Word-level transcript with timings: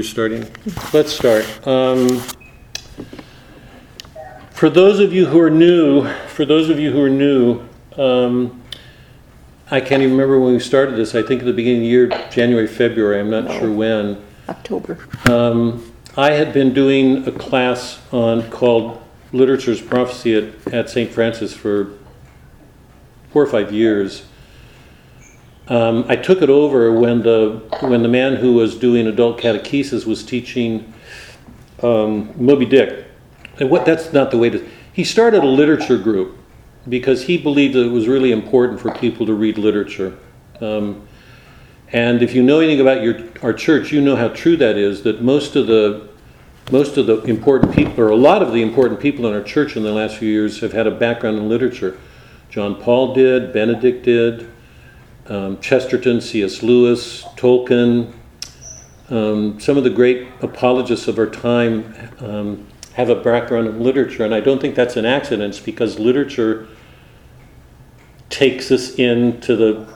you're 0.00 0.04
starting? 0.08 0.46
Let's 0.94 1.12
start. 1.12 1.44
Um, 1.66 2.22
for 4.52 4.70
those 4.70 4.98
of 4.98 5.12
you 5.12 5.26
who 5.26 5.38
are 5.40 5.50
new, 5.50 6.08
for 6.28 6.46
those 6.46 6.70
of 6.70 6.78
you 6.78 6.90
who 6.90 7.02
are 7.02 7.10
new, 7.10 7.60
um, 7.98 8.62
I 9.70 9.78
can't 9.80 10.00
even 10.00 10.12
remember 10.12 10.40
when 10.40 10.54
we 10.54 10.58
started 10.58 10.96
this. 10.96 11.14
I 11.14 11.20
think 11.22 11.40
at 11.42 11.44
the 11.44 11.52
beginning 11.52 11.80
of 11.80 11.82
the 11.82 11.88
year, 11.88 12.28
January, 12.30 12.66
February. 12.66 13.20
I'm 13.20 13.28
not 13.28 13.44
No. 13.44 13.58
sure 13.58 13.70
when. 13.70 14.24
October. 14.48 14.96
Um, 15.30 15.92
I 16.16 16.30
had 16.30 16.54
been 16.54 16.72
doing 16.72 17.28
a 17.28 17.32
class 17.32 18.00
on 18.10 18.48
called 18.48 19.02
Literature 19.34 19.72
as 19.72 19.82
Prophecy 19.82 20.34
at, 20.34 20.72
at 20.72 20.88
St. 20.88 21.10
Francis 21.12 21.52
for 21.52 21.90
four 23.34 23.42
or 23.42 23.46
five 23.46 23.70
years. 23.70 24.22
Um, 25.70 26.04
I 26.08 26.16
took 26.16 26.42
it 26.42 26.50
over 26.50 26.92
when 26.92 27.22
the 27.22 27.62
when 27.82 28.02
the 28.02 28.08
man 28.08 28.34
who 28.34 28.54
was 28.54 28.76
doing 28.76 29.06
adult 29.06 29.38
catechesis 29.40 30.04
was 30.04 30.24
teaching 30.24 30.92
um, 31.82 32.32
Moby 32.36 32.66
Dick. 32.66 33.06
And 33.60 33.70
what 33.70 33.86
that's 33.86 34.12
not 34.12 34.32
the 34.32 34.38
way 34.38 34.50
to. 34.50 34.68
He 34.92 35.04
started 35.04 35.44
a 35.44 35.46
literature 35.46 35.96
group 35.96 36.36
because 36.88 37.22
he 37.22 37.38
believed 37.38 37.74
that 37.74 37.86
it 37.86 37.90
was 37.90 38.08
really 38.08 38.32
important 38.32 38.80
for 38.80 38.92
people 38.92 39.26
to 39.26 39.34
read 39.34 39.58
literature. 39.58 40.18
Um, 40.60 41.06
and 41.92 42.20
if 42.20 42.34
you 42.34 42.42
know 42.42 42.58
anything 42.58 42.80
about 42.80 43.02
your 43.02 43.20
our 43.40 43.52
church, 43.52 43.92
you 43.92 44.00
know 44.00 44.16
how 44.16 44.28
true 44.28 44.56
that 44.56 44.76
is. 44.76 45.04
That 45.04 45.22
most 45.22 45.54
of 45.54 45.68
the 45.68 46.08
most 46.72 46.96
of 46.96 47.06
the 47.06 47.22
important 47.22 47.72
people, 47.72 48.00
or 48.00 48.08
a 48.08 48.16
lot 48.16 48.42
of 48.42 48.52
the 48.52 48.62
important 48.62 48.98
people 48.98 49.24
in 49.28 49.34
our 49.34 49.42
church 49.42 49.76
in 49.76 49.84
the 49.84 49.92
last 49.92 50.16
few 50.16 50.28
years, 50.28 50.60
have 50.62 50.72
had 50.72 50.88
a 50.88 50.90
background 50.90 51.38
in 51.38 51.48
literature. 51.48 51.96
John 52.48 52.74
Paul 52.74 53.14
did, 53.14 53.52
Benedict 53.52 54.04
did, 54.04 54.50
um, 55.30 55.60
Chesterton, 55.60 56.20
C.S. 56.20 56.62
Lewis, 56.62 57.22
Tolkien. 57.36 58.12
Um, 59.08 59.58
some 59.58 59.78
of 59.78 59.84
the 59.84 59.90
great 59.90 60.28
apologists 60.42 61.08
of 61.08 61.18
our 61.18 61.26
time 61.26 61.94
um, 62.18 62.66
have 62.94 63.08
a 63.08 63.14
background 63.14 63.68
in 63.68 63.80
literature, 63.80 64.24
and 64.24 64.34
I 64.34 64.40
don't 64.40 64.60
think 64.60 64.74
that's 64.74 64.96
an 64.96 65.06
accident. 65.06 65.54
It's 65.54 65.64
because 65.64 65.98
literature 65.98 66.68
takes 68.28 68.70
us 68.70 68.94
into 68.96 69.56
the 69.56 69.88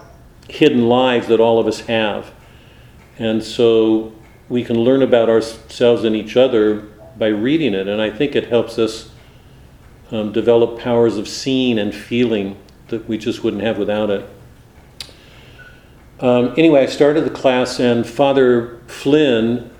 hidden 0.48 0.88
lives 0.88 1.28
that 1.28 1.40
all 1.40 1.58
of 1.58 1.66
us 1.66 1.80
have. 1.80 2.32
And 3.18 3.42
so 3.42 4.12
we 4.48 4.64
can 4.64 4.76
learn 4.76 5.02
about 5.02 5.28
ourselves 5.28 6.04
and 6.04 6.14
each 6.14 6.36
other 6.36 6.80
by 7.16 7.28
reading 7.28 7.74
it. 7.74 7.88
And 7.88 8.00
I 8.00 8.10
think 8.10 8.34
it 8.34 8.48
helps 8.48 8.78
us 8.78 9.10
um, 10.10 10.32
develop 10.32 10.78
powers 10.78 11.16
of 11.16 11.28
seeing 11.28 11.78
and 11.78 11.94
feeling 11.94 12.56
that 12.88 13.08
we 13.08 13.18
just 13.18 13.42
wouldn't 13.42 13.62
have 13.62 13.78
without 13.78 14.10
it. 14.10 14.28
Um, 16.20 16.54
anyway, 16.56 16.82
I 16.82 16.86
started 16.86 17.24
the 17.24 17.30
class, 17.30 17.80
and 17.80 18.06
Father 18.06 18.78
Flynn, 18.86 19.70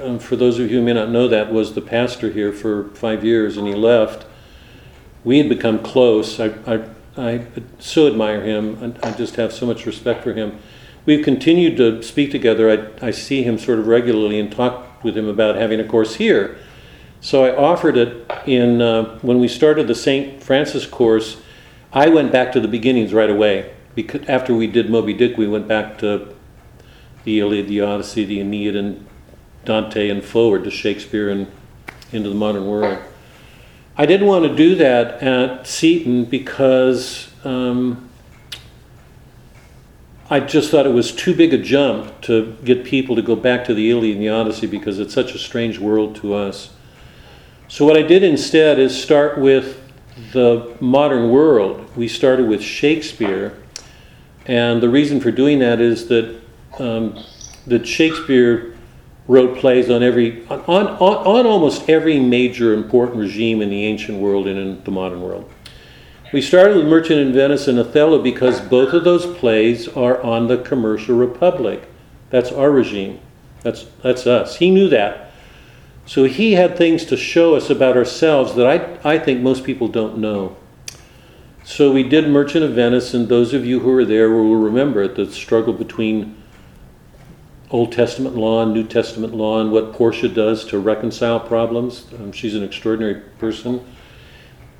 um, 0.00 0.20
for 0.20 0.36
those 0.36 0.60
of 0.60 0.70
you 0.70 0.78
who 0.78 0.84
may 0.84 0.92
not 0.92 1.10
know 1.10 1.26
that, 1.26 1.52
was 1.52 1.74
the 1.74 1.80
pastor 1.80 2.30
here 2.30 2.52
for 2.52 2.90
five 2.90 3.24
years, 3.24 3.56
and 3.56 3.66
he 3.66 3.74
left. 3.74 4.24
We 5.24 5.38
had 5.38 5.48
become 5.48 5.80
close. 5.80 6.38
I, 6.38 6.54
I, 6.66 6.84
I 7.16 7.46
so 7.80 8.06
admire 8.06 8.42
him, 8.42 8.96
I 9.02 9.10
just 9.12 9.34
have 9.36 9.52
so 9.52 9.66
much 9.66 9.84
respect 9.84 10.22
for 10.22 10.32
him. 10.32 10.60
We've 11.04 11.24
continued 11.24 11.76
to 11.78 12.00
speak 12.02 12.30
together. 12.30 12.70
I, 12.70 13.08
I 13.08 13.10
see 13.10 13.42
him 13.42 13.58
sort 13.58 13.80
of 13.80 13.88
regularly 13.88 14.38
and 14.38 14.52
talk 14.52 15.02
with 15.02 15.16
him 15.16 15.26
about 15.26 15.56
having 15.56 15.80
a 15.80 15.84
course 15.84 16.14
here. 16.14 16.58
So 17.20 17.44
I 17.44 17.56
offered 17.56 17.96
it 17.96 18.30
in 18.46 18.80
uh, 18.80 19.18
when 19.18 19.40
we 19.40 19.48
started 19.48 19.88
the 19.88 19.96
St. 19.96 20.40
Francis 20.40 20.86
course. 20.86 21.40
I 21.92 22.08
went 22.08 22.30
back 22.30 22.52
to 22.52 22.60
the 22.60 22.68
beginnings 22.68 23.12
right 23.12 23.30
away 23.30 23.72
because 23.94 24.28
after 24.28 24.54
we 24.54 24.66
did 24.66 24.90
Moby 24.90 25.12
Dick, 25.12 25.36
we 25.36 25.46
went 25.46 25.68
back 25.68 25.98
to 25.98 26.34
the 27.24 27.40
Iliad, 27.40 27.68
the 27.68 27.80
Odyssey, 27.80 28.24
the 28.24 28.40
Aeneid, 28.40 28.76
and 28.76 29.06
Dante, 29.64 30.08
and 30.08 30.24
forward 30.24 30.64
to 30.64 30.70
Shakespeare 30.70 31.28
and 31.28 31.50
into 32.12 32.28
the 32.28 32.34
modern 32.34 32.66
world. 32.66 32.98
I 33.96 34.06
didn't 34.06 34.26
want 34.26 34.44
to 34.44 34.54
do 34.54 34.74
that 34.76 35.22
at 35.22 35.66
Seton 35.66 36.24
because 36.24 37.30
um, 37.44 38.08
I 40.30 40.40
just 40.40 40.70
thought 40.70 40.86
it 40.86 40.94
was 40.94 41.12
too 41.12 41.34
big 41.34 41.52
a 41.52 41.58
jump 41.58 42.20
to 42.22 42.56
get 42.64 42.84
people 42.84 43.16
to 43.16 43.22
go 43.22 43.36
back 43.36 43.66
to 43.66 43.74
the 43.74 43.90
Iliad 43.90 44.16
and 44.16 44.24
the 44.24 44.30
Odyssey 44.30 44.66
because 44.66 44.98
it's 44.98 45.12
such 45.12 45.34
a 45.34 45.38
strange 45.38 45.78
world 45.78 46.16
to 46.16 46.34
us. 46.34 46.70
So, 47.68 47.84
what 47.84 47.96
I 47.96 48.02
did 48.02 48.22
instead 48.22 48.78
is 48.78 49.00
start 49.00 49.38
with 49.38 49.80
the 50.32 50.74
modern 50.80 51.30
world. 51.30 51.90
We 51.96 52.08
started 52.08 52.48
with 52.48 52.62
Shakespeare, 52.62 53.61
and 54.46 54.82
the 54.82 54.88
reason 54.88 55.20
for 55.20 55.30
doing 55.30 55.58
that 55.60 55.80
is 55.80 56.08
that 56.08 56.40
um, 56.78 57.22
that 57.66 57.86
Shakespeare 57.86 58.76
wrote 59.28 59.58
plays 59.58 59.90
on 59.90 60.02
every 60.02 60.46
on, 60.48 60.60
on, 60.60 60.86
on 61.26 61.46
almost 61.46 61.88
every 61.88 62.18
major 62.18 62.74
important 62.74 63.18
regime 63.18 63.62
in 63.62 63.70
the 63.70 63.84
ancient 63.84 64.18
world 64.18 64.46
and 64.46 64.58
in 64.58 64.84
the 64.84 64.90
modern 64.90 65.22
world. 65.22 65.50
We 66.32 66.40
started 66.40 66.76
with 66.76 66.86
Merchant 66.86 67.20
in 67.20 67.32
Venice 67.32 67.68
and 67.68 67.78
Othello 67.78 68.22
because 68.22 68.60
both 68.60 68.94
of 68.94 69.04
those 69.04 69.26
plays 69.38 69.86
are 69.88 70.20
on 70.22 70.48
the 70.48 70.58
commercial 70.58 71.16
republic. 71.16 71.88
That's 72.30 72.50
our 72.50 72.70
regime. 72.70 73.20
That's 73.62 73.84
that's 74.02 74.26
us. 74.26 74.56
He 74.56 74.70
knew 74.70 74.88
that. 74.88 75.30
So 76.06 76.24
he 76.24 76.52
had 76.52 76.76
things 76.76 77.04
to 77.06 77.16
show 77.16 77.54
us 77.54 77.70
about 77.70 77.96
ourselves 77.96 78.54
that 78.56 78.66
I, 78.66 79.14
I 79.14 79.18
think 79.18 79.40
most 79.40 79.62
people 79.62 79.88
don't 79.88 80.18
know. 80.18 80.56
So 81.64 81.92
we 81.92 82.02
did 82.02 82.28
Merchant 82.28 82.64
of 82.64 82.72
Venice, 82.72 83.14
and 83.14 83.28
those 83.28 83.54
of 83.54 83.64
you 83.64 83.78
who 83.78 83.90
were 83.90 84.04
there 84.04 84.30
will 84.30 84.56
remember 84.56 85.06
the 85.06 85.30
struggle 85.30 85.72
between 85.72 86.36
Old 87.70 87.92
Testament 87.92 88.34
law 88.36 88.62
and 88.62 88.74
New 88.74 88.84
Testament 88.84 89.32
law 89.32 89.60
and 89.60 89.70
what 89.70 89.92
Portia 89.92 90.28
does 90.28 90.64
to 90.66 90.78
reconcile 90.80 91.38
problems. 91.38 92.06
Um, 92.18 92.32
she's 92.32 92.56
an 92.56 92.64
extraordinary 92.64 93.20
person. 93.38 93.84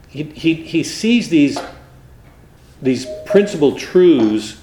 He, 0.09 0.25
he, 0.25 0.55
he 0.55 0.83
sees 0.83 1.29
these, 1.29 1.59
these 2.83 3.07
principal 3.27 3.77
truths 3.77 4.61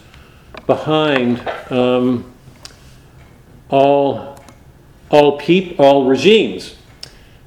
behind 0.67 1.39
um, 1.71 2.31
all, 3.69 4.43
all, 5.09 5.39
peop, 5.39 5.79
all 5.79 6.05
regimes. 6.05 6.75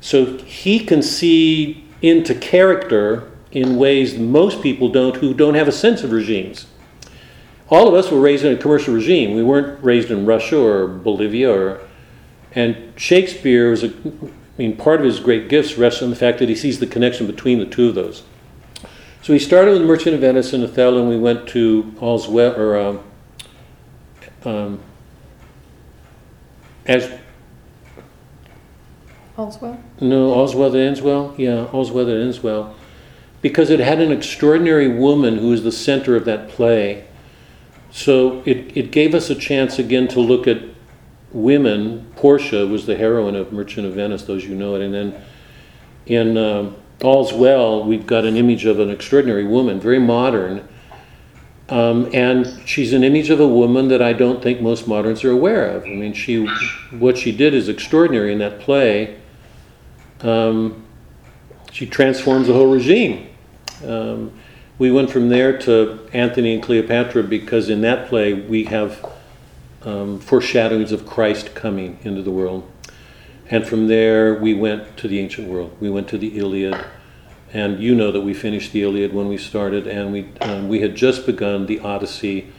So 0.00 0.38
he 0.38 0.80
can 0.80 1.02
see 1.02 1.84
into 2.00 2.34
character 2.34 3.31
in 3.52 3.76
ways 3.76 4.18
most 4.18 4.62
people 4.62 4.88
don't 4.88 5.16
who 5.16 5.32
don't 5.32 5.54
have 5.54 5.68
a 5.68 5.72
sense 5.72 6.02
of 6.02 6.10
regimes 6.10 6.66
all 7.72 7.88
of 7.88 7.94
us 7.94 8.10
were 8.10 8.20
raised 8.20 8.44
in 8.44 8.52
a 8.52 8.58
commercial 8.58 8.92
regime. 8.92 9.34
We 9.34 9.42
weren't 9.42 9.82
raised 9.82 10.10
in 10.10 10.26
Russia 10.26 10.60
or 10.60 10.86
Bolivia 10.86 11.50
or 11.50 11.80
and 12.54 12.92
Shakespeare 12.96 13.70
was 13.70 13.82
a 13.82 13.88
I 13.88 14.58
mean 14.58 14.76
part 14.76 15.00
of 15.00 15.06
his 15.06 15.20
great 15.20 15.48
gifts 15.48 15.78
rests 15.78 16.02
on 16.02 16.10
the 16.10 16.16
fact 16.16 16.38
that 16.40 16.50
he 16.50 16.54
sees 16.54 16.80
the 16.80 16.86
connection 16.86 17.26
between 17.26 17.58
the 17.60 17.64
two 17.64 17.88
of 17.88 17.94
those. 17.94 18.24
So 19.22 19.32
we 19.32 19.38
started 19.38 19.70
with 19.70 19.80
the 19.80 19.86
Merchant 19.86 20.14
of 20.14 20.20
Venice 20.20 20.52
and 20.52 20.62
Othello 20.62 21.00
and 21.00 21.08
we 21.08 21.18
went 21.18 21.48
to 21.48 21.94
All's 21.98 22.28
Well 22.28 22.54
or 22.60 22.76
um, 22.78 23.00
um, 24.44 24.80
as 26.84 27.10
All's 29.38 29.58
well? 29.62 29.82
no, 29.98 30.30
All's 30.30 30.54
Well 30.54 30.68
That 30.68 30.78
Ends 30.78 31.00
Well? 31.00 31.34
Yeah, 31.38 31.64
All's 31.72 31.90
Well 31.90 32.04
That 32.04 32.20
Ends 32.20 32.42
Well. 32.42 32.76
Because 33.42 33.70
it 33.70 33.80
had 33.80 34.00
an 34.00 34.10
extraordinary 34.10 34.88
woman 34.88 35.36
who 35.36 35.48
was 35.48 35.62
the 35.62 35.72
center 35.72 36.16
of 36.16 36.24
that 36.24 36.48
play. 36.48 37.06
So 37.90 38.42
it, 38.46 38.76
it 38.76 38.90
gave 38.90 39.14
us 39.14 39.28
a 39.28 39.34
chance 39.34 39.78
again 39.78 40.08
to 40.08 40.20
look 40.20 40.46
at 40.46 40.62
women. 41.32 42.10
Portia 42.16 42.66
was 42.66 42.86
the 42.86 42.96
heroine 42.96 43.36
of 43.36 43.52
Merchant 43.52 43.86
of 43.86 43.94
Venice, 43.94 44.22
those 44.22 44.44
you 44.44 44.54
know 44.54 44.76
it. 44.76 44.82
And 44.82 44.94
then 44.94 45.22
in 46.06 46.38
um, 46.38 46.76
All's 47.02 47.32
Well, 47.32 47.84
we've 47.84 48.06
got 48.06 48.24
an 48.24 48.36
image 48.36 48.64
of 48.64 48.78
an 48.78 48.90
extraordinary 48.90 49.44
woman, 49.44 49.80
very 49.80 49.98
modern. 49.98 50.68
Um, 51.68 52.10
and 52.12 52.60
she's 52.66 52.92
an 52.92 53.02
image 53.02 53.30
of 53.30 53.40
a 53.40 53.48
woman 53.48 53.88
that 53.88 54.02
I 54.02 54.12
don't 54.12 54.42
think 54.42 54.60
most 54.60 54.86
moderns 54.86 55.24
are 55.24 55.30
aware 55.30 55.68
of. 55.70 55.84
I 55.84 55.88
mean, 55.88 56.12
she, 56.12 56.46
what 56.90 57.16
she 57.16 57.32
did 57.32 57.54
is 57.54 57.68
extraordinary 57.68 58.32
in 58.32 58.38
that 58.40 58.60
play. 58.60 59.18
Um, 60.20 60.84
she 61.72 61.86
transforms 61.86 62.46
the 62.46 62.52
whole 62.52 62.70
regime. 62.70 63.28
Um, 63.84 64.32
we 64.78 64.90
went 64.90 65.10
from 65.10 65.28
there 65.28 65.58
to 65.60 66.00
Antony 66.12 66.54
and 66.54 66.62
Cleopatra 66.62 67.22
because 67.24 67.68
in 67.68 67.82
that 67.82 68.08
play 68.08 68.32
we 68.32 68.64
have 68.64 69.04
um, 69.82 70.18
foreshadowings 70.18 70.92
of 70.92 71.06
Christ 71.06 71.54
coming 71.54 71.98
into 72.02 72.22
the 72.22 72.30
world. 72.30 72.68
And 73.50 73.66
from 73.66 73.88
there 73.88 74.34
we 74.34 74.54
went 74.54 74.96
to 74.98 75.08
the 75.08 75.20
ancient 75.20 75.48
world. 75.48 75.76
We 75.80 75.90
went 75.90 76.08
to 76.08 76.18
the 76.18 76.38
Iliad. 76.38 76.84
And 77.52 77.82
you 77.82 77.94
know 77.94 78.10
that 78.12 78.22
we 78.22 78.32
finished 78.32 78.72
the 78.72 78.82
Iliad 78.82 79.12
when 79.12 79.28
we 79.28 79.36
started, 79.36 79.86
and 79.86 80.10
we, 80.10 80.28
um, 80.40 80.68
we 80.68 80.80
had 80.80 80.94
just 80.94 81.26
begun 81.26 81.66
the 81.66 81.80
Odyssey 81.80 82.50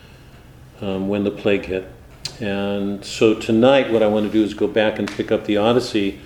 um, 0.81 1.07
when 1.07 1.23
the 1.23 1.31
plague 1.31 1.65
hit. 1.65 1.91
And 2.39 3.03
so 3.03 3.33
tonight, 3.33 3.91
what 3.91 4.03
I 4.03 4.07
want 4.07 4.27
to 4.27 4.31
do 4.31 4.43
is 4.43 4.53
go 4.53 4.67
back 4.67 4.99
and 4.99 5.09
pick 5.09 5.31
up 5.31 5.45
the 5.45 5.57
Odyssey 5.57 6.19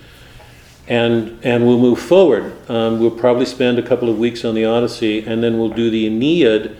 and 0.87 1.39
and 1.43 1.65
we'll 1.65 1.79
move 1.79 1.99
forward. 1.99 2.55
Um, 2.69 2.99
we'll 2.99 3.11
probably 3.11 3.45
spend 3.45 3.77
a 3.77 3.83
couple 3.83 4.09
of 4.09 4.17
weeks 4.17 4.45
on 4.45 4.55
the 4.55 4.65
Odyssey, 4.65 5.25
and 5.25 5.43
then 5.43 5.57
we'll 5.59 5.69
do 5.69 5.89
the 5.89 6.07
Aeneid. 6.07 6.75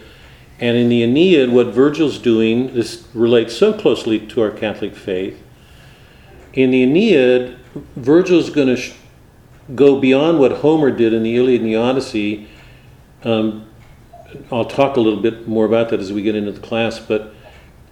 And 0.60 0.76
in 0.76 0.90
the 0.90 1.04
Aeneid, 1.04 1.52
what 1.52 1.68
Virgil's 1.68 2.18
doing, 2.18 2.74
this 2.74 3.08
relates 3.14 3.56
so 3.56 3.74
closely 3.74 4.20
to 4.28 4.42
our 4.42 4.50
Catholic 4.50 4.96
faith, 4.96 5.40
In 6.54 6.72
the 6.72 6.82
Aeneid, 6.82 7.58
Virgil's 7.96 8.50
going 8.50 8.70
to 8.70 8.76
sh- 8.76 8.94
go 9.76 10.00
beyond 10.00 10.40
what 10.40 10.52
Homer 10.52 10.90
did 10.90 11.14
in 11.14 11.22
the 11.22 11.36
Iliad 11.36 11.62
and 11.62 11.70
the 11.70 11.76
Odyssey. 11.76 12.48
Um, 13.24 13.68
I'll 14.52 14.66
talk 14.66 14.98
a 14.98 15.00
little 15.00 15.22
bit 15.22 15.48
more 15.48 15.66
about 15.66 15.90
that 15.90 16.00
as 16.00 16.12
we 16.12 16.24
get 16.24 16.36
into 16.36 16.52
the 16.52 16.60
class, 16.60 17.00
but 17.00 17.34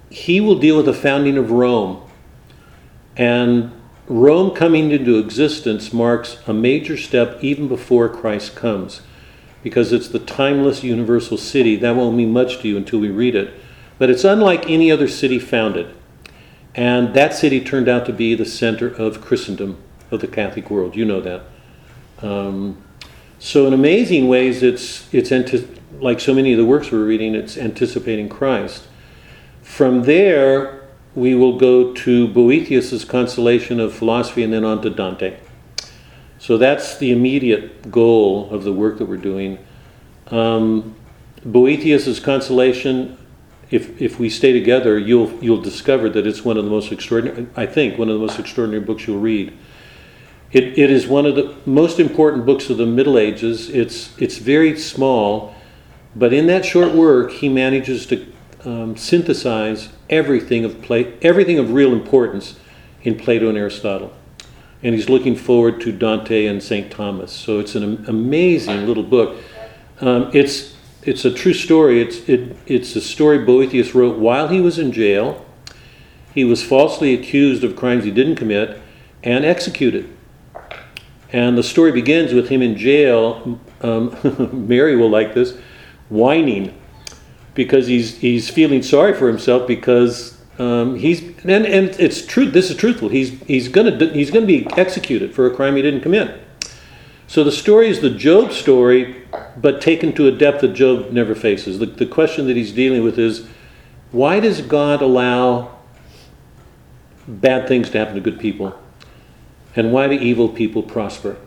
he 0.10 0.42
will 0.42 0.58
deal 0.58 0.78
with 0.78 0.86
the 0.86 0.94
founding 0.94 1.38
of 1.38 1.52
Rome. 1.52 2.02
And 3.16 3.72
Rome 4.08 4.52
coming 4.52 4.92
into 4.92 5.18
existence 5.18 5.92
marks 5.92 6.38
a 6.48 6.54
major 6.54 6.96
step 6.96 7.44
even 7.44 7.68
before 7.68 8.08
Christ 8.08 8.56
comes, 8.56 9.02
because 9.64 9.92
it's 9.92 10.08
the 10.08 10.20
timeless 10.20 10.84
universal 10.84 11.38
city. 11.38 11.76
That 11.76 11.96
won't 11.96 12.16
mean 12.16 12.32
much 12.32 12.60
to 12.60 12.68
you 12.68 12.78
until 12.78 13.00
we 13.00 13.10
read 13.10 13.36
it. 13.36 13.54
But 13.98 14.10
it's 14.10 14.24
unlike 14.24 14.70
any 14.70 14.92
other 14.92 15.08
city 15.08 15.40
founded. 15.40 15.96
And 16.76 17.14
that 17.14 17.34
city 17.34 17.62
turned 17.62 17.88
out 17.88 18.06
to 18.06 18.14
be 18.14 18.36
the 18.36 18.46
center 18.46 18.90
of 18.90 19.22
Christendom, 19.22 19.82
of 20.12 20.20
the 20.22 20.28
Catholic 20.28 20.70
world. 20.70 20.96
You 20.96 21.06
know 21.06 21.22
that. 21.22 21.44
Um, 22.22 22.84
so, 23.40 23.66
in 23.66 23.74
amazing 23.74 24.28
ways, 24.28 24.62
it's, 24.62 25.12
it's 25.14 25.32
anti- 25.32 25.68
like 26.00 26.20
so 26.20 26.34
many 26.34 26.52
of 26.52 26.58
the 26.58 26.66
works 26.66 26.92
we're 26.92 27.06
reading, 27.06 27.34
it's 27.34 27.58
anticipating 27.58 28.30
Christ. 28.30 28.88
From 29.62 30.04
there, 30.04 30.85
we 31.16 31.34
will 31.34 31.58
go 31.58 31.94
to 31.94 32.28
Boethius's 32.28 33.06
Consolation 33.06 33.80
of 33.80 33.94
Philosophy 33.94 34.44
and 34.44 34.52
then 34.52 34.66
on 34.66 34.82
to 34.82 34.90
Dante. 34.90 35.40
So 36.38 36.58
that's 36.58 36.98
the 36.98 37.12
immediate 37.12 37.90
goal 37.90 38.50
of 38.52 38.66
the 38.66 38.74
work 38.74 38.98
that 38.98 39.06
we're 39.06 39.18
doing. 39.18 39.58
Um, 40.28 40.96
Boethius's 41.46 42.20
Consolation, 42.20 43.18
if, 43.72 44.02
if 44.02 44.20
we 44.20 44.30
stay 44.30 44.52
together, 44.52 45.00
you'll, 45.00 45.32
you'll 45.42 45.62
discover 45.62 46.10
that 46.10 46.28
it's 46.28 46.44
one 46.44 46.58
of 46.58 46.66
the 46.66 46.70
most 46.70 46.92
extraordinary, 46.92 47.48
I 47.56 47.66
think, 47.66 47.98
one 47.98 48.10
of 48.10 48.20
the 48.20 48.26
most 48.26 48.38
extraordinary 48.38 48.84
books 48.84 49.08
you'll 49.08 49.20
read. 49.20 49.58
It, 50.52 50.78
it 50.78 50.92
is 50.92 51.08
one 51.08 51.26
of 51.26 51.36
the 51.36 51.56
most 51.66 52.00
important 52.00 52.46
books 52.46 52.70
of 52.70 52.78
the 52.78 52.86
Middle 52.86 53.18
Ages. 53.18 53.70
It's, 53.70 54.16
it's 54.20 54.38
very 54.38 54.78
small, 54.78 55.56
but 56.16 56.34
in 56.34 56.48
that 56.48 56.66
short 56.66 56.94
work, 56.94 57.32
he 57.32 57.50
manages 57.50 58.06
to 58.08 58.35
um, 58.66 58.98
synthesize 58.98 59.90
everything 60.10 60.66
of 60.66 60.82
Pla- 60.82 61.12
everything 61.22 61.60
of 61.60 61.72
real 61.72 61.94
importance 61.94 62.60
in 63.04 63.16
Plato 63.18 63.48
and 63.48 63.58
Aristotle, 63.58 64.14
and 64.82 64.96
he's 64.96 65.10
looking 65.10 65.36
forward 65.36 65.80
to 65.82 65.92
Dante 65.92 66.46
and 66.46 66.62
Saint 66.62 66.92
Thomas. 66.92 67.32
So 67.32 67.60
it's 67.60 67.76
an 67.76 68.06
amazing 68.08 68.88
little 68.88 69.04
book. 69.04 69.38
Um, 70.02 70.32
it's 70.34 70.76
it's 71.04 71.24
a 71.24 71.32
true 71.32 71.54
story. 71.54 72.02
It's 72.02 72.28
it, 72.28 72.58
it's 72.66 72.96
a 72.96 73.02
story 73.02 73.40
Boethius 73.46 73.94
wrote 73.94 74.18
while 74.18 74.48
he 74.48 74.60
was 74.60 74.80
in 74.80 74.92
jail. 74.92 75.46
He 76.34 76.44
was 76.44 76.62
falsely 76.64 77.14
accused 77.14 77.64
of 77.64 77.76
crimes 77.76 78.04
he 78.04 78.12
didn't 78.12 78.36
commit 78.36 78.82
and 79.24 79.46
executed. 79.46 80.10
And 81.32 81.58
the 81.58 81.64
story 81.64 81.92
begins 81.92 82.34
with 82.34 82.50
him 82.50 82.62
in 82.62 82.78
jail. 82.78 83.60
Um, 83.82 84.16
Mary 84.68 84.96
will 84.96 85.10
like 85.10 85.34
this, 85.34 85.58
whining 86.10 86.74
because 87.56 87.88
he's 87.88 88.18
he's 88.18 88.50
feeling 88.50 88.84
sorry 88.84 89.14
for 89.14 89.28
himself 89.28 89.68
because 89.68 90.38
um, 90.60 90.96
he's 90.96 91.22
and, 91.44 91.66
and 91.66 91.90
it's 92.00 92.26
true. 92.26 92.52
This 92.52 92.70
is 92.70 92.78
truthful. 92.78 93.10
He's 93.10 93.42
he's 93.44 93.68
gonna 93.70 93.98
he's 94.14 94.30
gonna 94.30 94.46
be 94.46 94.68
executed 94.78 95.34
for 95.34 95.48
a 95.48 95.56
crime 95.56 95.76
he 95.76 95.82
didn't 95.82 96.02
commit. 96.02 96.42
So 97.28 97.44
the 97.44 97.52
story 97.52 97.88
is 97.88 98.02
the 98.02 98.12
Job 98.12 98.52
story, 98.52 99.24
but 99.58 99.82
taken 99.82 100.14
to 100.14 100.28
a 100.28 100.32
depth 100.32 100.62
that 100.62 100.74
Job 100.74 101.12
never 101.12 101.34
faces. 101.34 101.80
The, 101.80 101.88
the 101.88 102.06
question 102.06 102.46
that 102.46 102.56
he's 102.56 102.72
dealing 102.72 103.04
with 103.04 103.18
is, 103.18 103.48
why 104.12 104.40
does 104.40 104.62
God 104.62 105.02
allow 105.02 105.76
bad 107.28 107.68
things 107.68 107.90
to 107.90 107.98
happen 107.98 108.14
to 108.14 108.22
good 108.22 108.40
people, 108.40 108.80
and 109.76 109.92
why 109.92 110.08
do 110.08 110.14
evil 110.14 110.50
people 110.50 110.84
prosper? 110.84 111.38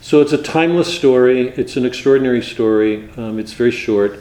So 0.00 0.20
it's 0.20 0.32
a 0.32 0.40
timeless 0.40 0.92
story. 0.92 1.48
It's 1.48 1.76
an 1.76 1.84
extraordinary 1.84 2.42
story. 2.42 3.10
Um, 3.16 3.38
it's 3.38 3.52
very 3.52 3.70
short. 3.72 4.20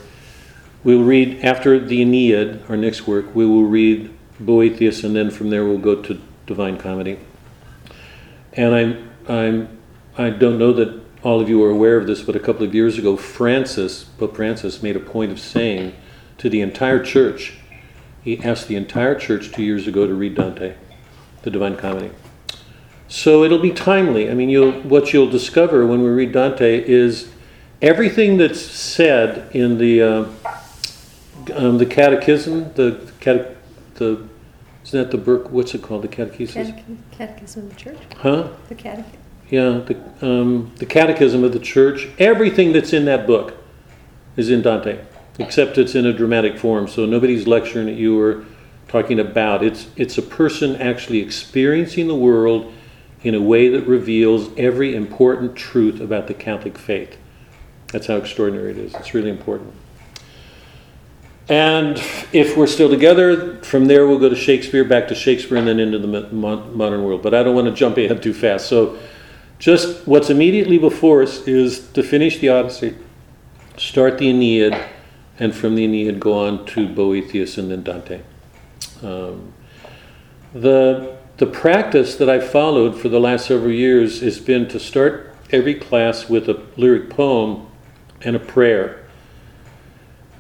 We 0.84 0.96
will 0.96 1.04
read, 1.04 1.44
after 1.46 1.80
the 1.80 2.02
Aeneid, 2.02 2.64
our 2.68 2.78
next 2.78 3.06
work, 3.06 3.36
we 3.36 3.46
will 3.46 3.66
read 3.66 4.12
Boethius, 4.40 5.04
and 5.04 5.16
then 5.16 5.30
from 5.30 5.50
there 5.50 5.64
we'll 5.64 5.78
go 5.78 6.02
to 6.02 6.20
Divine 6.48 6.78
Comedy. 6.78 7.20
And 8.54 8.74
I'm, 8.74 9.12
I'm, 9.28 9.78
I 10.18 10.32
don't 10.32 10.58
know 10.58 10.74
that 10.74 11.00
all 11.24 11.40
of 11.40 11.48
you 11.48 11.64
are 11.64 11.70
aware 11.70 11.98
of 11.98 12.08
this, 12.08 12.24
but 12.24 12.36
a 12.36 12.40
couple 12.40 12.66
of 12.66 12.74
years 12.74 12.98
ago, 12.98 13.16
Francis, 13.16 14.04
Pope 14.04 14.36
Francis, 14.36 14.82
made 14.82 14.96
a 14.96 15.00
point 15.00 15.32
of 15.32 15.40
saying 15.40 15.96
to 16.40 16.50
the 16.50 16.62
entire 16.62 17.04
church, 17.04 17.60
he 18.24 18.40
asked 18.44 18.68
the 18.68 18.76
entire 18.76 19.14
church 19.14 19.52
two 19.52 19.64
years 19.64 19.88
ago 19.88 20.08
to 20.08 20.14
read 20.14 20.36
Dante, 20.36 20.76
the 21.44 21.52
Divine 21.52 21.78
Comedy. 21.78 22.12
So 23.08 23.44
it'll 23.44 23.60
be 23.60 23.72
timely. 23.72 24.32
I 24.32 24.34
mean, 24.34 24.50
you'll, 24.50 24.72
what 24.82 25.14
you'll 25.14 25.30
discover 25.30 25.86
when 25.86 26.02
we 26.02 26.10
read 26.10 26.32
Dante 26.32 26.84
is 26.88 27.30
everything 27.82 28.38
that's 28.38 28.62
said 28.62 29.54
in 29.56 29.78
the 29.78 30.02
uh, 30.02 30.26
um, 31.52 31.78
the 31.78 31.86
catechism, 31.86 32.74
the 32.74 33.12
cate- 33.20 33.58
the 33.96 34.28
isn't 34.84 35.00
that 35.00 35.12
the 35.12 35.18
Burke? 35.18 35.52
What's 35.52 35.76
it 35.76 35.82
called? 35.84 36.02
The 36.02 36.08
catechism? 36.08 36.98
Catechism 37.12 37.64
of 37.64 37.70
the 37.70 37.76
church. 37.76 37.98
Huh? 38.18 38.50
The 38.68 38.76
catechism. 38.76 39.20
Yeah, 39.50 39.82
the 39.86 39.98
um, 40.22 40.72
the 40.78 40.86
catechism 40.86 41.44
of 41.44 41.54
the 41.54 41.60
church. 41.60 42.08
Everything 42.18 42.72
that's 42.72 42.94
in 42.94 43.06
that 43.06 43.28
book 43.28 43.56
is 44.38 44.50
in 44.50 44.62
Dante, 44.62 45.00
except 45.40 45.78
it's 45.78 45.94
in 45.94 46.06
a 46.06 46.14
dramatic 46.14 46.58
form. 46.58 46.88
So 46.88 47.06
nobody's 47.06 47.48
lecturing 47.48 47.90
at 47.90 47.96
you 47.96 48.20
or 48.20 48.46
talking 48.88 49.20
about. 49.20 49.64
It's 49.64 49.88
it's 49.96 50.18
a 50.18 50.22
person 50.22 50.76
actually 50.78 51.20
experiencing 51.20 52.08
the 52.08 52.16
world 52.16 52.74
in 53.24 53.36
a 53.36 53.42
way 53.42 53.68
that 53.70 53.86
reveals 53.86 54.50
every 54.58 54.96
important 54.96 55.56
truth 55.56 56.00
about 56.00 56.28
the 56.28 56.34
Catholic 56.34 56.78
faith. 56.78 57.18
That's 57.88 58.08
how 58.08 58.16
extraordinary 58.16 58.72
it 58.72 58.78
is. 58.78 58.96
It's 58.96 59.14
really 59.14 59.30
important. 59.30 59.74
And 61.52 62.02
if 62.32 62.56
we're 62.56 62.66
still 62.66 62.88
together, 62.88 63.58
from 63.58 63.84
there 63.84 64.08
we'll 64.08 64.20
go 64.20 64.30
to 64.30 64.38
Shakespeare, 64.38 64.86
back 64.86 65.10
to 65.10 65.16
Shakespeare, 65.16 65.58
and 65.58 65.68
then 65.68 65.82
into 65.82 66.00
the 66.00 66.08
modern 66.08 67.04
world. 67.04 67.22
But 67.22 67.34
I 67.34 67.44
don't 67.44 67.54
want 67.54 67.68
to 67.68 67.74
jump 67.74 67.98
ahead 67.98 68.24
too 68.24 68.34
fast. 68.34 68.68
So, 68.68 68.98
just 69.60 70.08
what's 70.08 70.30
immediately 70.30 70.78
before 70.78 71.22
us 71.22 71.46
is 71.50 71.90
to 71.90 72.04
finish 72.04 72.40
the 72.40 72.48
Odyssey, 72.48 72.96
start 73.76 74.18
the 74.18 74.30
Aeneid, 74.30 74.82
and 75.40 75.54
from 75.54 75.76
the 75.76 75.84
Aeneid 75.84 76.22
go 76.22 76.48
on 76.48 76.66
to 76.68 76.88
Boethius 76.88 77.58
and 77.58 77.70
then 77.70 77.84
Dante. 77.84 78.22
Um, 79.04 79.52
the 80.54 81.18
the 81.36 81.48
practice 81.48 82.16
that 82.16 82.30
I've 82.30 82.50
followed 82.50 82.98
for 82.98 83.10
the 83.10 83.20
last 83.20 83.48
several 83.48 83.72
years 83.72 84.22
has 84.22 84.40
been 84.40 84.70
to 84.70 84.80
start 84.80 85.36
every 85.52 85.76
class 85.76 86.30
with 86.30 86.48
a 86.48 86.64
lyric 86.78 87.10
poem 87.10 87.68
and 88.22 88.38
a 88.38 88.40
prayer. 88.40 89.01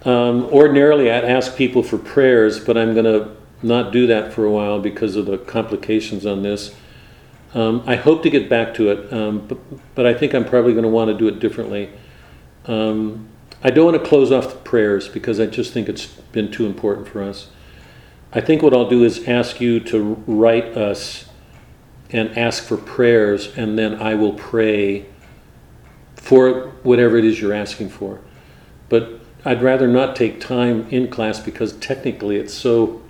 Um, 0.03 0.46
ordinarily, 0.46 1.12
I'd 1.12 1.25
ask 1.25 1.55
people 1.55 1.84
for 1.84 1.98
prayers, 1.98 2.60
but 2.60 2.77
I'm 2.77 2.93
going 2.93 3.05
to 3.05 3.36
not 3.62 3.91
do 3.91 4.08
that 4.08 4.34
for 4.34 4.46
a 4.46 4.51
while 4.51 4.79
because 4.79 5.15
of 5.15 5.27
the 5.27 5.38
complications 5.38 6.25
on 6.25 6.41
this. 6.41 6.74
Um, 7.53 7.84
I 7.86 7.96
hope 7.96 8.24
to 8.24 8.29
get 8.29 8.50
back 8.50 8.74
to 8.75 8.89
it, 8.89 9.13
um, 9.13 9.46
but, 9.48 9.58
but, 9.93 10.05
I 10.05 10.13
think 10.13 10.34
I'm 10.34 10.46
probably 10.46 10.72
going 10.72 10.84
to 10.84 10.89
want 10.89 11.12
to 11.12 11.17
do 11.17 11.27
it 11.27 11.39
differently. 11.39 11.89
Um, 12.65 13.27
I 13.63 13.70
don't 13.70 13.91
want 13.91 14.01
to 14.01 14.10
close 14.10 14.31
off 14.31 14.50
the 14.50 14.60
prayers 14.60 15.10
because 15.10 15.39
I 15.39 15.46
just 15.46 15.74
think 15.74 15.89
it's 15.89 16.05
been 16.05 16.50
too 16.50 16.65
important 16.65 17.08
for 17.08 17.22
us. 17.22 17.50
I 18.34 18.39
think 18.39 18.62
what 18.62 18.74
I'll 18.74 18.89
do 18.89 19.03
is 19.03 19.27
ask 19.27 19.60
you 19.60 19.81
to 19.81 20.13
write 20.25 20.77
us 20.77 21.25
and 22.10 22.38
ask 22.38 22.63
for 22.63 22.77
prayers, 22.77 23.55
and 23.58 23.77
then 23.77 24.01
I 24.01 24.15
will 24.15 24.34
pray 24.34 25.05
for 26.15 26.70
whatever 26.84 27.17
it 27.17 27.25
is 27.25 27.41
you're 27.41 27.53
asking 27.53 27.89
for. 27.89 28.22
But 28.88 29.20
I'd 29.43 29.63
rather 29.63 29.88
not 29.88 30.15
take 30.15 30.39
time 30.39 30.88
in 30.89 31.10
class 31.10 31.39
because 31.39 31.74
technically 31.74 32.38
it's 32.38 32.53
so 32.53 33.01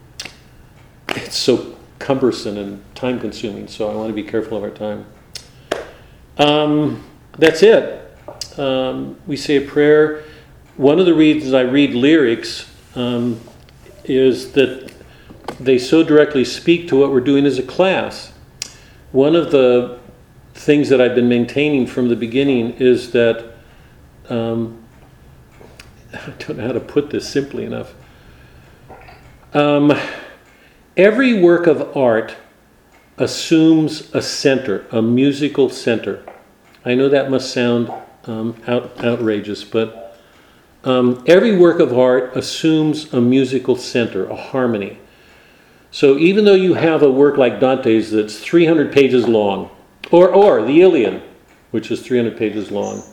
it's 1.10 1.36
so 1.36 1.76
cumbersome 2.00 2.58
and 2.58 2.96
time 2.96 3.20
consuming. 3.20 3.68
So 3.68 3.90
I 3.92 3.96
want 3.96 4.10
to 4.10 4.14
be 4.14 4.24
careful 4.24 4.58
of 4.58 4.64
our 4.64 4.70
time. 4.70 5.06
Um, 6.38 7.04
that's 7.38 7.62
it. 7.64 8.18
Um, 8.58 9.20
we 9.28 9.36
say 9.36 9.58
a 9.58 9.68
prayer. 9.68 10.24
One 10.78 11.00
of 11.00 11.06
the 11.06 11.14
reasons 11.14 11.54
I 11.54 11.62
read 11.62 11.94
lyrics 11.94 12.70
um, 12.96 13.40
is 14.06 14.54
that 14.54 14.92
they 15.60 15.78
so 15.78 16.04
directly 16.04 16.46
speak 16.46 16.88
to 16.88 16.96
what 16.96 17.12
we're 17.12 17.20
doing 17.20 17.46
as 17.46 17.60
a 17.60 17.64
class. 17.64 18.32
One 19.12 19.36
of 19.36 19.52
the 19.52 20.00
things 20.54 20.90
that 20.90 21.02
I've 21.02 21.16
been 21.16 21.30
maintaining 21.30 21.88
from 21.88 22.10
the 22.10 22.16
beginning 22.16 22.72
is 22.74 23.12
that 23.12 23.54
um, 24.30 24.81
I 26.14 26.32
don't 26.40 26.58
know 26.58 26.68
how 26.68 26.74
to 26.74 26.80
put 26.80 27.10
this 27.10 27.30
simply 27.30 27.66
enough. 27.66 27.94
Um, 29.54 29.98
every 30.98 31.42
work 31.42 31.68
of 31.68 31.96
art 31.96 32.36
assumes 33.18 34.14
a 34.14 34.22
center, 34.22 34.86
a 34.92 35.02
musical 35.02 35.70
center. 35.70 36.24
I 36.84 36.96
know 36.96 37.10
that 37.10 37.30
must 37.30 37.54
sound 37.54 37.92
um, 38.26 38.56
out, 38.68 39.04
outrageous, 39.04 39.64
but 39.64 40.20
um, 40.84 41.24
every 41.28 41.58
work 41.58 41.80
of 41.80 41.98
art 41.98 42.36
assumes 42.36 43.14
a 43.14 43.22
musical 43.22 43.76
center, 43.76 44.28
a 44.28 44.36
harmony. 44.36 44.98
So 45.92 46.18
even 46.18 46.46
though 46.46 46.56
you 46.56 46.74
have 46.74 47.04
a 47.04 47.12
work 47.12 47.38
like 47.38 47.60
Dante's 47.60 48.12
that's 48.12 48.40
300 48.40 48.92
pages 48.92 49.28
long, 49.28 49.70
or, 50.10 50.30
or 50.34 50.64
the 50.66 50.82
Iliad, 50.82 51.22
which 51.72 51.92
is 51.92 52.02
300 52.02 52.38
pages 52.38 52.72
long, 52.72 53.04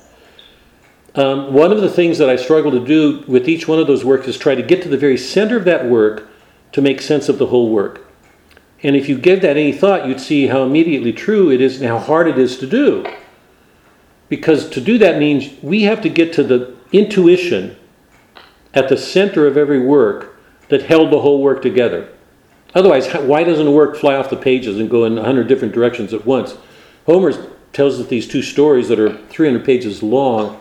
um, 1.19 1.53
one 1.53 1.73
of 1.73 1.81
the 1.81 1.91
things 1.91 2.19
that 2.19 2.31
I 2.31 2.37
struggle 2.37 2.71
to 2.71 2.85
do 2.85 3.25
with 3.27 3.49
each 3.49 3.67
one 3.67 3.79
of 3.79 3.87
those 3.87 4.05
works 4.05 4.29
is 4.29 4.39
try 4.39 4.55
to 4.55 4.63
get 4.63 4.83
to 4.83 4.89
the 4.89 4.97
very 4.97 5.17
center 5.17 5.57
of 5.57 5.65
that 5.65 5.87
work 5.87 6.29
to 6.73 6.81
make 6.81 7.01
sense 7.01 7.29
of 7.29 7.39
the 7.39 7.47
whole 7.47 7.71
work. 7.71 8.07
And 8.83 8.95
if 8.95 9.09
you 9.09 9.19
gave 9.19 9.43
that 9.43 9.57
any 9.57 9.73
thought, 9.73 10.07
you'd 10.07 10.21
see 10.21 10.47
how 10.47 10.63
immediately 10.63 11.13
true 11.13 11.51
it 11.51 11.61
is 11.61 11.81
and 11.81 11.89
how 11.89 11.99
hard 11.99 12.29
it 12.29 12.39
is 12.39 12.59
to 12.59 12.67
do. 12.67 13.05
Because 14.29 14.69
to 14.71 14.81
do 14.81 14.99
that 14.99 15.19
means 15.19 15.51
we 15.63 15.83
have 15.83 16.01
to 16.03 16.09
get 16.09 16.33
to 16.35 16.45
the 16.45 16.77
intuition 16.93 17.77
at 18.75 18.89
the 18.89 18.97
center 18.97 19.47
of 19.47 19.57
every 19.57 19.81
work 19.81 20.39
that 20.69 20.83
held 20.83 21.11
the 21.11 21.21
whole 21.21 21.43
work 21.43 21.63
together. 21.63 22.09
Otherwise, 22.75 23.13
why 23.15 23.43
doesn't 23.43 23.67
a 23.67 23.73
work 23.73 23.97
fly 23.97 24.15
off 24.15 24.31
the 24.31 24.37
pages 24.37 24.79
and 24.79 24.91
go 24.91 25.05
in 25.05 25.17
100 25.17 25.49
different 25.49 25.75
directions 25.75 26.13
at 26.13 26.27
once? 26.27 26.57
Homer 27.07 27.33
tells 27.73 27.99
us 27.99 28.07
these 28.07 28.29
two 28.29 28.43
stories 28.43 28.89
that 28.89 29.01
are 29.01 29.17
300 29.29 29.65
pages 29.65 30.03
long. 30.03 30.61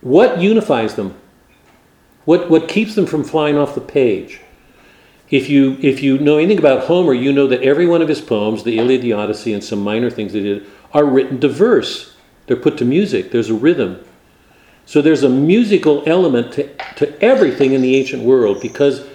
What 0.00 0.40
unifies 0.40 0.94
them? 0.94 1.16
What, 2.24 2.50
what 2.50 2.68
keeps 2.68 2.94
them 2.94 3.06
from 3.06 3.24
flying 3.24 3.56
off 3.56 3.74
the 3.74 3.80
page? 3.80 4.40
If 5.30 5.48
you, 5.48 5.76
if 5.80 6.02
you 6.02 6.18
know 6.18 6.38
anything 6.38 6.58
about 6.58 6.84
Homer, 6.84 7.12
you 7.12 7.32
know 7.32 7.46
that 7.48 7.62
every 7.62 7.86
one 7.86 8.00
of 8.00 8.08
his 8.08 8.20
poems, 8.20 8.64
the 8.64 8.78
Iliad, 8.78 9.02
the 9.02 9.12
Odyssey, 9.12 9.52
and 9.52 9.62
some 9.62 9.82
minor 9.82 10.10
things 10.10 10.32
he 10.32 10.42
did, 10.42 10.66
are 10.92 11.04
written 11.04 11.40
to 11.40 11.48
verse. 11.48 12.14
They're 12.46 12.56
put 12.56 12.78
to 12.78 12.84
music, 12.84 13.30
there's 13.30 13.50
a 13.50 13.54
rhythm. 13.54 14.02
So 14.86 15.02
there's 15.02 15.22
a 15.22 15.28
musical 15.28 16.02
element 16.06 16.52
to, 16.54 16.74
to 16.96 17.22
everything 17.22 17.74
in 17.74 17.82
the 17.82 17.96
ancient 17.96 18.22
world 18.22 18.62
because 18.62 19.06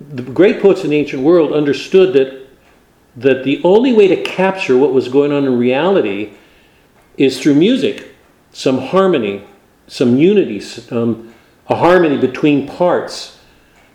the 0.00 0.22
great 0.22 0.60
poets 0.60 0.82
in 0.82 0.90
the 0.90 0.96
ancient 0.96 1.22
world 1.22 1.52
understood 1.52 2.14
that, 2.14 2.48
that 3.16 3.44
the 3.44 3.60
only 3.62 3.92
way 3.92 4.08
to 4.08 4.22
capture 4.24 4.76
what 4.76 4.92
was 4.92 5.08
going 5.08 5.30
on 5.30 5.44
in 5.44 5.56
reality 5.56 6.34
is 7.16 7.40
through 7.40 7.54
music, 7.54 8.12
some 8.52 8.78
harmony, 8.78 9.44
some 9.92 10.16
unity, 10.16 10.62
um, 10.90 11.34
a 11.68 11.76
harmony 11.76 12.16
between 12.16 12.66
parts 12.66 13.38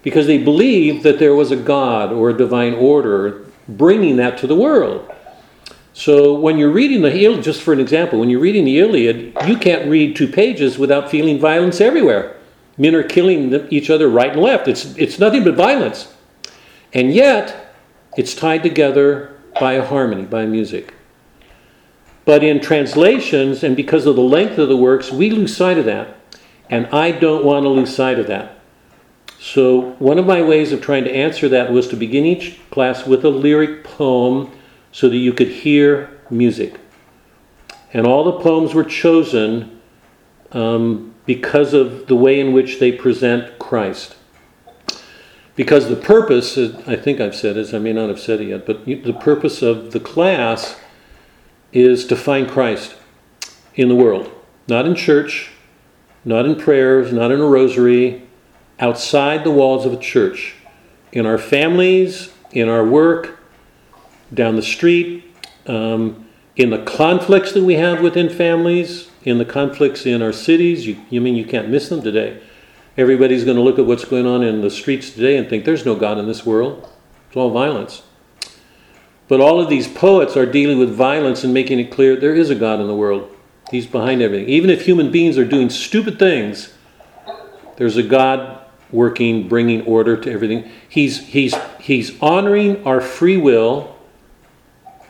because 0.04 0.28
they 0.28 0.38
believed 0.38 1.02
that 1.02 1.18
there 1.18 1.34
was 1.34 1.50
a 1.50 1.56
God 1.56 2.14
or 2.14 2.30
a 2.30 2.38
divine 2.38 2.76
order 2.76 3.48
bringing 3.68 4.18
that 4.18 4.38
to 4.38 4.46
the 4.46 4.56
world. 4.56 5.12
So 5.94 6.40
when 6.40 6.60
you're 6.60 6.70
reading 6.70 7.02
the 7.02 7.12
Iliad, 7.12 7.44
just 7.44 7.64
for 7.64 7.74
an 7.74 7.80
example, 7.80 8.20
when 8.20 8.30
you're 8.30 8.40
reading 8.40 8.64
the 8.64 8.78
Iliad, 8.78 9.36
you 9.48 9.58
can't 9.58 9.90
read 9.90 10.16
two 10.16 10.28
pages 10.28 10.78
without 10.78 11.10
feeling 11.10 11.40
violence 11.40 11.82
everywhere. 11.82 12.38
Men 12.78 12.94
are 12.94 13.02
killing 13.02 13.68
each 13.72 13.90
other 13.90 14.08
right 14.08 14.34
and 14.34 14.42
left. 14.42 14.68
It's, 14.68 14.96
it's 14.98 15.18
nothing 15.18 15.44
but 15.44 15.56
violence. 15.56 16.14
And 16.94 17.12
yet, 17.12 17.74
it's 18.16 18.36
tied 18.36 18.62
together 18.62 19.36
by 19.60 19.74
a 19.74 19.84
harmony, 19.86 20.26
by 20.26 20.46
music. 20.46 20.94
But 22.28 22.44
in 22.44 22.60
translations, 22.60 23.64
and 23.64 23.74
because 23.74 24.06
of 24.06 24.18
the 24.18 24.22
length 24.22 24.58
of 24.58 24.68
the 24.68 24.76
works, 24.76 25.14
we 25.14 25.30
lose 25.30 25.56
sight 25.56 25.78
of 25.78 25.86
that. 25.86 26.18
And 26.70 26.86
I 26.88 27.12
don't 27.12 27.46
want 27.46 27.64
to 27.64 27.70
lose 27.70 27.96
sight 27.96 28.20
of 28.20 28.28
that. 28.28 28.60
So, 29.40 29.92
one 29.92 30.20
of 30.20 30.26
my 30.26 30.42
ways 30.42 30.74
of 30.74 30.82
trying 30.82 31.06
to 31.06 31.16
answer 31.16 31.48
that 31.48 31.72
was 31.72 31.88
to 31.88 31.96
begin 31.96 32.26
each 32.26 32.60
class 32.70 33.08
with 33.08 33.24
a 33.24 33.30
lyric 33.30 33.86
poem 33.86 34.52
so 34.92 35.08
that 35.08 35.16
you 35.16 35.32
could 35.32 35.48
hear 35.48 36.20
music. 36.30 36.78
And 37.94 38.06
all 38.06 38.26
the 38.26 38.44
poems 38.44 38.74
were 38.74 38.84
chosen 38.84 39.80
um, 40.52 41.16
because 41.26 41.74
of 41.74 42.08
the 42.08 42.16
way 42.18 42.42
in 42.42 42.52
which 42.52 42.82
they 42.82 42.92
present 42.92 43.58
Christ. 43.58 44.18
Because 45.56 45.88
the 45.88 45.96
purpose, 45.96 46.58
I 46.58 46.98
think 46.98 47.22
I've 47.22 47.36
said 47.36 47.56
this, 47.56 47.74
I 47.74 47.80
may 47.80 47.94
not 47.94 48.10
have 48.10 48.20
said 48.20 48.42
it 48.42 48.50
yet, 48.50 48.66
but 48.66 48.84
the 48.84 49.18
purpose 49.18 49.62
of 49.62 49.94
the 49.94 50.02
class 50.02 50.76
is 51.78 52.06
to 52.08 52.16
find 52.16 52.50
Christ 52.50 52.96
in 53.76 53.88
the 53.88 53.96
world. 53.96 54.32
Not 54.68 54.86
in 54.86 54.96
church, 54.96 55.52
not 56.26 56.46
in 56.46 56.56
prayers, 56.56 57.14
not 57.14 57.32
in 57.32 57.40
a 57.40 57.46
rosary, 57.46 58.24
outside 58.80 59.44
the 59.44 59.52
walls 59.52 59.86
of 59.86 59.94
a 59.94 59.98
church, 59.98 60.56
in 61.12 61.26
our 61.26 61.38
families, 61.38 62.34
in 62.52 62.68
our 62.68 62.86
work, 62.86 63.40
down 64.34 64.56
the 64.56 64.62
street, 64.62 65.24
um, 65.68 66.26
in 66.56 66.70
the 66.70 66.84
conflicts 66.84 67.52
that 67.54 67.64
we 67.64 67.76
have 67.76 68.02
within 68.02 68.30
families, 68.30 69.10
in 69.24 69.38
the 69.38 69.46
conflicts 69.46 70.06
in 70.06 70.22
our 70.22 70.34
cities. 70.34 70.88
You, 70.88 70.98
you 71.10 71.22
mean 71.22 71.36
you 71.36 71.46
can't 71.46 71.70
miss 71.70 71.90
them 71.90 72.02
today? 72.02 72.42
Everybody's 72.98 73.44
going 73.46 73.58
to 73.58 73.64
look 73.64 73.78
at 73.78 73.86
what's 73.86 74.06
going 74.06 74.26
on 74.26 74.42
in 74.42 74.62
the 74.62 74.72
streets 74.72 75.12
today 75.12 75.38
and 75.38 75.48
think 75.48 75.66
there's 75.66 75.86
no 75.86 75.96
God 75.96 76.18
in 76.18 76.26
this 76.26 76.46
world. 76.46 76.90
It's 77.28 77.38
all 77.38 77.52
violence. 77.52 78.02
But 79.28 79.42
all 79.42 79.60
of 79.60 79.70
these 79.70 79.88
poets 79.88 80.38
are 80.38 80.46
dealing 80.46 80.80
with 80.80 80.94
violence 80.94 81.44
and 81.44 81.54
making 81.54 81.80
it 81.80 81.92
clear 81.92 82.16
there 82.16 82.34
is 82.34 82.50
a 82.50 82.56
God 82.56 82.80
in 82.80 82.88
the 82.88 82.96
world. 82.96 83.30
He's 83.72 83.86
behind 83.86 84.22
everything. 84.22 84.48
Even 84.48 84.70
if 84.70 84.86
human 84.86 85.12
beings 85.12 85.38
are 85.38 85.46
doing 85.46 85.70
stupid 85.70 86.18
things, 86.18 86.74
there's 87.76 87.98
a 87.98 88.04
God 88.04 88.62
working, 88.92 89.50
bringing 89.50 89.82
order 89.82 90.16
to 90.16 90.32
everything. 90.32 90.72
He's, 90.88 91.20
he's, 91.28 91.56
he's 91.80 92.20
honoring 92.22 92.86
our 92.86 93.02
free 93.02 93.38
will, 93.38 93.96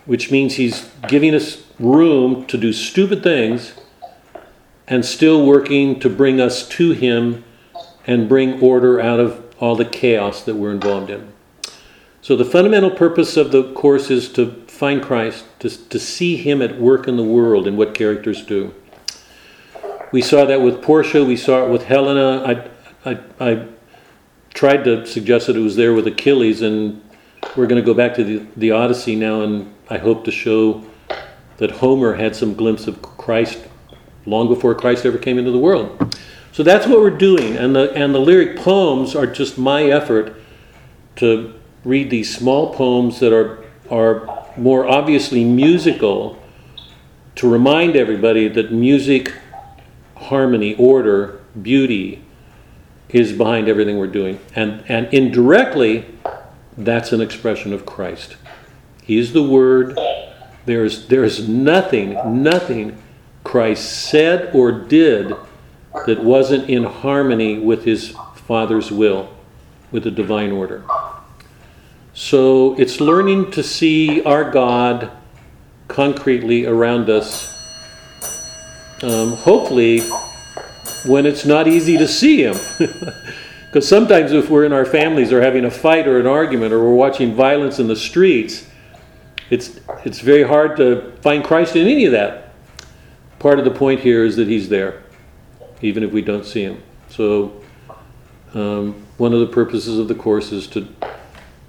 which 0.06 0.32
means 0.32 0.56
he's 0.56 0.90
giving 1.08 1.36
us 1.36 1.64
room 1.80 2.46
to 2.48 2.58
do 2.58 2.74
stupid 2.74 3.22
things 3.22 3.74
and 4.88 5.06
still 5.06 5.46
working 5.46 6.00
to 6.00 6.10
bring 6.10 6.42
us 6.42 6.68
to 6.70 6.92
him 6.92 7.44
and 8.08 8.28
bring 8.28 8.60
order 8.62 9.00
out 9.00 9.20
of 9.20 9.44
all 9.60 9.76
the 9.76 9.86
chaos 9.86 10.44
that 10.44 10.56
we're 10.56 10.72
involved 10.72 11.10
in. 11.10 11.34
So, 12.22 12.36
the 12.36 12.46
fundamental 12.46 12.92
purpose 12.92 13.38
of 13.38 13.52
the 13.52 13.72
course 13.74 14.10
is 14.10 14.28
to 14.34 14.52
find 14.68 15.02
Christ, 15.02 15.46
to, 15.60 15.70
to 15.70 16.00
see 16.00 16.36
him 16.36 16.62
at 16.62 16.80
work 16.80 17.08
in 17.08 17.16
the 17.16 17.24
world 17.24 17.68
and 17.68 17.78
what 17.78 17.94
characters 17.94 18.46
do. 18.46 18.74
We 20.12 20.22
saw 20.22 20.46
that 20.46 20.62
with 20.62 20.82
Portia, 20.82 21.24
we 21.24 21.38
saw 21.38 21.66
it 21.66 21.70
with 21.70 21.84
Helena. 21.84 22.70
I, 23.06 23.12
I, 23.12 23.20
I 23.40 23.68
tried 24.54 24.84
to 24.86 25.06
suggest 25.06 25.48
that 25.48 25.56
it 25.56 25.62
was 25.62 25.76
there 25.76 25.94
with 25.94 26.08
Achilles, 26.08 26.62
and 26.62 27.02
we're 27.56 27.68
going 27.68 27.82
to 27.82 27.86
go 27.86 27.94
back 27.94 28.16
to 28.16 28.24
the, 28.24 28.48
the 28.58 28.72
Odyssey 28.72 29.16
now, 29.16 29.42
and 29.42 29.74
I 29.90 29.98
hope 29.98 30.26
to 30.26 30.32
show 30.32 30.84
that 31.58 31.72
Homer 31.72 32.16
had 32.16 32.36
some 32.36 32.54
glimpse 32.54 32.88
of 32.88 33.02
Christ 33.02 33.60
long 34.26 34.48
before 34.48 34.76
Christ 34.76 35.06
ever 35.06 35.18
came 35.18 35.38
into 35.38 35.52
the 35.52 35.60
world. 35.60 36.16
So 36.52 36.64
that's 36.64 36.88
what 36.88 37.00
we're 37.00 37.10
doing, 37.12 37.56
and 37.56 37.76
the 37.76 37.94
and 37.94 38.16
the 38.16 38.20
lyric 38.20 38.58
poems 38.58 39.16
are 39.16 39.28
just 39.28 39.58
my 39.58 39.84
effort 39.84 40.36
to 41.18 41.54
read 41.84 42.10
these 42.10 42.36
small 42.36 42.74
poems 42.74 43.20
that 43.20 43.34
are 43.34 43.64
are 43.90 44.46
more 44.58 44.88
obviously 44.88 45.44
musical 45.44 46.42
to 47.36 47.50
remind 47.50 47.96
everybody 47.96 48.48
that 48.48 48.72
music, 48.72 49.34
harmony, 50.16 50.76
order, 50.76 51.40
beauty 51.62 52.24
is 53.10 53.32
behind 53.32 53.70
everything 53.70 53.98
we're 53.98 54.08
doing. 54.08 54.40
And, 54.56 54.84
and 54.88 55.08
indirectly, 55.14 56.06
that's 56.78 57.14
an 57.14 57.22
expression 57.22 57.74
of 57.74 57.86
Christ. 57.86 58.36
He 59.04 59.18
is 59.18 59.34
the 59.34 59.44
Word. 59.44 59.98
There 60.66 60.84
is, 60.84 61.08
there 61.08 61.24
is 61.24 61.48
nothing, 61.48 62.44
nothing 62.44 63.02
Christ 63.44 64.10
said 64.10 64.54
or 64.54 64.72
did 64.72 65.34
that 66.06 66.24
wasn't 66.24 66.70
in 66.70 66.84
harmony 66.84 67.58
with 67.60 67.86
his 67.86 68.16
Father's 68.36 68.92
will, 68.92 69.34
with 69.92 70.04
the 70.04 70.12
divine 70.12 70.52
order. 70.52 70.84
So 72.18 72.74
it's 72.80 73.00
learning 73.00 73.52
to 73.52 73.62
see 73.62 74.24
our 74.24 74.50
God 74.50 75.12
concretely 75.88 76.66
around 76.66 77.12
us. 77.12 77.54
Um, 79.04 79.34
hopefully, 79.34 80.00
when 81.06 81.28
it's 81.28 81.46
not 81.46 81.68
easy 81.68 81.96
to 81.98 82.08
see 82.08 82.44
Him. 82.44 82.56
Because 83.68 83.86
sometimes, 83.86 84.32
if 84.32 84.50
we're 84.50 84.64
in 84.64 84.72
our 84.72 84.86
families 84.86 85.34
or 85.34 85.42
having 85.42 85.66
a 85.66 85.70
fight 85.70 86.08
or 86.08 86.22
an 86.22 86.26
argument 86.26 86.72
or 86.74 86.80
we're 86.80 86.96
watching 86.96 87.36
violence 87.36 87.80
in 87.80 87.88
the 87.88 87.98
streets, 87.98 88.66
it's, 89.50 89.82
it's 90.06 90.22
very 90.22 90.44
hard 90.44 90.78
to 90.78 91.12
find 91.22 91.44
Christ 91.44 91.76
in 91.76 91.86
any 91.86 92.06
of 92.06 92.14
that. 92.14 92.54
Part 93.40 93.60
of 93.60 93.66
the 93.66 93.72
point 93.72 94.00
here 94.00 94.24
is 94.24 94.38
that 94.38 94.48
He's 94.48 94.70
there, 94.70 95.04
even 95.82 96.02
if 96.02 96.14
we 96.14 96.22
don't 96.22 96.46
see 96.46 96.64
Him. 96.64 96.82
So, 97.10 97.62
um, 98.54 99.06
one 99.18 99.34
of 99.34 99.42
the 99.42 99.48
purposes 99.48 100.00
of 100.00 100.08
the 100.08 100.16
course 100.16 100.54
is 100.54 100.66
to 100.68 100.88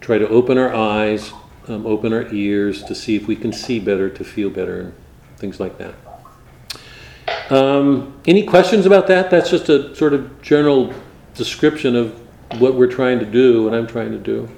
try 0.00 0.18
to 0.18 0.28
open 0.28 0.58
our 0.58 0.74
eyes, 0.74 1.32
um, 1.68 1.86
open 1.86 2.12
our 2.12 2.32
ears 2.32 2.82
to 2.84 2.94
see 2.94 3.16
if 3.16 3.26
we 3.26 3.36
can 3.36 3.52
see 3.52 3.78
better, 3.78 4.08
to 4.08 4.24
feel 4.24 4.50
better, 4.50 4.80
and 4.80 4.94
things 5.36 5.60
like 5.60 5.78
that. 5.78 5.94
Um, 7.50 8.20
any 8.26 8.44
questions 8.44 8.86
about 8.86 9.06
that? 9.08 9.30
That's 9.30 9.50
just 9.50 9.68
a 9.68 9.94
sort 9.94 10.14
of 10.14 10.42
general 10.42 10.92
description 11.34 11.96
of 11.96 12.18
what 12.60 12.74
we're 12.74 12.90
trying 12.90 13.18
to 13.18 13.26
do, 13.26 13.64
what 13.64 13.74
I'm 13.74 13.86
trying 13.86 14.12
to 14.12 14.18
do. 14.18 14.48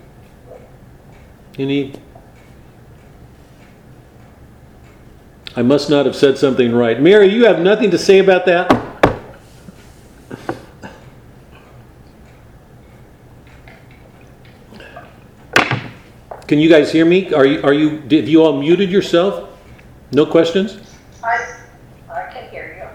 Any? 1.59 1.95
I 5.57 5.63
must 5.63 5.91
not 5.91 6.07
have 6.07 6.17
said 6.17 6.39
something 6.39 6.73
right. 6.73 7.01
Mary, 7.01 7.29
you 7.29 7.45
have 7.45 7.61
nothing 7.61 7.91
to 7.91 7.99
say 7.99 8.19
about 8.19 8.47
that? 8.47 8.90
Can 16.51 16.59
you 16.59 16.69
guys 16.69 16.91
hear 16.91 17.05
me? 17.05 17.33
Are 17.33 17.47
you, 17.47 17.63
are 17.63 17.73
you, 17.73 18.01
did 18.01 18.29
you 18.29 18.43
all 18.43 18.61
muted 18.61 18.91
yourself? 18.91 19.57
No 20.11 20.27
questions? 20.27 20.81
I, 21.23 21.47
I 22.11 22.23
can 22.33 22.51
hear 22.51 22.91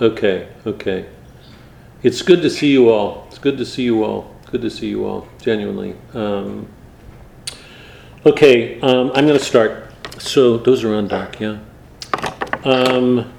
you. 0.00 0.06
Okay, 0.06 0.48
okay. 0.64 1.10
It's 2.02 2.22
good 2.22 2.40
to 2.40 2.48
see 2.48 2.72
you 2.72 2.88
all. 2.88 3.26
It's 3.28 3.38
good 3.38 3.58
to 3.58 3.66
see 3.66 3.82
you 3.82 4.02
all. 4.02 4.34
Good 4.50 4.62
to 4.62 4.70
see 4.70 4.88
you 4.88 5.04
all, 5.04 5.28
genuinely. 5.42 5.94
Um, 6.14 6.66
okay, 8.24 8.80
um, 8.80 9.12
I'm 9.14 9.26
going 9.26 9.38
to 9.38 9.44
start. 9.44 9.92
So 10.16 10.56
those 10.56 10.84
are 10.84 10.94
on 10.94 11.08
doc, 11.08 11.38
yeah. 11.38 11.58
Um, 12.64 13.30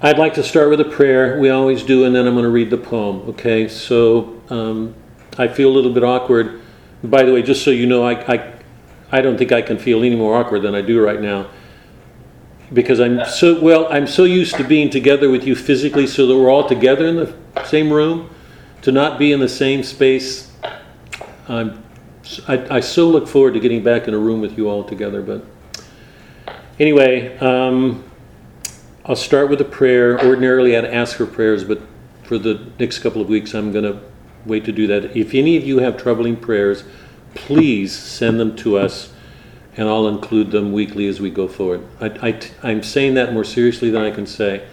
I'd 0.00 0.16
like 0.16 0.32
to 0.32 0.42
start 0.42 0.70
with 0.70 0.80
a 0.80 0.86
prayer. 0.86 1.38
We 1.38 1.50
always 1.50 1.82
do, 1.82 2.06
and 2.06 2.16
then 2.16 2.26
I'm 2.26 2.32
going 2.32 2.44
to 2.44 2.50
read 2.50 2.70
the 2.70 2.78
poem. 2.78 3.28
Okay, 3.28 3.68
so 3.68 4.40
um, 4.48 4.94
I 5.36 5.46
feel 5.46 5.68
a 5.68 5.74
little 5.74 5.92
bit 5.92 6.04
awkward. 6.04 6.57
By 7.02 7.22
the 7.22 7.32
way, 7.32 7.42
just 7.42 7.64
so 7.64 7.70
you 7.70 7.86
know, 7.86 8.04
I, 8.04 8.34
I, 8.34 8.52
I 9.12 9.20
don't 9.20 9.38
think 9.38 9.52
I 9.52 9.62
can 9.62 9.78
feel 9.78 10.02
any 10.02 10.16
more 10.16 10.36
awkward 10.36 10.62
than 10.62 10.74
I 10.74 10.82
do 10.82 11.02
right 11.02 11.20
now 11.20 11.48
because 12.72 13.00
I'm 13.00 13.24
so 13.24 13.60
well. 13.60 13.90
I'm 13.90 14.06
so 14.06 14.24
used 14.24 14.56
to 14.56 14.64
being 14.64 14.90
together 14.90 15.30
with 15.30 15.44
you 15.44 15.54
physically, 15.54 16.06
so 16.06 16.26
that 16.26 16.36
we're 16.36 16.50
all 16.50 16.68
together 16.68 17.06
in 17.06 17.16
the 17.16 17.64
same 17.64 17.92
room. 17.92 18.30
To 18.82 18.92
not 18.92 19.18
be 19.18 19.32
in 19.32 19.40
the 19.40 19.48
same 19.48 19.82
space, 19.82 20.52
I'm, 21.48 21.82
I, 22.46 22.76
I 22.76 22.80
so 22.80 23.08
look 23.08 23.26
forward 23.26 23.54
to 23.54 23.60
getting 23.60 23.82
back 23.82 24.06
in 24.06 24.14
a 24.14 24.18
room 24.18 24.40
with 24.40 24.56
you 24.56 24.68
all 24.68 24.84
together. 24.84 25.22
But 25.22 25.44
anyway, 26.78 27.36
um, 27.38 28.04
I'll 29.04 29.16
start 29.16 29.50
with 29.50 29.60
a 29.60 29.64
prayer. 29.64 30.20
Ordinarily, 30.24 30.76
I'd 30.76 30.84
ask 30.84 31.16
for 31.16 31.26
prayers, 31.26 31.64
but 31.64 31.80
for 32.22 32.38
the 32.38 32.70
next 32.78 32.98
couple 33.00 33.22
of 33.22 33.28
weeks, 33.28 33.54
I'm 33.54 33.72
going 33.72 33.84
wait 34.46 34.64
to 34.64 34.72
do 34.72 34.86
that. 34.86 35.16
If 35.16 35.34
any 35.34 35.56
of 35.56 35.64
you 35.64 35.78
have 35.78 35.96
troubling 35.96 36.36
prayers, 36.36 36.84
please 37.34 37.96
send 37.96 38.40
them 38.40 38.56
to 38.56 38.78
us 38.78 39.12
and 39.78 39.88
I'll 39.88 40.08
include 40.08 40.50
them 40.50 40.72
weekly 40.72 41.06
as 41.06 41.20
we 41.20 41.30
go 41.30 41.46
forward. 41.46 41.86
I, 42.00 42.40
am 42.64 42.82
saying 42.82 43.14
that 43.14 43.32
more 43.32 43.44
seriously 43.44 43.90
than 43.90 44.02
I 44.02 44.10
can 44.10 44.26
say. 44.26 44.66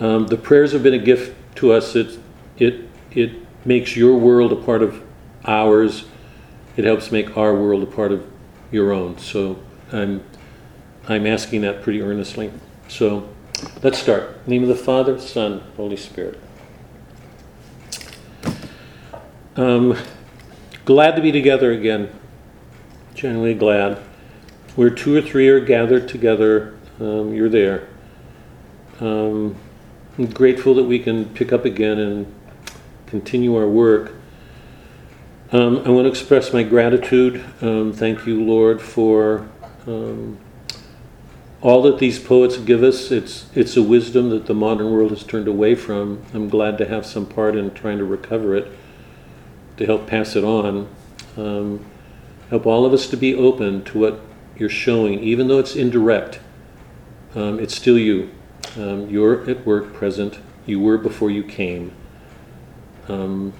Um, 0.00 0.26
the 0.26 0.36
prayers 0.36 0.72
have 0.72 0.82
been 0.82 0.92
a 0.92 0.98
gift 0.98 1.34
to 1.56 1.72
us. 1.72 1.96
It, 1.96 2.18
it, 2.58 2.82
it 3.10 3.32
makes 3.64 3.96
your 3.96 4.18
world 4.18 4.52
a 4.52 4.56
part 4.56 4.82
of 4.82 5.02
ours. 5.46 6.04
It 6.76 6.84
helps 6.84 7.10
make 7.10 7.38
our 7.38 7.54
world 7.54 7.82
a 7.82 7.86
part 7.86 8.12
of 8.12 8.30
your 8.70 8.92
own. 8.92 9.16
So 9.16 9.58
I'm, 9.92 10.22
I'm 11.08 11.26
asking 11.26 11.62
that 11.62 11.82
pretty 11.82 12.02
earnestly. 12.02 12.52
So 12.88 13.30
let's 13.82 13.98
start. 13.98 14.46
name 14.46 14.62
of 14.62 14.68
the 14.68 14.76
Father, 14.76 15.18
Son, 15.18 15.62
Holy 15.78 15.96
Spirit. 15.96 16.38
Um, 19.58 19.98
glad 20.84 21.16
to 21.16 21.20
be 21.20 21.32
together 21.32 21.72
again. 21.72 22.10
Generally 23.14 23.54
glad 23.54 23.98
where 24.78 24.90
two 24.90 25.16
or 25.16 25.20
three 25.20 25.48
are 25.48 25.58
gathered 25.58 26.08
together, 26.08 26.76
um, 27.00 27.34
you're 27.34 27.48
there. 27.48 27.88
Um, 29.00 29.56
I'm 30.16 30.26
grateful 30.26 30.72
that 30.74 30.84
we 30.84 31.00
can 31.00 31.24
pick 31.30 31.52
up 31.52 31.64
again 31.64 31.98
and 31.98 32.32
continue 33.06 33.56
our 33.56 33.66
work. 33.66 34.12
Um, 35.50 35.78
I 35.78 35.88
want 35.88 36.04
to 36.04 36.10
express 36.10 36.52
my 36.52 36.62
gratitude. 36.62 37.44
Um, 37.60 37.92
thank 37.92 38.24
you, 38.24 38.40
Lord, 38.40 38.80
for 38.80 39.48
um, 39.88 40.38
all 41.60 41.82
that 41.82 41.98
these 41.98 42.20
poets 42.20 42.56
give 42.58 42.84
us. 42.84 43.10
It's 43.10 43.46
it's 43.56 43.76
a 43.76 43.82
wisdom 43.82 44.30
that 44.30 44.46
the 44.46 44.54
modern 44.54 44.92
world 44.92 45.10
has 45.10 45.24
turned 45.24 45.48
away 45.48 45.74
from. 45.74 46.22
I'm 46.32 46.48
glad 46.48 46.78
to 46.78 46.86
have 46.86 47.04
some 47.04 47.26
part 47.26 47.56
in 47.56 47.74
trying 47.74 47.98
to 47.98 48.04
recover 48.04 48.54
it, 48.54 48.70
to 49.78 49.86
help 49.86 50.06
pass 50.06 50.36
it 50.36 50.44
on. 50.44 50.88
Um, 51.36 51.84
help 52.50 52.66
all 52.66 52.84
of 52.84 52.92
us 52.92 53.08
to 53.08 53.16
be 53.16 53.34
open 53.34 53.84
to 53.84 53.98
what 53.98 54.20
you're 54.56 54.68
showing, 54.68 55.20
even 55.20 55.48
though 55.48 55.58
it's 55.58 55.76
indirect, 55.76 56.40
um, 57.34 57.58
it's 57.58 57.74
still 57.74 57.98
you. 57.98 58.30
Um, 58.76 59.08
you're 59.08 59.48
at 59.48 59.64
work, 59.64 59.94
present. 59.94 60.38
You 60.66 60.80
were 60.80 60.98
before 60.98 61.30
you 61.30 61.42
came. 61.42 61.92
Um, 63.08 63.52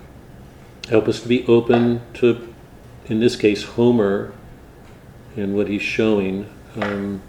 help 0.88 1.08
us 1.08 1.20
to 1.22 1.28
be 1.28 1.46
open 1.46 2.02
to, 2.14 2.52
in 3.06 3.20
this 3.20 3.36
case, 3.36 3.62
Homer 3.62 4.32
and 5.36 5.54
what 5.54 5.68
he's 5.68 5.82
showing. 5.82 6.48
Um, 6.76 7.22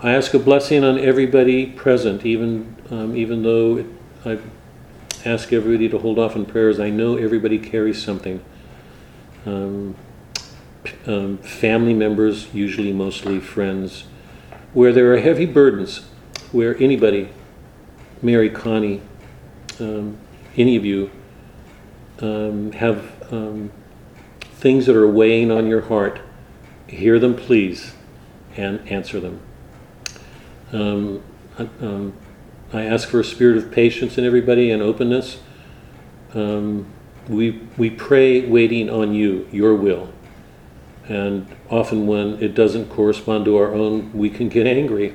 I 0.00 0.12
ask 0.12 0.34
a 0.34 0.38
blessing 0.38 0.84
on 0.84 0.98
everybody 0.98 1.66
present, 1.66 2.26
even 2.26 2.76
um, 2.90 3.16
even 3.16 3.42
though 3.42 3.78
it, 3.78 3.86
I 4.24 4.38
ask 5.24 5.52
everybody 5.52 5.88
to 5.88 5.98
hold 5.98 6.18
off 6.18 6.36
on 6.36 6.44
prayers. 6.44 6.78
I 6.78 6.90
know 6.90 7.16
everybody 7.16 7.58
carries 7.58 8.02
something. 8.02 8.42
Um, 9.46 9.96
um, 11.06 11.38
family 11.38 11.94
members, 11.94 12.52
usually 12.52 12.92
mostly 12.92 13.40
friends, 13.40 14.04
where 14.72 14.92
there 14.92 15.12
are 15.14 15.18
heavy 15.18 15.46
burdens, 15.46 16.06
where 16.52 16.76
anybody, 16.82 17.30
Mary, 18.20 18.50
Connie, 18.50 19.00
um, 19.80 20.18
any 20.56 20.76
of 20.76 20.84
you, 20.84 21.10
um, 22.20 22.72
have 22.72 23.32
um, 23.32 23.72
things 24.42 24.86
that 24.86 24.96
are 24.96 25.08
weighing 25.08 25.50
on 25.50 25.66
your 25.66 25.82
heart, 25.82 26.20
hear 26.86 27.18
them, 27.18 27.34
please, 27.34 27.94
and 28.56 28.86
answer 28.88 29.20
them. 29.20 29.40
Um, 30.72 31.22
um, 31.80 32.12
I 32.74 32.82
ask 32.82 33.08
for 33.08 33.20
a 33.20 33.24
spirit 33.24 33.56
of 33.56 33.70
patience 33.70 34.18
in 34.18 34.24
everybody 34.24 34.72
and 34.72 34.82
openness. 34.82 35.38
we, 37.28 37.62
we 37.78 37.88
pray 37.88 38.44
waiting 38.44 38.90
on 38.90 39.14
you, 39.14 39.48
your 39.52 39.76
will. 39.76 40.12
And 41.08 41.46
often, 41.70 42.08
when 42.08 42.42
it 42.42 42.52
doesn't 42.52 42.90
correspond 42.90 43.44
to 43.44 43.56
our 43.56 43.72
own, 43.72 44.12
we 44.12 44.28
can 44.28 44.48
get 44.48 44.66
angry. 44.66 45.14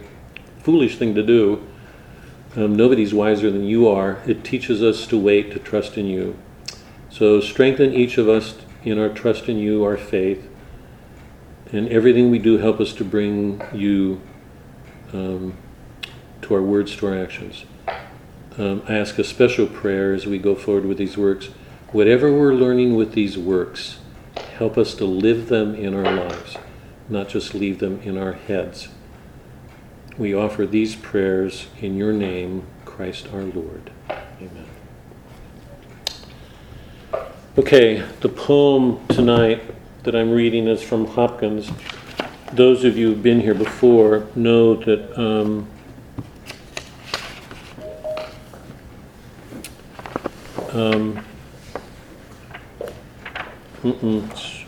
Foolish 0.59 0.97
thing 0.97 1.13
to 1.15 1.23
do. 1.23 1.67
Um, 2.55 2.77
nobody's 2.77 3.13
wiser 3.13 3.51
than 3.51 3.65
you 3.65 3.89
are. 3.89 4.21
It 4.25 4.45
teaches 4.45 4.81
us 4.81 5.05
to 5.07 5.17
wait, 5.19 5.51
to 5.51 5.59
trust 5.59 5.97
in 5.97 6.05
you. 6.05 6.39
So, 7.09 7.41
strengthen 7.41 7.93
each 7.93 8.17
of 8.17 8.29
us 8.29 8.55
in 8.83 8.97
our 8.97 9.09
trust 9.09 9.49
in 9.49 9.57
you, 9.57 9.83
our 9.83 9.97
faith. 9.97 10.49
And 11.73 11.89
everything 11.89 12.31
we 12.31 12.39
do, 12.39 12.57
help 12.57 12.79
us 12.79 12.93
to 12.93 13.03
bring 13.03 13.61
you 13.73 14.21
um, 15.11 15.57
to 16.49 16.55
our 16.55 16.61
words, 16.61 16.97
to 16.97 17.07
our 17.07 17.17
actions. 17.17 17.63
Um, 18.57 18.83
I 18.89 18.97
ask 18.97 19.17
a 19.17 19.23
special 19.23 19.65
prayer 19.65 20.13
as 20.13 20.25
we 20.25 20.37
go 20.37 20.53
forward 20.53 20.85
with 20.85 20.97
these 20.97 21.17
works. 21.17 21.47
Whatever 21.93 22.31
we're 22.33 22.53
learning 22.53 22.95
with 22.95 23.13
these 23.13 23.37
works, 23.37 23.99
Help 24.59 24.77
us 24.77 24.93
to 24.95 25.05
live 25.05 25.47
them 25.47 25.73
in 25.73 25.93
our 25.93 26.03
lives, 26.03 26.57
not 27.07 27.29
just 27.29 27.53
leave 27.53 27.79
them 27.79 28.01
in 28.01 28.17
our 28.17 28.33
heads. 28.33 28.89
We 30.17 30.33
offer 30.33 30.65
these 30.65 30.97
prayers 30.97 31.67
in 31.79 31.95
your 31.95 32.11
name, 32.11 32.65
Christ 32.83 33.29
our 33.33 33.43
Lord. 33.43 33.89
Amen. 34.09 34.65
Okay, 37.57 38.05
the 38.19 38.27
poem 38.27 38.99
tonight 39.07 39.63
that 40.03 40.13
I'm 40.13 40.31
reading 40.31 40.67
is 40.67 40.83
from 40.83 41.07
Hopkins. 41.07 41.71
Those 42.51 42.83
of 42.83 42.97
you 42.97 43.13
who've 43.13 43.23
been 43.23 43.39
here 43.39 43.55
before 43.55 44.27
know 44.35 44.75
that 44.75 45.17
um, 45.17 45.69
um, 50.73 51.25
mm-mm, 53.83 54.59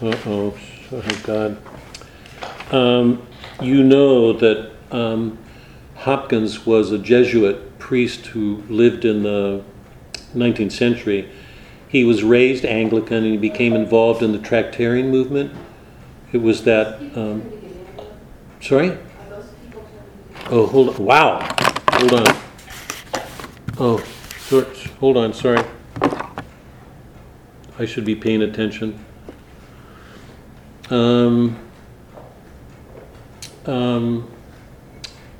Uh-oh, 0.00 0.56
oh 0.92 1.20
God. 1.24 1.58
Um, 2.72 3.26
you 3.60 3.82
know 3.82 4.32
that 4.32 4.70
um, 4.92 5.38
Hopkins 5.96 6.64
was 6.64 6.92
a 6.92 6.98
Jesuit 6.98 7.78
priest 7.80 8.26
who 8.26 8.62
lived 8.68 9.04
in 9.04 9.24
the 9.24 9.64
19th 10.36 10.70
century. 10.70 11.28
He 11.88 12.04
was 12.04 12.22
raised 12.22 12.64
Anglican 12.64 13.24
and 13.24 13.32
he 13.32 13.36
became 13.36 13.72
involved 13.72 14.22
in 14.22 14.30
the 14.30 14.38
Tractarian 14.38 15.10
movement. 15.10 15.52
It 16.30 16.42
was 16.42 16.62
that. 16.64 17.00
Um, 17.16 17.50
sorry? 18.60 18.96
Oh, 20.50 20.66
hold 20.66 20.90
on. 20.90 21.04
Wow. 21.04 21.56
Hold 21.90 22.12
on. 22.12 22.47
Oh, 23.80 24.04
George, 24.48 24.90
hold 24.98 25.16
on. 25.16 25.32
Sorry. 25.32 25.64
I 27.78 27.84
should 27.86 28.04
be 28.04 28.16
paying 28.16 28.42
attention. 28.42 29.04
Um, 30.90 31.56
um, 33.66 34.28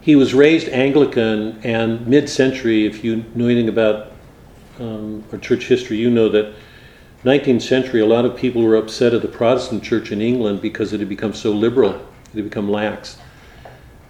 he 0.01 0.15
was 0.15 0.35
raised 0.35 0.69
Anglican, 0.69 1.61
and 1.65 2.07
mid-century, 2.07 2.87
if 2.87 3.03
you 3.03 3.25
know 3.35 3.47
anything 3.47 3.69
about 3.69 4.13
um, 4.79 5.25
church 5.41 5.65
history, 5.65 5.97
you 5.97 6.09
know 6.09 6.29
that 6.29 6.55
19th 7.25 7.63
century, 7.63 8.01
a 8.01 8.07
lot 8.07 8.25
of 8.25 8.37
people 8.37 8.63
were 8.63 8.77
upset 8.77 9.15
at 9.15 9.23
the 9.23 9.29
Protestant 9.29 9.83
church 9.83 10.13
in 10.13 10.23
England 10.23 10.63
because 10.63 10.93
it 10.93 11.01
had 11.01 11.09
become 11.09 11.35
so 11.35 11.51
liberal, 11.51 11.95
it 11.95 12.37
had 12.37 12.45
become 12.45 12.71
lax, 12.71 13.19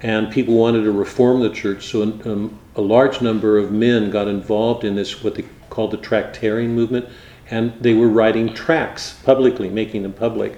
and 0.03 0.31
people 0.31 0.55
wanted 0.55 0.83
to 0.83 0.93
reform 0.93 1.41
the 1.41 1.49
church. 1.49 1.87
So 1.87 2.03
um, 2.03 2.59
a 2.79 2.81
large 2.81 3.21
number 3.21 3.59
of 3.59 3.73
men 3.73 4.09
got 4.09 4.29
involved 4.29 4.85
in 4.85 4.95
this 4.95 5.25
what 5.25 5.35
they 5.35 5.45
called 5.69 5.91
the 5.91 5.99
Tractarian 5.99 6.71
movement, 6.71 7.07
and 7.51 7.73
they 7.81 7.93
were 7.93 8.09
writing 8.09 8.55
tracts 8.55 9.15
publicly, 9.25 9.69
making 9.69 10.05
them 10.05 10.13
public. 10.13 10.57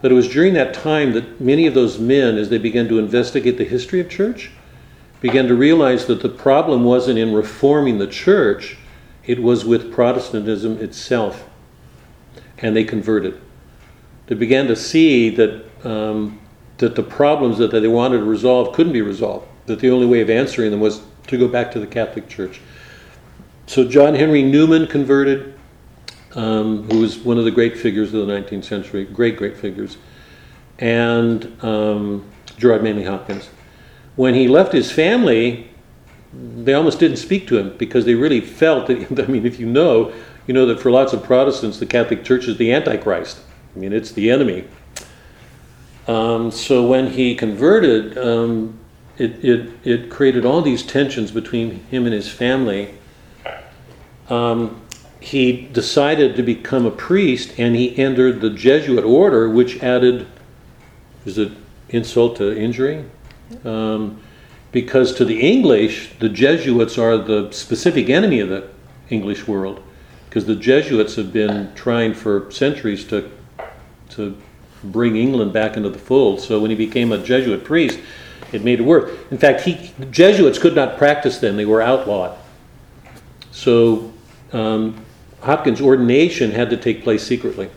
But 0.00 0.10
it 0.10 0.14
was 0.14 0.28
during 0.28 0.54
that 0.54 0.72
time 0.72 1.12
that 1.12 1.38
many 1.38 1.66
of 1.66 1.74
those 1.74 1.98
men, 1.98 2.38
as 2.38 2.48
they 2.48 2.56
began 2.56 2.88
to 2.88 2.98
investigate 2.98 3.58
the 3.58 3.64
history 3.64 4.00
of 4.00 4.08
church, 4.08 4.50
began 5.20 5.46
to 5.48 5.54
realize 5.54 6.06
that 6.06 6.22
the 6.22 6.28
problem 6.30 6.84
wasn't 6.84 7.18
in 7.18 7.34
reforming 7.34 7.98
the 7.98 8.06
church, 8.06 8.78
it 9.26 9.42
was 9.42 9.64
with 9.64 9.92
Protestantism 9.92 10.78
itself. 10.78 11.46
And 12.58 12.74
they 12.74 12.84
converted. 12.84 13.38
They 14.28 14.36
began 14.36 14.68
to 14.68 14.76
see 14.76 15.28
that, 15.30 15.64
um, 15.84 16.40
that 16.78 16.94
the 16.94 17.02
problems 17.02 17.58
that 17.58 17.72
they 17.72 17.88
wanted 17.88 18.18
to 18.18 18.24
resolve 18.24 18.74
couldn't 18.74 18.94
be 18.94 19.02
resolved, 19.02 19.46
that 19.66 19.80
the 19.80 19.90
only 19.90 20.06
way 20.06 20.22
of 20.22 20.30
answering 20.30 20.70
them 20.70 20.80
was 20.80 21.02
to 21.28 21.36
go 21.36 21.48
back 21.48 21.70
to 21.72 21.80
the 21.80 21.86
Catholic 21.86 22.28
Church. 22.28 22.60
So 23.66 23.86
John 23.86 24.14
Henry 24.14 24.42
Newman 24.42 24.86
converted, 24.86 25.58
um, 26.34 26.84
who 26.84 27.00
was 27.00 27.18
one 27.18 27.38
of 27.38 27.44
the 27.44 27.50
great 27.50 27.76
figures 27.76 28.14
of 28.14 28.26
the 28.26 28.32
19th 28.32 28.64
century, 28.64 29.04
great, 29.04 29.36
great 29.36 29.56
figures, 29.56 29.96
and 30.78 31.56
um, 31.64 32.24
Gerard 32.58 32.82
Manley 32.82 33.04
Hopkins. 33.04 33.48
When 34.14 34.34
he 34.34 34.48
left 34.48 34.72
his 34.72 34.90
family, 34.90 35.70
they 36.32 36.74
almost 36.74 37.00
didn't 37.00 37.16
speak 37.16 37.46
to 37.48 37.58
him 37.58 37.76
because 37.76 38.04
they 38.04 38.14
really 38.14 38.40
felt 38.40 38.86
that, 38.86 39.20
I 39.24 39.26
mean, 39.26 39.46
if 39.46 39.58
you 39.58 39.66
know, 39.66 40.12
you 40.46 40.54
know 40.54 40.66
that 40.66 40.80
for 40.80 40.90
lots 40.90 41.12
of 41.12 41.22
Protestants, 41.24 41.78
the 41.78 41.86
Catholic 41.86 42.24
Church 42.24 42.46
is 42.46 42.56
the 42.56 42.72
Antichrist. 42.72 43.40
I 43.74 43.78
mean, 43.78 43.92
it's 43.92 44.12
the 44.12 44.30
enemy. 44.30 44.64
Um, 46.06 46.52
so 46.52 46.86
when 46.86 47.10
he 47.10 47.34
converted, 47.34 48.16
um, 48.16 48.78
it, 49.18 49.44
it, 49.44 49.70
it 49.84 50.10
created 50.10 50.44
all 50.44 50.62
these 50.62 50.82
tensions 50.82 51.30
between 51.30 51.84
him 51.86 52.04
and 52.04 52.14
his 52.14 52.28
family. 52.28 52.94
Um, 54.28 54.82
he 55.20 55.68
decided 55.72 56.36
to 56.36 56.42
become 56.42 56.86
a 56.86 56.90
priest 56.90 57.58
and 57.58 57.74
he 57.74 57.96
entered 57.98 58.40
the 58.40 58.50
Jesuit 58.50 59.04
order, 59.04 59.48
which 59.48 59.82
added, 59.82 60.26
is 61.24 61.38
it 61.38 61.52
insult 61.88 62.36
to 62.36 62.56
injury? 62.56 63.04
Um, 63.64 64.20
because 64.72 65.14
to 65.14 65.24
the 65.24 65.40
English, 65.40 66.12
the 66.18 66.28
Jesuits 66.28 66.98
are 66.98 67.16
the 67.16 67.50
specific 67.52 68.10
enemy 68.10 68.40
of 68.40 68.50
the 68.50 68.68
English 69.08 69.48
world, 69.48 69.82
because 70.28 70.44
the 70.44 70.56
Jesuits 70.56 71.16
have 71.16 71.32
been 71.32 71.72
trying 71.74 72.12
for 72.12 72.50
centuries 72.50 73.04
to, 73.04 73.30
to 74.10 74.36
bring 74.84 75.16
England 75.16 75.52
back 75.52 75.76
into 75.76 75.88
the 75.88 75.98
fold. 75.98 76.40
So 76.40 76.60
when 76.60 76.70
he 76.70 76.76
became 76.76 77.12
a 77.12 77.18
Jesuit 77.18 77.64
priest, 77.64 77.98
it 78.52 78.64
made 78.64 78.80
it 78.80 78.84
work. 78.84 79.12
In 79.30 79.38
fact, 79.38 79.62
he, 79.62 79.92
Jesuits 80.10 80.58
could 80.58 80.74
not 80.74 80.98
practice 80.98 81.38
then, 81.38 81.56
they 81.56 81.64
were 81.64 81.82
outlawed. 81.82 82.36
So 83.50 84.12
um, 84.52 85.04
Hopkins' 85.40 85.80
ordination 85.80 86.50
had 86.50 86.70
to 86.70 86.76
take 86.76 87.02
place 87.02 87.26
secretly. 87.26 87.70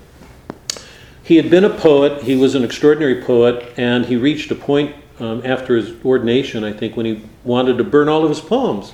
He 1.24 1.36
had 1.36 1.50
been 1.50 1.64
a 1.64 1.70
poet, 1.70 2.24
he 2.24 2.36
was 2.36 2.56
an 2.56 2.64
extraordinary 2.64 3.22
poet, 3.22 3.74
and 3.78 4.06
he 4.06 4.16
reached 4.16 4.50
a 4.50 4.56
point 4.56 4.96
um, 5.20 5.42
after 5.46 5.76
his 5.76 5.94
ordination, 6.04 6.64
I 6.64 6.74
think, 6.74 6.98
when 6.98 7.06
he 7.06 7.22
wanted 7.44 7.78
to 7.78 7.84
burn 7.84 8.10
all 8.10 8.24
of 8.24 8.30
his 8.30 8.40
poems. 8.40 8.94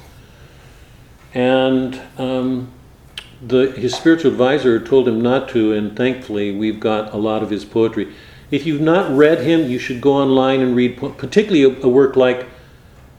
And 1.33 2.01
um, 2.17 2.71
the, 3.41 3.71
his 3.71 3.95
spiritual 3.95 4.31
advisor 4.31 4.79
told 4.79 5.07
him 5.07 5.21
not 5.21 5.49
to, 5.49 5.73
and 5.73 5.95
thankfully, 5.95 6.51
we've 6.55 6.79
got 6.79 7.13
a 7.13 7.17
lot 7.17 7.43
of 7.43 7.49
his 7.49 7.63
poetry. 7.63 8.13
If 8.51 8.65
you've 8.65 8.81
not 8.81 9.15
read 9.15 9.41
him, 9.41 9.69
you 9.69 9.79
should 9.79 10.01
go 10.01 10.13
online 10.13 10.61
and 10.61 10.75
read, 10.75 10.97
particularly 10.97 11.63
a, 11.63 11.85
a 11.85 11.89
work 11.89 12.15
like 12.15 12.47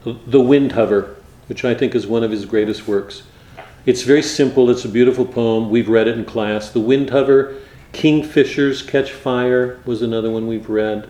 The 0.03 0.39
Windhover, 0.39 1.15
which 1.47 1.65
I 1.65 1.73
think 1.73 1.95
is 1.95 2.07
one 2.07 2.23
of 2.23 2.31
his 2.31 2.45
greatest 2.45 2.87
works. 2.87 3.23
It's 3.85 4.03
very 4.03 4.21
simple, 4.21 4.69
it's 4.69 4.85
a 4.85 4.89
beautiful 4.89 5.25
poem. 5.25 5.69
We've 5.69 5.89
read 5.89 6.07
it 6.07 6.17
in 6.17 6.25
class. 6.25 6.69
The 6.69 6.79
Windhover, 6.79 7.61
Kingfishers 7.93 8.87
Catch 8.87 9.11
Fire 9.11 9.79
was 9.85 10.01
another 10.01 10.29
one 10.29 10.47
we've 10.47 10.69
read. 10.69 11.09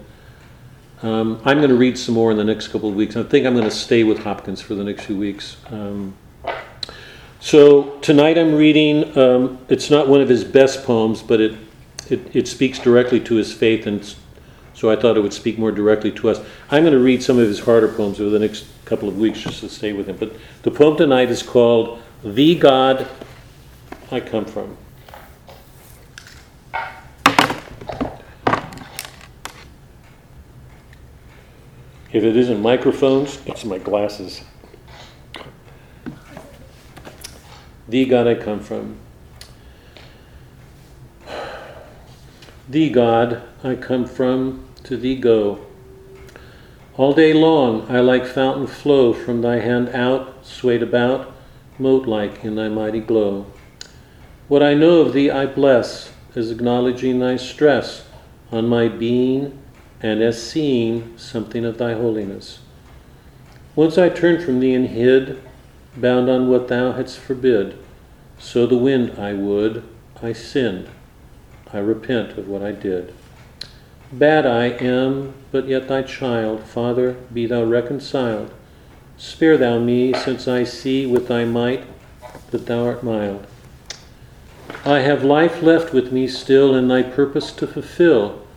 Um, 1.03 1.41
I'm 1.45 1.58
going 1.58 1.69
to 1.69 1.75
read 1.75 1.97
some 1.97 2.15
more 2.15 2.32
in 2.32 2.38
the 2.38 2.43
next 2.43 2.69
couple 2.69 2.89
of 2.89 2.95
weeks. 2.95 3.15
I 3.15 3.23
think 3.23 3.45
I'm 3.45 3.53
going 3.53 3.65
to 3.65 3.71
stay 3.71 4.03
with 4.03 4.19
Hopkins 4.19 4.62
for 4.62 4.73
the 4.73 4.84
next 4.84 5.06
few 5.06 5.17
weeks. 5.17 5.58
Um, 5.67 6.15
so 7.39 7.97
tonight 7.99 8.38
I'm 8.38 8.56
reading, 8.56 9.15
um, 9.17 9.60
it's 9.69 9.91
not 9.91 10.08
one 10.08 10.21
of 10.21 10.30
his 10.30 10.43
best 10.43 10.84
poems, 10.86 11.21
but 11.21 11.39
it, 11.39 11.56
it, 12.11 12.35
it, 12.35 12.47
speaks 12.47 12.79
directly 12.79 13.19
to 13.21 13.35
his 13.35 13.53
faith, 13.53 13.87
and 13.87 14.15
so 14.73 14.89
I 14.89 14.95
thought 14.95 15.17
it 15.17 15.21
would 15.21 15.33
speak 15.33 15.57
more 15.57 15.71
directly 15.71 16.11
to 16.11 16.29
us. 16.29 16.39
I'm 16.69 16.83
going 16.83 16.93
to 16.93 16.99
read 16.99 17.23
some 17.23 17.39
of 17.39 17.47
his 17.47 17.59
harder 17.59 17.87
poems 17.87 18.19
over 18.19 18.29
the 18.29 18.39
next 18.39 18.65
couple 18.85 19.09
of 19.09 19.17
weeks 19.17 19.39
just 19.39 19.61
to 19.61 19.69
stay 19.69 19.93
with 19.93 20.07
him. 20.07 20.17
But 20.17 20.33
the 20.63 20.71
poem 20.71 20.97
tonight 20.97 21.29
is 21.29 21.43
called 21.43 22.01
The 22.23 22.55
God 22.55 23.07
I 24.11 24.19
Come 24.19 24.45
From. 24.45 24.77
If 32.13 32.23
it 32.23 32.37
isn't 32.37 32.61
microphones, 32.61 33.39
it's 33.45 33.65
my 33.65 33.77
glasses. 33.77 34.41
The 37.89 38.05
God 38.05 38.27
I 38.27 38.35
come 38.35 38.59
from. 38.59 38.97
Thee, 42.69 42.89
God, 42.89 43.43
I 43.63 43.75
come 43.75 44.06
from, 44.06 44.65
to 44.84 44.97
thee 44.97 45.15
go. 45.15 45.60
All 46.97 47.13
day 47.13 47.32
long 47.32 47.86
I 47.89 48.01
like 48.01 48.25
fountain 48.25 48.67
flow 48.67 49.13
from 49.13 49.41
thy 49.41 49.60
hand 49.60 49.89
out, 49.89 50.45
swayed 50.45 50.84
about, 50.84 51.34
mote 51.80 52.08
like 52.08 52.43
in 52.43 52.56
thy 52.56 52.67
mighty 52.67 52.99
glow. 52.99 53.45
What 54.49 54.62
I 54.62 54.73
know 54.73 54.99
of 54.99 55.13
thee 55.13 55.30
I 55.30 55.45
bless, 55.45 56.12
as 56.36 56.51
acknowledging 56.51 57.19
thy 57.19 57.38
stress 57.38 58.06
on 58.51 58.67
my 58.67 58.89
being 58.89 59.58
and 60.01 60.21
as 60.21 60.41
seeing 60.41 61.17
something 61.17 61.63
of 61.63 61.77
thy 61.77 61.93
holiness. 61.93 62.60
Once 63.75 63.97
I 63.97 64.10
turned 64.10 64.43
from 64.43 64.60
thee 64.60 64.73
and 64.73 64.88
hid, 64.88 65.41
bound 65.95 66.30
on 66.30 66.49
what 66.49 66.67
thou 66.67 66.91
hadst 66.91 67.17
forbid. 67.17 67.77
Sow 68.39 68.65
the 68.67 68.77
wind 68.77 69.17
I 69.17 69.34
would, 69.34 69.84
I 70.21 70.34
sinned. 70.34 70.89
I 71.73 71.80
repent 71.80 72.38
of 72.38 72.47
what 72.47 72.62
I 72.62 72.71
did. 72.71 73.13
Bad 74.12 74.45
I 74.45 74.67
am, 74.84 75.34
but 75.51 75.67
yet 75.67 75.88
thy 75.88 76.01
child. 76.01 76.63
Father, 76.63 77.13
be 77.34 77.45
thou 77.45 77.63
reconciled. 77.63 78.53
Spare 79.17 79.58
thou 79.58 79.80
me, 79.80 80.13
since 80.13 80.47
I 80.47 80.63
see 80.63 81.06
with 81.06 81.27
thy 81.27 81.43
might 81.43 81.84
that 82.51 82.67
thou 82.67 82.86
art 82.86 83.03
mild. 83.03 83.45
I 84.86 84.99
have 84.99 85.23
life 85.23 85.62
left 85.62 85.93
with 85.93 86.12
me 86.12 86.27
still, 86.27 86.73
and 86.73 86.89
thy 86.89 87.03
purpose 87.03 87.51
to 87.53 87.67
fulfill 87.67 88.47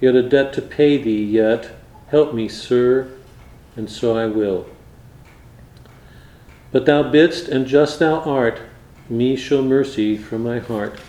yet 0.00 0.14
a 0.14 0.22
debt 0.22 0.52
to 0.52 0.62
pay 0.62 0.96
thee 0.96 1.24
yet. 1.24 1.70
Help 2.08 2.34
me, 2.34 2.48
sir, 2.48 3.08
and 3.74 3.90
so 3.90 4.16
I 4.16 4.26
will. 4.26 4.66
But 6.70 6.86
thou 6.86 7.02
bidst, 7.02 7.48
and 7.48 7.66
just 7.66 7.98
thou 7.98 8.20
art, 8.20 8.60
me 9.08 9.34
show 9.34 9.62
mercy 9.62 10.16
from 10.16 10.42
my 10.44 10.58
heart, 10.58 11.00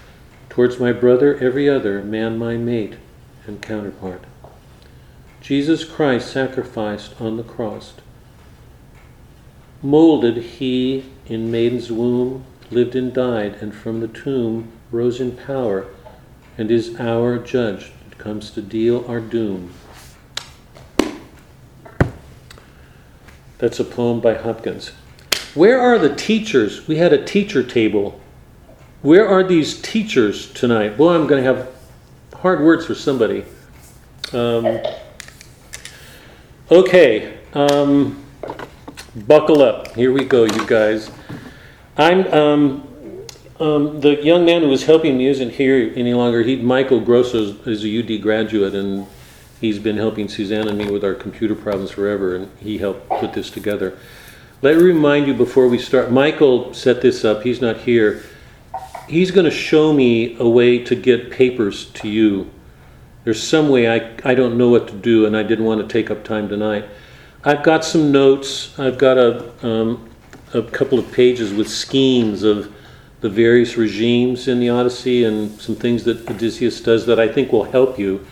towards 0.55 0.79
my 0.79 0.93
brother 0.93 1.37
every 1.39 1.67
other, 1.67 2.01
man 2.01 2.37
my 2.37 2.55
mate 2.55 2.93
and 3.45 3.61
counterpart. 3.61 4.23
Jesus 5.41 5.83
Christ 5.83 6.31
sacrificed 6.31 7.19
on 7.19 7.35
the 7.35 7.43
cross. 7.43 7.93
Molded 9.81 10.37
he 10.37 11.03
in 11.25 11.51
maiden's 11.51 11.91
womb, 11.91 12.45
lived 12.71 12.95
and 12.95 13.13
died, 13.13 13.55
and 13.55 13.75
from 13.75 13.99
the 13.99 14.07
tomb 14.07 14.71
rose 14.91 15.19
in 15.19 15.35
power, 15.35 15.87
and 16.57 16.71
is 16.71 16.97
our 17.01 17.37
judge 17.37 17.91
comes 18.17 18.49
to 18.51 18.61
deal 18.61 19.03
our 19.09 19.19
doom. 19.19 19.73
That's 23.57 23.81
a 23.81 23.83
poem 23.83 24.21
by 24.21 24.35
Hopkins. 24.35 24.93
Where 25.53 25.81
are 25.81 25.99
the 25.99 26.15
teachers? 26.15 26.87
We 26.87 26.95
had 26.95 27.11
a 27.11 27.25
teacher 27.25 27.61
table. 27.61 28.21
Where 29.05 29.27
are 29.27 29.43
these 29.43 29.79
teachers 29.79 30.51
tonight? 30.53 30.97
Boy, 30.97 31.13
I'm 31.13 31.27
going 31.27 31.43
to 31.43 31.53
have 31.53 31.69
hard 32.37 32.61
words 32.61 32.87
for 32.87 32.95
somebody. 32.95 33.45
Um, 34.33 34.79
okay, 36.71 37.37
um, 37.53 38.25
buckle 39.15 39.61
up. 39.61 39.93
Here 39.93 40.11
we 40.11 40.25
go, 40.25 40.45
you 40.45 40.65
guys. 40.65 41.11
I'm 41.95 42.25
um, 42.33 43.27
um, 43.59 44.01
the 44.01 44.23
young 44.23 44.43
man 44.43 44.63
who 44.63 44.69
was 44.69 44.85
helping 44.85 45.19
me 45.19 45.27
isn't 45.27 45.51
here 45.51 45.93
any 45.95 46.15
longer. 46.15 46.41
He, 46.41 46.55
Michael 46.55 46.99
Grosso, 46.99 47.55
is 47.67 47.85
a 47.85 47.99
UD 47.99 48.23
graduate, 48.23 48.73
and 48.73 49.05
he's 49.61 49.77
been 49.77 49.97
helping 49.97 50.27
Suzanne 50.27 50.67
and 50.67 50.79
me 50.79 50.89
with 50.89 51.03
our 51.03 51.13
computer 51.13 51.53
problems 51.53 51.91
forever, 51.91 52.35
and 52.35 52.51
he 52.57 52.79
helped 52.79 53.07
put 53.09 53.33
this 53.33 53.51
together. 53.51 53.99
Let 54.63 54.77
me 54.77 54.81
remind 54.81 55.27
you 55.27 55.35
before 55.35 55.67
we 55.67 55.77
start 55.77 56.11
Michael 56.11 56.73
set 56.73 57.03
this 57.03 57.23
up, 57.23 57.43
he's 57.43 57.61
not 57.61 57.81
here. 57.81 58.23
He's 59.07 59.31
going 59.31 59.45
to 59.45 59.51
show 59.51 59.93
me 59.93 60.35
a 60.39 60.47
way 60.47 60.83
to 60.83 60.95
get 60.95 61.31
papers 61.31 61.85
to 61.91 62.07
you. 62.07 62.49
There's 63.23 63.41
some 63.41 63.69
way 63.69 63.89
I, 63.89 64.11
I 64.23 64.33
don't 64.35 64.57
know 64.57 64.69
what 64.69 64.87
to 64.87 64.95
do, 64.95 65.25
and 65.25 65.35
I 65.37 65.43
didn't 65.43 65.65
want 65.65 65.81
to 65.81 65.87
take 65.87 66.09
up 66.09 66.23
time 66.23 66.49
tonight. 66.49 66.85
I've 67.43 67.63
got 67.63 67.85
some 67.85 68.11
notes. 68.11 68.77
I've 68.79 68.97
got 68.97 69.17
a, 69.17 69.67
um, 69.67 70.09
a 70.53 70.63
couple 70.63 70.97
of 70.97 71.11
pages 71.11 71.53
with 71.53 71.69
schemes 71.69 72.43
of 72.43 72.73
the 73.21 73.29
various 73.29 73.77
regimes 73.77 74.47
in 74.47 74.59
the 74.59 74.69
Odyssey 74.69 75.23
and 75.23 75.59
some 75.59 75.75
things 75.75 76.03
that 76.03 76.29
Odysseus 76.29 76.81
does 76.81 77.05
that 77.05 77.19
I 77.19 77.27
think 77.27 77.51
will 77.51 77.63
help 77.63 77.97
you. 77.97 78.25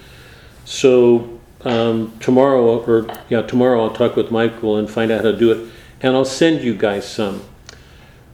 So 0.65 1.39
um, 1.61 2.17
tomorrow, 2.19 2.79
or 2.83 3.07
yeah, 3.29 3.41
tomorrow 3.43 3.83
I'll 3.83 3.93
talk 3.93 4.15
with 4.15 4.31
Michael 4.31 4.77
and 4.77 4.89
find 4.89 5.11
out 5.11 5.23
how 5.23 5.31
to 5.31 5.37
do 5.37 5.51
it, 5.51 5.71
and 6.01 6.15
I'll 6.15 6.25
send 6.25 6.61
you 6.61 6.75
guys 6.75 7.07
some. 7.07 7.43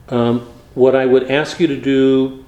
Um, 0.08 0.48
what 0.80 0.96
I 0.96 1.04
would 1.04 1.30
ask 1.30 1.60
you 1.60 1.66
to 1.66 1.78
do 1.78 2.42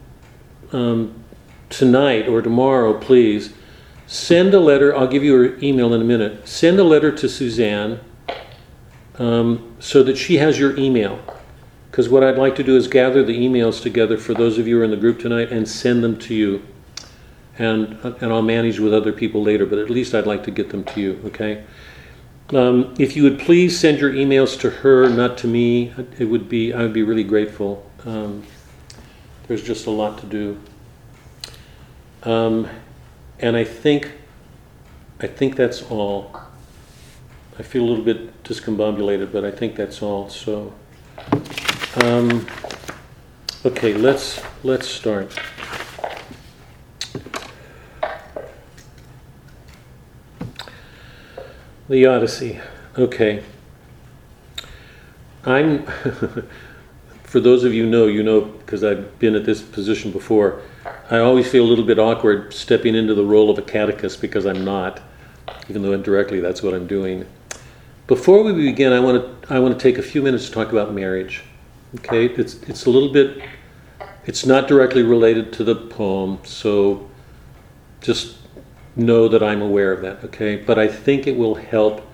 um, 0.73 1.23
tonight 1.69 2.27
or 2.29 2.41
tomorrow, 2.41 2.99
please, 2.99 3.53
send 4.07 4.55
a 4.55 4.59
letter. 4.59 4.97
I'll 4.97 5.07
give 5.07 5.23
you 5.23 5.35
her 5.35 5.59
email 5.63 5.93
in 5.93 6.01
a 6.01 6.05
minute. 6.05 6.49
Send 6.49 6.81
a 6.81 6.83
letter 6.83 7.13
to 7.13 7.29
Suzanne 7.29 8.01
um, 9.19 9.77
so 9.81 10.03
that 10.03 10.17
she 10.17 10.39
has 10.39 10.59
your 10.59 10.75
email. 10.79 11.23
Because 11.91 12.09
what 12.09 12.25
I'd 12.25 12.39
like 12.39 12.57
to 12.57 12.63
do 12.63 12.75
is 12.75 12.89
gather 12.89 13.23
the 13.23 13.37
emails 13.37 13.83
together 13.83 14.17
for 14.17 14.33
those 14.33 14.57
of 14.57 14.67
you 14.67 14.77
who 14.77 14.81
are 14.81 14.85
in 14.85 14.91
the 14.91 14.97
group 14.97 15.21
tonight 15.21 15.53
and 15.53 15.69
send 15.69 16.03
them 16.03 16.19
to 16.21 16.35
you. 16.35 16.67
And, 17.59 17.99
and 18.03 18.33
I'll 18.33 18.41
manage 18.41 18.79
with 18.79 18.95
other 18.95 19.13
people 19.13 19.43
later, 19.43 19.67
but 19.67 19.79
at 19.79 19.91
least 19.91 20.15
I'd 20.15 20.27
like 20.27 20.43
to 20.45 20.51
get 20.51 20.71
them 20.71 20.85
to 20.85 21.01
you, 21.03 21.21
okay? 21.27 21.65
Um, 22.55 22.95
if 22.99 23.15
you 23.15 23.25
would 23.25 23.39
please 23.39 23.79
send 23.79 23.99
your 23.99 24.11
emails 24.11 24.59
to 24.61 24.71
her, 24.71 25.11
not 25.11 25.37
to 25.39 25.47
me, 25.47 25.93
it 26.19 26.25
would 26.25 26.49
be, 26.49 26.73
I 26.73 26.81
would 26.81 26.95
be 26.95 27.03
really 27.03 27.25
grateful. 27.25 27.87
Um, 28.05 28.45
there's 29.47 29.63
just 29.63 29.87
a 29.87 29.91
lot 29.91 30.19
to 30.19 30.27
do. 30.27 30.61
Um, 32.25 32.69
and 33.39 33.57
I 33.57 33.65
think, 33.65 34.13
I 35.21 35.27
think 35.27 35.57
that's 35.57 35.83
all. 35.83 36.41
I 37.59 37.63
feel 37.63 37.83
a 37.83 37.87
little 37.87 38.05
bit 38.05 38.43
discombobulated, 38.45 39.33
but 39.33 39.45
I 39.45 39.51
think 39.51 39.77
that's 39.77 40.03
all. 40.03 40.29
So, 40.31 40.73
um, 42.03 42.47
okay, 43.65 43.95
let's 43.95 44.41
let's 44.63 44.89
start. 44.89 45.39
The 51.89 52.07
Odyssey. 52.07 52.59
Okay. 52.97 53.45
I'm. 55.45 55.87
for 57.33 57.41
those 57.41 57.65
of 57.65 57.73
you 57.73 57.87
know, 57.87 58.09
you 58.09 58.23
know, 58.23 58.43
because 58.43 58.85
I've 58.85 59.19
been 59.19 59.35
at 59.35 59.47
this 59.47 59.63
position 59.63 60.13
before. 60.13 60.61
I 61.11 61.21
always 61.21 61.51
feel 61.51 61.65
a 61.65 61.67
little 61.67 61.87
bit 61.87 61.99
awkward 61.99 62.53
stepping 62.53 62.95
into 62.95 63.15
the 63.15 63.25
role 63.25 63.49
of 63.49 63.57
a 63.57 63.63
catechist 63.63 64.21
because 64.21 64.45
I'm 64.45 64.67
not, 64.67 65.01
even 65.71 65.81
though 65.81 65.95
indirectly 65.95 66.41
that's 66.41 66.63
what 66.63 66.75
I'm 66.75 66.87
doing. 66.87 67.25
Before 68.07 68.43
we 68.43 68.53
begin, 68.53 68.93
I 68.93 69.01
want 69.01 69.49
to 69.49 69.55
I 69.55 69.61
want 69.61 69.73
to 69.73 69.83
take 69.83 69.97
a 69.97 70.03
few 70.03 70.21
minutes 70.21 70.45
to 70.49 70.53
talk 70.53 70.73
about 70.73 70.93
marriage. 70.93 71.43
Okay, 72.01 72.27
it's 72.27 72.57
it's 72.65 72.85
a 72.85 72.91
little 72.91 73.11
bit, 73.11 73.43
it's 74.27 74.45
not 74.45 74.69
directly 74.69 75.03
related 75.03 75.55
to 75.55 75.65
the 75.65 75.75
poem, 75.75 76.39
so 76.45 77.09
just 78.03 78.37
know 78.95 79.27
that 79.29 79.43
I'm 79.43 79.63
aware 79.63 79.91
of 79.91 80.03
that. 80.03 80.23
Okay, 80.25 80.57
but 80.57 80.79
I 80.79 80.87
think 80.87 81.27
it 81.27 81.39
will 81.39 81.55
help 81.55 82.07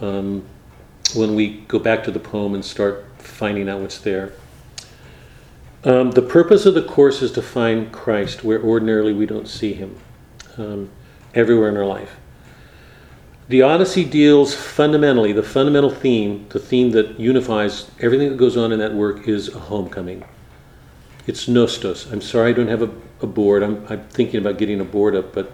um, 0.00 0.44
when 1.16 1.34
we 1.34 1.62
go 1.66 1.80
back 1.80 2.04
to 2.04 2.12
the 2.12 2.20
poem 2.20 2.54
and 2.54 2.64
start 2.64 3.09
finding 3.30 3.68
out 3.68 3.80
what's 3.80 3.98
there. 3.98 4.32
Um, 5.82 6.10
the 6.10 6.22
purpose 6.22 6.66
of 6.66 6.74
the 6.74 6.82
course 6.82 7.22
is 7.22 7.32
to 7.32 7.42
find 7.42 7.90
Christ 7.90 8.44
where 8.44 8.62
ordinarily 8.62 9.14
we 9.14 9.24
don't 9.24 9.48
see 9.48 9.72
him, 9.72 9.96
um, 10.58 10.90
everywhere 11.34 11.70
in 11.70 11.76
our 11.76 11.86
life. 11.86 12.16
The 13.48 13.62
Odyssey 13.62 14.04
deals 14.04 14.54
fundamentally, 14.54 15.32
the 15.32 15.42
fundamental 15.42 15.90
theme, 15.90 16.46
the 16.50 16.60
theme 16.60 16.90
that 16.92 17.18
unifies 17.18 17.90
everything 17.98 18.28
that 18.28 18.36
goes 18.36 18.56
on 18.56 18.72
in 18.72 18.78
that 18.78 18.94
work 18.94 19.26
is 19.26 19.48
a 19.48 19.58
homecoming. 19.58 20.24
It's 21.26 21.48
Nostos. 21.48 22.12
I'm 22.12 22.20
sorry 22.20 22.50
I 22.50 22.52
don't 22.52 22.68
have 22.68 22.82
a, 22.82 22.90
a 23.22 23.26
board. 23.26 23.62
I'm, 23.62 23.84
I'm 23.88 24.04
thinking 24.08 24.38
about 24.38 24.58
getting 24.58 24.80
a 24.80 24.84
board 24.84 25.16
up, 25.16 25.32
but 25.32 25.52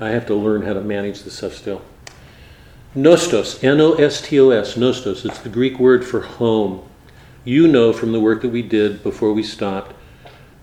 I 0.00 0.10
have 0.10 0.26
to 0.26 0.34
learn 0.34 0.62
how 0.62 0.74
to 0.74 0.80
manage 0.80 1.22
this 1.22 1.38
stuff 1.38 1.54
still. 1.54 1.82
Nostos, 2.94 3.62
N 3.64 3.80
O 3.80 3.94
S 3.94 4.20
T 4.20 4.38
O 4.38 4.50
S, 4.50 4.76
Nostos, 4.76 5.24
it's 5.24 5.38
the 5.38 5.48
Greek 5.48 5.78
word 5.78 6.04
for 6.04 6.20
home. 6.20 6.86
You 7.44 7.68
know 7.68 7.92
from 7.92 8.12
the 8.12 8.20
work 8.20 8.40
that 8.40 8.48
we 8.48 8.62
did 8.62 9.02
before 9.02 9.34
we 9.34 9.42
stopped 9.42 9.94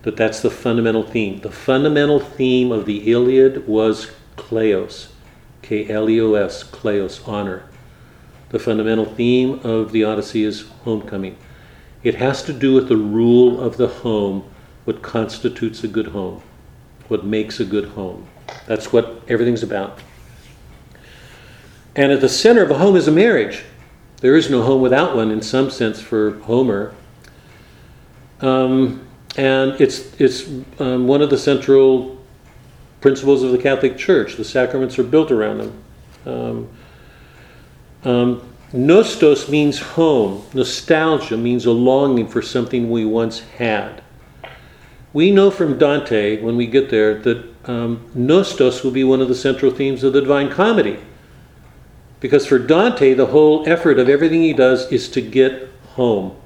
that 0.02 0.16
that's 0.16 0.40
the 0.40 0.50
fundamental 0.50 1.04
theme. 1.04 1.40
The 1.40 1.52
fundamental 1.52 2.18
theme 2.18 2.72
of 2.72 2.86
the 2.86 3.12
Iliad 3.12 3.68
was 3.68 4.10
kleos, 4.36 5.08
K 5.62 5.88
L 5.88 6.10
E 6.10 6.20
O 6.20 6.34
S, 6.34 6.64
kleos, 6.64 7.26
honor. 7.28 7.62
The 8.48 8.58
fundamental 8.58 9.04
theme 9.04 9.60
of 9.62 9.92
the 9.92 10.02
Odyssey 10.02 10.42
is 10.42 10.66
homecoming. 10.84 11.38
It 12.02 12.16
has 12.16 12.42
to 12.42 12.52
do 12.52 12.74
with 12.74 12.88
the 12.88 12.96
rule 12.96 13.60
of 13.60 13.76
the 13.76 13.86
home, 13.86 14.52
what 14.84 15.02
constitutes 15.02 15.84
a 15.84 15.88
good 15.88 16.08
home, 16.08 16.42
what 17.06 17.24
makes 17.24 17.60
a 17.60 17.64
good 17.64 17.90
home. 17.90 18.26
That's 18.66 18.92
what 18.92 19.22
everything's 19.28 19.62
about. 19.62 20.00
And 21.94 22.10
at 22.10 22.20
the 22.20 22.28
center 22.28 22.62
of 22.62 22.72
a 22.72 22.78
home 22.78 22.96
is 22.96 23.06
a 23.06 23.12
marriage. 23.12 23.62
There 24.22 24.36
is 24.36 24.48
no 24.48 24.62
home 24.62 24.80
without 24.80 25.16
one, 25.16 25.32
in 25.32 25.42
some 25.42 25.68
sense, 25.68 26.00
for 26.00 26.38
Homer. 26.42 26.94
Um, 28.40 29.04
and 29.36 29.72
it's, 29.80 30.14
it's 30.20 30.46
um, 30.78 31.08
one 31.08 31.22
of 31.22 31.30
the 31.30 31.36
central 31.36 32.24
principles 33.00 33.42
of 33.42 33.50
the 33.50 33.58
Catholic 33.58 33.98
Church. 33.98 34.36
The 34.36 34.44
sacraments 34.44 34.96
are 35.00 35.02
built 35.02 35.32
around 35.32 35.58
them. 35.58 35.82
Um, 36.24 36.68
um 38.04 38.48
nostos 38.72 39.48
means 39.48 39.80
home. 39.80 40.44
Nostalgia 40.54 41.36
means 41.36 41.66
a 41.66 41.72
longing 41.72 42.28
for 42.28 42.42
something 42.42 42.90
we 42.90 43.04
once 43.04 43.40
had. 43.40 44.04
We 45.12 45.32
know 45.32 45.50
from 45.50 45.78
Dante, 45.78 46.40
when 46.40 46.56
we 46.56 46.68
get 46.68 46.90
there, 46.90 47.18
that 47.18 47.44
um, 47.68 48.08
nostos 48.16 48.84
will 48.84 48.92
be 48.92 49.02
one 49.02 49.20
of 49.20 49.26
the 49.26 49.34
central 49.34 49.72
themes 49.72 50.04
of 50.04 50.12
the 50.12 50.20
Divine 50.20 50.48
Comedy. 50.48 51.00
Because 52.22 52.46
for 52.46 52.60
Dante, 52.60 53.14
the 53.14 53.26
whole 53.26 53.68
effort 53.68 53.98
of 53.98 54.08
everything 54.08 54.42
he 54.42 54.52
does 54.52 54.90
is 54.92 55.08
to 55.08 55.20
get 55.20 55.68
home. 55.96 56.36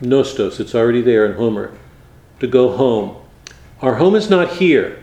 Nostos, 0.00 0.58
it's 0.58 0.74
already 0.74 1.02
there 1.02 1.26
in 1.26 1.34
Homer. 1.34 1.70
To 2.40 2.46
go 2.46 2.74
home. 2.74 3.14
Our 3.82 3.96
home 3.96 4.14
is 4.14 4.30
not 4.30 4.54
here. 4.54 5.02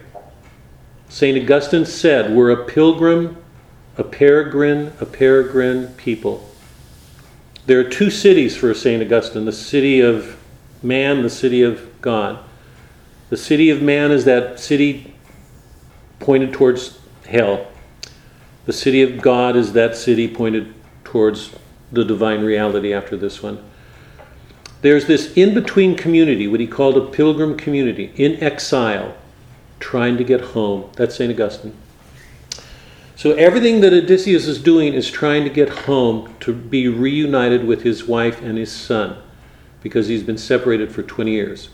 St. 1.10 1.38
Augustine 1.38 1.86
said, 1.86 2.36
We're 2.36 2.50
a 2.50 2.66
pilgrim, 2.66 3.38
a 4.00 4.04
peregrine, 4.04 4.94
a 5.00 5.06
peregrine 5.06 5.90
people. 5.90 6.50
There 7.68 7.80
are 7.80 7.88
two 7.88 8.10
cities 8.10 8.58
for 8.58 8.74
St. 8.74 9.00
Augustine 9.04 9.46
the 9.46 9.52
city 9.52 10.02
of 10.02 10.42
man, 10.82 11.22
the 11.22 11.30
city 11.30 11.62
of 11.62 12.02
God. 12.02 12.40
The 13.30 13.38
city 13.38 13.70
of 13.70 13.80
man 13.84 14.12
is 14.12 14.26
that 14.26 14.60
city 14.60 15.14
pointed 16.20 16.52
towards 16.52 16.98
hell. 17.28 17.68
The 18.70 18.74
city 18.74 19.02
of 19.02 19.20
God 19.20 19.56
is 19.56 19.74
that 19.74 19.96
city 19.96 20.28
pointed 20.28 20.76
towards 21.04 21.56
the 21.92 22.06
divine 22.06 22.44
reality 22.44 22.94
after 22.94 23.18
this 23.18 23.42
one. 23.42 23.58
There's 24.84 25.08
this 25.08 25.34
in 25.34 25.56
between 25.56 25.98
community, 25.98 26.48
what 26.48 26.60
he 26.60 26.68
called 26.68 26.96
a 26.96 27.08
pilgrim 27.08 27.58
community, 27.58 28.14
in 28.16 28.36
exile, 28.44 29.18
trying 29.80 30.18
to 30.18 30.24
get 30.24 30.42
home. 30.42 30.92
That's 30.98 31.16
St. 31.16 31.32
Augustine. 31.32 31.74
So 33.16 33.32
everything 33.34 33.82
that 33.82 33.92
Odysseus 33.92 34.46
is 34.46 34.62
doing 34.62 34.94
is 34.94 35.10
trying 35.10 35.46
to 35.46 35.50
get 35.50 35.70
home 35.70 36.36
to 36.42 36.54
be 36.54 36.88
reunited 36.88 37.66
with 37.66 37.82
his 37.82 38.04
wife 38.04 38.40
and 38.40 38.56
his 38.56 38.72
son 38.72 39.18
because 39.82 40.10
he's 40.10 40.22
been 40.22 40.38
separated 40.38 40.92
for 40.92 41.02
20 41.02 41.32
years. 41.32 41.70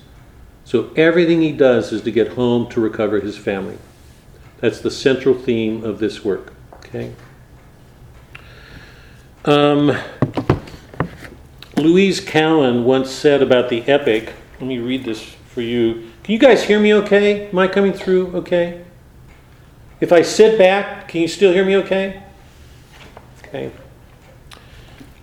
So 0.64 0.92
everything 0.96 1.42
he 1.42 1.52
does 1.52 1.92
is 1.92 2.04
to 2.04 2.12
get 2.12 2.36
home 2.36 2.70
to 2.70 2.80
recover 2.80 3.20
his 3.20 3.38
family. 3.38 3.80
That's 4.62 4.80
the 4.80 4.90
central 4.90 5.36
theme 5.36 5.84
of 5.84 6.00
this 6.00 6.24
work. 6.24 6.55
Okay. 6.96 7.14
Um, 9.44 9.98
Louise 11.76 12.22
Cowan 12.22 12.86
once 12.86 13.12
said 13.12 13.42
about 13.42 13.68
the 13.68 13.82
epic. 13.82 14.32
Let 14.62 14.68
me 14.68 14.78
read 14.78 15.04
this 15.04 15.22
for 15.50 15.60
you. 15.60 16.10
Can 16.24 16.32
you 16.32 16.40
guys 16.40 16.64
hear 16.64 16.80
me 16.80 16.94
okay? 16.94 17.50
Am 17.50 17.60
I 17.60 17.68
coming 17.68 17.92
through 17.92 18.34
okay? 18.38 18.86
If 20.00 20.14
I 20.14 20.22
sit 20.22 20.58
back, 20.58 21.10
can 21.10 21.20
you 21.20 21.28
still 21.28 21.52
hear 21.52 21.66
me 21.66 21.76
okay? 21.78 22.24
Okay. 23.40 23.74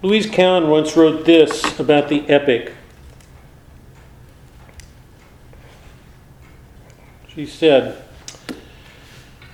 Louise 0.02 0.28
Cowan 0.28 0.68
once 0.68 0.94
wrote 0.94 1.24
this 1.24 1.80
about 1.80 2.10
the 2.10 2.28
epic. 2.28 2.74
She 7.28 7.46
said, 7.46 8.01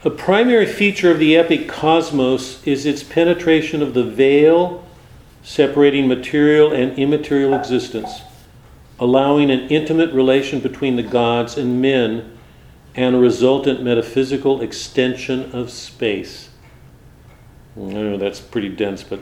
a 0.05 0.11
primary 0.11 0.67
feature 0.67 1.11
of 1.11 1.19
the 1.19 1.37
epic 1.37 1.69
cosmos 1.69 2.65
is 2.65 2.87
its 2.87 3.03
penetration 3.03 3.83
of 3.83 3.95
the 3.95 4.05
veil 4.05 4.85
separating 5.43 6.07
material 6.07 6.73
and 6.73 6.97
immaterial 6.99 7.55
existence, 7.55 8.21
allowing 9.01 9.51
an 9.51 9.69
intimate 9.69 10.13
relation 10.13 10.61
between 10.61 10.97
the 10.97 11.03
gods 11.03 11.57
and 11.57 11.83
men 11.83 12.39
and 12.95 13.17
a 13.17 13.19
resultant 13.19 13.83
metaphysical 13.83 14.61
extension 14.61 15.51
of 15.53 15.71
space. 15.71 16.51
I 17.77 17.81
know 17.81 18.17
that's 18.17 18.41
pretty 18.41 18.69
dense, 18.69 19.03
but 19.03 19.21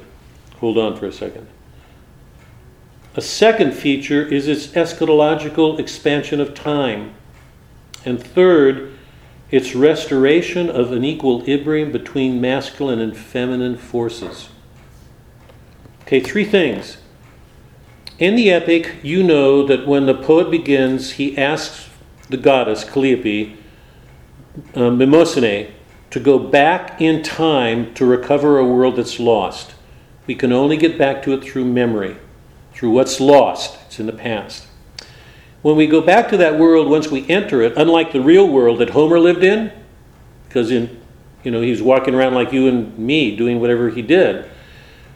hold 0.56 0.76
on 0.76 0.96
for 0.96 1.06
a 1.06 1.12
second. 1.12 1.46
A 3.14 3.20
second 3.22 3.72
feature 3.72 4.22
is 4.22 4.46
its 4.46 4.66
eschatological 4.68 5.78
expansion 5.78 6.40
of 6.40 6.54
time. 6.54 7.14
And 8.04 8.22
third, 8.22 8.95
its 9.50 9.74
restoration 9.74 10.68
of 10.68 10.92
an 10.92 11.04
equilibrium 11.04 11.92
between 11.92 12.40
masculine 12.40 12.98
and 12.98 13.16
feminine 13.16 13.76
forces. 13.76 14.48
Okay, 16.02 16.20
three 16.20 16.44
things. 16.44 16.98
In 18.18 18.34
the 18.34 18.50
epic, 18.50 18.96
you 19.02 19.22
know 19.22 19.66
that 19.66 19.86
when 19.86 20.06
the 20.06 20.14
poet 20.14 20.50
begins, 20.50 21.12
he 21.12 21.36
asks 21.36 21.88
the 22.28 22.36
goddess 22.36 22.82
Calliope, 22.82 23.56
uh, 24.74 24.78
Mnemosyne, 24.78 25.70
to 26.10 26.20
go 26.20 26.38
back 26.38 27.00
in 27.00 27.22
time 27.22 27.92
to 27.94 28.06
recover 28.06 28.58
a 28.58 28.66
world 28.66 28.96
that's 28.96 29.20
lost. 29.20 29.74
We 30.26 30.34
can 30.34 30.52
only 30.52 30.76
get 30.76 30.98
back 30.98 31.22
to 31.24 31.34
it 31.34 31.44
through 31.44 31.66
memory 31.66 32.16
through 32.76 32.90
what's 32.90 33.20
lost. 33.20 33.78
It's 33.86 33.98
in 33.98 34.06
the 34.06 34.12
past. 34.12 34.66
When 35.66 35.74
we 35.74 35.88
go 35.88 36.00
back 36.00 36.28
to 36.28 36.36
that 36.36 36.60
world, 36.60 36.88
once 36.88 37.08
we 37.10 37.28
enter 37.28 37.60
it, 37.60 37.72
unlike 37.76 38.12
the 38.12 38.20
real 38.20 38.46
world 38.46 38.78
that 38.78 38.90
Homer 38.90 39.18
lived 39.18 39.42
in, 39.42 39.72
because 40.46 40.70
in 40.70 41.02
you 41.42 41.50
know 41.50 41.60
he 41.60 41.72
was 41.72 41.82
walking 41.82 42.14
around 42.14 42.34
like 42.34 42.52
you 42.52 42.68
and 42.68 42.96
me, 42.96 43.34
doing 43.34 43.60
whatever 43.60 43.90
he 43.90 44.00
did. 44.00 44.48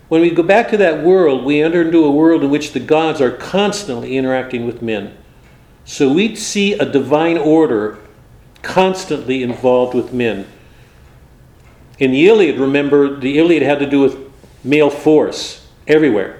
When 0.08 0.20
we 0.20 0.30
go 0.30 0.42
back 0.42 0.68
to 0.70 0.76
that 0.78 1.04
world, 1.04 1.44
we 1.44 1.62
enter 1.62 1.82
into 1.82 2.04
a 2.04 2.10
world 2.10 2.42
in 2.42 2.50
which 2.50 2.72
the 2.72 2.80
gods 2.80 3.20
are 3.20 3.30
constantly 3.30 4.16
interacting 4.16 4.66
with 4.66 4.82
men. 4.82 5.16
So 5.84 6.12
we 6.12 6.34
see 6.34 6.72
a 6.72 6.84
divine 6.84 7.38
order 7.38 7.98
constantly 8.62 9.44
involved 9.44 9.94
with 9.94 10.12
men. 10.12 10.48
In 12.00 12.10
the 12.10 12.26
Iliad, 12.26 12.58
remember, 12.58 13.20
the 13.20 13.38
Iliad 13.38 13.62
had 13.62 13.78
to 13.78 13.88
do 13.88 14.00
with 14.00 14.18
male 14.64 14.90
force 14.90 15.68
everywhere. 15.86 16.39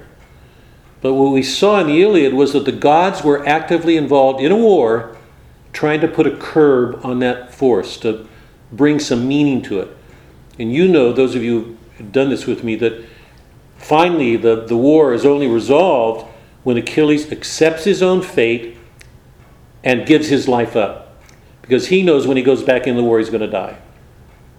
But 1.01 1.15
what 1.15 1.31
we 1.31 1.43
saw 1.43 1.79
in 1.79 1.87
the 1.87 2.01
Iliad 2.01 2.33
was 2.33 2.53
that 2.53 2.65
the 2.65 2.71
gods 2.71 3.23
were 3.23 3.45
actively 3.47 3.97
involved 3.97 4.39
in 4.39 4.51
a 4.51 4.57
war 4.57 5.17
trying 5.73 6.01
to 6.01 6.07
put 6.07 6.27
a 6.27 6.35
curb 6.35 7.03
on 7.03 7.19
that 7.19 7.53
force, 7.53 7.97
to 7.97 8.27
bring 8.71 8.99
some 8.99 9.27
meaning 9.27 9.61
to 9.63 9.79
it. 9.79 9.97
And 10.59 10.71
you 10.71 10.87
know, 10.87 11.11
those 11.11 11.33
of 11.33 11.43
you 11.43 11.77
who've 11.97 12.11
done 12.11 12.29
this 12.29 12.45
with 12.45 12.63
me, 12.63 12.75
that 12.75 13.03
finally 13.77 14.37
the, 14.37 14.65
the 14.65 14.77
war 14.77 15.13
is 15.13 15.25
only 15.25 15.47
resolved 15.47 16.27
when 16.63 16.77
Achilles 16.77 17.31
accepts 17.31 17.85
his 17.85 18.03
own 18.03 18.21
fate 18.21 18.77
and 19.83 20.05
gives 20.05 20.27
his 20.27 20.47
life 20.47 20.75
up. 20.75 21.17
Because 21.61 21.87
he 21.87 22.03
knows 22.03 22.27
when 22.27 22.37
he 22.37 22.43
goes 22.43 22.63
back 22.63 22.85
in 22.85 22.95
the 22.95 23.03
war, 23.03 23.17
he's 23.17 23.29
going 23.29 23.41
to 23.41 23.47
die. 23.47 23.77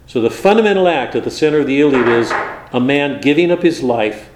So 0.06 0.20
the 0.20 0.30
fundamental 0.30 0.88
act 0.88 1.14
at 1.14 1.24
the 1.24 1.30
center 1.30 1.60
of 1.60 1.66
the 1.66 1.80
Iliad 1.80 2.08
is 2.08 2.32
a 2.72 2.80
man 2.80 3.20
giving 3.20 3.52
up 3.52 3.62
his 3.62 3.82
life 3.82 4.30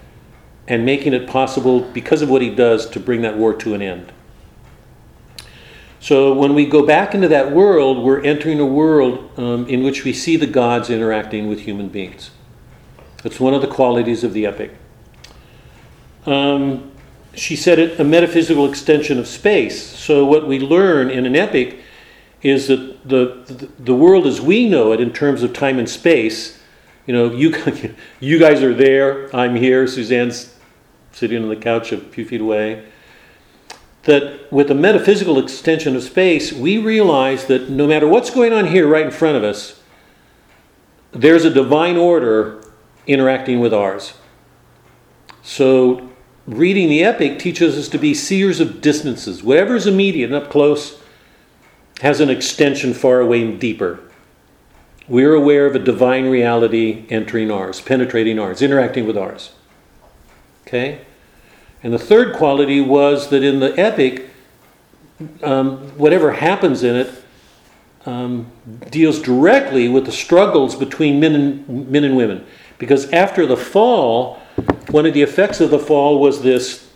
and 0.68 0.84
making 0.84 1.12
it 1.12 1.28
possible, 1.28 1.80
because 1.80 2.22
of 2.22 2.28
what 2.28 2.42
he 2.42 2.50
does, 2.50 2.88
to 2.90 3.00
bring 3.00 3.22
that 3.22 3.36
war 3.36 3.54
to 3.54 3.74
an 3.74 3.82
end. 3.82 4.12
So 6.00 6.32
when 6.34 6.54
we 6.54 6.66
go 6.66 6.86
back 6.86 7.14
into 7.14 7.28
that 7.28 7.52
world, 7.52 8.04
we're 8.04 8.22
entering 8.22 8.60
a 8.60 8.66
world 8.66 9.30
um, 9.38 9.66
in 9.66 9.82
which 9.82 10.04
we 10.04 10.12
see 10.12 10.36
the 10.36 10.46
gods 10.46 10.90
interacting 10.90 11.48
with 11.48 11.60
human 11.60 11.88
beings. 11.88 12.30
That's 13.22 13.40
one 13.40 13.54
of 13.54 13.60
the 13.60 13.68
qualities 13.68 14.22
of 14.22 14.32
the 14.32 14.46
epic. 14.46 14.72
Um, 16.26 16.92
she 17.34 17.56
said 17.56 17.78
it 17.78 17.98
a 17.98 18.04
metaphysical 18.04 18.68
extension 18.68 19.18
of 19.18 19.26
space. 19.26 19.82
So 19.82 20.24
what 20.24 20.46
we 20.46 20.58
learn 20.58 21.10
in 21.10 21.26
an 21.26 21.36
epic 21.36 21.80
is 22.42 22.68
that 22.68 23.08
the, 23.08 23.42
the, 23.46 23.68
the 23.78 23.94
world 23.94 24.26
as 24.26 24.40
we 24.40 24.68
know 24.68 24.92
it 24.92 25.00
in 25.00 25.12
terms 25.12 25.42
of 25.42 25.52
time 25.52 25.78
and 25.78 25.88
space, 25.88 26.60
you 27.06 27.14
know, 27.14 27.32
you, 27.32 27.54
you 28.20 28.38
guys 28.38 28.62
are 28.62 28.74
there, 28.74 29.34
I'm 29.34 29.56
here, 29.56 29.86
Suzanne's 29.86 30.55
sitting 31.16 31.42
on 31.42 31.48
the 31.48 31.56
couch 31.56 31.92
a 31.92 31.96
few 31.96 32.26
feet 32.26 32.42
away, 32.42 32.84
that 34.02 34.52
with 34.52 34.68
the 34.68 34.74
metaphysical 34.74 35.38
extension 35.38 35.96
of 35.96 36.02
space, 36.02 36.52
we 36.52 36.76
realize 36.76 37.46
that 37.46 37.70
no 37.70 37.86
matter 37.86 38.06
what's 38.06 38.28
going 38.28 38.52
on 38.52 38.66
here 38.66 38.86
right 38.86 39.06
in 39.06 39.10
front 39.10 39.34
of 39.34 39.42
us, 39.42 39.80
there's 41.12 41.46
a 41.46 41.50
divine 41.50 41.96
order 41.96 42.62
interacting 43.06 43.60
with 43.60 43.72
ours. 43.72 44.12
So, 45.42 46.10
reading 46.46 46.90
the 46.90 47.02
epic 47.02 47.38
teaches 47.38 47.78
us 47.78 47.88
to 47.88 47.98
be 47.98 48.12
seers 48.12 48.60
of 48.60 48.82
distances. 48.82 49.42
Whatever 49.42 49.74
is 49.74 49.86
immediate 49.86 50.30
and 50.30 50.34
up 50.34 50.50
close 50.50 51.00
has 52.02 52.20
an 52.20 52.28
extension 52.28 52.92
far 52.92 53.20
away 53.20 53.42
and 53.42 53.58
deeper. 53.58 54.00
We're 55.08 55.34
aware 55.34 55.64
of 55.64 55.74
a 55.74 55.78
divine 55.78 56.28
reality 56.28 57.06
entering 57.08 57.50
ours, 57.50 57.80
penetrating 57.80 58.38
ours, 58.38 58.60
interacting 58.60 59.06
with 59.06 59.16
ours. 59.16 59.55
Okay? 60.66 61.00
And 61.82 61.92
the 61.92 61.98
third 61.98 62.34
quality 62.34 62.80
was 62.80 63.30
that 63.30 63.42
in 63.44 63.60
the 63.60 63.78
epic, 63.78 64.30
um, 65.42 65.78
whatever 65.96 66.32
happens 66.32 66.82
in 66.82 66.96
it 66.96 67.24
um, 68.06 68.50
deals 68.90 69.20
directly 69.20 69.88
with 69.88 70.06
the 70.06 70.12
struggles 70.12 70.74
between 70.76 71.20
men 71.20 71.34
and, 71.34 71.88
men 71.88 72.04
and 72.04 72.16
women. 72.16 72.44
Because 72.78 73.10
after 73.12 73.46
the 73.46 73.56
fall, 73.56 74.40
one 74.90 75.06
of 75.06 75.14
the 75.14 75.22
effects 75.22 75.60
of 75.60 75.70
the 75.70 75.78
fall 75.78 76.20
was 76.20 76.42
this 76.42 76.88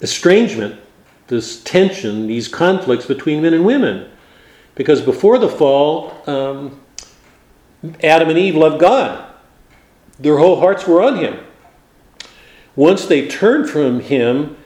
estrangement, 0.00 0.80
this 1.26 1.62
tension, 1.62 2.26
these 2.26 2.48
conflicts 2.48 3.06
between 3.06 3.42
men 3.42 3.54
and 3.54 3.64
women. 3.64 4.10
Because 4.74 5.00
before 5.00 5.38
the 5.38 5.48
fall, 5.48 6.22
um, 6.26 6.80
Adam 8.02 8.28
and 8.28 8.38
Eve 8.38 8.56
loved 8.56 8.80
God, 8.80 9.24
their 10.18 10.38
whole 10.38 10.60
hearts 10.60 10.86
were 10.86 11.02
on 11.02 11.16
Him. 11.16 11.45
Once 12.76 13.06
they 13.06 13.26
turned 13.26 13.68
from 13.68 14.00
him, 14.00 14.56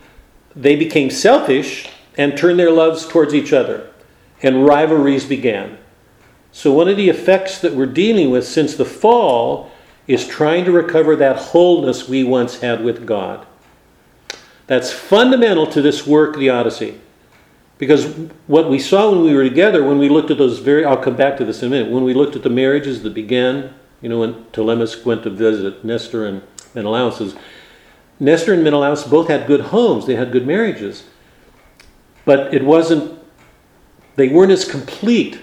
they 0.55 0.75
became 0.75 1.09
selfish 1.09 1.89
and 2.17 2.37
turned 2.37 2.59
their 2.59 2.71
loves 2.71 3.07
towards 3.07 3.33
each 3.33 3.53
other, 3.53 3.89
and 4.43 4.65
rivalries 4.65 5.25
began. 5.25 5.77
So, 6.51 6.73
one 6.73 6.89
of 6.89 6.97
the 6.97 7.09
effects 7.09 7.59
that 7.59 7.73
we're 7.73 7.85
dealing 7.85 8.29
with 8.29 8.45
since 8.45 8.75
the 8.75 8.85
fall 8.85 9.71
is 10.05 10.27
trying 10.27 10.65
to 10.65 10.71
recover 10.71 11.15
that 11.15 11.37
wholeness 11.37 12.09
we 12.09 12.23
once 12.23 12.59
had 12.59 12.83
with 12.83 13.05
God. 13.05 13.45
That's 14.67 14.91
fundamental 14.91 15.67
to 15.67 15.81
this 15.81 16.05
work, 16.05 16.35
the 16.35 16.49
Odyssey. 16.49 16.99
Because 17.77 18.05
what 18.45 18.69
we 18.69 18.77
saw 18.77 19.11
when 19.11 19.23
we 19.23 19.33
were 19.33 19.43
together, 19.43 19.83
when 19.83 19.97
we 19.97 20.09
looked 20.09 20.29
at 20.29 20.37
those 20.37 20.59
very, 20.59 20.85
I'll 20.85 20.97
come 20.97 21.15
back 21.15 21.37
to 21.37 21.45
this 21.45 21.63
in 21.63 21.67
a 21.67 21.71
minute, 21.71 21.91
when 21.91 22.03
we 22.03 22.13
looked 22.13 22.35
at 22.35 22.43
the 22.43 22.49
marriages 22.49 23.01
that 23.03 23.13
began, 23.13 23.73
you 24.01 24.09
know, 24.09 24.19
when 24.19 24.45
Telemachus 24.51 25.03
went 25.03 25.23
to 25.23 25.29
visit 25.29 25.83
Nestor 25.83 26.25
and 26.25 26.43
Menelaus, 26.75 27.35
Nestor 28.21 28.53
and 28.53 28.63
Menelaus 28.63 29.03
both 29.03 29.29
had 29.29 29.47
good 29.47 29.61
homes, 29.61 30.05
they 30.05 30.15
had 30.15 30.31
good 30.31 30.45
marriages. 30.45 31.05
But 32.23 32.53
it 32.53 32.63
wasn't, 32.63 33.19
they 34.15 34.29
weren't 34.29 34.51
as 34.51 34.63
complete 34.63 35.41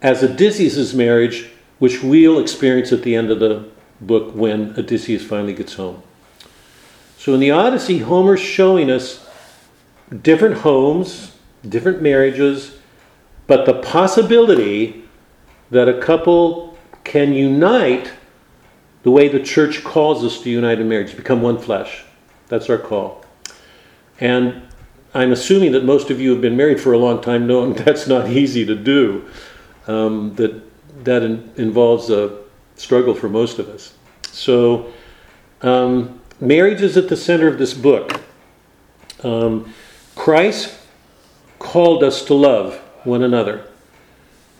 as 0.00 0.24
Odysseus' 0.24 0.94
marriage, 0.94 1.50
which 1.78 2.02
we'll 2.02 2.38
experience 2.38 2.92
at 2.92 3.02
the 3.02 3.14
end 3.14 3.30
of 3.30 3.40
the 3.40 3.68
book 4.00 4.34
when 4.34 4.74
Odysseus 4.78 5.22
finally 5.22 5.52
gets 5.52 5.74
home. 5.74 6.02
So 7.18 7.34
in 7.34 7.40
the 7.40 7.50
Odyssey, 7.50 7.98
Homer's 7.98 8.40
showing 8.40 8.90
us 8.90 9.28
different 10.22 10.58
homes, 10.58 11.32
different 11.68 12.00
marriages, 12.00 12.78
but 13.46 13.66
the 13.66 13.74
possibility 13.74 15.04
that 15.70 15.90
a 15.90 16.00
couple 16.00 16.78
can 17.04 17.34
unite 17.34 18.12
the 19.06 19.12
way 19.12 19.28
the 19.28 19.38
church 19.38 19.84
calls 19.84 20.24
us 20.24 20.42
to 20.42 20.50
unite 20.50 20.80
in 20.80 20.88
marriage, 20.88 21.16
become 21.16 21.40
one 21.40 21.56
flesh. 21.56 22.02
That's 22.48 22.68
our 22.68 22.76
call. 22.76 23.24
And 24.18 24.62
I'm 25.14 25.30
assuming 25.30 25.70
that 25.72 25.84
most 25.84 26.10
of 26.10 26.20
you 26.20 26.32
have 26.32 26.40
been 26.40 26.56
married 26.56 26.80
for 26.80 26.92
a 26.92 26.98
long 26.98 27.20
time, 27.20 27.46
knowing 27.46 27.72
that's 27.84 28.08
not 28.08 28.28
easy 28.28 28.66
to 28.66 28.74
do. 28.74 29.24
Um, 29.86 30.34
that 30.34 30.60
that 31.04 31.22
in, 31.22 31.52
involves 31.54 32.10
a 32.10 32.36
struggle 32.74 33.14
for 33.14 33.28
most 33.28 33.60
of 33.60 33.68
us. 33.68 33.94
So, 34.32 34.92
um, 35.62 36.20
marriage 36.40 36.82
is 36.82 36.96
at 36.96 37.08
the 37.08 37.16
center 37.16 37.46
of 37.46 37.58
this 37.58 37.74
book. 37.74 38.20
Um, 39.22 39.72
Christ 40.16 40.76
called 41.60 42.02
us 42.02 42.24
to 42.24 42.34
love 42.34 42.74
one 43.04 43.22
another. 43.22 43.68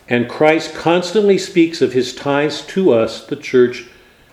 And 0.09 0.28
Christ 0.28 0.72
constantly 0.72 1.36
speaks 1.36 1.82
of 1.82 1.94
his 1.94 2.14
ties 2.14 2.64
to 2.66 2.92
us, 2.92 3.26
the 3.26 3.34
church, 3.34 3.88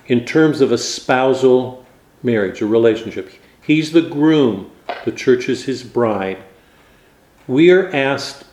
in 0.07 0.25
terms 0.25 0.61
of 0.61 0.71
a 0.71 0.77
spousal 0.77 1.85
marriage, 2.21 2.61
a 2.61 2.65
relationship. 2.65 3.31
He's 3.61 3.91
the 3.91 4.01
groom, 4.01 4.71
the 5.05 5.11
church 5.11 5.49
is 5.49 5.65
his 5.65 5.83
bride. 5.83 6.43
We 7.47 7.71
are 7.71 7.89
asked 7.89 8.45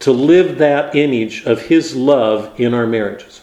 to 0.00 0.12
live 0.12 0.58
that 0.58 0.94
image 0.94 1.44
of 1.44 1.62
his 1.62 1.94
love 1.94 2.58
in 2.60 2.74
our 2.74 2.86
marriages. 2.86 3.42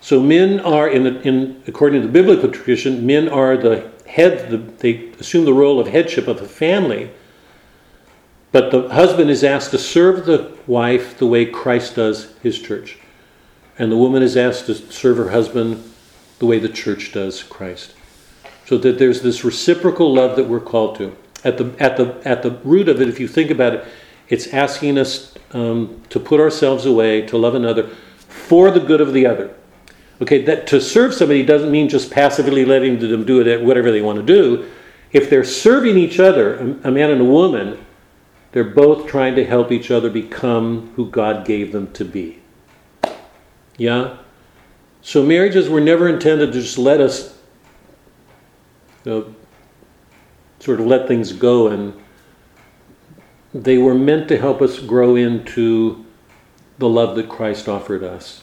So 0.00 0.20
men 0.20 0.60
are, 0.60 0.88
in, 0.88 1.06
in 1.18 1.62
according 1.66 2.00
to 2.00 2.06
the 2.06 2.12
biblical 2.12 2.50
tradition, 2.50 3.06
men 3.06 3.28
are 3.28 3.56
the 3.56 3.90
head. 4.06 4.50
The, 4.50 4.56
they 4.56 5.12
assume 5.20 5.44
the 5.44 5.52
role 5.52 5.80
of 5.80 5.88
headship 5.88 6.28
of 6.28 6.40
the 6.40 6.48
family. 6.48 7.10
But 8.50 8.70
the 8.70 8.88
husband 8.88 9.30
is 9.30 9.44
asked 9.44 9.70
to 9.72 9.78
serve 9.78 10.24
the 10.24 10.56
wife 10.66 11.18
the 11.18 11.26
way 11.26 11.44
Christ 11.44 11.96
does 11.96 12.34
his 12.42 12.58
church. 12.58 12.98
And 13.78 13.92
the 13.92 13.96
woman 13.96 14.22
is 14.22 14.36
asked 14.36 14.66
to 14.66 14.74
serve 14.74 15.16
her 15.16 15.30
husband 15.30 15.82
the 16.38 16.46
way 16.46 16.58
the 16.58 16.68
church 16.68 17.12
does 17.12 17.42
Christ. 17.42 17.94
So 18.66 18.76
that 18.78 18.98
there's 18.98 19.22
this 19.22 19.44
reciprocal 19.44 20.12
love 20.12 20.36
that 20.36 20.48
we're 20.48 20.60
called 20.60 20.96
to. 20.98 21.16
At 21.44 21.58
the, 21.58 21.74
at 21.78 21.96
the, 21.96 22.20
at 22.24 22.42
the 22.42 22.50
root 22.64 22.88
of 22.88 23.00
it, 23.00 23.08
if 23.08 23.20
you 23.20 23.28
think 23.28 23.50
about 23.50 23.74
it, 23.74 23.84
it's 24.28 24.48
asking 24.48 24.98
us 24.98 25.34
um, 25.52 26.02
to 26.10 26.20
put 26.20 26.40
ourselves 26.40 26.84
away, 26.84 27.22
to 27.22 27.38
love 27.38 27.54
another 27.54 27.88
for 28.16 28.70
the 28.70 28.80
good 28.80 29.00
of 29.00 29.12
the 29.12 29.26
other. 29.26 29.54
Okay, 30.20 30.42
that 30.42 30.66
to 30.66 30.80
serve 30.80 31.14
somebody 31.14 31.44
doesn't 31.44 31.70
mean 31.70 31.88
just 31.88 32.10
passively 32.10 32.64
letting 32.64 32.98
them 32.98 33.24
do 33.24 33.40
it 33.40 33.62
whatever 33.62 33.90
they 33.90 34.02
want 34.02 34.18
to 34.18 34.24
do. 34.24 34.68
If 35.12 35.30
they're 35.30 35.44
serving 35.44 35.96
each 35.96 36.18
other, 36.18 36.56
a 36.82 36.90
man 36.90 37.10
and 37.10 37.20
a 37.20 37.24
woman, 37.24 37.84
they're 38.52 38.64
both 38.64 39.06
trying 39.06 39.36
to 39.36 39.44
help 39.44 39.70
each 39.70 39.90
other 39.90 40.10
become 40.10 40.92
who 40.96 41.08
God 41.08 41.46
gave 41.46 41.72
them 41.72 41.92
to 41.92 42.04
be. 42.04 42.40
Yeah? 43.78 44.18
So 45.00 45.22
marriages 45.22 45.70
were 45.70 45.80
never 45.80 46.08
intended 46.08 46.52
to 46.52 46.60
just 46.60 46.76
let 46.76 47.00
us 47.00 47.38
you 49.04 49.10
know, 49.10 49.34
sort 50.60 50.80
of 50.80 50.86
let 50.86 51.08
things 51.08 51.32
go 51.32 51.68
and 51.68 51.94
they 53.54 53.78
were 53.78 53.94
meant 53.94 54.28
to 54.28 54.38
help 54.38 54.60
us 54.60 54.78
grow 54.80 55.16
into 55.16 56.04
the 56.78 56.88
love 56.88 57.16
that 57.16 57.28
Christ 57.28 57.68
offered 57.68 58.04
us. 58.04 58.42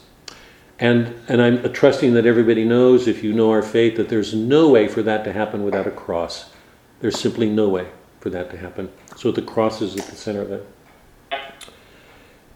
And, 0.79 1.15
and 1.27 1.41
I'm 1.41 1.71
trusting 1.71 2.13
that 2.15 2.25
everybody 2.25 2.65
knows, 2.65 3.07
if 3.07 3.23
you 3.23 3.31
know 3.31 3.51
our 3.51 3.61
faith, 3.61 3.95
that 3.97 4.09
there's 4.09 4.33
no 4.33 4.69
way 4.69 4.87
for 4.87 5.01
that 5.03 5.23
to 5.23 5.31
happen 5.31 5.63
without 5.63 5.87
a 5.87 5.91
cross. 5.91 6.49
There's 6.99 7.19
simply 7.19 7.49
no 7.49 7.69
way 7.69 7.87
for 8.19 8.29
that 8.31 8.49
to 8.51 8.57
happen. 8.57 8.91
So 9.15 9.31
the 9.31 9.41
cross 9.41 9.81
is 9.81 9.95
at 9.95 10.07
the 10.07 10.15
center 10.15 10.41
of 10.41 10.51
it. 10.51 10.67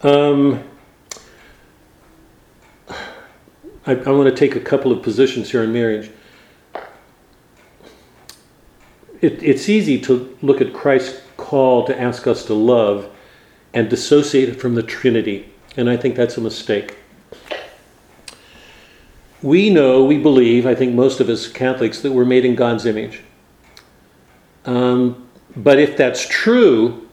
Um, 0.02 0.64
I, 3.90 3.94
I 3.94 4.12
want 4.12 4.30
to 4.30 4.36
take 4.36 4.56
a 4.56 4.60
couple 4.60 4.92
of 4.92 5.02
positions 5.02 5.50
here 5.50 5.64
on 5.64 5.74
marriage. 5.74 6.12
It, 9.20 9.42
it's 9.42 9.68
easy 9.68 10.00
to 10.02 10.38
look 10.44 10.62
at 10.62 10.74
Christ's 10.74 11.24
call 11.38 11.88
to 11.88 12.00
ask 12.00 12.28
us 12.28 12.46
to 12.46 12.54
love 12.54 13.10
and 13.74 13.90
dissociate 13.90 14.48
it 14.48 14.62
from 14.62 14.76
the 14.76 14.84
Trinity, 14.84 15.52
and 15.76 15.90
I 15.90 15.98
think 15.98 16.16
that's 16.16 16.38
a 16.38 16.42
mistake. 16.42 16.98
We 19.42 19.72
know, 19.72 20.06
we 20.06 20.20
believe, 20.20 20.68
I 20.68 20.76
think 20.76 20.94
most 20.94 21.20
of 21.20 21.28
us 21.28 21.48
Catholics, 21.48 22.02
that 22.02 22.12
we're 22.12 22.26
made 22.26 22.46
in 22.46 22.54
God's 22.54 22.86
image. 22.86 23.22
Um, 24.66 25.28
but 25.56 25.80
if 25.80 25.98
that's 25.98 26.28
true, 26.28 27.10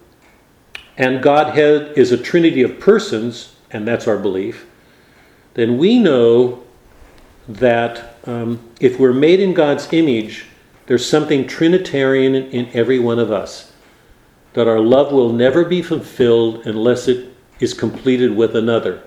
and 0.98 1.22
Godhead 1.22 1.96
is 1.96 2.12
a 2.12 2.18
trinity 2.18 2.60
of 2.60 2.78
persons, 2.78 3.54
and 3.70 3.88
that's 3.88 4.06
our 4.06 4.18
belief, 4.18 4.66
then 5.54 5.78
we 5.78 5.98
know 5.98 6.65
that 7.48 8.16
um, 8.24 8.60
if 8.80 8.98
we're 8.98 9.12
made 9.12 9.40
in 9.40 9.54
God's 9.54 9.92
image, 9.92 10.46
there's 10.86 11.08
something 11.08 11.46
Trinitarian 11.46 12.34
in, 12.34 12.44
in 12.50 12.70
every 12.74 12.98
one 12.98 13.18
of 13.18 13.30
us. 13.30 13.72
That 14.54 14.68
our 14.68 14.80
love 14.80 15.12
will 15.12 15.32
never 15.32 15.64
be 15.64 15.82
fulfilled 15.82 16.66
unless 16.66 17.08
it 17.08 17.34
is 17.60 17.74
completed 17.74 18.34
with 18.34 18.56
another. 18.56 19.02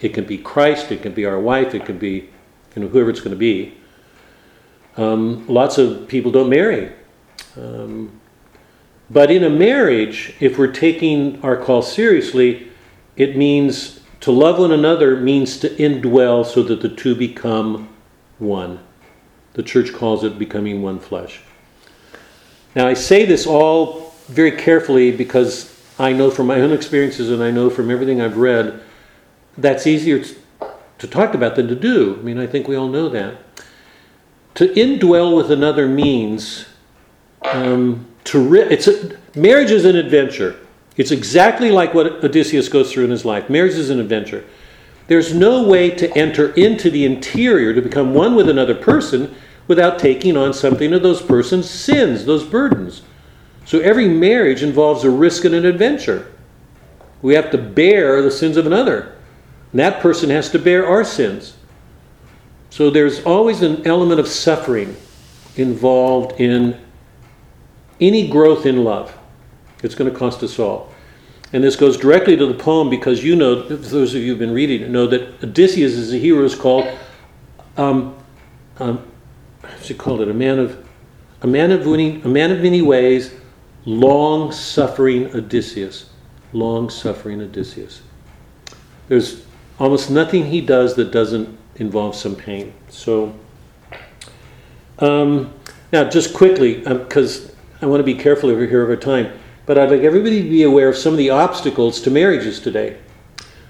It 0.00 0.14
can 0.14 0.24
be 0.24 0.38
Christ, 0.38 0.90
it 0.90 1.02
can 1.02 1.12
be 1.12 1.24
our 1.24 1.38
wife, 1.38 1.74
it 1.74 1.86
can 1.86 1.98
be 1.98 2.30
you 2.74 2.82
know, 2.82 2.88
whoever 2.88 3.10
it's 3.10 3.20
going 3.20 3.32
to 3.32 3.36
be. 3.36 3.74
Um, 4.96 5.46
lots 5.46 5.78
of 5.78 6.08
people 6.08 6.30
don't 6.30 6.50
marry. 6.50 6.92
Um, 7.56 8.20
but 9.10 9.30
in 9.30 9.44
a 9.44 9.50
marriage, 9.50 10.34
if 10.40 10.58
we're 10.58 10.72
taking 10.72 11.42
our 11.42 11.56
call 11.56 11.82
seriously, 11.82 12.68
it 13.16 13.36
means 13.36 14.00
to 14.22 14.30
love 14.30 14.58
one 14.58 14.72
another 14.72 15.16
means 15.16 15.58
to 15.58 15.68
indwell 15.70 16.46
so 16.46 16.62
that 16.62 16.80
the 16.80 16.88
two 16.88 17.14
become 17.14 17.88
one. 18.38 18.78
The 19.54 19.62
church 19.62 19.92
calls 19.92 20.24
it 20.24 20.38
becoming 20.38 20.80
one 20.80 21.00
flesh. 21.00 21.42
Now, 22.74 22.86
I 22.86 22.94
say 22.94 23.26
this 23.26 23.46
all 23.46 24.14
very 24.28 24.52
carefully 24.52 25.10
because 25.10 25.76
I 25.98 26.12
know 26.12 26.30
from 26.30 26.46
my 26.46 26.60
own 26.60 26.72
experiences 26.72 27.30
and 27.30 27.42
I 27.42 27.50
know 27.50 27.68
from 27.68 27.90
everything 27.90 28.20
I've 28.20 28.38
read 28.38 28.80
that's 29.58 29.86
easier 29.86 30.24
to 30.98 31.06
talk 31.06 31.34
about 31.34 31.56
than 31.56 31.66
to 31.66 31.74
do. 31.74 32.16
I 32.18 32.22
mean, 32.22 32.38
I 32.38 32.46
think 32.46 32.68
we 32.68 32.76
all 32.76 32.88
know 32.88 33.08
that. 33.08 33.38
To 34.54 34.68
indwell 34.68 35.36
with 35.36 35.50
another 35.50 35.88
means 35.88 36.66
um, 37.42 38.06
to 38.24 38.54
it's 38.54 38.86
a, 38.86 39.18
marriage 39.34 39.72
is 39.72 39.84
an 39.84 39.96
adventure. 39.96 40.58
It's 40.96 41.10
exactly 41.10 41.70
like 41.70 41.94
what 41.94 42.24
Odysseus 42.24 42.68
goes 42.68 42.92
through 42.92 43.04
in 43.04 43.10
his 43.10 43.24
life. 43.24 43.48
Marriage 43.48 43.74
is 43.74 43.90
an 43.90 44.00
adventure. 44.00 44.44
There's 45.06 45.34
no 45.34 45.66
way 45.66 45.90
to 45.90 46.10
enter 46.16 46.52
into 46.54 46.90
the 46.90 47.04
interior 47.04 47.74
to 47.74 47.82
become 47.82 48.14
one 48.14 48.34
with 48.34 48.48
another 48.48 48.74
person 48.74 49.34
without 49.66 49.98
taking 49.98 50.36
on 50.36 50.52
something 50.52 50.92
of 50.92 51.02
those 51.02 51.22
person's 51.22 51.68
sins, 51.68 52.24
those 52.24 52.44
burdens. 52.44 53.02
So 53.64 53.78
every 53.80 54.08
marriage 54.08 54.62
involves 54.62 55.04
a 55.04 55.10
risk 55.10 55.44
and 55.44 55.54
an 55.54 55.64
adventure. 55.64 56.32
We 57.22 57.34
have 57.34 57.50
to 57.52 57.58
bear 57.58 58.20
the 58.22 58.30
sins 58.30 58.56
of 58.56 58.66
another. 58.66 59.16
And 59.70 59.80
that 59.80 60.00
person 60.00 60.30
has 60.30 60.50
to 60.50 60.58
bear 60.58 60.86
our 60.86 61.04
sins. 61.04 61.56
So 62.70 62.90
there's 62.90 63.22
always 63.24 63.62
an 63.62 63.86
element 63.86 64.20
of 64.20 64.28
suffering 64.28 64.96
involved 65.56 66.40
in 66.40 66.78
any 68.00 68.28
growth 68.28 68.66
in 68.66 68.82
love. 68.82 69.16
It's 69.82 69.94
going 69.94 70.10
to 70.10 70.16
cost 70.16 70.42
us 70.42 70.58
all. 70.58 70.92
And 71.52 71.62
this 71.62 71.76
goes 71.76 71.96
directly 71.96 72.36
to 72.36 72.46
the 72.46 72.54
poem 72.54 72.88
because 72.88 73.22
you 73.22 73.36
know, 73.36 73.62
those 73.62 74.14
of 74.14 74.22
you 74.22 74.28
who've 74.28 74.38
been 74.38 74.54
reading 74.54 74.82
it, 74.82 74.90
know 74.90 75.06
that 75.08 75.42
Odysseus 75.42 75.92
is 75.92 76.12
a 76.12 76.18
hero 76.18 76.44
is 76.44 76.54
called, 76.54 76.88
um, 77.76 78.16
um, 78.78 79.06
what's 79.60 79.88
he 79.88 79.94
called 79.94 80.22
it? 80.22 80.28
A 80.28 80.34
man 80.34 80.58
of, 80.58 80.86
a 81.42 81.46
man 81.46 81.70
of 81.70 81.86
many, 81.86 82.22
a 82.22 82.28
man 82.28 82.50
of 82.52 82.62
many 82.62 82.80
ways, 82.80 83.34
long-suffering 83.84 85.34
Odysseus, 85.34 86.08
long-suffering 86.52 87.42
Odysseus. 87.42 88.00
There's 89.08 89.44
almost 89.78 90.10
nothing 90.10 90.46
he 90.46 90.60
does 90.62 90.94
that 90.94 91.10
doesn't 91.10 91.58
involve 91.76 92.14
some 92.14 92.34
pain. 92.34 92.72
So, 92.88 93.34
um, 95.00 95.52
now 95.92 96.08
just 96.08 96.32
quickly, 96.32 96.76
because 96.78 97.50
um, 97.50 97.54
I 97.82 97.86
want 97.86 98.00
to 98.00 98.04
be 98.04 98.14
careful 98.14 98.48
over 98.48 98.66
here 98.66 98.82
over 98.82 98.96
time, 98.96 99.32
but 99.66 99.78
I'd 99.78 99.90
like 99.90 100.02
everybody 100.02 100.42
to 100.42 100.48
be 100.48 100.62
aware 100.62 100.88
of 100.88 100.96
some 100.96 101.12
of 101.12 101.18
the 101.18 101.30
obstacles 101.30 102.00
to 102.02 102.10
marriages 102.10 102.60
today. 102.60 102.96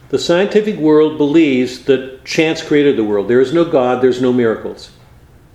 The 0.08 0.18
scientific 0.18 0.76
world 0.76 1.16
believes 1.16 1.84
that 1.84 2.24
chance 2.24 2.62
created 2.62 2.96
the 2.96 3.04
world. 3.04 3.28
There 3.28 3.40
is 3.40 3.52
no 3.52 3.64
God, 3.64 4.02
there's 4.02 4.20
no 4.20 4.32
miracles. 4.32 4.90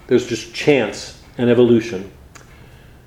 There's 0.08 0.28
just 0.28 0.54
chance 0.54 1.22
and 1.38 1.50
evolution. 1.50 2.12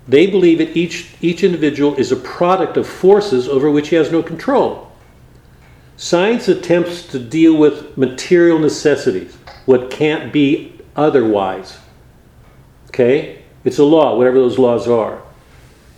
They 0.07 0.27
believe 0.27 0.59
that 0.59 0.77
each, 0.77 1.15
each 1.21 1.45
individual 1.45 1.95
is 1.97 2.13
a 2.13 2.17
product 2.17 2.77
of 2.77 2.87
forces 2.87 3.49
over 3.49 3.71
which 3.71 3.89
he 3.89 3.97
has 3.97 4.11
no 4.11 4.23
control. 4.23 4.91
Science 5.97 6.49
attempts 6.49 7.03
to 7.09 7.19
deal 7.19 7.57
with 7.57 7.97
material 7.97 8.59
necessities, 8.59 9.37
what 9.67 9.91
can't 9.91 10.33
be 10.33 10.73
otherwise. 10.97 11.79
Okay? 12.89 13.43
It's 13.65 13.79
a 13.79 13.85
law, 13.85 14.17
whatever 14.17 14.39
those 14.39 14.59
laws 14.59 14.89
are. 14.89 15.23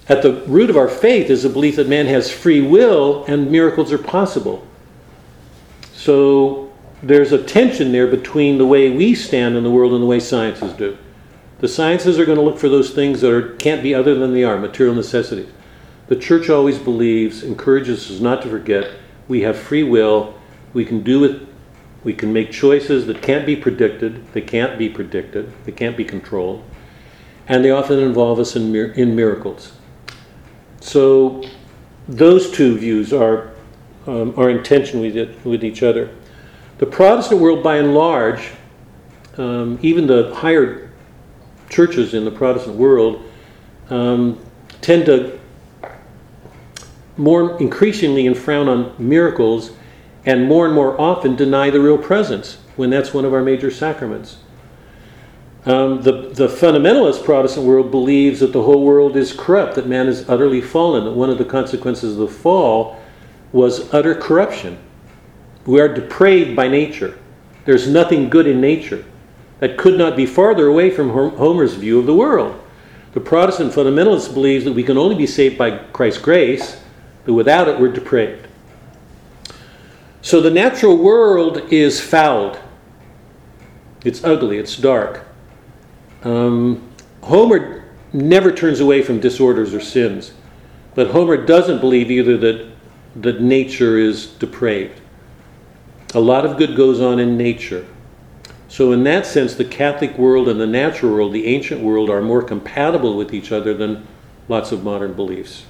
At 0.09 0.23
the 0.23 0.43
root 0.47 0.69
of 0.69 0.77
our 0.77 0.89
faith 0.89 1.31
is 1.31 1.45
a 1.45 1.51
belief 1.51 1.77
that 1.77 1.89
man 1.89 2.07
has 2.07 2.31
free 2.31 2.61
will 2.61 3.25
and 3.27 3.51
miracles 3.51 3.93
are 3.93 3.99
possible. 3.99 4.67
So 5.93 6.73
there's 7.03 7.33
a 7.33 7.43
tension 7.43 7.93
there 7.93 8.07
between 8.07 8.59
the 8.59 8.67
way 8.67 8.91
we 8.91 9.15
stand 9.15 9.57
in 9.57 9.63
the 9.63 9.71
world 9.71 9.93
and 9.93 10.03
the 10.03 10.07
way 10.07 10.21
sciences 10.21 10.73
do. 10.73 10.99
The 11.61 11.69
sciences 11.69 12.19
are 12.19 12.25
going 12.25 12.39
to 12.39 12.45
look 12.45 12.59
for 12.59 12.69
those 12.69 12.91
things 12.91 13.21
that 13.21 13.33
are, 13.33 13.55
can't 13.57 13.83
be 13.83 13.95
other 13.95 14.17
than 14.17 14.35
they 14.35 14.43
are, 14.43 14.59
material 14.59 14.97
necessities. 14.97 15.49
The 16.09 16.17
church 16.17 16.51
always 16.51 16.79
believes, 16.79 17.45
encourages 17.45 18.11
us 18.11 18.21
not 18.21 18.43
to 18.43 18.49
forget, 18.51 18.91
we 19.29 19.43
have 19.43 19.57
free 19.57 19.83
will. 19.83 20.35
We 20.73 20.85
can 20.85 21.03
do 21.03 21.25
it. 21.25 21.47
We 22.05 22.13
can 22.13 22.33
make 22.33 22.51
choices 22.51 23.07
that 23.07 23.23
can't 23.23 23.47
be 23.47 23.57
predicted. 23.57 24.33
They 24.33 24.41
can't 24.41 24.79
be 24.79 24.89
predicted. 24.89 25.53
They 25.65 25.73
can't 25.73 25.97
be 25.97 26.05
controlled, 26.05 26.65
and 27.47 27.65
they 27.65 27.71
often 27.71 27.99
involve 27.99 28.41
us 28.41 28.57
in, 28.57 28.75
in 28.75 29.15
miracles. 29.15 29.73
So 30.83 31.45
those 32.09 32.51
two 32.51 32.77
views 32.77 33.13
are, 33.13 33.53
um, 34.09 34.35
are 34.37 34.51
in 34.51 34.65
tension 34.65 35.01
with, 35.01 35.17
it, 35.17 35.43
with 35.45 35.63
each 35.63 35.85
other. 35.85 36.11
The 36.79 36.87
Protestant 36.87 37.41
world, 37.41 37.63
by 37.63 37.77
and 37.77 37.95
large, 37.95 38.51
um, 39.39 39.79
even 39.81 40.09
the 40.09 40.35
higher 40.35 40.91
churches 41.71 42.15
in 42.15 42.25
the 42.25 42.33
Protestant 42.33 42.77
world, 42.77 43.23
um, 43.91 44.45
tend 44.81 45.07
to 45.07 45.39
more 47.17 47.57
increasingly 47.61 48.27
and 48.27 48.37
frown 48.37 48.69
on 48.69 48.93
miracles 48.99 49.71
and 50.27 50.49
more 50.49 50.67
and 50.67 50.75
more 50.75 51.01
often 51.01 51.37
deny 51.37 51.71
the 51.71 51.81
real 51.81 51.99
presence 51.99 52.59
when 52.75 52.91
that's 52.91 53.15
one 53.15 53.25
of 53.25 53.33
our 53.33 53.43
major 53.43 53.71
sacraments. 53.71 54.39
Um, 55.65 56.03
the, 56.03 56.13
the 56.13 56.49
fundamentalist 56.49 57.25
Protestant 57.25 57.67
world 57.67 57.93
believes 57.93 58.41
that 58.41 58.53
the 58.53 58.63
whole 58.63 58.85
world 58.85 59.17
is 59.17 59.33
corrupt, 59.33 59.77
that 59.77 59.87
man 59.87 60.09
is 60.09 60.29
utterly 60.29 60.61
fallen, 60.61 61.05
that 61.05 61.13
one 61.13 61.31
of 61.31 61.39
the 61.39 61.45
consequences 61.45 62.15
of 62.15 62.19
the 62.19 62.29
fall 62.29 63.01
was 63.53 63.93
utter 63.95 64.15
corruption. 64.15 64.79
We 65.65 65.81
are 65.81 65.89
depraved 65.89 66.57
by 66.57 66.67
nature. 66.67 67.17
There's 67.65 67.87
nothing 67.87 68.29
good 68.29 68.49
in 68.49 68.61
nature. 68.61 69.05
That 69.61 69.79
could 69.79 69.97
not 69.97 70.17
be 70.17 70.27
farther 70.27 70.67
away 70.67 70.91
from 70.91 71.11
Homer's 71.11 71.75
view 71.75 72.01
of 72.01 72.07
the 72.07 72.15
world. 72.15 72.61
The 73.13 73.21
Protestant 73.21 73.73
fundamentalist 73.73 74.35
believes 74.35 74.65
that 74.65 74.73
we 74.73 74.83
can 74.83 74.99
only 74.99 75.15
be 75.15 75.29
saved 75.29 75.57
by 75.57 75.79
Christ's 75.79 76.21
grace, 76.21 76.81
but 77.25 77.35
without 77.35 77.69
it, 77.69 77.79
we're 77.79 77.93
depraved. 77.93 78.49
So 80.23 80.41
the 80.41 80.51
natural 80.51 80.97
world 80.97 81.73
is 81.73 82.01
fouled. 82.01 82.59
It's 84.05 84.25
ugly, 84.25 84.59
it's 84.59 84.77
dark. 84.77 85.25
Um, 86.25 86.89
Homer 87.23 87.85
never 88.13 88.53
turns 88.53 88.81
away 88.81 89.03
from 89.03 89.21
disorders 89.21 89.75
or 89.75 89.81
sins, 89.81 90.33
but 90.95 91.09
Homer 91.09 91.37
doesn't 91.37 91.81
believe 91.81 92.11
either 92.11 92.37
that, 92.39 92.69
that 93.17 93.41
nature 93.41 93.99
is 93.99 94.27
depraved. 94.27 95.01
A 96.15 96.21
lot 96.21 96.45
of 96.45 96.59
good 96.59 96.77
goes 96.77 97.01
on 97.01 97.19
in 97.19 97.37
nature. 97.37 97.87
So, 98.69 98.93
in 98.93 99.05
that 99.05 99.27
sense, 99.27 99.55
the 99.55 99.65
Catholic 99.65 100.17
world 100.17 100.49
and 100.49 100.61
the 100.61 100.67
natural 100.67 101.13
world, 101.13 101.33
the 101.33 101.47
ancient 101.47 101.83
world, 101.83 102.09
are 102.09 102.23
more 102.23 102.43
compatible 102.43 103.17
with 103.17 103.35
each 103.35 103.53
other 103.53 103.75
than 103.75 104.07
lots 104.49 104.73
of 104.73 104.83
modern 104.83 105.13
beliefs. 105.13 105.67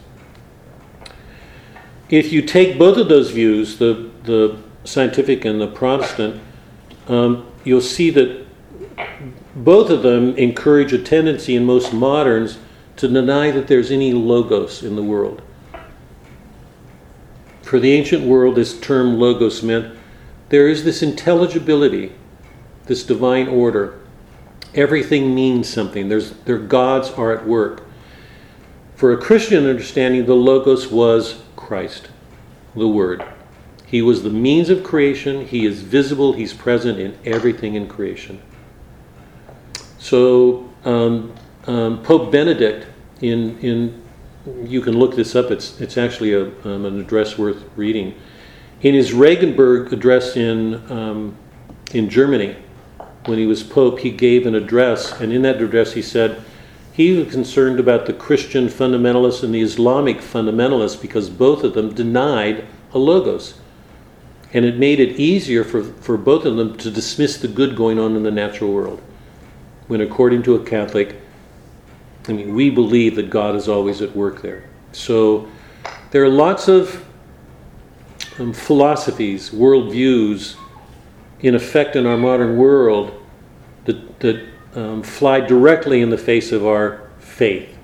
If 2.09 2.33
you 2.33 2.43
take 2.43 2.79
both 2.79 2.99
of 2.99 3.09
those 3.09 3.31
views, 3.31 3.79
the, 3.79 4.11
the 4.25 4.59
scientific 4.85 5.45
and 5.45 5.61
the 5.61 5.67
Protestant, 5.67 6.41
um, 7.09 7.51
you'll 7.65 7.81
see 7.81 8.11
that 8.11 8.47
both 9.55 9.91
of 9.91 10.03
them 10.03 10.37
encourage 10.37 10.93
a 10.93 10.99
tendency 10.99 11.55
in 11.55 11.65
most 11.65 11.93
moderns 11.93 12.59
to 12.97 13.09
deny 13.09 13.51
that 13.51 13.69
there's 13.69 13.91
any 13.91 14.13
logos 14.13 14.83
in 14.83 14.97
the 14.97 15.03
world. 15.03 15.43
For 17.63 17.79
the 17.79 17.93
ancient 17.93 18.25
world, 18.25 18.57
this 18.57 18.79
term 18.79 19.19
logos 19.19 19.63
meant 19.63 19.97
there 20.51 20.69
is 20.69 20.85
this 20.85 21.03
intelligibility, 21.03 22.13
this 22.85 23.05
divine 23.05 23.49
order. 23.49 23.99
Everything 24.75 25.35
means 25.35 25.69
something. 25.69 26.09
There's, 26.09 26.33
their 26.45 26.59
gods 26.59 27.11
are 27.11 27.33
at 27.33 27.47
work. 27.47 27.85
For 28.95 29.13
a 29.13 29.17
Christian 29.17 29.67
understanding, 29.67 30.27
the 30.27 30.35
logos 30.35 30.89
was 30.89 31.43
Christ, 31.57 32.11
the 32.77 32.89
Word. 32.89 33.25
He 33.87 34.03
was 34.03 34.23
the 34.23 34.31
means 34.31 34.71
of 34.71 34.85
creation. 34.85 35.47
He 35.47 35.67
is 35.67 35.81
visible. 35.81 36.35
He's 36.35 36.55
present 36.55 36.99
in 36.99 37.19
everything 37.25 37.75
in 37.75 37.89
creation. 37.89 38.43
So 40.03 40.69
um, 40.85 41.33
um, 41.69 42.03
Pope 42.03 42.33
Benedict, 42.33 42.89
in 43.21 43.57
in 43.61 44.03
you 44.69 44.81
can 44.81 44.99
look 44.99 45.15
this 45.15 45.37
up. 45.37 45.53
It's 45.53 45.81
it's 45.81 45.97
actually 45.97 46.33
a, 46.33 46.47
um, 46.67 46.85
an 46.85 47.01
address 47.01 47.39
worth 47.39 47.65
reading. 47.77 48.17
In 48.81 48.95
his 48.95 49.13
Regensburg 49.13 49.93
address 49.93 50.37
in 50.37 50.75
um, 50.91 51.37
in 51.93 52.11
Germany, 52.11 52.57
when 53.27 53.39
he 53.39 53.47
was 53.47 53.63
pope, 53.63 54.01
he 54.01 54.11
gave 54.11 54.45
an 54.45 54.57
address, 54.57 55.21
and 55.21 55.33
in 55.33 55.43
that 55.43 55.63
address 55.63 55.93
he 55.93 56.03
said 56.03 56.43
he 56.93 57.17
was 57.17 57.33
concerned 57.33 57.79
about 57.79 58.07
the 58.07 58.13
Christian 58.13 58.67
fundamentalists 58.67 59.45
and 59.45 59.55
the 59.55 59.61
Islamic 59.61 60.19
fundamentalists 60.19 61.01
because 61.01 61.31
both 61.31 61.63
of 61.63 61.75
them 61.75 61.95
denied 61.95 62.67
a 62.93 62.99
logos. 62.99 63.55
And 64.53 64.65
it 64.67 64.77
made 64.77 65.01
it 65.01 65.19
easier 65.19 65.65
for, 65.65 65.83
for 65.83 66.19
both 66.19 66.45
of 66.45 66.57
them 66.57 66.77
to 66.77 66.91
dismiss 66.91 67.39
the 67.39 67.49
good 67.49 67.75
going 67.75 67.99
on 67.99 68.17
in 68.17 68.25
the 68.25 68.31
natural 68.31 68.71
world 68.71 69.01
when, 69.93 70.01
according 70.01 70.43
to 70.43 70.55
a 70.55 70.65
Catholic, 70.65 71.21
I 72.27 72.33
mean, 72.33 72.55
we 72.55 72.71
believe 72.71 73.15
that 73.17 73.29
God 73.29 73.55
is 73.55 73.69
always 73.69 74.01
at 74.01 74.17
work 74.17 74.41
there. 74.41 74.65
So 74.93 75.47
there 76.13 76.25
are 76.25 76.31
lots 76.31 76.67
of 76.67 77.05
um, 78.39 78.55
philosophies, 78.55 79.51
worldviews 79.51 80.57
in 81.41 81.55
effect 81.55 81.95
in 81.95 82.07
our 82.07 82.17
modern 82.17 82.57
world 82.57 83.23
that, 83.85 84.19
that 84.21 84.49
um, 84.75 85.03
fly 85.03 85.41
directly 85.41 86.01
in 86.01 86.09
the 86.09 86.17
face 86.17 86.53
of 86.53 86.65
our 86.65 87.11
faith. 87.19 87.77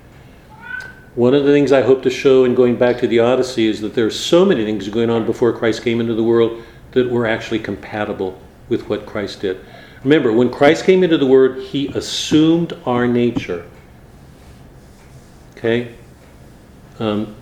One 1.13 1.35
of 1.35 1.43
the 1.43 1.51
things 1.51 1.71
I 1.71 1.83
hope 1.83 2.01
to 2.01 2.09
show 2.09 2.43
in 2.43 2.55
going 2.55 2.75
back 2.75 2.97
to 3.01 3.07
the 3.07 3.19
Odyssey 3.19 3.67
is 3.67 3.81
that 3.81 3.93
there 3.93 4.07
are 4.07 4.11
so 4.11 4.43
many 4.45 4.65
things 4.65 4.89
going 4.89 5.11
on 5.11 5.27
before 5.27 5.53
Christ 5.53 5.83
came 5.83 5.99
into 5.99 6.15
the 6.15 6.23
world 6.23 6.63
that 6.93 7.07
were 7.07 7.27
actually 7.27 7.59
compatible 7.59 8.41
with 8.67 8.89
what 8.89 9.05
Christ 9.05 9.41
did. 9.41 9.63
Remember, 10.03 10.31
when 10.31 10.49
Christ 10.49 10.85
came 10.85 11.03
into 11.03 11.17
the 11.17 11.25
world, 11.25 11.57
he 11.57 11.87
assumed 11.89 12.73
our 12.85 13.07
nature. 13.07 13.65
Okay? 15.57 15.93
Um, 16.99 17.35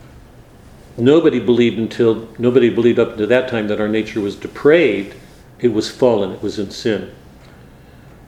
nobody 0.97 1.39
believed 1.39 1.77
until, 1.77 2.27
nobody 2.39 2.69
believed 2.69 2.97
up 2.97 3.17
to 3.17 3.27
that 3.27 3.49
time 3.49 3.67
that 3.67 3.79
our 3.79 3.87
nature 3.87 4.21
was 4.21 4.35
depraved. 4.35 5.15
It 5.59 5.69
was 5.69 5.89
fallen, 5.89 6.31
it 6.31 6.41
was 6.41 6.57
in 6.57 6.71
sin. 6.71 7.13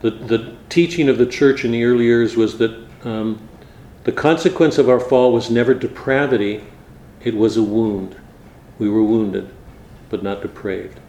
The, 0.00 0.10
the 0.10 0.56
teaching 0.68 1.08
of 1.08 1.18
the 1.18 1.26
church 1.26 1.64
in 1.64 1.72
the 1.72 1.84
early 1.84 2.04
years 2.04 2.36
was 2.36 2.58
that 2.58 2.76
um, 3.04 3.48
the 4.04 4.12
consequence 4.12 4.78
of 4.78 4.88
our 4.88 5.00
fall 5.00 5.32
was 5.32 5.50
never 5.50 5.74
depravity, 5.74 6.64
it 7.22 7.34
was 7.34 7.56
a 7.56 7.62
wound. 7.62 8.16
We 8.78 8.88
were 8.88 9.02
wounded, 9.02 9.52
but 10.08 10.22
not 10.22 10.40
depraved 10.40 11.00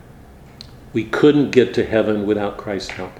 we 0.93 1.05
couldn't 1.05 1.51
get 1.51 1.73
to 1.75 1.85
heaven 1.85 2.25
without 2.25 2.57
Christ's 2.57 2.91
help. 2.91 3.13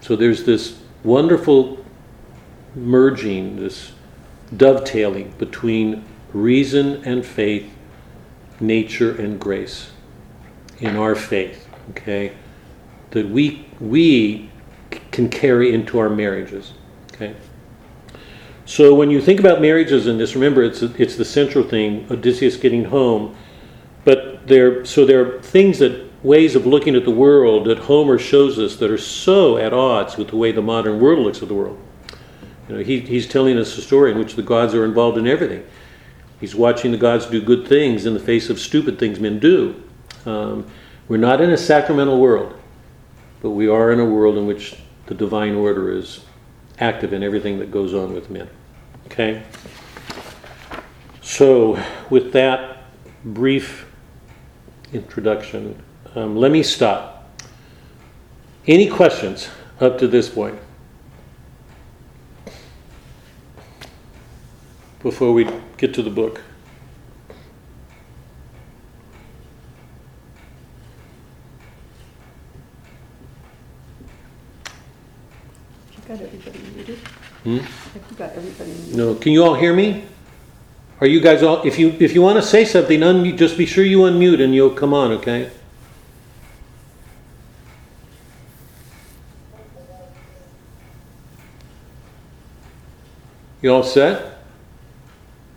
So 0.00 0.16
there's 0.16 0.44
this 0.44 0.80
wonderful 1.04 1.84
merging, 2.74 3.56
this 3.56 3.92
dovetailing 4.56 5.32
between 5.38 6.04
reason 6.32 7.04
and 7.04 7.24
faith, 7.24 7.70
nature 8.60 9.14
and 9.20 9.40
grace 9.40 9.90
in 10.80 10.96
our 10.96 11.14
faith, 11.14 11.68
okay? 11.90 12.32
That 13.10 13.28
we, 13.28 13.66
we 13.80 14.50
can 15.10 15.28
carry 15.28 15.74
into 15.74 15.98
our 15.98 16.08
marriages, 16.08 16.72
okay? 17.12 17.34
So 18.64 18.94
when 18.94 19.10
you 19.10 19.20
think 19.20 19.40
about 19.40 19.60
marriages 19.60 20.06
in 20.06 20.18
this, 20.18 20.34
remember 20.34 20.62
it's, 20.62 20.82
it's 20.82 21.16
the 21.16 21.24
central 21.24 21.64
thing, 21.64 22.06
Odysseus 22.10 22.56
getting 22.56 22.84
home, 22.84 23.36
but 24.04 24.46
there, 24.46 24.84
so 24.84 25.04
there 25.04 25.36
are 25.36 25.42
things 25.42 25.78
that 25.80 26.11
ways 26.22 26.54
of 26.54 26.66
looking 26.66 26.94
at 26.94 27.04
the 27.04 27.10
world 27.10 27.66
that 27.66 27.78
Homer 27.78 28.18
shows 28.18 28.58
us 28.58 28.76
that 28.76 28.90
are 28.90 28.98
so 28.98 29.56
at 29.56 29.72
odds 29.72 30.16
with 30.16 30.28
the 30.28 30.36
way 30.36 30.52
the 30.52 30.62
modern 30.62 31.00
world 31.00 31.20
looks 31.20 31.42
at 31.42 31.48
the 31.48 31.54
world. 31.54 31.78
You 32.68 32.76
know, 32.76 32.82
he, 32.82 33.00
he's 33.00 33.26
telling 33.26 33.58
us 33.58 33.76
a 33.76 33.82
story 33.82 34.12
in 34.12 34.18
which 34.18 34.36
the 34.36 34.42
gods 34.42 34.74
are 34.74 34.84
involved 34.84 35.18
in 35.18 35.26
everything. 35.26 35.66
He's 36.40 36.54
watching 36.54 36.92
the 36.92 36.98
gods 36.98 37.26
do 37.26 37.40
good 37.40 37.66
things 37.66 38.06
in 38.06 38.14
the 38.14 38.20
face 38.20 38.50
of 38.50 38.58
stupid 38.58 38.98
things 38.98 39.20
men 39.20 39.38
do. 39.38 39.82
Um, 40.24 40.66
we're 41.08 41.16
not 41.16 41.40
in 41.40 41.50
a 41.50 41.56
sacramental 41.56 42.20
world, 42.20 42.58
but 43.40 43.50
we 43.50 43.68
are 43.68 43.92
in 43.92 44.00
a 44.00 44.04
world 44.04 44.36
in 44.38 44.46
which 44.46 44.76
the 45.06 45.14
divine 45.14 45.54
order 45.54 45.92
is 45.92 46.24
active 46.78 47.12
in 47.12 47.22
everything 47.22 47.58
that 47.58 47.70
goes 47.70 47.94
on 47.94 48.14
with 48.14 48.30
men. 48.30 48.48
Okay? 49.06 49.42
So, 51.20 51.82
with 52.10 52.32
that 52.32 52.84
brief 53.24 53.86
introduction, 54.92 55.80
um, 56.14 56.36
let 56.36 56.50
me 56.50 56.62
stop. 56.62 57.30
Any 58.66 58.88
questions 58.88 59.48
up 59.80 59.98
to 59.98 60.06
this 60.06 60.28
point? 60.28 60.58
Before 65.02 65.32
we 65.32 65.48
get 65.76 65.92
to 65.94 66.02
the 66.02 66.10
book. 66.10 66.40
You 75.90 76.02
got 76.06 76.20
everybody 76.20 76.58
muted? 76.76 76.98
Hmm? 77.42 77.58
Got 78.16 78.30
everybody 78.34 78.70
muted? 78.70 78.96
No. 78.96 79.14
Can 79.16 79.32
you 79.32 79.42
all 79.42 79.54
hear 79.54 79.74
me? 79.74 80.04
Are 81.00 81.06
you 81.08 81.20
guys 81.20 81.42
all? 81.42 81.62
If 81.66 81.80
you 81.80 81.96
if 81.98 82.14
you 82.14 82.22
want 82.22 82.36
to 82.36 82.42
say 82.42 82.64
something, 82.64 83.00
unmute. 83.00 83.38
Just 83.38 83.58
be 83.58 83.66
sure 83.66 83.84
you 83.84 83.98
unmute 84.02 84.40
and 84.40 84.54
you'll 84.54 84.70
come 84.70 84.94
on. 84.94 85.10
Okay. 85.12 85.50
You 93.62 93.72
all 93.72 93.84
set? 93.84 94.38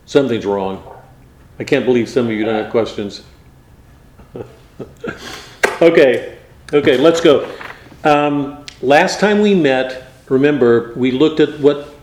Something's 0.06 0.46
wrong. 0.46 0.84
I 1.60 1.64
can't 1.64 1.86
believe 1.86 2.08
some 2.08 2.28
of 2.28 2.32
you 2.32 2.46
don't 2.46 2.54
have 2.64 2.72
questions. 2.72 3.24
okay, 5.82 6.38
okay, 6.72 6.98
let's 6.98 7.20
go. 7.20 7.52
Um, 8.04 8.64
last 8.82 9.20
time 9.20 9.42
we 9.42 9.56
met, 9.56 10.08
remember, 10.30 10.94
we 10.96 11.10
looked 11.12 11.40
at 11.40 11.60
what 11.60 11.96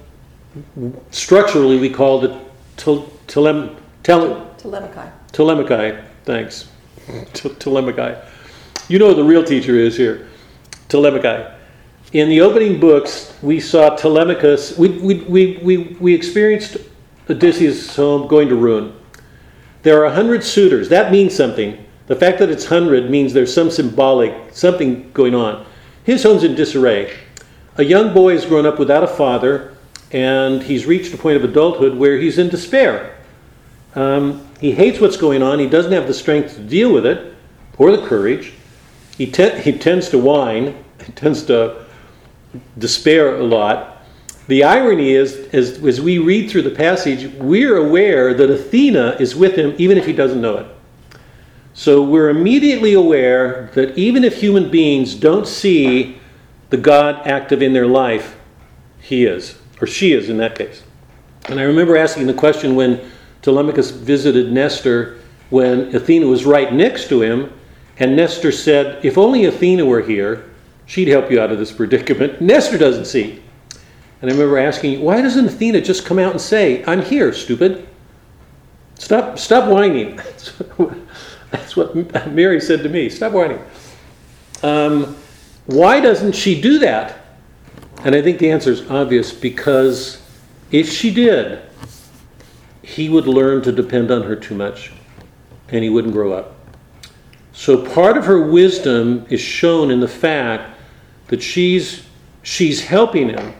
structurally 1.10 1.78
we 1.78 1.88
called 1.88 2.24
it 2.24 2.36
tel- 2.76 3.06
telem- 3.28 3.76
tel- 4.02 4.52
Telemachai. 4.58 5.10
Telemachai. 5.32 6.04
Thanks. 6.24 6.68
T- 7.32 7.48
Telemachai. 7.48 8.24
You 8.88 8.98
know 8.98 9.08
who 9.08 9.14
the 9.14 9.24
real 9.24 9.44
teacher 9.44 9.76
is 9.76 9.96
here. 9.96 10.28
Telemachai. 10.88 11.56
In 12.12 12.28
the 12.28 12.42
opening 12.42 12.78
books, 12.78 13.32
we 13.40 13.58
saw 13.58 13.96
Telemachus. 13.96 14.76
We, 14.76 14.88
we, 14.98 15.14
we, 15.20 15.58
we, 15.62 15.76
we 15.98 16.14
experienced 16.14 16.76
Odysseus' 17.30 17.96
home 17.96 18.28
going 18.28 18.48
to 18.48 18.54
ruin. 18.54 18.94
There 19.82 19.98
are 19.98 20.04
a 20.04 20.14
hundred 20.14 20.44
suitors. 20.44 20.90
That 20.90 21.10
means 21.10 21.34
something. 21.34 21.82
The 22.08 22.16
fact 22.16 22.38
that 22.40 22.50
it's 22.50 22.66
hundred 22.66 23.10
means 23.10 23.32
there's 23.32 23.54
some 23.54 23.70
symbolic, 23.70 24.34
something 24.52 25.10
going 25.12 25.34
on. 25.34 25.64
His 26.04 26.22
home's 26.22 26.44
in 26.44 26.54
disarray. 26.54 27.16
A 27.76 27.84
young 27.84 28.12
boy 28.12 28.34
has 28.34 28.44
grown 28.44 28.66
up 28.66 28.78
without 28.78 29.02
a 29.02 29.08
father, 29.08 29.74
and 30.10 30.62
he's 30.62 30.84
reached 30.84 31.14
a 31.14 31.16
point 31.16 31.38
of 31.38 31.44
adulthood 31.44 31.96
where 31.96 32.18
he's 32.18 32.36
in 32.36 32.50
despair. 32.50 33.16
Um, 33.94 34.46
he 34.60 34.72
hates 34.72 35.00
what's 35.00 35.16
going 35.16 35.42
on. 35.42 35.58
He 35.58 35.66
doesn't 35.66 35.92
have 35.92 36.06
the 36.06 36.14
strength 36.14 36.56
to 36.56 36.60
deal 36.62 36.92
with 36.92 37.06
it 37.06 37.34
or 37.78 37.96
the 37.96 38.06
courage. 38.06 38.52
He, 39.16 39.30
te- 39.30 39.60
he 39.60 39.78
tends 39.78 40.10
to 40.10 40.18
whine, 40.18 40.84
he 41.06 41.12
tends 41.12 41.44
to 41.44 41.81
despair 42.78 43.36
a 43.36 43.42
lot. 43.42 44.02
The 44.48 44.64
irony 44.64 45.12
is, 45.12 45.48
as, 45.52 45.82
as 45.84 46.00
we 46.00 46.18
read 46.18 46.50
through 46.50 46.62
the 46.62 46.70
passage, 46.70 47.32
we're 47.34 47.76
aware 47.76 48.34
that 48.34 48.50
Athena 48.50 49.16
is 49.20 49.36
with 49.36 49.54
him 49.54 49.74
even 49.78 49.96
if 49.96 50.06
he 50.06 50.12
doesn't 50.12 50.40
know 50.40 50.58
it. 50.58 50.66
So 51.74 52.02
we're 52.02 52.28
immediately 52.28 52.92
aware 52.94 53.70
that 53.74 53.96
even 53.96 54.24
if 54.24 54.40
human 54.40 54.70
beings 54.70 55.14
don't 55.14 55.46
see 55.46 56.18
the 56.70 56.76
God 56.76 57.26
active 57.26 57.62
in 57.62 57.72
their 57.72 57.86
life, 57.86 58.36
he 59.00 59.24
is, 59.24 59.58
or 59.80 59.86
she 59.86 60.12
is 60.12 60.28
in 60.28 60.36
that 60.38 60.56
case. 60.56 60.82
And 61.48 61.58
I 61.58 61.64
remember 61.64 61.96
asking 61.96 62.26
the 62.26 62.34
question 62.34 62.74
when 62.74 63.10
Telemachus 63.40 63.90
visited 63.90 64.52
Nestor 64.52 65.18
when 65.50 65.94
Athena 65.94 66.26
was 66.26 66.46
right 66.46 66.72
next 66.72 67.08
to 67.10 67.20
him, 67.20 67.52
and 67.98 68.16
Nestor 68.16 68.50
said, 68.50 69.04
If 69.04 69.18
only 69.18 69.44
Athena 69.44 69.84
were 69.84 70.00
here, 70.00 70.50
she'd 70.92 71.08
help 71.08 71.30
you 71.30 71.40
out 71.40 71.50
of 71.50 71.58
this 71.58 71.72
predicament. 71.72 72.42
Nestor 72.42 72.76
doesn't 72.76 73.06
see. 73.06 73.40
And 74.20 74.30
I 74.30 74.34
remember 74.34 74.58
asking, 74.58 75.00
Why 75.00 75.22
doesn't 75.22 75.46
Athena 75.46 75.80
just 75.80 76.04
come 76.04 76.18
out 76.18 76.32
and 76.32 76.40
say, 76.40 76.84
I'm 76.84 77.00
here, 77.00 77.32
stupid? 77.32 77.88
Stop, 78.98 79.38
stop 79.38 79.70
whining. 79.70 80.20
That's 81.50 81.76
what 81.76 81.94
Mary 82.30 82.60
said 82.60 82.82
to 82.82 82.90
me. 82.90 83.08
Stop 83.08 83.32
whining. 83.32 83.64
Um, 84.62 85.16
why 85.64 85.98
doesn't 85.98 86.34
she 86.34 86.60
do 86.60 86.78
that? 86.80 87.24
And 88.04 88.14
I 88.14 88.20
think 88.20 88.38
the 88.38 88.50
answer 88.50 88.70
is 88.70 88.90
obvious 88.90 89.32
because 89.32 90.20
if 90.72 90.90
she 90.90 91.12
did, 91.12 91.62
he 92.82 93.08
would 93.08 93.26
learn 93.26 93.62
to 93.62 93.72
depend 93.72 94.10
on 94.10 94.24
her 94.24 94.36
too 94.36 94.54
much 94.54 94.92
and 95.70 95.82
he 95.82 95.88
wouldn't 95.88 96.12
grow 96.12 96.34
up. 96.34 96.54
So 97.52 97.82
part 97.94 98.18
of 98.18 98.26
her 98.26 98.50
wisdom 98.50 99.24
is 99.30 99.40
shown 99.40 99.90
in 99.90 100.00
the 100.00 100.08
fact 100.08 100.71
that 101.32 101.42
she's 101.42 102.04
she's 102.42 102.84
helping 102.84 103.30
him, 103.30 103.54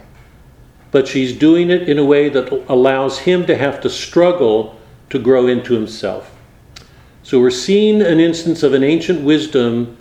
but 0.91 1.07
she's 1.07 1.33
doing 1.33 1.71
it 1.71 1.89
in 1.89 1.97
a 1.97 2.05
way 2.05 2.29
that 2.29 2.51
allows 2.69 3.17
him 3.17 3.47
to 3.47 3.57
have 3.57 3.81
to 3.81 3.89
struggle 3.89 4.79
to 5.09 5.17
grow 5.17 5.47
into 5.47 5.73
himself. 5.73 6.35
So 7.23 7.39
we're 7.39 7.49
seeing 7.49 8.03
an 8.03 8.19
instance 8.19 8.61
of 8.61 8.75
an 8.75 8.83
ancient 8.83 9.21
wisdom 9.21 9.97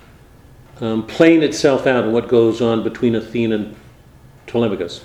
um, 0.83 1.07
playing 1.07 1.43
itself 1.43 1.87
out 1.87 2.05
in 2.05 2.13
what 2.13 2.29
goes 2.29 2.61
on 2.61 2.83
between 2.83 3.15
Athena 3.15 3.55
and 3.55 3.77
Telemachus. 4.47 5.03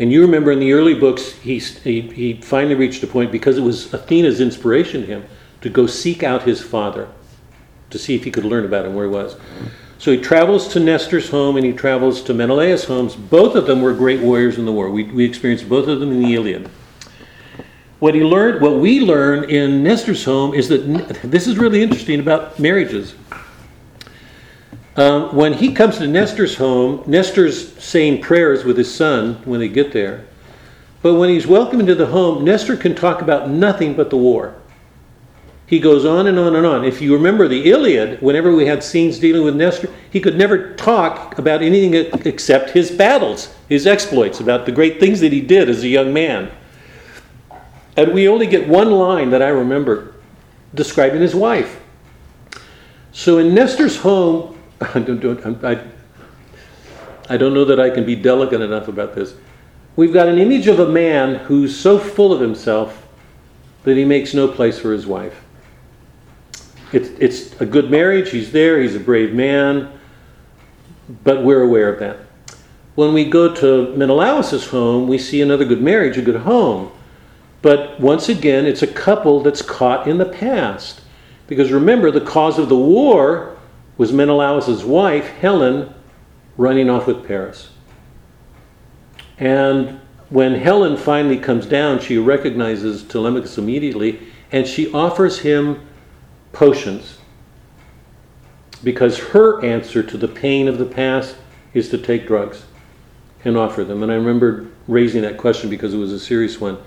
And 0.00 0.10
you 0.10 0.22
remember 0.22 0.50
in 0.50 0.58
the 0.58 0.72
early 0.72 0.94
books, 0.94 1.30
he, 1.30 1.60
he, 1.60 2.00
he 2.00 2.40
finally 2.40 2.74
reached 2.74 3.04
a 3.04 3.06
point 3.06 3.30
because 3.30 3.56
it 3.56 3.62
was 3.62 3.94
Athena's 3.94 4.40
inspiration 4.40 5.02
to 5.02 5.06
him 5.06 5.24
to 5.60 5.68
go 5.68 5.86
seek 5.86 6.24
out 6.24 6.42
his 6.42 6.60
father 6.60 7.08
to 7.90 8.00
see 8.00 8.16
if 8.16 8.24
he 8.24 8.32
could 8.32 8.44
learn 8.44 8.64
about 8.64 8.84
him 8.84 8.96
where 8.96 9.06
he 9.06 9.12
was. 9.12 9.36
So 10.02 10.10
he 10.10 10.18
travels 10.18 10.66
to 10.72 10.80
Nestor's 10.80 11.30
home 11.30 11.56
and 11.56 11.64
he 11.64 11.72
travels 11.72 12.22
to 12.24 12.34
Menelaus' 12.34 12.86
homes. 12.86 13.14
Both 13.14 13.54
of 13.54 13.68
them 13.68 13.80
were 13.80 13.92
great 13.94 14.18
warriors 14.18 14.58
in 14.58 14.64
the 14.64 14.72
war. 14.72 14.90
We, 14.90 15.04
we 15.04 15.24
experienced 15.24 15.68
both 15.68 15.86
of 15.86 16.00
them 16.00 16.10
in 16.10 16.20
the 16.20 16.34
Iliad. 16.34 16.68
What 18.00 18.16
he 18.16 18.24
learned, 18.24 18.60
what 18.60 18.78
we 18.78 18.98
learn 18.98 19.48
in 19.48 19.84
Nestor's 19.84 20.24
home 20.24 20.54
is 20.54 20.66
that 20.70 21.20
this 21.22 21.46
is 21.46 21.56
really 21.56 21.84
interesting 21.84 22.18
about 22.18 22.58
marriages. 22.58 23.14
Um, 24.96 25.36
when 25.36 25.52
he 25.52 25.72
comes 25.72 25.98
to 25.98 26.08
Nestor's 26.08 26.56
home, 26.56 27.04
Nestor's 27.06 27.72
saying 27.80 28.22
prayers 28.22 28.64
with 28.64 28.76
his 28.76 28.92
son 28.92 29.34
when 29.44 29.60
they 29.60 29.68
get 29.68 29.92
there. 29.92 30.26
But 31.02 31.14
when 31.14 31.28
he's 31.28 31.46
welcomed 31.46 31.82
into 31.82 31.94
the 31.94 32.06
home, 32.06 32.42
Nestor 32.42 32.76
can 32.76 32.96
talk 32.96 33.22
about 33.22 33.50
nothing 33.50 33.94
but 33.94 34.10
the 34.10 34.16
war. 34.16 34.56
He 35.72 35.80
goes 35.80 36.04
on 36.04 36.26
and 36.26 36.38
on 36.38 36.54
and 36.54 36.66
on. 36.66 36.84
If 36.84 37.00
you 37.00 37.14
remember 37.14 37.48
the 37.48 37.70
Iliad, 37.70 38.20
whenever 38.20 38.54
we 38.54 38.66
had 38.66 38.84
scenes 38.84 39.18
dealing 39.18 39.42
with 39.42 39.56
Nestor, 39.56 39.88
he 40.10 40.20
could 40.20 40.36
never 40.36 40.74
talk 40.74 41.38
about 41.38 41.62
anything 41.62 41.94
except 42.26 42.68
his 42.68 42.90
battles, 42.90 43.54
his 43.70 43.86
exploits, 43.86 44.38
about 44.38 44.66
the 44.66 44.72
great 44.72 45.00
things 45.00 45.20
that 45.20 45.32
he 45.32 45.40
did 45.40 45.70
as 45.70 45.82
a 45.82 45.88
young 45.88 46.12
man. 46.12 46.50
And 47.96 48.12
we 48.12 48.28
only 48.28 48.46
get 48.46 48.68
one 48.68 48.90
line 48.90 49.30
that 49.30 49.40
I 49.40 49.48
remember 49.48 50.14
describing 50.74 51.22
his 51.22 51.34
wife. 51.34 51.80
So 53.12 53.38
in 53.38 53.54
Nestor's 53.54 53.96
home, 53.96 54.60
I 54.82 54.98
don't, 54.98 55.24
know 57.54 57.64
that 57.64 57.80
I 57.80 57.88
can 57.88 58.04
be 58.04 58.14
delicate 58.14 58.60
enough 58.60 58.88
about 58.88 59.14
this. 59.14 59.32
We've 59.96 60.12
got 60.12 60.28
an 60.28 60.36
image 60.36 60.66
of 60.66 60.80
a 60.80 60.88
man 60.90 61.36
who's 61.36 61.74
so 61.74 61.98
full 61.98 62.30
of 62.30 62.42
himself 62.42 63.08
that 63.84 63.96
he 63.96 64.04
makes 64.04 64.34
no 64.34 64.46
place 64.46 64.78
for 64.78 64.92
his 64.92 65.06
wife. 65.06 65.42
It's, 66.92 67.08
it's 67.18 67.60
a 67.60 67.66
good 67.66 67.90
marriage, 67.90 68.30
he's 68.30 68.52
there, 68.52 68.80
he's 68.80 68.94
a 68.94 69.00
brave 69.00 69.32
man, 69.34 69.90
but 71.24 71.42
we're 71.42 71.62
aware 71.62 71.92
of 71.92 71.98
that. 72.00 72.18
When 72.94 73.14
we 73.14 73.24
go 73.24 73.54
to 73.54 73.96
Menelaus' 73.96 74.66
home, 74.68 75.08
we 75.08 75.16
see 75.16 75.40
another 75.40 75.64
good 75.64 75.80
marriage, 75.80 76.18
a 76.18 76.22
good 76.22 76.42
home. 76.42 76.92
But 77.62 77.98
once 77.98 78.28
again, 78.28 78.66
it's 78.66 78.82
a 78.82 78.86
couple 78.86 79.40
that's 79.40 79.62
caught 79.62 80.06
in 80.06 80.18
the 80.18 80.26
past. 80.26 81.00
Because 81.46 81.72
remember, 81.72 82.10
the 82.10 82.20
cause 82.20 82.58
of 82.58 82.68
the 82.68 82.76
war 82.76 83.56
was 83.96 84.12
Menelaus' 84.12 84.82
wife, 84.84 85.28
Helen, 85.28 85.94
running 86.56 86.90
off 86.90 87.06
with 87.06 87.26
Paris. 87.26 87.70
And 89.38 90.00
when 90.28 90.54
Helen 90.54 90.96
finally 90.96 91.38
comes 91.38 91.66
down, 91.66 92.00
she 92.00 92.18
recognizes 92.18 93.02
Telemachus 93.02 93.58
immediately 93.58 94.20
and 94.50 94.66
she 94.66 94.92
offers 94.92 95.38
him 95.40 95.80
potions 96.52 97.18
because 98.84 99.18
her 99.18 99.64
answer 99.64 100.02
to 100.02 100.16
the 100.16 100.28
pain 100.28 100.68
of 100.68 100.78
the 100.78 100.84
past 100.84 101.36
is 101.74 101.88
to 101.90 101.98
take 101.98 102.26
drugs 102.26 102.64
and 103.44 103.56
offer 103.56 103.84
them. 103.84 104.02
And 104.02 104.10
I 104.10 104.16
remember 104.16 104.68
raising 104.88 105.22
that 105.22 105.38
question 105.38 105.70
because 105.70 105.94
it 105.94 105.98
was 105.98 106.12
a 106.12 106.18
serious 106.18 106.60
one. 106.60 106.78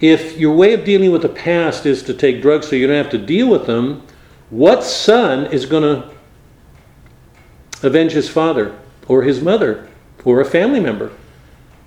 If 0.00 0.38
your 0.38 0.54
way 0.54 0.74
of 0.74 0.84
dealing 0.84 1.10
with 1.10 1.22
the 1.22 1.28
past 1.28 1.84
is 1.86 2.02
to 2.04 2.14
take 2.14 2.40
drugs 2.40 2.68
so 2.68 2.76
you 2.76 2.86
don't 2.86 2.96
have 2.96 3.10
to 3.10 3.18
deal 3.18 3.48
with 3.48 3.66
them, 3.66 4.06
what 4.50 4.84
son 4.84 5.46
is 5.46 5.66
going 5.66 5.82
to 5.82 6.10
avenge 7.82 8.12
his 8.12 8.28
father 8.28 8.78
or 9.08 9.22
his 9.22 9.42
mother 9.42 9.88
or 10.24 10.40
a 10.40 10.44
family 10.44 10.80
member? 10.80 11.12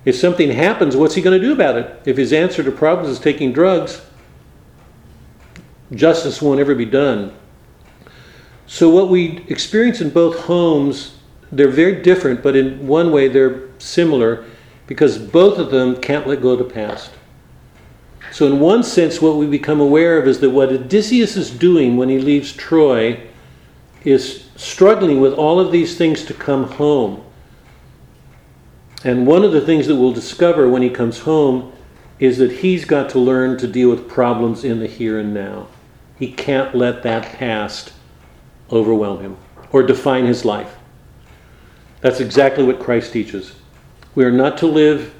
If 0.04 0.16
something 0.16 0.50
happens, 0.50 0.96
what's 0.96 1.14
he 1.14 1.22
going 1.22 1.40
to 1.40 1.46
do 1.46 1.52
about 1.52 1.76
it? 1.76 2.02
If 2.04 2.16
his 2.16 2.32
answer 2.32 2.62
to 2.62 2.72
problems 2.72 3.08
is 3.08 3.20
taking 3.20 3.52
drugs, 3.52 4.04
justice 5.94 6.40
won't 6.40 6.60
ever 6.60 6.74
be 6.74 6.84
done. 6.84 7.34
So, 8.66 8.88
what 8.88 9.08
we 9.08 9.44
experience 9.48 10.00
in 10.00 10.10
both 10.10 10.38
homes, 10.40 11.16
they're 11.50 11.68
very 11.68 12.02
different, 12.02 12.42
but 12.42 12.56
in 12.56 12.86
one 12.86 13.12
way 13.12 13.28
they're 13.28 13.68
similar 13.78 14.44
because 14.86 15.18
both 15.18 15.58
of 15.58 15.70
them 15.70 16.00
can't 16.00 16.26
let 16.26 16.40
go 16.40 16.50
of 16.50 16.58
the 16.58 16.64
past. 16.64 17.10
So, 18.30 18.46
in 18.46 18.60
one 18.60 18.82
sense, 18.82 19.20
what 19.20 19.36
we 19.36 19.46
become 19.46 19.80
aware 19.80 20.18
of 20.18 20.26
is 20.26 20.40
that 20.40 20.50
what 20.50 20.70
Odysseus 20.72 21.36
is 21.36 21.50
doing 21.50 21.96
when 21.96 22.08
he 22.08 22.18
leaves 22.18 22.52
Troy 22.52 23.20
is 24.04 24.48
struggling 24.56 25.20
with 25.20 25.34
all 25.34 25.60
of 25.60 25.70
these 25.70 25.96
things 25.96 26.24
to 26.24 26.34
come 26.34 26.64
home. 26.64 27.22
And 29.04 29.26
one 29.26 29.44
of 29.44 29.52
the 29.52 29.60
things 29.60 29.86
that 29.86 29.96
we'll 29.96 30.12
discover 30.12 30.68
when 30.68 30.82
he 30.82 30.90
comes 30.90 31.20
home 31.20 31.72
is 32.18 32.38
that 32.38 32.52
he's 32.52 32.84
got 32.84 33.10
to 33.10 33.18
learn 33.18 33.58
to 33.58 33.66
deal 33.66 33.90
with 33.90 34.08
problems 34.08 34.64
in 34.64 34.78
the 34.78 34.86
here 34.86 35.18
and 35.18 35.34
now. 35.34 35.66
He 36.22 36.30
can't 36.30 36.72
let 36.72 37.02
that 37.02 37.36
past 37.36 37.92
overwhelm 38.70 39.22
him 39.22 39.36
or 39.72 39.82
define 39.82 40.24
his 40.24 40.44
life. 40.44 40.76
That's 42.00 42.20
exactly 42.20 42.62
what 42.62 42.78
Christ 42.78 43.12
teaches. 43.12 43.56
We 44.14 44.24
are 44.24 44.30
not 44.30 44.56
to 44.58 44.68
live 44.68 45.16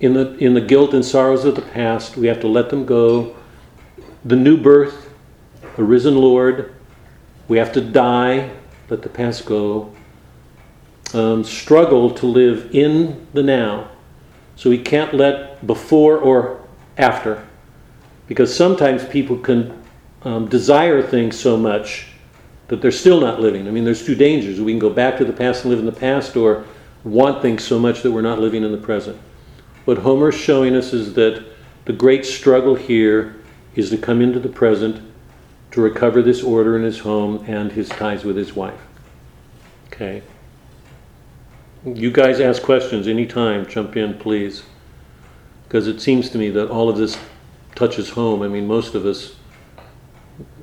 in 0.00 0.14
the, 0.14 0.34
in 0.38 0.54
the 0.54 0.62
guilt 0.62 0.94
and 0.94 1.04
sorrows 1.04 1.44
of 1.44 1.56
the 1.56 1.60
past. 1.60 2.16
We 2.16 2.26
have 2.28 2.40
to 2.40 2.48
let 2.48 2.70
them 2.70 2.86
go. 2.86 3.36
The 4.24 4.34
new 4.34 4.56
birth, 4.56 5.10
the 5.76 5.84
risen 5.84 6.16
Lord, 6.16 6.74
we 7.46 7.58
have 7.58 7.74
to 7.74 7.82
die, 7.82 8.52
let 8.88 9.02
the 9.02 9.10
past 9.10 9.44
go. 9.44 9.92
Um, 11.12 11.44
struggle 11.44 12.12
to 12.12 12.24
live 12.24 12.74
in 12.74 13.26
the 13.34 13.42
now. 13.42 13.90
So 14.56 14.70
we 14.70 14.78
can't 14.78 15.12
let 15.12 15.66
before 15.66 16.16
or 16.16 16.66
after. 16.96 17.46
Because 18.26 18.56
sometimes 18.56 19.04
people 19.04 19.36
can 19.36 19.78
um, 20.22 20.48
desire 20.48 21.02
things 21.02 21.38
so 21.38 21.56
much 21.56 22.08
that 22.68 22.82
they're 22.82 22.90
still 22.90 23.20
not 23.20 23.40
living. 23.40 23.66
I 23.66 23.70
mean, 23.70 23.84
there's 23.84 24.04
two 24.04 24.14
dangers. 24.14 24.60
We 24.60 24.72
can 24.72 24.78
go 24.78 24.90
back 24.90 25.16
to 25.18 25.24
the 25.24 25.32
past 25.32 25.64
and 25.64 25.70
live 25.70 25.78
in 25.78 25.86
the 25.86 25.92
past, 25.92 26.36
or 26.36 26.64
want 27.04 27.40
things 27.40 27.64
so 27.64 27.78
much 27.78 28.02
that 28.02 28.10
we're 28.10 28.20
not 28.20 28.40
living 28.40 28.62
in 28.62 28.72
the 28.72 28.78
present. 28.78 29.18
What 29.84 29.98
Homer's 29.98 30.34
showing 30.34 30.74
us 30.74 30.92
is 30.92 31.14
that 31.14 31.44
the 31.86 31.92
great 31.92 32.26
struggle 32.26 32.74
here 32.74 33.36
is 33.74 33.88
to 33.90 33.96
come 33.96 34.20
into 34.20 34.38
the 34.38 34.48
present, 34.48 35.02
to 35.70 35.80
recover 35.80 36.20
this 36.20 36.42
order 36.42 36.76
in 36.76 36.82
his 36.82 36.98
home 36.98 37.44
and 37.46 37.72
his 37.72 37.88
ties 37.88 38.24
with 38.24 38.36
his 38.36 38.54
wife. 38.54 38.80
Okay? 39.86 40.22
You 41.84 42.10
guys 42.10 42.40
ask 42.40 42.62
questions 42.62 43.06
anytime, 43.06 43.66
jump 43.66 43.96
in, 43.96 44.14
please. 44.14 44.64
Because 45.64 45.86
it 45.86 46.00
seems 46.00 46.28
to 46.30 46.38
me 46.38 46.50
that 46.50 46.68
all 46.68 46.88
of 46.88 46.96
this 46.96 47.16
touches 47.74 48.10
home. 48.10 48.42
I 48.42 48.48
mean, 48.48 48.66
most 48.66 48.94
of 48.94 49.06
us, 49.06 49.36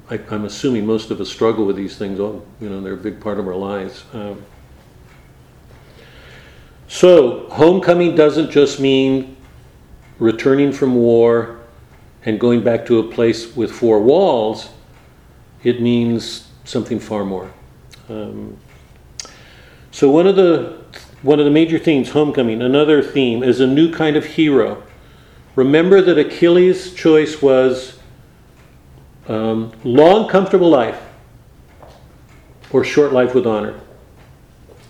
I, 0.10 0.20
I'm 0.30 0.46
assuming 0.46 0.86
most 0.86 1.12
of 1.12 1.20
us 1.20 1.30
struggle 1.30 1.66
with 1.66 1.76
these 1.76 1.98
things. 1.98 2.20
Oh, 2.20 2.44
You 2.60 2.70
know, 2.70 2.82
they're 2.82 2.94
a 2.94 2.98
big 2.98 3.20
part 3.20 3.40
of 3.40 3.48
our 3.48 3.56
lives. 3.56 4.06
Um, 4.14 4.44
so, 6.88 7.50
homecoming 7.50 8.16
doesn't 8.16 8.52
just 8.52 8.80
mean 8.80 9.36
returning 10.20 10.72
from 10.72 10.96
war 10.96 11.60
and 12.24 12.40
going 12.40 12.64
back 12.64 12.86
to 12.88 13.00
a 13.00 13.04
place 13.04 13.56
with 13.56 13.72
four 13.72 14.02
walls. 14.02 14.70
It 15.64 15.82
means 15.82 16.50
something 16.64 17.00
far 17.00 17.26
more. 17.26 17.52
Um, 18.10 18.58
so 19.92 20.10
one 20.12 20.28
of 20.28 20.36
the 20.36 20.84
one 21.22 21.40
of 21.40 21.46
the 21.46 21.52
major 21.52 21.80
themes, 21.80 22.10
homecoming. 22.10 22.62
Another 22.62 23.02
theme 23.02 23.42
is 23.42 23.60
a 23.60 23.66
new 23.66 23.92
kind 23.92 24.16
of 24.16 24.26
hero. 24.26 24.84
Remember 25.56 26.02
that 26.02 26.20
Achilles' 26.20 26.94
choice 26.94 27.42
was 27.42 27.95
um, 29.28 29.72
long, 29.84 30.30
comfortable 30.30 30.70
life 30.70 31.02
or 32.72 32.84
short 32.84 33.14
life 33.14 33.34
with 33.34 33.48
honor. 33.48 33.80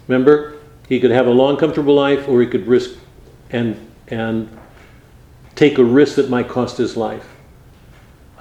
Remember, 0.08 0.58
he 0.88 1.00
could 1.00 1.12
have 1.12 1.28
a 1.28 1.32
long, 1.32 1.58
comfortable 1.58 1.96
life, 1.96 2.28
or 2.28 2.42
he 2.42 2.48
could 2.48 2.68
risk 2.68 2.98
and 3.50 3.80
and 4.08 4.50
take 5.56 5.78
a 5.78 5.84
risk 5.84 6.16
that 6.16 6.30
might 6.30 6.48
cost 6.48 6.78
his 6.78 6.96
life. 6.96 7.28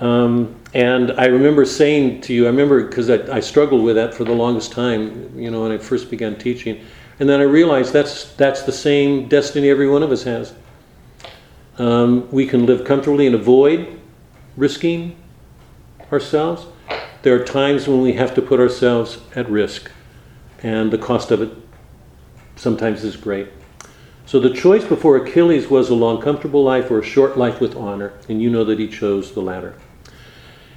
Um, 0.01 0.57
and 0.75 1.13
I 1.13 1.27
remember 1.27 1.65
saying 1.65 2.23
to 2.23 2.35
you, 2.35 2.47
I 2.47 2.49
remember 2.49 2.85
because 2.85 3.09
I, 3.09 3.37
I, 3.37 3.41
struggled 3.41 3.83
with 3.83 3.95
that 3.95 4.13
for 4.13 4.25
the 4.25 4.33
longest 4.33 4.73
time, 4.73 5.39
you 5.39 5.53
know, 5.53 5.63
when 5.63 5.71
I 5.71 5.79
first 5.79 6.11
began 6.11 6.37
teaching. 6.37 6.85
And 7.21 7.29
then 7.29 7.41
I 7.41 7.45
realized 7.45 7.93
that's, 7.93 8.33
that's 8.35 8.63
the 8.63 8.73
same 8.73 9.29
destiny 9.29 9.71
every 9.71 9.89
one 9.89 10.03
of 10.03 10.11
us 10.11 10.25
has. 10.25 10.53
Um, 11.79 12.29
we 12.33 12.45
can 12.45 12.67
live 12.67 12.85
comfortably 12.85 13.27
and 13.27 13.37
avoid 13.37 14.01
risking 14.57 15.17
ourselves. 16.13 16.67
There 17.23 17.35
are 17.35 17.45
times 17.45 17.89
when 17.89 18.03
we 18.03 18.15
have 18.15 18.35
to 18.35 18.43
put 18.43 18.61
ourselves 18.61 19.19
at 19.35 19.49
risk, 19.49 19.91
and 20.63 20.91
the 20.91 20.99
cost 20.99 21.31
of 21.31 21.41
it 21.43 21.51
sometimes 22.57 23.05
is 23.05 23.17
great. 23.17 23.49
So 24.27 24.41
the 24.41 24.53
choice 24.53 24.85
before 24.85 25.17
Achilles 25.17 25.69
was 25.69 25.91
a 25.91 25.95
long, 25.95 26.21
comfortable 26.21 26.65
life 26.65 26.91
or 26.91 26.99
a 26.99 27.05
short 27.05 27.37
life 27.37 27.61
with 27.61 27.77
honor, 27.77 28.13
and 28.29 28.41
you 28.43 28.51
know 28.51 28.65
that 28.65 28.79
he 28.79 28.89
chose 28.89 29.33
the 29.33 29.41
latter. 29.41 29.75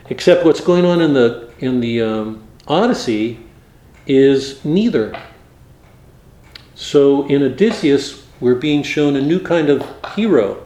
Except 0.10 0.46
what's 0.46 0.62
going 0.62 0.86
on 0.86 1.02
in 1.02 1.14
the 1.14 1.52
in 1.60 1.80
the 1.80 2.02
um, 2.02 2.44
Odyssey 2.68 3.40
is 4.06 4.64
neither. 4.64 5.18
So 6.76 7.26
in 7.28 7.42
Odysseus, 7.42 8.26
we're 8.40 8.56
being 8.56 8.84
shown 8.84 9.16
a 9.16 9.22
new 9.22 9.40
kind 9.40 9.70
of 9.70 9.86
hero. 10.14 10.64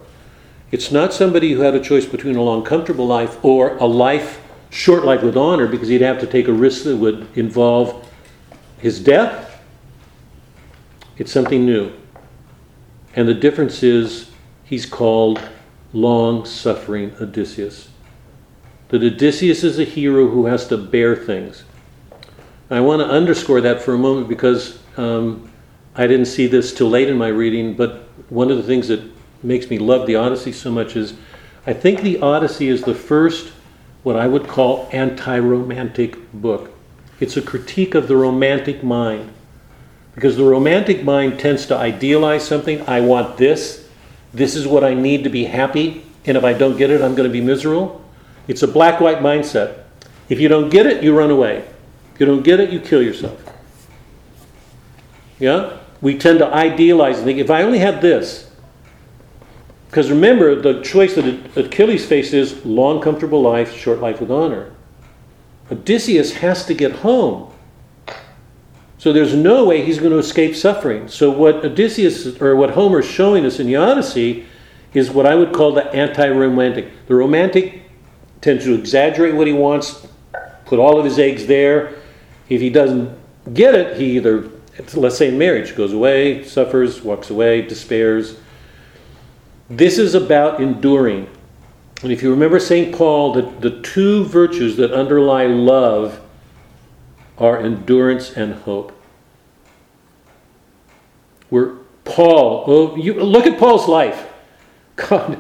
It's 0.72 0.92
not 0.92 1.14
somebody 1.14 1.54
who 1.54 1.62
had 1.62 1.76
a 1.76 1.80
choice 1.80 2.06
between 2.06 2.36
a 2.36 2.42
long, 2.42 2.64
comfortable 2.64 3.08
life 3.08 3.44
or 3.44 3.78
a 3.78 3.86
life, 3.86 4.41
short 4.72 5.06
life 5.06 5.22
with 5.22 5.38
honor, 5.38 5.68
because 5.68 5.88
he'd 5.88 6.02
have 6.02 6.20
to 6.22 6.28
take 6.28 6.48
a 6.48 6.54
risk 6.54 6.86
that 6.86 6.98
would 6.98 7.28
involve 7.38 8.10
his 8.80 9.00
death. 9.00 9.62
It's 11.18 11.32
something 11.32 11.66
new. 11.66 11.94
And 13.16 13.28
the 13.28 13.36
difference 13.36 13.84
is 13.84 14.32
he's 14.64 14.88
called 14.88 15.40
long 15.94 16.46
suffering 16.46 17.14
Odysseus 17.22 17.90
that 18.92 19.02
Odysseus 19.02 19.64
is 19.64 19.80
a 19.80 19.86
hero 19.86 20.28
who 20.28 20.48
has 20.48 20.68
to 20.68 20.78
bear 20.78 21.16
things. 21.16 21.64
I 22.70 22.82
want 22.82 23.02
to 23.02 23.08
underscore 23.08 23.62
that 23.62 23.82
for 23.82 23.94
a 23.94 23.98
moment 23.98 24.28
because 24.28 24.80
um, 24.98 25.50
I 25.96 26.08
didn't 26.08 26.26
see 26.26 26.46
this 26.46 26.74
till 26.74 26.90
late 26.90 27.08
in 27.08 27.18
my 27.18 27.30
reading, 27.30 27.74
but 27.74 28.10
one 28.28 28.52
of 28.52 28.58
the 28.58 28.64
things 28.64 28.90
that 28.90 29.02
makes 29.44 29.70
me 29.70 29.80
love 29.80 30.08
the 30.08 30.18
Odyssey 30.18 30.52
so 30.52 30.70
much 30.70 30.98
is 30.98 31.14
I 31.66 31.72
think 31.72 32.02
the 32.02 32.20
Odyssey 32.20 32.68
is 32.68 32.84
the 32.84 32.94
first, 32.94 33.54
what 34.04 34.16
I 34.16 34.28
would 34.28 34.48
call, 34.48 34.90
anti 34.92 35.38
romantic 35.40 36.32
book. 36.34 36.72
It's 37.20 37.38
a 37.38 37.42
critique 37.42 37.94
of 37.96 38.08
the 38.08 38.16
romantic 38.16 38.84
mind. 38.84 39.32
Because 40.16 40.36
the 40.38 40.44
romantic 40.44 41.04
mind 41.04 41.40
tends 41.40 41.66
to 41.68 41.76
idealize 41.78 42.46
something. 42.46 42.82
I 42.88 43.02
want 43.02 43.38
this. 43.38 43.88
This 44.34 44.56
is 44.56 44.68
what 44.68 44.84
I 44.84 44.94
need 44.94 45.24
to 45.24 45.30
be 45.30 45.46
happy. 45.46 46.04
And 46.26 46.36
if 46.36 46.44
I 46.44 46.54
don't 46.54 46.78
get 46.78 46.90
it, 46.90 47.02
I'm 47.02 47.16
going 47.16 47.30
to 47.30 47.34
be 47.34 47.42
miserable. 47.42 48.04
It's 48.48 48.64
a 48.64 48.68
black 48.68 49.00
white 49.00 49.20
mindset. 49.20 49.84
If 50.30 50.40
you 50.40 50.48
don't 50.48 50.70
get 50.70 50.86
it, 50.86 51.04
you 51.04 51.18
run 51.18 51.32
away. 51.32 51.68
If 52.14 52.20
you 52.20 52.26
don't 52.26 52.44
get 52.44 52.60
it, 52.60 52.72
you 52.72 52.80
kill 52.80 53.02
yourself. 53.02 53.42
Yeah? 55.40 55.78
We 56.02 56.18
tend 56.18 56.40
to 56.40 56.48
idealize 56.48 57.18
and 57.18 57.26
think 57.26 57.40
if 57.40 57.50
I 57.50 57.64
only 57.64 57.80
had 57.80 58.02
this. 58.02 58.51
Because 59.92 60.10
remember, 60.10 60.56
the 60.56 60.82
choice 60.82 61.16
that 61.16 61.58
Achilles 61.58 62.06
faces 62.06 62.66
long, 62.66 63.02
comfortable 63.02 63.42
life, 63.42 63.76
short 63.76 64.00
life 64.00 64.22
with 64.22 64.32
honor. 64.32 64.72
Odysseus 65.70 66.32
has 66.36 66.66
to 66.68 66.74
get 66.74 66.94
home. 66.94 67.52
So 68.98 69.12
there's 69.12 69.36
no 69.36 69.66
way 69.66 69.84
he's 69.84 70.00
going 70.00 70.14
to 70.14 70.18
escape 70.18 70.56
suffering. 70.56 71.10
So 71.10 71.30
what 71.30 71.66
Odysseus 71.66 72.40
or 72.42 72.56
what 72.56 72.70
Homer's 72.70 73.06
showing 73.06 73.46
us 73.46 73.60
in 73.60 73.68
the 73.68 73.76
Odyssey 73.76 74.46
is 74.94 75.12
what 75.12 75.26
I 75.26 75.36
would 75.36 75.52
call 75.52 75.74
the 75.74 75.92
anti-romantic. 75.94 77.08
The 77.08 77.16
romantic 77.16 77.82
tends 78.40 78.64
to 78.64 78.74
exaggerate 78.74 79.36
what 79.36 79.46
he 79.46 79.52
wants, 79.52 80.08
put 80.64 80.80
all 80.80 81.00
of 81.00 81.04
his 81.04 81.20
eggs 81.20 81.48
there. 81.48 81.96
If 82.48 82.62
he 82.62 82.70
doesn't 82.70 83.14
get 83.54 83.76
it, 83.76 83.98
he 83.98 84.16
either, 84.16 84.50
let's 84.94 85.18
say 85.18 85.28
in 85.28 85.38
marriage, 85.38 85.76
goes 85.76 85.92
away, 85.92 86.46
suffers, 86.46 87.02
walks 87.02 87.30
away, 87.30 87.62
despairs. 87.62 88.38
This 89.72 89.98
is 89.98 90.16
about 90.16 90.62
enduring. 90.62 91.30
And 92.04 92.12
if 92.12 92.22
you 92.22 92.30
remember 92.30 92.60
St. 92.60 92.94
Paul, 92.94 93.32
the, 93.32 93.44
the 93.70 93.82
two 93.82 94.26
virtues 94.26 94.76
that 94.76 94.92
underlie 94.92 95.46
love 95.46 96.20
are 97.38 97.58
endurance 97.58 98.36
and 98.36 98.54
hope. 98.54 98.92
Where 101.50 101.76
Paul, 102.04 102.66
oh, 102.68 102.96
you 102.98 103.14
look 103.14 103.48
at 103.48 103.58
Paul's 103.58 103.88
life. 103.88 104.28
God, 104.98 105.40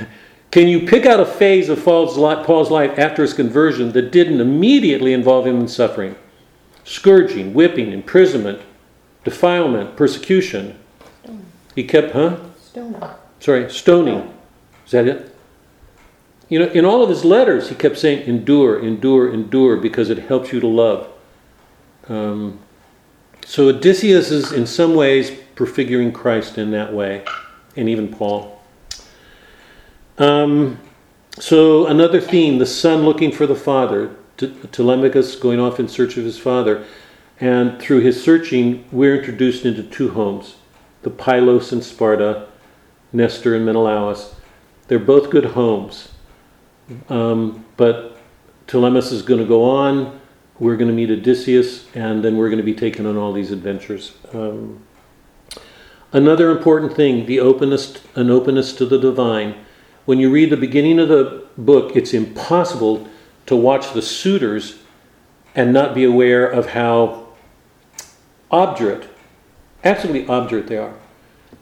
can 0.50 0.68
you 0.68 0.86
pick 0.86 1.06
out 1.06 1.18
a 1.18 1.24
phase 1.24 1.70
of 1.70 1.82
Paul's 1.82 2.18
life 2.18 2.98
after 2.98 3.22
his 3.22 3.32
conversion 3.32 3.92
that 3.92 4.12
didn't 4.12 4.42
immediately 4.42 5.14
involve 5.14 5.46
him 5.46 5.58
in 5.58 5.68
suffering? 5.68 6.16
Scourging, 6.84 7.54
whipping, 7.54 7.92
imprisonment, 7.92 8.60
defilement, 9.24 9.96
persecution. 9.96 10.78
He 11.74 11.84
kept, 11.84 12.12
huh? 12.12 12.36
Stoning. 12.60 13.02
Sorry, 13.40 13.70
stoning. 13.70 14.32
Is 14.84 14.92
that 14.92 15.08
it? 15.08 15.34
You 16.48 16.58
know, 16.58 16.66
in 16.66 16.84
all 16.84 17.02
of 17.02 17.08
his 17.08 17.24
letters, 17.24 17.68
he 17.68 17.74
kept 17.74 17.96
saying, 17.96 18.26
endure, 18.26 18.78
endure, 18.80 19.32
endure, 19.32 19.76
because 19.76 20.10
it 20.10 20.18
helps 20.18 20.52
you 20.52 20.60
to 20.60 20.66
love. 20.66 21.08
Um, 22.08 22.60
so 23.44 23.68
Odysseus 23.68 24.30
is 24.30 24.52
in 24.52 24.66
some 24.66 24.94
ways 24.94 25.30
prefiguring 25.54 26.12
Christ 26.12 26.58
in 26.58 26.70
that 26.72 26.92
way, 26.92 27.24
and 27.76 27.88
even 27.88 28.08
Paul. 28.08 28.60
Um, 30.18 30.78
so 31.38 31.86
another 31.86 32.20
theme: 32.20 32.58
the 32.58 32.66
son 32.66 33.04
looking 33.04 33.32
for 33.32 33.46
the 33.46 33.56
father. 33.56 34.16
Telemachus 34.72 35.36
going 35.36 35.60
off 35.60 35.78
in 35.78 35.86
search 35.86 36.16
of 36.16 36.24
his 36.24 36.38
father, 36.38 36.84
and 37.40 37.78
through 37.78 38.00
his 38.00 38.22
searching, 38.22 38.86
we're 38.90 39.18
introduced 39.18 39.66
into 39.66 39.82
two 39.82 40.10
homes: 40.10 40.56
the 41.02 41.10
Pylos 41.10 41.72
and 41.72 41.84
Sparta, 41.84 42.48
Nestor 43.12 43.54
and 43.54 43.64
Menelaus. 43.64 44.34
They're 44.88 44.98
both 44.98 45.30
good 45.30 45.44
homes, 45.44 46.08
um, 47.08 47.64
but 47.76 48.18
Telemachus 48.66 49.12
is 49.12 49.22
going 49.22 49.40
to 49.40 49.46
go 49.46 49.64
on. 49.64 50.20
We're 50.58 50.76
going 50.76 50.88
to 50.88 50.94
meet 50.94 51.10
Odysseus, 51.10 51.86
and 51.94 52.24
then 52.24 52.36
we're 52.36 52.48
going 52.48 52.58
to 52.58 52.64
be 52.64 52.74
taken 52.74 53.06
on 53.06 53.16
all 53.16 53.32
these 53.32 53.50
adventures. 53.50 54.12
Um, 54.32 54.82
another 56.12 56.50
important 56.50 56.94
thing: 56.94 57.26
the 57.26 57.40
openness, 57.40 58.02
an 58.14 58.30
openness 58.30 58.72
to 58.74 58.86
the 58.86 58.98
divine 58.98 59.54
when 60.10 60.18
you 60.18 60.28
read 60.28 60.50
the 60.50 60.56
beginning 60.56 60.98
of 60.98 61.08
the 61.08 61.46
book, 61.56 61.94
it's 61.94 62.12
impossible 62.12 63.06
to 63.46 63.54
watch 63.54 63.92
the 63.92 64.02
suitors 64.02 64.78
and 65.54 65.72
not 65.72 65.94
be 65.94 66.02
aware 66.02 66.46
of 66.46 66.70
how 66.70 67.28
obdurate, 68.50 69.08
absolutely 69.84 70.26
obdurate 70.26 70.66
they 70.66 70.76
are. 70.76 70.94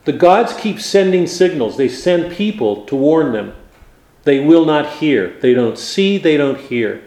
The 0.08 0.14
gods 0.14 0.54
keep 0.54 0.80
sending 0.80 1.26
signals, 1.26 1.76
they 1.76 1.90
send 1.90 2.32
people 2.32 2.86
to 2.86 2.96
warn 2.96 3.32
them. 3.32 3.54
They 4.24 4.42
will 4.42 4.64
not 4.64 4.94
hear. 5.00 5.38
They 5.40 5.52
don't 5.52 5.76
see, 5.78 6.16
they 6.16 6.38
don't 6.38 6.58
hear. 6.58 7.02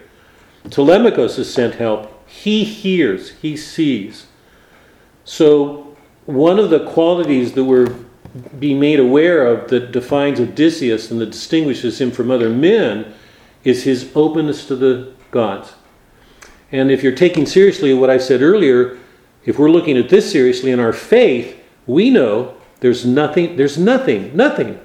Telemachus 0.70 1.34
has 1.34 1.52
sent 1.52 1.74
help. 1.74 2.28
He 2.28 2.62
hears, 2.62 3.30
he 3.30 3.56
sees. 3.56 4.28
So, 5.24 5.96
one 6.26 6.60
of 6.60 6.70
the 6.70 6.86
qualities 6.86 7.54
that 7.54 7.64
we're 7.64 7.92
be 8.60 8.72
made 8.72 9.00
aware 9.00 9.48
of 9.48 9.68
that 9.70 9.90
defines 9.90 10.38
Odysseus 10.38 11.10
and 11.10 11.20
that 11.20 11.32
distinguishes 11.32 12.00
him 12.00 12.12
from 12.12 12.30
other 12.30 12.50
men 12.50 13.12
is 13.64 13.82
his 13.82 14.12
openness 14.14 14.64
to 14.68 14.76
the 14.76 15.12
gods. 15.32 15.74
And 16.70 16.92
if 16.92 17.02
you're 17.02 17.16
taking 17.16 17.46
seriously 17.46 17.92
what 17.94 18.10
I 18.10 18.18
said 18.18 18.42
earlier, 18.42 18.96
if 19.44 19.58
we're 19.58 19.72
looking 19.72 19.98
at 19.98 20.08
this 20.08 20.30
seriously 20.30 20.70
in 20.70 20.78
our 20.78 20.92
faith, 20.92 21.58
We 21.84 22.08
know 22.08 22.54
there's 22.82 23.06
nothing, 23.06 23.54
there's 23.54 23.78
nothing, 23.78 24.36
nothing 24.36 24.80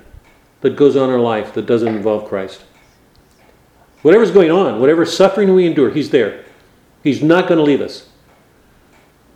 that 0.62 0.76
goes 0.76 0.95
on 0.95 1.10
in 1.10 1.16
our 1.16 1.20
life 1.20 1.56
that 1.56 1.66
doesn't 1.66 1.95
involve 1.95 2.30
Christ. 2.30 2.64
Whatever's 4.04 4.30
going 4.30 4.52
on, 4.52 4.80
whatever 4.80 5.04
suffering 5.04 5.56
we 5.56 5.66
endure, 5.66 5.89
He's 5.89 6.12
there. 6.12 6.45
He's 7.02 7.24
not 7.24 7.48
going 7.48 7.58
to 7.58 7.64
leave 7.64 7.82
us. 7.82 8.08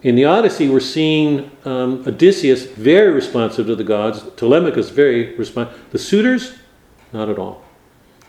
In 0.03 0.13
the 0.13 0.25
Odyssey, 0.25 0.69
we're 0.69 0.79
seeing 0.79 1.49
um, 1.65 2.03
Odysseus 2.05 2.65
very 2.65 3.11
responsive 3.11 3.65
to 3.65 3.75
the 3.75 3.83
gods, 3.83 4.23
Telemachus 4.35 4.89
very 4.89 5.35
responsive. 5.37 5.83
The 5.89 5.97
suitors, 5.97 6.53
not 7.11 7.29
at 7.29 7.39
all. 7.39 7.63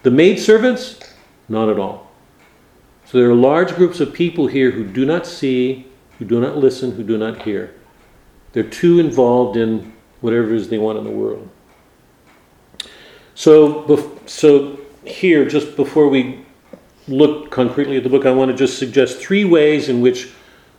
The 0.03 0.11
maidservants, 0.11 0.99
not 1.47 1.69
at 1.69 1.79
all. 1.79 2.11
So 3.05 3.19
there 3.19 3.29
are 3.29 3.35
large 3.35 3.75
groups 3.75 4.01
of 4.01 4.15
people 4.15 4.47
here 4.47 4.71
who 4.71 4.85
do 4.85 5.05
not 5.05 5.27
see, 5.27 5.89
who 6.19 6.25
do 6.25 6.41
not 6.41 6.57
listen, 6.57 6.93
who 6.93 7.03
do 7.03 7.19
not 7.19 7.43
hear. 7.43 7.75
They're 8.53 8.63
too 8.63 8.99
involved 8.99 9.59
in 9.59 9.93
whatever 10.23 10.55
it 10.55 10.57
is 10.57 10.69
they 10.71 10.79
want 10.79 10.97
in 10.97 11.05
the 11.05 11.11
world. 11.11 11.49
So, 13.35 14.15
so 14.27 14.81
here, 15.05 15.45
just 15.45 15.77
before 15.77 16.09
we 16.09 16.45
look 17.09 17.51
concretely 17.51 17.97
at 17.97 18.05
the 18.05 18.09
book, 18.09 18.25
I 18.25 18.31
want 18.31 18.51
to 18.51 18.57
just 18.57 18.79
suggest 18.79 19.19
three 19.19 19.45
ways 19.45 19.89
in 19.89 20.01
which 20.01 20.31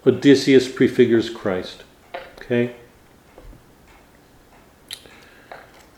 Odysseus 0.05 0.71
prefigures 0.71 1.29
Christ. 1.29 1.83
Okay? 2.37 2.75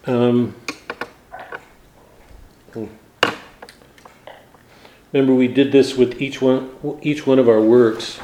Um, 0.07 0.55
remember, 5.11 5.33
we 5.33 5.47
did 5.47 5.71
this 5.71 5.95
with 5.95 6.21
each 6.21 6.41
one, 6.41 6.69
each 7.01 7.25
one 7.25 7.39
of 7.39 7.49
our 7.49 7.61
works. 7.61 8.19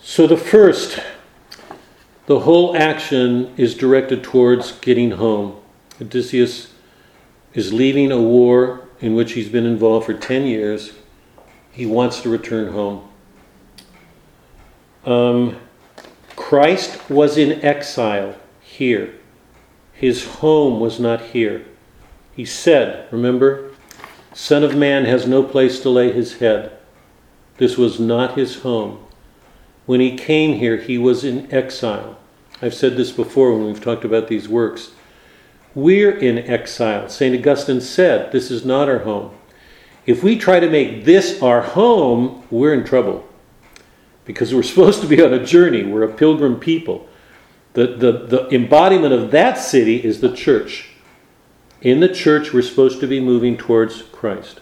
So 0.00 0.26
the 0.26 0.36
first, 0.36 1.00
the 2.26 2.40
whole 2.40 2.76
action 2.76 3.52
is 3.56 3.74
directed 3.74 4.22
towards 4.22 4.72
getting 4.72 5.12
home. 5.12 5.60
Odysseus 6.00 6.72
is 7.52 7.72
leaving 7.72 8.10
a 8.10 8.20
war 8.20 8.88
in 9.00 9.14
which 9.14 9.32
he's 9.32 9.48
been 9.48 9.66
involved 9.66 10.06
for 10.06 10.14
10 10.14 10.46
years. 10.46 10.92
He 11.70 11.86
wants 11.86 12.22
to 12.22 12.28
return 12.28 12.72
home. 12.72 13.08
Um, 15.04 15.60
Christ 16.34 17.10
was 17.10 17.36
in 17.36 17.64
exile 17.64 18.36
here. 18.60 19.14
His 19.92 20.26
home 20.36 20.80
was 20.80 20.98
not 20.98 21.20
here. 21.20 21.64
He 22.34 22.44
said, 22.44 23.06
remember, 23.12 23.70
Son 24.32 24.64
of 24.64 24.74
Man 24.74 25.04
has 25.04 25.26
no 25.26 25.42
place 25.42 25.80
to 25.80 25.90
lay 25.90 26.10
his 26.10 26.38
head. 26.38 26.72
This 27.58 27.76
was 27.76 28.00
not 28.00 28.36
his 28.36 28.60
home. 28.60 29.03
When 29.86 30.00
he 30.00 30.16
came 30.16 30.58
here, 30.58 30.76
he 30.76 30.98
was 30.98 31.24
in 31.24 31.52
exile. 31.52 32.18
I've 32.62 32.74
said 32.74 32.96
this 32.96 33.12
before 33.12 33.52
when 33.52 33.66
we've 33.66 33.82
talked 33.82 34.04
about 34.04 34.28
these 34.28 34.48
works. 34.48 34.92
We're 35.74 36.16
in 36.16 36.38
exile. 36.38 37.08
St. 37.08 37.34
Augustine 37.36 37.80
said, 37.80 38.32
This 38.32 38.50
is 38.50 38.64
not 38.64 38.88
our 38.88 39.00
home. 39.00 39.32
If 40.06 40.22
we 40.22 40.38
try 40.38 40.60
to 40.60 40.70
make 40.70 41.04
this 41.04 41.42
our 41.42 41.62
home, 41.62 42.44
we're 42.50 42.74
in 42.74 42.84
trouble 42.84 43.26
because 44.24 44.54
we're 44.54 44.62
supposed 44.64 45.00
to 45.02 45.06
be 45.06 45.22
on 45.22 45.34
a 45.34 45.44
journey. 45.44 45.84
We're 45.84 46.04
a 46.04 46.12
pilgrim 46.12 46.58
people. 46.58 47.08
The, 47.74 47.88
the, 47.88 48.12
the 48.12 48.48
embodiment 48.54 49.12
of 49.12 49.32
that 49.32 49.58
city 49.58 50.02
is 50.04 50.20
the 50.20 50.34
church. 50.34 50.90
In 51.82 52.00
the 52.00 52.08
church, 52.08 52.52
we're 52.52 52.62
supposed 52.62 53.00
to 53.00 53.06
be 53.06 53.20
moving 53.20 53.56
towards 53.56 54.02
Christ. 54.02 54.60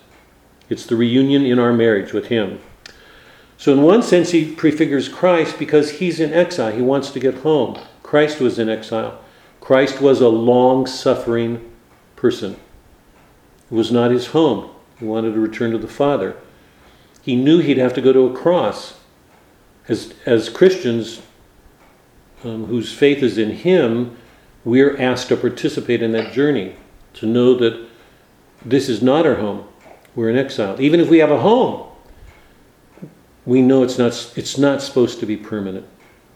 It's 0.68 0.86
the 0.86 0.96
reunion 0.96 1.44
in 1.44 1.58
our 1.58 1.72
marriage 1.72 2.12
with 2.12 2.26
Him. 2.26 2.60
So, 3.62 3.72
in 3.72 3.82
one 3.82 4.02
sense, 4.02 4.32
he 4.32 4.52
prefigures 4.52 5.08
Christ 5.08 5.56
because 5.56 5.92
he's 6.00 6.18
in 6.18 6.32
exile. 6.32 6.72
He 6.72 6.82
wants 6.82 7.12
to 7.12 7.20
get 7.20 7.42
home. 7.42 7.78
Christ 8.02 8.40
was 8.40 8.58
in 8.58 8.68
exile. 8.68 9.20
Christ 9.60 10.00
was 10.00 10.20
a 10.20 10.28
long 10.28 10.84
suffering 10.84 11.70
person. 12.16 12.54
It 13.70 13.74
was 13.76 13.92
not 13.92 14.10
his 14.10 14.26
home. 14.26 14.68
He 14.98 15.04
wanted 15.04 15.34
to 15.34 15.38
return 15.38 15.70
to 15.70 15.78
the 15.78 15.86
Father. 15.86 16.34
He 17.22 17.36
knew 17.36 17.60
he'd 17.60 17.78
have 17.78 17.94
to 17.94 18.00
go 18.00 18.12
to 18.12 18.26
a 18.26 18.36
cross 18.36 18.98
as, 19.86 20.12
as 20.26 20.48
Christians 20.48 21.22
um, 22.42 22.64
whose 22.64 22.92
faith 22.92 23.22
is 23.22 23.38
in 23.38 23.50
Him, 23.50 24.16
we're 24.64 25.00
asked 25.00 25.28
to 25.28 25.36
participate 25.36 26.02
in 26.02 26.10
that 26.10 26.32
journey, 26.32 26.74
to 27.14 27.26
know 27.26 27.54
that 27.54 27.88
this 28.64 28.88
is 28.88 29.02
not 29.02 29.24
our 29.24 29.36
home. 29.36 29.68
We're 30.16 30.30
in 30.30 30.36
exile. 30.36 30.80
Even 30.80 30.98
if 30.98 31.08
we 31.08 31.18
have 31.18 31.30
a 31.30 31.38
home, 31.38 31.91
we 33.44 33.60
know 33.62 33.82
it's 33.82 33.98
not, 33.98 34.32
it's 34.36 34.58
not 34.58 34.82
supposed 34.82 35.20
to 35.20 35.26
be 35.26 35.36
permanent. 35.36 35.86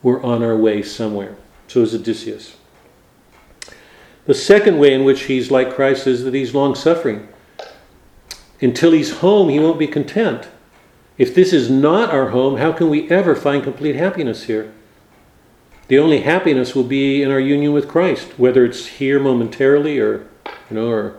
We're 0.02 0.22
on 0.22 0.42
our 0.42 0.56
way 0.56 0.82
somewhere. 0.82 1.36
So 1.68 1.82
is 1.82 1.94
Odysseus. 1.94 2.56
The 4.26 4.34
second 4.34 4.78
way 4.78 4.92
in 4.92 5.04
which 5.04 5.24
he's 5.24 5.50
like 5.50 5.74
Christ 5.74 6.06
is 6.06 6.24
that 6.24 6.34
he's 6.34 6.54
long 6.54 6.74
suffering. 6.74 7.28
Until 8.60 8.92
he's 8.92 9.18
home, 9.18 9.48
he 9.48 9.60
won't 9.60 9.78
be 9.78 9.86
content. 9.86 10.48
If 11.18 11.34
this 11.34 11.52
is 11.52 11.70
not 11.70 12.10
our 12.10 12.30
home, 12.30 12.56
how 12.56 12.72
can 12.72 12.90
we 12.90 13.08
ever 13.10 13.34
find 13.34 13.62
complete 13.62 13.96
happiness 13.96 14.44
here? 14.44 14.72
The 15.88 15.98
only 15.98 16.22
happiness 16.22 16.74
will 16.74 16.84
be 16.84 17.22
in 17.22 17.30
our 17.30 17.40
union 17.40 17.72
with 17.72 17.88
Christ, 17.88 18.38
whether 18.38 18.64
it's 18.64 18.86
here 18.86 19.20
momentarily 19.20 20.00
or, 20.00 20.26
you 20.68 20.76
know, 20.76 20.88
or 20.88 21.16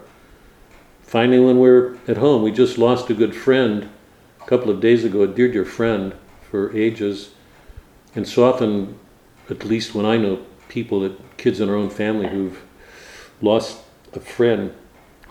finally 1.02 1.40
when 1.40 1.58
we're 1.58 1.98
at 2.08 2.18
home. 2.18 2.44
We 2.44 2.52
just 2.52 2.78
lost 2.78 3.10
a 3.10 3.14
good 3.14 3.34
friend 3.36 3.90
a 4.48 4.50
couple 4.50 4.72
of 4.72 4.80
days 4.80 5.04
ago, 5.04 5.24
a 5.24 5.28
dear, 5.28 5.52
dear 5.52 5.66
friend 5.66 6.14
for 6.50 6.76
ages. 6.76 7.32
And 8.16 8.26
so 8.26 8.45
often, 8.45 8.98
at 9.50 9.66
least 9.66 9.93
when 9.93 10.06
I 10.06 10.16
know 10.16 10.45
people, 10.70 11.02
that 11.02 11.38
kids 11.38 11.60
in 11.60 11.70
our 11.70 11.76
own 11.76 11.89
family 11.89 12.30
who've 12.30 12.64
lost 13.41 13.80
a 14.14 14.22
friend, 14.22 14.74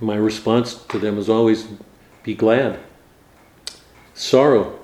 my 0.01 0.17
response 0.17 0.75
to 0.75 0.99
them 0.99 1.17
is 1.19 1.31
always 1.31 1.67
be 2.23 2.35
glad 2.35 2.79
sorrow. 4.17 4.79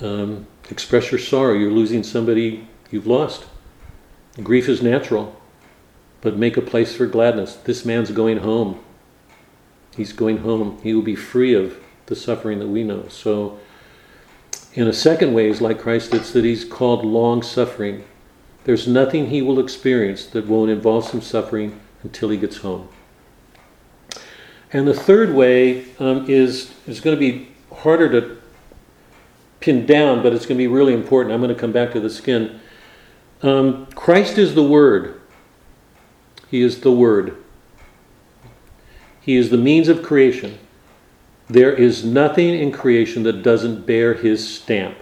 Um, 0.00 0.46
express 0.70 1.10
your 1.10 1.20
sorrow. 1.20 1.54
You're 1.54 1.70
losing 1.70 2.02
somebody 2.02 2.68
you've 2.90 3.06
lost. 3.06 3.46
Grief 4.42 4.68
is 4.68 4.82
natural, 4.82 5.40
but 6.20 6.36
make 6.36 6.56
a 6.56 6.62
place 6.62 6.94
for 6.94 7.06
gladness. 7.06 7.54
This 7.54 7.84
man's 7.84 8.10
going 8.10 8.38
home. 8.38 8.82
He's 9.96 10.12
going 10.12 10.38
home. 10.38 10.78
He 10.82 10.94
will 10.94 11.02
be 11.02 11.16
free 11.16 11.54
of 11.54 11.81
the 12.06 12.16
suffering 12.16 12.58
that 12.58 12.68
we 12.68 12.82
know. 12.82 13.06
So, 13.08 13.58
in 14.74 14.88
a 14.88 14.92
second 14.92 15.34
way, 15.34 15.48
is 15.48 15.60
like 15.60 15.78
Christ, 15.78 16.14
it's 16.14 16.32
that 16.32 16.44
he's 16.44 16.64
called 16.64 17.04
long 17.04 17.42
suffering. 17.42 18.04
There's 18.64 18.88
nothing 18.88 19.28
he 19.28 19.42
will 19.42 19.58
experience 19.58 20.26
that 20.26 20.46
won't 20.46 20.70
involve 20.70 21.04
some 21.04 21.20
suffering 21.20 21.80
until 22.02 22.30
he 22.30 22.36
gets 22.36 22.58
home. 22.58 22.88
And 24.72 24.88
the 24.88 24.94
third 24.94 25.34
way 25.34 25.84
um, 25.98 26.28
is, 26.30 26.72
is 26.86 27.00
going 27.00 27.16
to 27.16 27.20
be 27.20 27.48
harder 27.74 28.08
to 28.20 28.38
pin 29.60 29.84
down, 29.84 30.22
but 30.22 30.32
it's 30.32 30.46
going 30.46 30.56
to 30.56 30.62
be 30.62 30.68
really 30.68 30.94
important. 30.94 31.34
I'm 31.34 31.40
going 31.40 31.54
to 31.54 31.60
come 31.60 31.72
back 31.72 31.92
to 31.92 32.00
the 32.00 32.10
skin. 32.10 32.60
Um, 33.42 33.86
Christ 33.94 34.38
is 34.38 34.54
the 34.54 34.62
Word. 34.62 35.20
He 36.48 36.62
is 36.62 36.80
the 36.80 36.92
Word. 36.92 37.36
He 39.20 39.36
is 39.36 39.50
the 39.50 39.58
means 39.58 39.88
of 39.88 40.02
creation. 40.02 40.58
There 41.48 41.72
is 41.72 42.04
nothing 42.04 42.54
in 42.54 42.72
creation 42.72 43.24
that 43.24 43.42
doesn't 43.42 43.86
bear 43.86 44.14
his 44.14 44.48
stamp. 44.48 44.96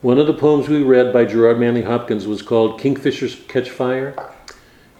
One 0.00 0.18
of 0.18 0.26
the 0.26 0.34
poems 0.34 0.68
we 0.68 0.82
read 0.82 1.12
by 1.12 1.26
Gerard 1.26 1.60
Manley 1.60 1.82
Hopkins 1.82 2.26
was 2.26 2.42
called 2.42 2.80
Kingfishers 2.80 3.46
Catch 3.48 3.70
Fire. 3.70 4.14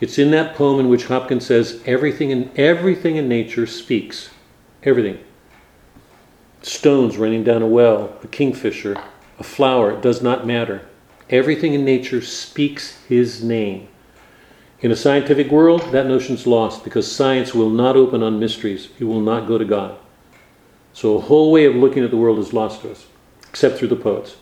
It's 0.00 0.18
in 0.18 0.30
that 0.32 0.54
poem 0.54 0.80
in 0.80 0.88
which 0.88 1.06
Hopkins 1.06 1.46
says 1.46 1.82
everything 1.86 2.30
in 2.30 2.50
everything 2.56 3.16
in 3.16 3.28
nature 3.28 3.66
speaks. 3.66 4.30
Everything 4.82 5.18
stones 6.62 7.16
running 7.16 7.44
down 7.44 7.62
a 7.62 7.66
well, 7.66 8.16
a 8.22 8.26
kingfisher, 8.26 8.96
a 9.38 9.42
flower, 9.42 9.92
it 9.92 10.02
does 10.02 10.22
not 10.22 10.46
matter. 10.46 10.82
Everything 11.28 11.74
in 11.74 11.84
nature 11.84 12.20
speaks 12.20 13.02
his 13.04 13.42
name. 13.42 13.88
In 14.80 14.90
a 14.90 14.96
scientific 14.96 15.50
world, 15.50 15.82
that 15.92 16.06
notion's 16.06 16.46
lost 16.46 16.84
because 16.84 17.10
science 17.10 17.54
will 17.54 17.70
not 17.70 17.96
open 17.96 18.22
on 18.22 18.40
mysteries. 18.40 18.88
It 18.98 19.04
will 19.04 19.20
not 19.20 19.46
go 19.46 19.58
to 19.58 19.64
God. 19.64 19.98
So 20.92 21.16
a 21.16 21.20
whole 21.20 21.52
way 21.52 21.64
of 21.64 21.74
looking 21.74 22.04
at 22.04 22.10
the 22.10 22.16
world 22.16 22.38
is 22.38 22.52
lost 22.52 22.82
to 22.82 22.90
us, 22.90 23.06
except 23.48 23.78
through 23.78 23.88
the 23.88 23.96
poets. 23.96 24.36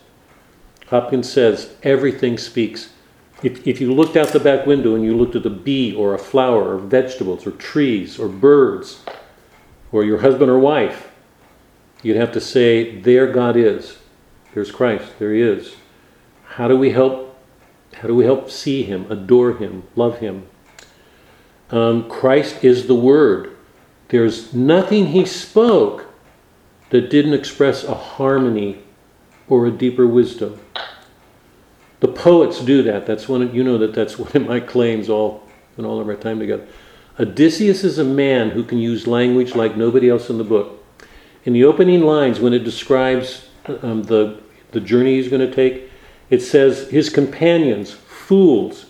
Hopkins 0.88 1.30
says 1.30 1.74
everything 1.82 2.38
speaks. 2.38 2.92
If, 3.42 3.66
if 3.66 3.80
you 3.80 3.92
looked 3.92 4.16
out 4.16 4.28
the 4.28 4.40
back 4.40 4.66
window 4.66 4.94
and 4.94 5.04
you 5.04 5.16
looked 5.16 5.36
at 5.36 5.46
a 5.46 5.50
bee 5.50 5.94
or 5.94 6.14
a 6.14 6.18
flower 6.18 6.74
or 6.74 6.78
vegetables 6.78 7.46
or 7.46 7.52
trees 7.52 8.18
or 8.18 8.28
birds 8.28 9.04
or 9.92 10.02
your 10.02 10.18
husband 10.18 10.50
or 10.50 10.58
wife, 10.58 11.08
You'd 12.02 12.16
have 12.16 12.32
to 12.32 12.40
say, 12.40 13.00
there 13.00 13.30
God 13.30 13.56
is. 13.56 13.98
There's 14.54 14.70
Christ. 14.70 15.18
There 15.18 15.32
he 15.32 15.40
is. 15.40 15.74
How 16.44 16.68
do 16.68 16.76
we 16.76 16.90
help? 16.90 17.36
How 17.94 18.06
do 18.06 18.14
we 18.14 18.24
help 18.24 18.50
see 18.50 18.84
him, 18.84 19.10
adore 19.10 19.54
him, 19.54 19.82
love 19.96 20.18
him? 20.18 20.46
Um, 21.70 22.08
Christ 22.08 22.62
is 22.62 22.86
the 22.86 22.94
Word. 22.94 23.56
There's 24.08 24.54
nothing 24.54 25.08
he 25.08 25.26
spoke 25.26 26.06
that 26.90 27.10
didn't 27.10 27.34
express 27.34 27.84
a 27.84 27.94
harmony 27.94 28.78
or 29.48 29.66
a 29.66 29.70
deeper 29.70 30.06
wisdom. 30.06 30.60
The 32.00 32.08
poets 32.08 32.60
do 32.60 32.82
that. 32.84 33.06
That's 33.06 33.28
one 33.28 33.42
of, 33.42 33.54
you 33.54 33.64
know 33.64 33.78
that 33.78 33.94
that's 33.94 34.18
one 34.18 34.30
of 34.34 34.46
my 34.46 34.60
claims 34.60 35.08
all 35.08 35.42
in 35.76 35.84
all 35.84 36.00
of 36.00 36.08
our 36.08 36.16
time 36.16 36.38
together. 36.38 36.66
Odysseus 37.18 37.82
is 37.84 37.98
a 37.98 38.04
man 38.04 38.50
who 38.50 38.62
can 38.62 38.78
use 38.78 39.06
language 39.06 39.54
like 39.54 39.76
nobody 39.76 40.08
else 40.08 40.30
in 40.30 40.38
the 40.38 40.44
book. 40.44 40.84
In 41.44 41.52
the 41.52 41.64
opening 41.64 42.02
lines, 42.02 42.40
when 42.40 42.52
it 42.52 42.64
describes 42.64 43.48
um, 43.82 44.04
the, 44.04 44.40
the 44.72 44.80
journey 44.80 45.16
he's 45.16 45.28
going 45.28 45.48
to 45.48 45.54
take, 45.54 45.90
it 46.30 46.40
says 46.40 46.90
his 46.90 47.10
companions, 47.10 47.92
fools, 47.92 48.86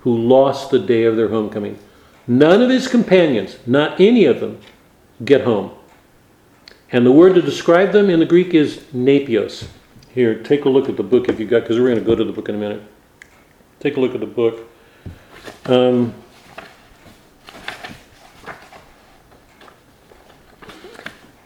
who 0.00 0.16
lost 0.16 0.70
the 0.70 0.78
day 0.78 1.04
of 1.04 1.16
their 1.16 1.28
homecoming. 1.28 1.78
None 2.26 2.62
of 2.62 2.70
his 2.70 2.88
companions, 2.88 3.58
not 3.66 4.00
any 4.00 4.24
of 4.24 4.40
them, 4.40 4.60
get 5.24 5.42
home. 5.42 5.72
And 6.90 7.04
the 7.04 7.12
word 7.12 7.34
to 7.34 7.42
describe 7.42 7.92
them 7.92 8.08
in 8.08 8.18
the 8.18 8.26
Greek 8.26 8.54
is 8.54 8.78
napios. 8.94 9.68
Here, 10.14 10.42
take 10.42 10.64
a 10.64 10.68
look 10.68 10.88
at 10.88 10.96
the 10.96 11.02
book 11.02 11.28
if 11.28 11.38
you've 11.38 11.50
got, 11.50 11.60
because 11.60 11.78
we're 11.78 11.88
going 11.88 11.98
to 11.98 12.04
go 12.04 12.14
to 12.14 12.24
the 12.24 12.32
book 12.32 12.48
in 12.48 12.54
a 12.54 12.58
minute. 12.58 12.82
Take 13.80 13.96
a 13.96 14.00
look 14.00 14.14
at 14.14 14.20
the 14.20 14.26
book. 14.26 14.68
Um, 15.66 16.14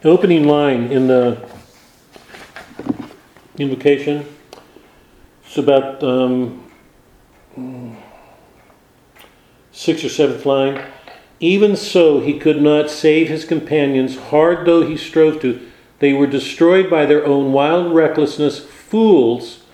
opening 0.04 0.46
line 0.46 0.92
in 0.92 1.08
the 1.08 1.48
invocation. 3.58 4.26
It's 5.44 5.58
about 5.58 6.02
um, 6.02 6.64
or 10.04 10.08
seventh 10.08 10.46
line. 10.46 10.82
Even 11.42 11.74
so, 11.74 12.20
he 12.20 12.38
could 12.38 12.62
not 12.62 12.88
save 12.88 13.28
his 13.28 13.44
companions, 13.44 14.16
hard 14.16 14.64
though 14.64 14.86
he 14.86 14.96
strove 14.96 15.40
to. 15.40 15.60
They 15.98 16.12
were 16.12 16.28
destroyed 16.28 16.88
by 16.88 17.04
their 17.04 17.26
own 17.26 17.52
wild 17.52 17.92
recklessness, 17.92 18.60
fools 18.60 19.64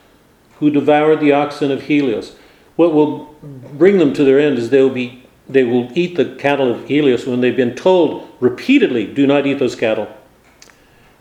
who 0.60 0.70
devoured 0.70 1.20
the 1.20 1.32
oxen 1.32 1.70
of 1.70 1.82
Helios. 1.82 2.36
What 2.76 2.94
will 2.94 3.36
bring 3.42 3.98
them 3.98 4.14
to 4.14 4.24
their 4.24 4.40
end 4.40 4.56
is 4.56 4.70
they 4.70 4.80
will 4.80 4.88
be 4.88 5.24
they 5.46 5.64
will 5.64 5.90
eat 5.94 6.16
the 6.16 6.34
cattle 6.36 6.70
of 6.70 6.88
Helios 6.88 7.26
when 7.26 7.40
they've 7.42 7.56
been 7.56 7.74
told 7.74 8.26
repeatedly, 8.40 9.06
"Do 9.06 9.26
not 9.26 9.46
eat 9.46 9.58
those 9.58 9.76
cattle." 9.76 10.08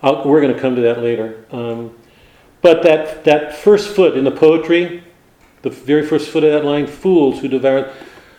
I'll, 0.01 0.23
we're 0.25 0.41
going 0.41 0.53
to 0.53 0.59
come 0.59 0.75
to 0.75 0.81
that 0.81 1.01
later. 1.01 1.43
Um, 1.51 1.91
but 2.61 2.83
that 2.83 3.25
that 3.25 3.57
first 3.57 3.93
foot 3.93 4.17
in 4.17 4.23
the 4.23 4.31
poetry, 4.31 5.03
the 5.61 5.69
very 5.69 6.05
first 6.05 6.29
foot 6.29 6.45
of 6.45 6.53
that 6.53 6.63
line, 6.63 6.87
"Fools 6.87 7.41
who 7.41 7.49
devour." 7.49 7.91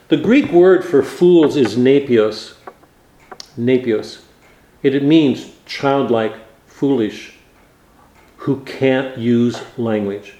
The 0.08 0.16
Greek 0.16 0.50
word 0.50 0.86
for 0.86 1.02
fools 1.02 1.54
is 1.56 1.76
napios. 1.76 2.54
Napios. 3.58 4.22
It, 4.82 5.02
means 5.02 5.52
childlike, 5.66 6.34
foolish, 6.66 7.34
who 8.38 8.60
can't 8.60 9.18
use 9.18 9.60
language. 9.76 10.36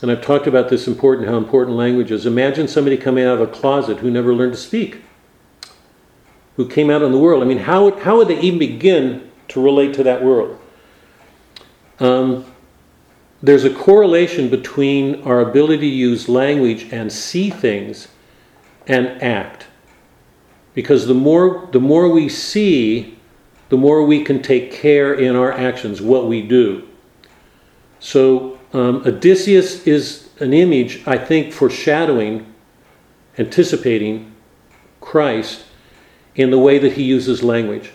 And 0.00 0.12
I've 0.12 0.22
talked 0.22 0.46
about 0.46 0.68
this 0.68 0.86
important, 0.86 1.28
how 1.28 1.36
important 1.36 1.76
language 1.76 2.12
is. 2.12 2.24
Imagine 2.24 2.68
somebody 2.68 2.96
coming 2.96 3.24
out 3.24 3.40
of 3.40 3.48
a 3.48 3.52
closet 3.52 3.98
who 3.98 4.10
never 4.10 4.32
learned 4.32 4.52
to 4.52 4.58
speak, 4.58 5.02
who 6.56 6.68
came 6.68 6.88
out 6.88 7.02
in 7.02 7.10
the 7.10 7.18
world. 7.18 7.42
I 7.42 7.46
mean, 7.46 7.58
how 7.58 7.86
would, 7.86 7.98
how 7.98 8.16
would 8.18 8.28
they 8.28 8.38
even 8.40 8.60
begin 8.60 9.28
to 9.48 9.60
relate 9.60 9.92
to 9.94 10.04
that 10.04 10.22
world? 10.22 10.56
Um, 11.98 12.44
there's 13.42 13.64
a 13.64 13.74
correlation 13.74 14.48
between 14.48 15.22
our 15.22 15.40
ability 15.40 15.78
to 15.78 15.86
use 15.86 16.28
language 16.28 16.92
and 16.92 17.12
see 17.12 17.50
things 17.50 18.06
and 18.90 19.22
act. 19.22 19.68
Because 20.74 21.06
the 21.06 21.14
more, 21.14 21.68
the 21.70 21.78
more 21.78 22.08
we 22.08 22.28
see, 22.28 23.16
the 23.68 23.76
more 23.76 24.04
we 24.04 24.24
can 24.24 24.42
take 24.42 24.72
care 24.72 25.14
in 25.14 25.36
our 25.36 25.52
actions, 25.52 26.02
what 26.02 26.26
we 26.26 26.42
do. 26.42 26.88
So, 28.00 28.58
um, 28.72 29.02
Odysseus 29.06 29.86
is 29.86 30.30
an 30.40 30.52
image, 30.52 31.02
I 31.06 31.18
think, 31.18 31.52
foreshadowing, 31.52 32.52
anticipating 33.38 34.34
Christ 35.00 35.64
in 36.34 36.50
the 36.50 36.58
way 36.58 36.78
that 36.78 36.94
he 36.94 37.04
uses 37.04 37.44
language. 37.44 37.92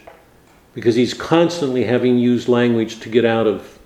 Because 0.73 0.95
he's 0.95 1.13
constantly 1.13 1.83
having 1.83 2.17
used 2.17 2.47
language 2.47 3.01
to 3.01 3.09
get 3.09 3.25
out 3.25 3.47
of 3.47 3.79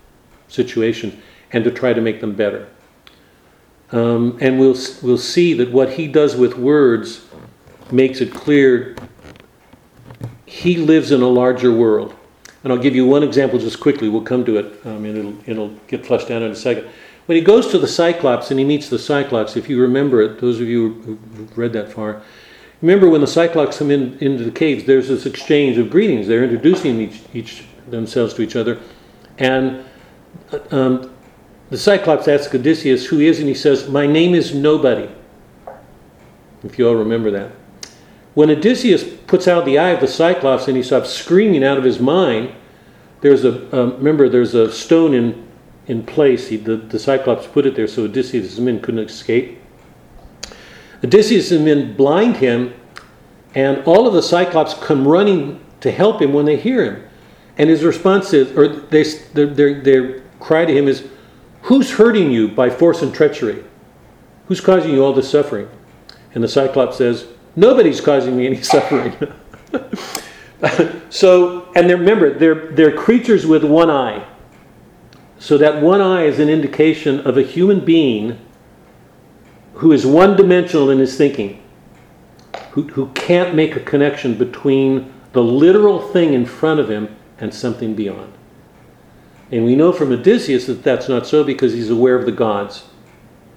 situations 0.46 1.14
and 1.52 1.64
to 1.64 1.72
try 1.72 1.92
to 1.92 2.00
make 2.00 2.20
them 2.20 2.34
better. 2.34 2.68
Um, 3.92 4.38
and 4.40 4.58
we'll, 4.58 4.76
we'll 5.02 5.18
see 5.18 5.54
that 5.54 5.70
what 5.72 5.92
he 5.92 6.06
does 6.06 6.36
with 6.36 6.56
words 6.56 7.26
makes 7.90 8.20
it 8.20 8.32
clear 8.32 8.96
he 10.46 10.76
lives 10.76 11.10
in 11.10 11.22
a 11.22 11.28
larger 11.28 11.72
world. 11.72 12.14
And 12.62 12.72
I'll 12.72 12.78
give 12.78 12.94
you 12.94 13.06
one 13.06 13.22
example 13.22 13.58
just 13.58 13.80
quickly. 13.80 14.08
We'll 14.08 14.22
come 14.22 14.44
to 14.44 14.58
it, 14.58 14.86
um, 14.86 15.04
and 15.04 15.16
it'll, 15.16 15.34
it'll 15.46 15.68
get 15.88 16.04
flushed 16.04 16.30
out 16.30 16.42
in 16.42 16.50
a 16.50 16.56
second. 16.56 16.88
When 17.26 17.36
he 17.36 17.42
goes 17.42 17.68
to 17.68 17.78
the 17.78 17.88
Cyclops 17.88 18.50
and 18.50 18.58
he 18.58 18.66
meets 18.66 18.88
the 18.88 18.98
Cyclops, 18.98 19.56
if 19.56 19.68
you 19.68 19.80
remember 19.80 20.20
it, 20.20 20.40
those 20.40 20.60
of 20.60 20.68
you 20.68 20.94
who've 21.34 21.58
read 21.58 21.72
that 21.72 21.92
far, 21.92 22.22
remember 22.82 23.08
when 23.08 23.20
the 23.20 23.26
Cyclops 23.26 23.78
come 23.78 23.90
in 23.90 24.18
into 24.18 24.44
the 24.44 24.50
caves, 24.50 24.84
there's 24.84 25.08
this 25.08 25.26
exchange 25.26 25.78
of 25.78 25.90
greetings. 25.90 26.26
They're 26.26 26.44
introducing 26.44 27.00
each, 27.00 27.20
each 27.32 27.64
themselves 27.88 28.34
to 28.34 28.42
each 28.42 28.56
other. 28.56 28.80
And 29.38 29.84
um, 30.70 31.09
the 31.70 31.78
Cyclops 31.78 32.28
asks 32.28 32.54
Odysseus 32.54 33.06
who 33.06 33.18
he 33.18 33.28
is, 33.28 33.38
and 33.38 33.48
he 33.48 33.54
says, 33.54 33.88
My 33.88 34.06
name 34.06 34.34
is 34.34 34.54
nobody. 34.54 35.08
If 36.62 36.78
you 36.78 36.88
all 36.88 36.96
remember 36.96 37.30
that. 37.30 37.52
When 38.34 38.50
Odysseus 38.50 39.04
puts 39.26 39.48
out 39.48 39.64
the 39.64 39.78
eye 39.78 39.90
of 39.90 40.00
the 40.00 40.08
Cyclops 40.08 40.68
and 40.68 40.76
he 40.76 40.82
stops 40.82 41.10
screaming 41.10 41.64
out 41.64 41.78
of 41.78 41.84
his 41.84 41.98
mind, 41.98 42.52
there's 43.20 43.44
a, 43.44 43.76
um, 43.76 43.96
remember, 43.96 44.28
there's 44.28 44.54
a 44.54 44.72
stone 44.72 45.14
in, 45.14 45.48
in 45.86 46.04
place. 46.04 46.48
He, 46.48 46.56
the, 46.56 46.76
the 46.76 46.98
Cyclops 46.98 47.46
put 47.46 47.66
it 47.66 47.74
there 47.74 47.88
so 47.88 48.04
Odysseus' 48.04 48.58
men 48.58 48.80
couldn't 48.80 49.08
escape. 49.08 49.58
Odysseus' 51.02 51.52
men 51.52 51.96
blind 51.96 52.36
him, 52.36 52.74
and 53.54 53.82
all 53.84 54.06
of 54.06 54.12
the 54.12 54.22
Cyclops 54.22 54.74
come 54.74 55.06
running 55.06 55.64
to 55.80 55.90
help 55.90 56.20
him 56.20 56.32
when 56.32 56.44
they 56.44 56.56
hear 56.56 56.84
him. 56.84 57.08
And 57.58 57.68
his 57.68 57.84
response 57.84 58.32
is, 58.32 58.56
or 58.56 58.68
they, 58.68 59.02
their, 59.34 59.46
their, 59.46 59.80
their 59.82 60.20
cry 60.38 60.64
to 60.64 60.72
him 60.72 60.88
is, 60.88 61.06
Who's 61.62 61.92
hurting 61.92 62.30
you 62.30 62.48
by 62.48 62.70
force 62.70 63.02
and 63.02 63.14
treachery? 63.14 63.64
Who's 64.46 64.60
causing 64.60 64.92
you 64.92 65.04
all 65.04 65.12
this 65.12 65.30
suffering? 65.30 65.68
And 66.34 66.42
the 66.42 66.48
Cyclops 66.48 66.96
says, 66.96 67.26
Nobody's 67.56 68.00
causing 68.00 68.36
me 68.36 68.46
any 68.46 68.62
suffering. 68.62 69.14
so, 71.10 71.68
and 71.74 71.88
they're, 71.88 71.96
remember, 71.96 72.38
they're, 72.38 72.72
they're 72.72 72.96
creatures 72.96 73.46
with 73.46 73.64
one 73.64 73.90
eye. 73.90 74.26
So 75.38 75.56
that 75.58 75.80
one 75.80 76.00
eye 76.00 76.24
is 76.24 76.38
an 76.38 76.48
indication 76.48 77.20
of 77.20 77.38
a 77.38 77.42
human 77.42 77.84
being 77.84 78.38
who 79.74 79.92
is 79.92 80.04
one 80.04 80.36
dimensional 80.36 80.90
in 80.90 80.98
his 80.98 81.16
thinking, 81.16 81.62
who, 82.72 82.82
who 82.82 83.08
can't 83.12 83.54
make 83.54 83.74
a 83.74 83.80
connection 83.80 84.34
between 84.34 85.12
the 85.32 85.42
literal 85.42 86.00
thing 86.00 86.34
in 86.34 86.44
front 86.44 86.80
of 86.80 86.90
him 86.90 87.16
and 87.38 87.54
something 87.54 87.94
beyond. 87.94 88.32
And 89.52 89.64
we 89.64 89.74
know 89.74 89.92
from 89.92 90.12
Odysseus 90.12 90.66
that 90.66 90.82
that's 90.82 91.08
not 91.08 91.26
so 91.26 91.42
because 91.42 91.72
he's 91.72 91.90
aware 91.90 92.14
of 92.14 92.24
the 92.24 92.32
gods. 92.32 92.84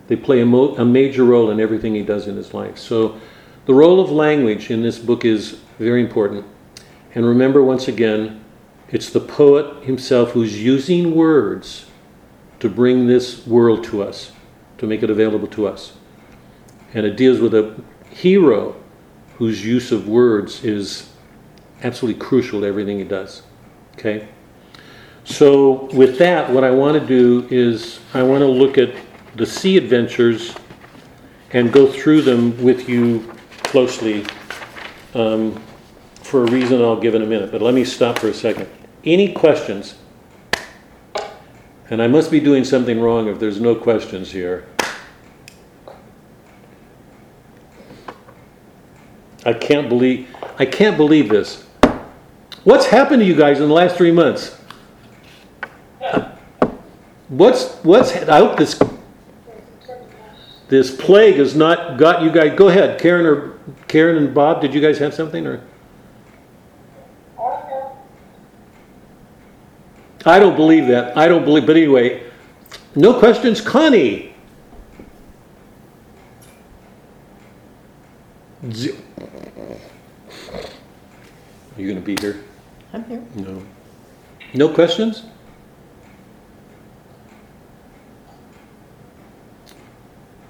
They 0.08 0.16
play 0.16 0.42
a, 0.42 0.46
mo- 0.46 0.76
a, 0.76 0.84
major 0.84 1.24
role 1.24 1.52
in 1.52 1.60
everything 1.60 1.94
he 1.94 2.02
does 2.02 2.28
in 2.28 2.36
his 2.36 2.54
life. 2.54 2.78
So 2.78 3.20
the 3.66 3.74
role 3.74 4.00
of 4.00 4.10
language 4.10 4.70
in 4.70 4.82
this 4.82 5.00
book 5.00 5.24
is 5.24 5.60
very 5.80 6.02
important. 6.02 6.46
And 7.16 7.26
remember, 7.26 7.64
once 7.64 7.88
again, 7.88 8.44
it's 8.90 9.10
the 9.10 9.20
poet 9.20 9.84
himself 9.84 10.32
who's 10.32 10.62
using 10.62 11.16
words 11.16 11.86
to 12.60 12.70
bring 12.70 13.08
this 13.08 13.46
world 13.46 13.84
to 13.86 14.02
us, 14.04 14.32
to 14.80 14.88
make 14.88 15.04
it 15.04 15.10
available 15.10 15.48
to 15.48 15.68
us. 15.68 15.94
And 16.94 17.06
it 17.06 17.16
deals 17.16 17.40
with 17.40 17.54
a 17.54 17.82
hero 18.10 18.76
whose 19.38 19.66
use 19.66 19.92
of 19.92 20.08
words 20.08 20.64
is 20.64 21.10
absolutely 21.84 22.20
crucial 22.20 22.62
to 22.62 22.68
everything 22.68 22.98
he 23.00 23.04
does. 23.04 23.44
Okay? 23.94 24.28
So, 25.26 25.86
with 25.94 26.18
that, 26.18 26.50
what 26.50 26.64
I 26.64 26.72
want 26.72 27.00
to 27.00 27.06
do 27.06 27.48
is 27.50 28.00
I 28.14 28.24
want 28.24 28.42
to 28.42 28.48
look 28.48 28.78
at 28.78 28.94
the 29.36 29.46
sea 29.46 29.78
adventures 29.78 30.54
and 31.52 31.72
go 31.72 31.90
through 31.90 32.24
them 32.24 32.62
with 32.62 32.90
you 32.90 33.32
closely 33.64 34.26
um, 35.14 35.62
for 36.16 36.44
a 36.44 36.52
reason 36.52 36.82
I'll 36.82 37.00
give 37.00 37.16
in 37.16 37.22
a 37.22 37.26
minute. 37.26 37.52
But 37.52 37.62
let 37.62 37.74
me 37.74 37.86
stop 37.86 38.20
for 38.20 38.28
a 38.28 38.34
second. 38.34 38.68
Any 39.06 39.32
questions? 39.34 39.96
And 41.90 42.02
I 42.02 42.08
must 42.08 42.32
be 42.32 42.40
doing 42.40 42.64
something 42.64 43.00
wrong 43.00 43.28
if 43.28 43.40
there's 43.40 43.62
no 43.62 43.76
questions 43.76 44.32
here. 44.32 44.68
I 49.46 49.54
can't 49.54 49.90
believe 49.90 50.28
I 50.58 50.66
can't 50.66 50.98
believe 50.98 51.30
this. 51.30 51.66
What's 52.64 52.86
happened 52.86 53.22
to 53.22 53.26
you 53.26 53.36
guys 53.36 53.60
in 53.60 53.68
the 53.68 53.74
last 53.74 53.96
three 53.98 54.12
months? 54.12 54.58
what's 57.38 57.74
what's 57.84 58.16
out 58.16 58.58
this 58.58 58.80
this 60.70 60.96
plague 60.96 61.36
has 61.36 61.56
not 61.56 61.98
got 61.98 62.24
you 62.24 62.32
guys. 62.32 62.58
Go 62.58 62.68
ahead, 62.68 63.00
Karen 63.00 63.26
or 63.26 63.60
Karen 63.88 64.18
and 64.18 64.34
Bob. 64.34 64.62
Did 64.62 64.74
you 64.74 64.82
guys 64.82 64.98
have 65.00 65.14
something 65.14 65.46
or? 65.46 65.62
I 70.26 70.40
don't 70.40 70.56
believe 70.56 70.88
that. 70.88 71.18
I 71.18 71.28
don't 71.28 71.44
believe. 71.44 71.66
But 71.68 71.76
anyway, 71.76 72.24
no 72.96 73.20
questions, 73.20 73.60
Connie. 73.60 74.34
Are 78.64 78.70
you 81.78 81.88
going 81.92 81.96
to 81.96 82.02
be 82.02 82.16
here? 82.22 82.42
I'm 82.94 83.04
here. 83.04 83.24
No. 83.36 83.62
No 84.54 84.70
questions. 84.70 85.24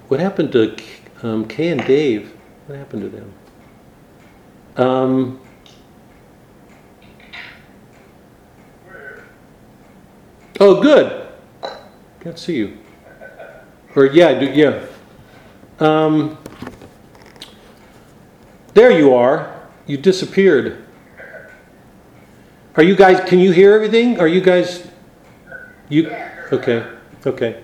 What 0.08 0.20
happened 0.20 0.52
to 0.52 0.76
um, 1.22 1.48
Kay 1.48 1.68
and 1.68 1.84
Dave? 1.86 2.34
What 2.66 2.78
happened 2.78 3.02
to 3.02 3.08
them? 3.08 3.32
Um, 4.76 5.40
oh, 10.60 10.82
good. 10.82 11.28
Can't 12.20 12.38
see 12.38 12.56
you. 12.56 12.78
Or 13.94 14.06
yeah, 14.06 14.38
do, 14.38 14.46
yeah. 14.46 14.84
Um, 15.78 16.38
there 18.74 18.90
you 18.90 19.14
are. 19.14 19.68
You 19.86 19.96
disappeared. 19.96 20.84
Are 22.76 22.82
you 22.82 22.96
guys, 22.96 23.20
can 23.28 23.38
you 23.38 23.52
hear 23.52 23.72
everything? 23.74 24.18
Are 24.18 24.26
you 24.26 24.40
guys, 24.40 24.88
you, 25.88 26.10
okay, 26.52 26.84
okay. 27.24 27.62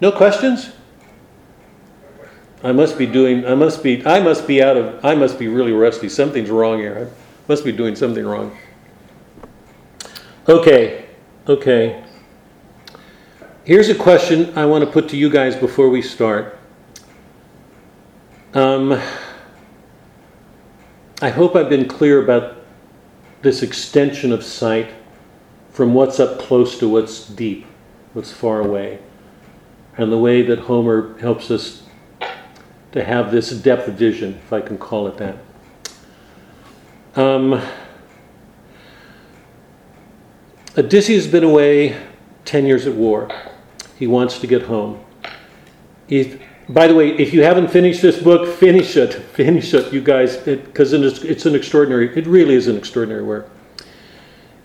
No 0.00 0.12
questions? 0.12 0.75
I 2.66 2.72
must 2.72 2.98
be 2.98 3.06
doing, 3.06 3.46
I 3.46 3.54
must 3.54 3.80
be, 3.80 4.04
I 4.04 4.18
must 4.18 4.44
be 4.48 4.60
out 4.60 4.76
of, 4.76 5.04
I 5.04 5.14
must 5.14 5.38
be 5.38 5.46
really 5.46 5.70
rusty. 5.70 6.08
Something's 6.08 6.50
wrong 6.50 6.80
here. 6.80 7.08
I 7.08 7.42
must 7.46 7.64
be 7.64 7.70
doing 7.70 7.94
something 7.94 8.26
wrong. 8.26 8.58
Okay, 10.48 11.06
okay. 11.46 12.02
Here's 13.62 13.88
a 13.88 13.94
question 13.94 14.52
I 14.58 14.66
want 14.66 14.84
to 14.84 14.90
put 14.90 15.08
to 15.10 15.16
you 15.16 15.30
guys 15.30 15.54
before 15.54 15.88
we 15.88 16.02
start. 16.02 16.58
Um, 18.52 19.00
I 21.22 21.28
hope 21.30 21.54
I've 21.54 21.70
been 21.70 21.86
clear 21.86 22.20
about 22.20 22.56
this 23.42 23.62
extension 23.62 24.32
of 24.32 24.42
sight 24.42 24.92
from 25.70 25.94
what's 25.94 26.18
up 26.18 26.40
close 26.40 26.80
to 26.80 26.88
what's 26.88 27.28
deep, 27.28 27.64
what's 28.12 28.32
far 28.32 28.58
away, 28.58 28.98
and 29.96 30.10
the 30.10 30.18
way 30.18 30.42
that 30.42 30.58
Homer 30.58 31.16
helps 31.20 31.52
us 31.52 31.85
to 32.96 33.04
have 33.04 33.30
this 33.30 33.50
depth 33.50 33.88
of 33.88 33.94
vision, 33.94 34.40
if 34.42 34.54
I 34.54 34.62
can 34.62 34.78
call 34.78 35.06
it 35.06 35.18
that. 35.18 35.36
Um, 37.14 37.62
Odysseus 40.78 41.24
has 41.24 41.30
been 41.30 41.44
away 41.44 42.00
10 42.46 42.64
years 42.64 42.86
at 42.86 42.94
war. 42.94 43.30
He 43.98 44.06
wants 44.06 44.38
to 44.38 44.46
get 44.46 44.62
home. 44.62 45.04
By 46.70 46.86
the 46.86 46.94
way, 46.94 47.10
if 47.10 47.34
you 47.34 47.42
haven't 47.42 47.68
finished 47.68 48.00
this 48.00 48.18
book, 48.18 48.48
finish 48.58 48.96
it. 48.96 49.12
Finish 49.12 49.74
it, 49.74 49.92
you 49.92 50.00
guys, 50.00 50.38
because 50.38 50.94
it, 50.94 51.22
it's 51.22 51.44
an 51.44 51.54
extraordinary, 51.54 52.16
it 52.16 52.26
really 52.26 52.54
is 52.54 52.66
an 52.66 52.78
extraordinary 52.78 53.22
work. 53.22 53.50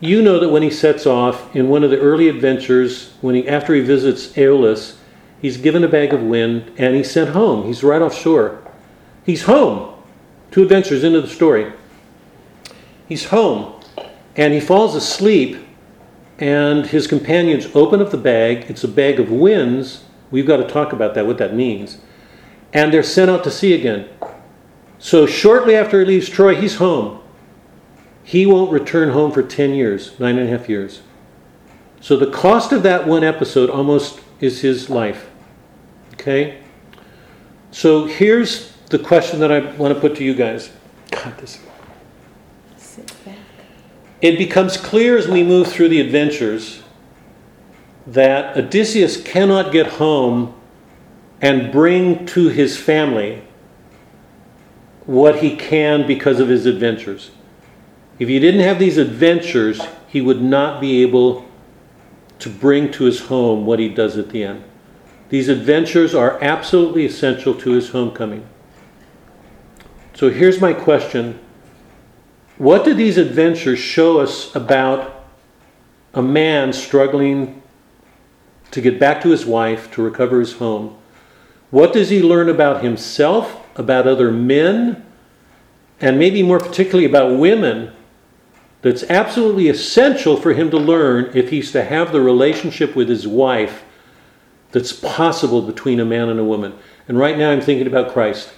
You 0.00 0.22
know 0.22 0.38
that 0.40 0.48
when 0.48 0.62
he 0.62 0.70
sets 0.70 1.04
off 1.04 1.54
in 1.54 1.68
one 1.68 1.84
of 1.84 1.90
the 1.90 2.00
early 2.00 2.30
adventures, 2.30 3.12
when 3.20 3.34
he, 3.34 3.46
after 3.46 3.74
he 3.74 3.82
visits 3.82 4.36
Aeolus, 4.38 4.96
he's 5.42 5.58
given 5.58 5.84
a 5.84 5.88
bag 5.88 6.14
of 6.14 6.22
wind 6.22 6.72
and 6.78 6.96
he's 6.96 7.10
sent 7.10 7.30
home. 7.30 7.66
He's 7.66 7.82
right 7.82 8.00
offshore. 8.00 8.62
He's 9.26 9.42
home. 9.42 10.02
Two 10.50 10.62
adventures 10.62 11.04
into 11.04 11.20
the 11.20 11.28
story. 11.28 11.72
He's 13.06 13.26
home 13.26 13.80
and 14.36 14.54
he 14.54 14.60
falls 14.60 14.94
asleep 14.94 15.58
and 16.38 16.86
his 16.86 17.06
companions 17.06 17.68
open 17.74 18.00
up 18.00 18.10
the 18.10 18.16
bag. 18.16 18.70
It's 18.70 18.84
a 18.84 18.88
bag 18.88 19.20
of 19.20 19.30
winds. 19.30 20.04
We've 20.30 20.46
got 20.46 20.56
to 20.58 20.66
talk 20.66 20.92
about 20.92 21.14
that, 21.14 21.26
what 21.26 21.38
that 21.38 21.54
means. 21.54 21.98
And 22.72 22.92
they're 22.92 23.02
sent 23.02 23.30
out 23.30 23.44
to 23.44 23.50
sea 23.50 23.74
again. 23.74 24.08
So 24.98 25.26
shortly 25.26 25.76
after 25.76 26.00
he 26.00 26.06
leaves 26.06 26.28
Troy, 26.28 26.54
he's 26.54 26.76
home. 26.76 27.20
He 28.24 28.46
won't 28.46 28.70
return 28.70 29.10
home 29.10 29.32
for 29.32 29.42
10 29.42 29.74
years, 29.74 30.18
nine 30.18 30.38
and 30.38 30.48
a 30.48 30.56
half 30.56 30.68
years. 30.68 31.02
So 32.00 32.16
the 32.16 32.30
cost 32.30 32.72
of 32.72 32.82
that 32.84 33.06
one 33.06 33.24
episode 33.24 33.68
almost 33.68 34.20
is 34.40 34.60
his 34.60 34.88
life. 34.88 35.28
Okay? 36.22 36.60
So 37.72 38.06
here's 38.06 38.72
the 38.90 38.98
question 38.98 39.40
that 39.40 39.50
I 39.50 39.58
want 39.74 39.92
to 39.92 40.00
put 40.00 40.16
to 40.18 40.24
you 40.24 40.34
guys. 40.34 40.70
God, 41.10 41.36
this. 41.38 41.58
Sit 42.76 43.12
back. 43.24 43.36
It 44.20 44.38
becomes 44.38 44.76
clear 44.76 45.18
as 45.18 45.26
we 45.26 45.42
move 45.42 45.66
through 45.66 45.88
the 45.88 46.00
adventures 46.00 46.82
that 48.06 48.56
Odysseus 48.56 49.20
cannot 49.20 49.72
get 49.72 49.86
home 49.86 50.54
and 51.40 51.72
bring 51.72 52.24
to 52.26 52.48
his 52.48 52.76
family 52.76 53.42
what 55.06 55.40
he 55.40 55.56
can 55.56 56.06
because 56.06 56.38
of 56.38 56.48
his 56.48 56.66
adventures. 56.66 57.32
If 58.20 58.28
he 58.28 58.38
didn't 58.38 58.60
have 58.60 58.78
these 58.78 58.96
adventures, 58.96 59.80
he 60.06 60.20
would 60.20 60.40
not 60.40 60.80
be 60.80 61.02
able 61.02 61.48
to 62.38 62.48
bring 62.48 62.92
to 62.92 63.04
his 63.04 63.22
home 63.22 63.66
what 63.66 63.80
he 63.80 63.88
does 63.88 64.16
at 64.16 64.30
the 64.30 64.44
end. 64.44 64.62
These 65.32 65.48
adventures 65.48 66.14
are 66.14 66.38
absolutely 66.44 67.06
essential 67.06 67.54
to 67.54 67.70
his 67.70 67.88
homecoming. 67.88 68.46
So 70.12 70.28
here's 70.28 70.60
my 70.60 70.74
question 70.74 71.40
What 72.58 72.84
do 72.84 72.92
these 72.92 73.16
adventures 73.16 73.78
show 73.78 74.20
us 74.20 74.54
about 74.54 75.24
a 76.12 76.20
man 76.20 76.74
struggling 76.74 77.62
to 78.72 78.82
get 78.82 79.00
back 79.00 79.22
to 79.22 79.30
his 79.30 79.46
wife, 79.46 79.90
to 79.92 80.02
recover 80.02 80.38
his 80.38 80.52
home? 80.52 80.98
What 81.70 81.94
does 81.94 82.10
he 82.10 82.20
learn 82.20 82.50
about 82.50 82.84
himself, 82.84 83.58
about 83.74 84.06
other 84.06 84.30
men, 84.30 85.02
and 85.98 86.18
maybe 86.18 86.42
more 86.42 86.60
particularly 86.60 87.06
about 87.06 87.38
women 87.38 87.90
that's 88.82 89.02
absolutely 89.04 89.70
essential 89.70 90.36
for 90.36 90.52
him 90.52 90.70
to 90.72 90.76
learn 90.76 91.30
if 91.34 91.48
he's 91.48 91.72
to 91.72 91.84
have 91.84 92.12
the 92.12 92.20
relationship 92.20 92.94
with 92.94 93.08
his 93.08 93.26
wife 93.26 93.82
that's 94.72 94.92
possible 94.92 95.62
between 95.62 96.00
a 96.00 96.04
man 96.04 96.28
and 96.28 96.40
a 96.40 96.44
woman. 96.44 96.76
And 97.08 97.18
right 97.18 97.38
now 97.38 97.50
I'm 97.50 97.60
thinking 97.60 97.86
about 97.86 98.12
Christ. 98.12 98.52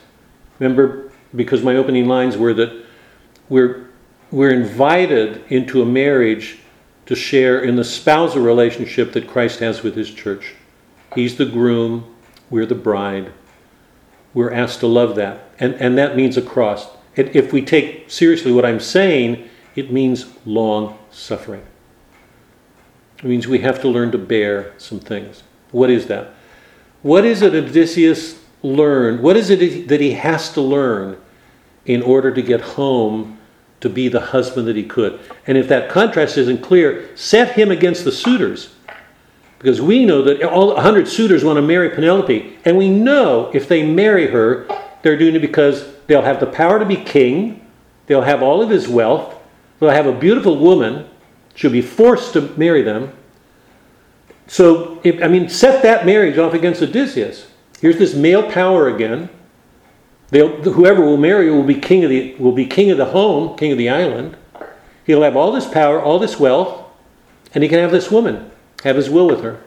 Remember, 0.59 1.13
because 1.35 1.63
my 1.63 1.77
opening 1.77 2.07
lines 2.07 2.37
were 2.37 2.55
that 2.55 2.85
we're, 3.49 3.89
we're 4.31 4.53
invited 4.53 5.45
into 5.49 5.83
a 5.83 5.87
marriage 5.87 6.61
to 7.07 7.15
share 7.15 7.61
in 7.61 7.77
the 7.77 7.85
spousal 7.85 8.43
relationship 8.43 9.13
that 9.13 9.29
Christ 9.29 9.61
has 9.61 9.83
with 9.83 9.95
his 9.95 10.11
church. 10.11 10.55
He's 11.15 11.37
the 11.37 11.45
groom, 11.45 12.15
we're 12.51 12.67
the 12.67 12.75
bride. 12.75 13.33
We're 14.33 14.53
asked 14.53 14.81
to 14.81 14.87
love 14.87 15.15
that. 15.17 15.51
And, 15.61 15.75
and 15.75 15.97
that 15.99 16.17
means 16.17 16.37
a 16.37 16.43
cross. 16.43 16.89
If 17.15 17.53
we 17.53 17.63
take 17.63 18.11
seriously 18.11 18.51
what 18.51 18.65
I'm 18.65 18.81
saying, 18.81 19.49
it 19.77 19.93
means 19.93 20.27
long 20.45 20.99
suffering. 21.11 21.65
It 23.19 23.25
means 23.25 23.47
we 23.47 23.61
have 23.61 23.81
to 23.83 23.89
learn 23.89 24.11
to 24.11 24.19
bear 24.19 24.75
some 24.77 24.99
things. 24.99 25.44
What 25.75 25.91
is 25.91 26.07
that? 26.07 26.31
What 27.03 27.25
is 27.25 27.43
it 27.43 27.53
Odysseus 27.53 28.41
learned? 28.63 29.21
What 29.21 29.37
is 29.37 29.51
it 29.51 29.89
that 29.89 30.01
he 30.01 30.13
has 30.13 30.53
to 30.53 30.61
learn 30.61 31.21
in 31.85 32.01
order 32.01 32.33
to 32.33 32.41
get 32.41 32.61
home 32.61 33.41
to 33.81 33.89
be 33.91 34.07
the 34.07 34.21
husband 34.21 34.69
that 34.69 34.77
he 34.77 34.85
could? 34.85 35.19
And 35.49 35.59
if 35.59 35.67
that 35.69 35.91
contrast 35.91 36.39
isn't 36.39 36.63
clear, 36.63 37.11
set 37.17 37.57
him 37.57 37.73
against 37.73 38.05
the 38.05 38.13
suitors. 38.13 38.73
Because 39.59 39.83
we 39.83 40.05
know 40.05 40.23
that 40.23 40.45
all 40.45 40.75
100 40.75 41.09
suitors 41.09 41.43
want 41.43 41.57
to 41.57 41.63
marry 41.63 41.91
Penelope. 41.91 42.57
And 42.65 42.79
we 42.79 42.89
know 42.89 43.51
if 43.53 43.67
they 43.67 43.85
marry 43.85 44.29
her, 44.29 44.69
they're 45.03 45.19
doing 45.19 45.35
it 45.35 45.41
because 45.41 45.93
they'll 46.07 46.23
have 46.23 46.39
the 46.39 46.47
power 46.47 46.79
to 46.79 46.87
be 46.87 46.97
king, 46.97 47.67
they'll 48.07 48.23
have 48.23 48.45
all 48.45 48.63
of 48.63 48.71
his 48.71 48.87
wealth, 48.87 49.35
they'll 49.81 49.91
have 49.91 50.07
a 50.07 50.13
beautiful 50.13 50.57
woman, 50.57 51.09
she'll 51.57 51.73
be 51.73 51.83
forced 51.83 52.35
to 52.35 52.43
marry 52.57 52.83
them. 52.83 53.13
So, 54.47 55.01
if, 55.05 55.23
I 55.23 55.29
mean, 55.29 55.49
set 55.49 55.83
that 55.83 56.05
marriage 56.05 56.39
off 56.39 56.53
against 56.53 56.83
Odysseus. 56.83 57.47
Here's 57.81 57.99
this 57.99 58.15
male 58.15 58.51
power 58.51 58.89
again. 58.89 59.29
They'll, 60.31 60.63
whoever 60.63 61.03
will 61.03 61.17
marry 61.17 61.51
will 61.51 61.63
be 61.63 61.75
king 61.75 62.05
of 62.05 62.11
the 62.11 62.35
will 62.37 62.53
be 62.53 62.67
king 62.67 62.91
of 62.91 62.99
the 62.99 63.07
home, 63.07 63.57
king 63.57 63.73
of 63.73 63.79
the 63.79 63.89
island. 63.89 64.37
He'll 65.05 65.23
have 65.23 65.37
all 65.37 65.53
this 65.53 65.69
power, 65.69 66.01
all 66.01 66.19
this 66.19 66.41
wealth, 66.41 66.85
and 67.55 67.63
he 67.63 67.69
can 67.69 67.79
have 67.79 67.91
this 67.91 68.11
woman, 68.11 68.51
have 68.83 68.97
his 68.97 69.11
will 69.11 69.29
with 69.29 69.43
her. 69.43 69.63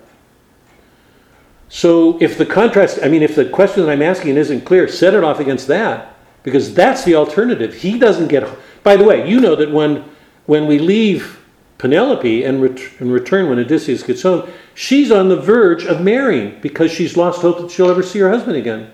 So 1.69 2.17
if 2.21 2.37
the 2.37 2.45
contrast, 2.45 2.99
I 3.03 3.07
mean, 3.07 3.21
if 3.21 3.35
the 3.35 3.45
question 3.45 3.85
that 3.85 3.91
I'm 3.91 4.01
asking 4.01 4.37
isn't 4.37 4.61
clear, 4.61 4.87
set 4.87 5.13
it 5.13 5.23
off 5.23 5.39
against 5.39 5.67
that, 5.67 6.15
because 6.43 6.73
that's 6.73 7.03
the 7.03 7.15
alternative. 7.15 7.73
He 7.73 7.99
doesn't 7.99 8.29
get. 8.29 8.47
By 8.83 8.95
the 8.95 9.03
way, 9.03 9.29
you 9.29 9.39
know 9.39 9.55
that 9.55 9.71
when 9.71 10.05
when 10.45 10.65
we 10.65 10.79
leave 10.79 11.36
Penelope 11.77 12.43
and, 12.43 12.61
ret- 12.61 12.99
and 12.99 13.11
return 13.11 13.49
when 13.49 13.59
Odysseus 13.59 14.03
gets 14.03 14.23
home, 14.23 14.49
she's 14.73 15.11
on 15.11 15.29
the 15.29 15.39
verge 15.39 15.85
of 15.85 16.01
marrying 16.01 16.59
because 16.61 16.91
she's 16.91 17.15
lost 17.15 17.41
hope 17.41 17.59
that 17.59 17.71
she'll 17.71 17.89
ever 17.89 18.03
see 18.03 18.19
her 18.19 18.29
husband 18.29 18.55
again. 18.55 18.91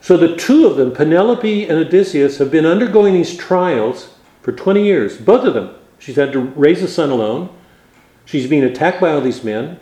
So 0.00 0.16
the 0.16 0.36
two 0.36 0.66
of 0.66 0.76
them, 0.76 0.92
Penelope 0.92 1.68
and 1.68 1.78
Odysseus, 1.78 2.38
have 2.38 2.50
been 2.50 2.66
undergoing 2.66 3.14
these 3.14 3.36
trials 3.36 4.14
for 4.42 4.52
20 4.52 4.82
years, 4.82 5.16
both 5.16 5.46
of 5.46 5.54
them. 5.54 5.74
She's 5.98 6.16
had 6.16 6.32
to 6.32 6.40
raise 6.40 6.82
a 6.82 6.88
son 6.88 7.10
alone. 7.10 7.48
She's 8.26 8.46
being 8.46 8.64
attacked 8.64 9.00
by 9.00 9.12
all 9.12 9.22
these 9.22 9.42
men. 9.42 9.80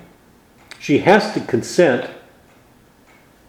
She 0.79 0.99
has 0.99 1.35
to 1.35 1.41
consent. 1.41 2.09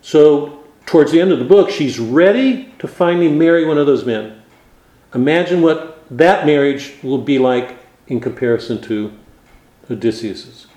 So 0.01 0.63
towards 0.85 1.11
the 1.11 1.21
end 1.21 1.31
of 1.31 1.39
the 1.39 1.45
book, 1.45 1.69
she's 1.69 1.99
ready 1.99 2.73
to 2.79 2.87
finally 2.87 3.29
marry 3.31 3.65
one 3.65 3.77
of 3.77 3.85
those 3.85 4.05
men. 4.05 4.41
Imagine 5.13 5.61
what 5.61 6.03
that 6.09 6.45
marriage 6.45 6.93
will 7.03 7.19
be 7.19 7.37
like 7.39 7.77
in 8.13 8.19
comparison 8.19 8.79
to 8.79 9.11
Odysseus's. 9.89 10.67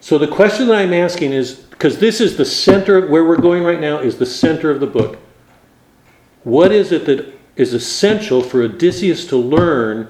So 0.00 0.18
the 0.18 0.28
question 0.28 0.68
that 0.68 0.76
I'm 0.76 0.94
asking 0.94 1.32
is 1.32 1.54
because 1.54 1.98
this 1.98 2.20
is 2.20 2.36
the 2.36 2.44
center 2.44 3.08
where 3.08 3.24
we're 3.24 3.36
going 3.36 3.64
right 3.64 3.80
now 3.80 3.98
is 3.98 4.16
the 4.16 4.24
center 4.24 4.70
of 4.70 4.80
the 4.80 4.86
book. 4.86 5.18
What 6.44 6.70
is 6.70 6.92
it 6.92 7.06
that 7.06 7.34
is 7.56 7.74
essential 7.74 8.40
for 8.40 8.62
Odysseus 8.62 9.26
to 9.26 9.36
learn 9.36 10.08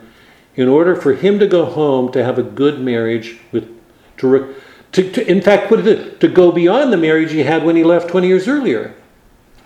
in 0.54 0.68
order 0.68 0.94
for 0.94 1.14
him 1.14 1.38
to 1.38 1.46
go 1.46 1.64
home 1.64 2.12
to 2.12 2.22
have 2.22 2.38
a 2.38 2.42
good 2.42 2.78
marriage 2.80 3.38
with 3.52 3.74
to, 4.18 4.54
to, 4.92 5.10
to 5.12 5.30
in 5.30 5.40
fact 5.40 5.68
put 5.68 5.86
it 5.86 6.20
to 6.20 6.28
go 6.28 6.52
beyond 6.52 6.92
the 6.92 6.96
marriage 6.96 7.32
he 7.32 7.42
had 7.42 7.64
when 7.64 7.76
he 7.76 7.84
left 7.84 8.08
20 8.10 8.26
years 8.26 8.46
earlier. 8.46 8.94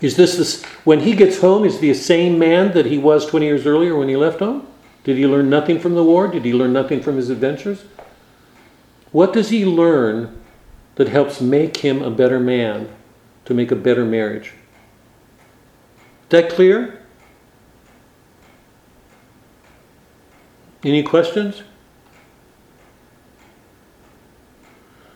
Is 0.01 0.17
this 0.17 0.37
this 0.37 0.65
when 0.85 1.01
he 1.01 1.15
gets 1.15 1.41
home 1.41 1.65
is 1.65 1.81
the 1.81 1.93
same 1.93 2.39
man 2.39 2.73
that 2.73 2.87
he 2.87 2.99
was 2.99 3.27
20 3.27 3.47
years 3.47 3.67
earlier 3.67 3.97
when 3.97 4.09
he 4.09 4.17
left 4.17 4.39
home? 4.39 4.70
Did 5.05 5.17
he 5.17 5.27
learn 5.27 5.49
nothing 5.49 5.79
from 5.79 5.95
the 5.95 6.05
war? 6.05 6.29
Did 6.29 6.45
he 6.45 6.53
learn 6.53 6.73
nothing 6.73 7.01
from 7.01 7.17
his 7.17 7.31
adventures? 7.31 7.85
What 9.13 9.33
does 9.33 9.49
he 9.49 9.65
learn 9.65 10.41
that 10.97 11.09
helps 11.09 11.41
make 11.41 11.79
him 11.79 12.03
a 12.03 12.11
better 12.11 12.39
man 12.39 12.89
to 13.47 13.55
make 13.55 13.71
a 13.71 13.77
better 13.77 14.05
marriage? 14.05 14.53
Is 15.97 16.29
that 16.31 16.51
clear? 16.51 17.03
Any 20.85 21.03
questions? 21.03 21.63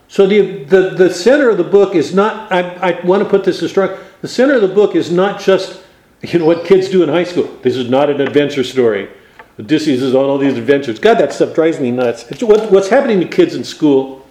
So 0.08 0.26
the, 0.26 0.64
the, 0.64 0.90
the 0.90 1.10
center 1.10 1.48
of 1.50 1.56
the 1.56 1.64
book 1.64 1.94
is 1.94 2.14
not, 2.14 2.52
I, 2.52 2.60
I 2.76 3.00
want 3.04 3.22
to 3.22 3.28
put 3.28 3.44
this 3.44 3.62
as 3.62 3.70
strong, 3.70 3.90
the 4.20 4.28
center 4.28 4.54
of 4.54 4.62
the 4.62 4.68
book 4.68 4.94
is 4.94 5.10
not 5.10 5.40
just, 5.40 5.82
you 6.22 6.38
know, 6.38 6.46
what 6.46 6.64
kids 6.64 6.88
do 6.88 7.02
in 7.02 7.08
high 7.08 7.24
school. 7.24 7.44
This 7.62 7.76
is 7.76 7.90
not 7.90 8.08
an 8.10 8.20
adventure 8.20 8.64
story. 8.64 9.10
Odysseus 9.58 10.02
is 10.02 10.14
on 10.14 10.24
all 10.24 10.38
these 10.38 10.58
adventures. 10.58 10.98
God, 10.98 11.14
that 11.18 11.32
stuff 11.32 11.54
drives 11.54 11.78
me 11.78 11.90
nuts. 11.90 12.24
What, 12.42 12.72
what's 12.72 12.88
happening 12.88 13.20
to 13.20 13.28
kids 13.28 13.54
in 13.54 13.62
school, 13.62 14.26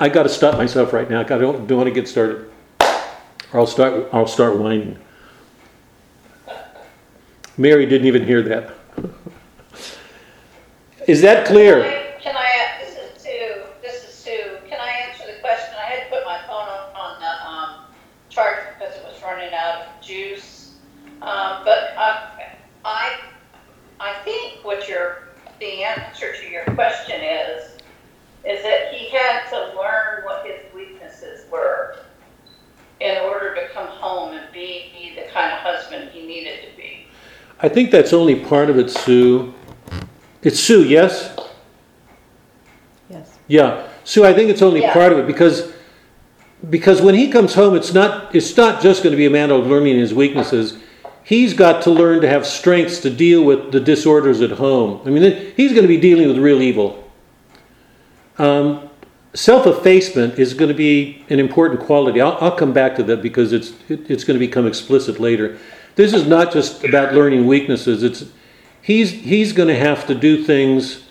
I 0.00 0.08
got 0.08 0.22
to 0.22 0.28
stop 0.28 0.56
myself 0.56 0.92
right 0.92 1.08
now. 1.08 1.20
I 1.20 1.24
don't, 1.24 1.66
don't 1.66 1.78
want 1.78 1.88
to 1.88 1.94
get 1.94 2.08
started. 2.08 2.50
Or 3.52 3.60
I'll 3.60 3.66
start, 3.66 4.08
I'll 4.12 4.26
start 4.26 4.58
whining. 4.58 4.98
Mary 7.56 7.86
didn't 7.86 8.06
even 8.06 8.24
hear 8.24 8.42
that. 8.42 8.74
Is 11.06 11.20
that 11.22 11.46
clear? 11.46 12.03
The 25.64 25.82
answer 25.82 26.34
to 26.34 26.50
your 26.50 26.64
question 26.74 27.20
is, 27.22 27.72
is 28.44 28.62
that 28.62 28.92
he 28.92 29.08
had 29.08 29.48
to 29.48 29.76
learn 29.76 30.24
what 30.24 30.46
his 30.46 30.60
weaknesses 30.74 31.50
were 31.50 31.96
in 33.00 33.16
order 33.22 33.54
to 33.54 33.68
come 33.72 33.86
home 33.86 34.34
and 34.34 34.52
be 34.52 35.12
the 35.16 35.22
kind 35.32 35.52
of 35.52 35.58
husband 35.60 36.10
he 36.10 36.26
needed 36.26 36.60
to 36.70 36.76
be. 36.76 37.06
I 37.60 37.68
think 37.68 37.90
that's 37.90 38.12
only 38.12 38.34
part 38.44 38.68
of 38.68 38.78
it, 38.78 38.90
Sue. 38.90 39.54
It's 40.42 40.60
Sue, 40.60 40.84
yes? 40.84 41.34
Yes. 43.08 43.38
Yeah. 43.46 43.88
Sue, 44.04 44.24
I 44.24 44.34
think 44.34 44.50
it's 44.50 44.62
only 44.62 44.82
Yeah. 44.82 44.92
part 44.92 45.12
of 45.12 45.18
it 45.18 45.26
because 45.26 45.72
because 46.70 47.02
when 47.02 47.14
he 47.14 47.28
comes 47.28 47.54
home, 47.54 47.76
it's 47.76 47.92
not 47.92 48.34
it's 48.34 48.56
not 48.56 48.82
just 48.82 49.02
going 49.02 49.12
to 49.12 49.16
be 49.18 49.26
a 49.26 49.30
matter 49.30 49.54
of 49.54 49.66
learning 49.66 49.98
his 49.98 50.14
weaknesses. 50.14 50.78
He's 51.24 51.54
got 51.54 51.82
to 51.84 51.90
learn 51.90 52.20
to 52.20 52.28
have 52.28 52.46
strengths 52.46 53.00
to 53.00 53.10
deal 53.10 53.42
with 53.42 53.72
the 53.72 53.80
disorders 53.80 54.42
at 54.42 54.52
home. 54.52 55.00
I 55.06 55.10
mean, 55.10 55.52
he's 55.56 55.72
going 55.72 55.82
to 55.82 55.88
be 55.88 55.98
dealing 55.98 56.28
with 56.28 56.36
real 56.36 56.60
evil. 56.60 57.10
Um, 58.36 58.90
self-effacement 59.32 60.38
is 60.38 60.52
going 60.52 60.68
to 60.68 60.74
be 60.74 61.24
an 61.30 61.40
important 61.40 61.80
quality. 61.80 62.20
I'll, 62.20 62.36
I'll 62.40 62.56
come 62.56 62.74
back 62.74 62.94
to 62.96 63.02
that 63.04 63.22
because 63.22 63.52
it's 63.52 63.72
it, 63.88 64.10
it's 64.10 64.22
going 64.22 64.38
to 64.38 64.46
become 64.46 64.66
explicit 64.66 65.18
later. 65.18 65.58
This 65.94 66.12
is 66.12 66.26
not 66.26 66.52
just 66.52 66.84
about 66.84 67.14
learning 67.14 67.46
weaknesses. 67.46 68.02
It's 68.02 68.24
he's 68.82 69.10
he's 69.10 69.52
going 69.52 69.68
to 69.68 69.78
have 69.78 70.06
to 70.08 70.14
do 70.14 70.44
things 70.44 71.04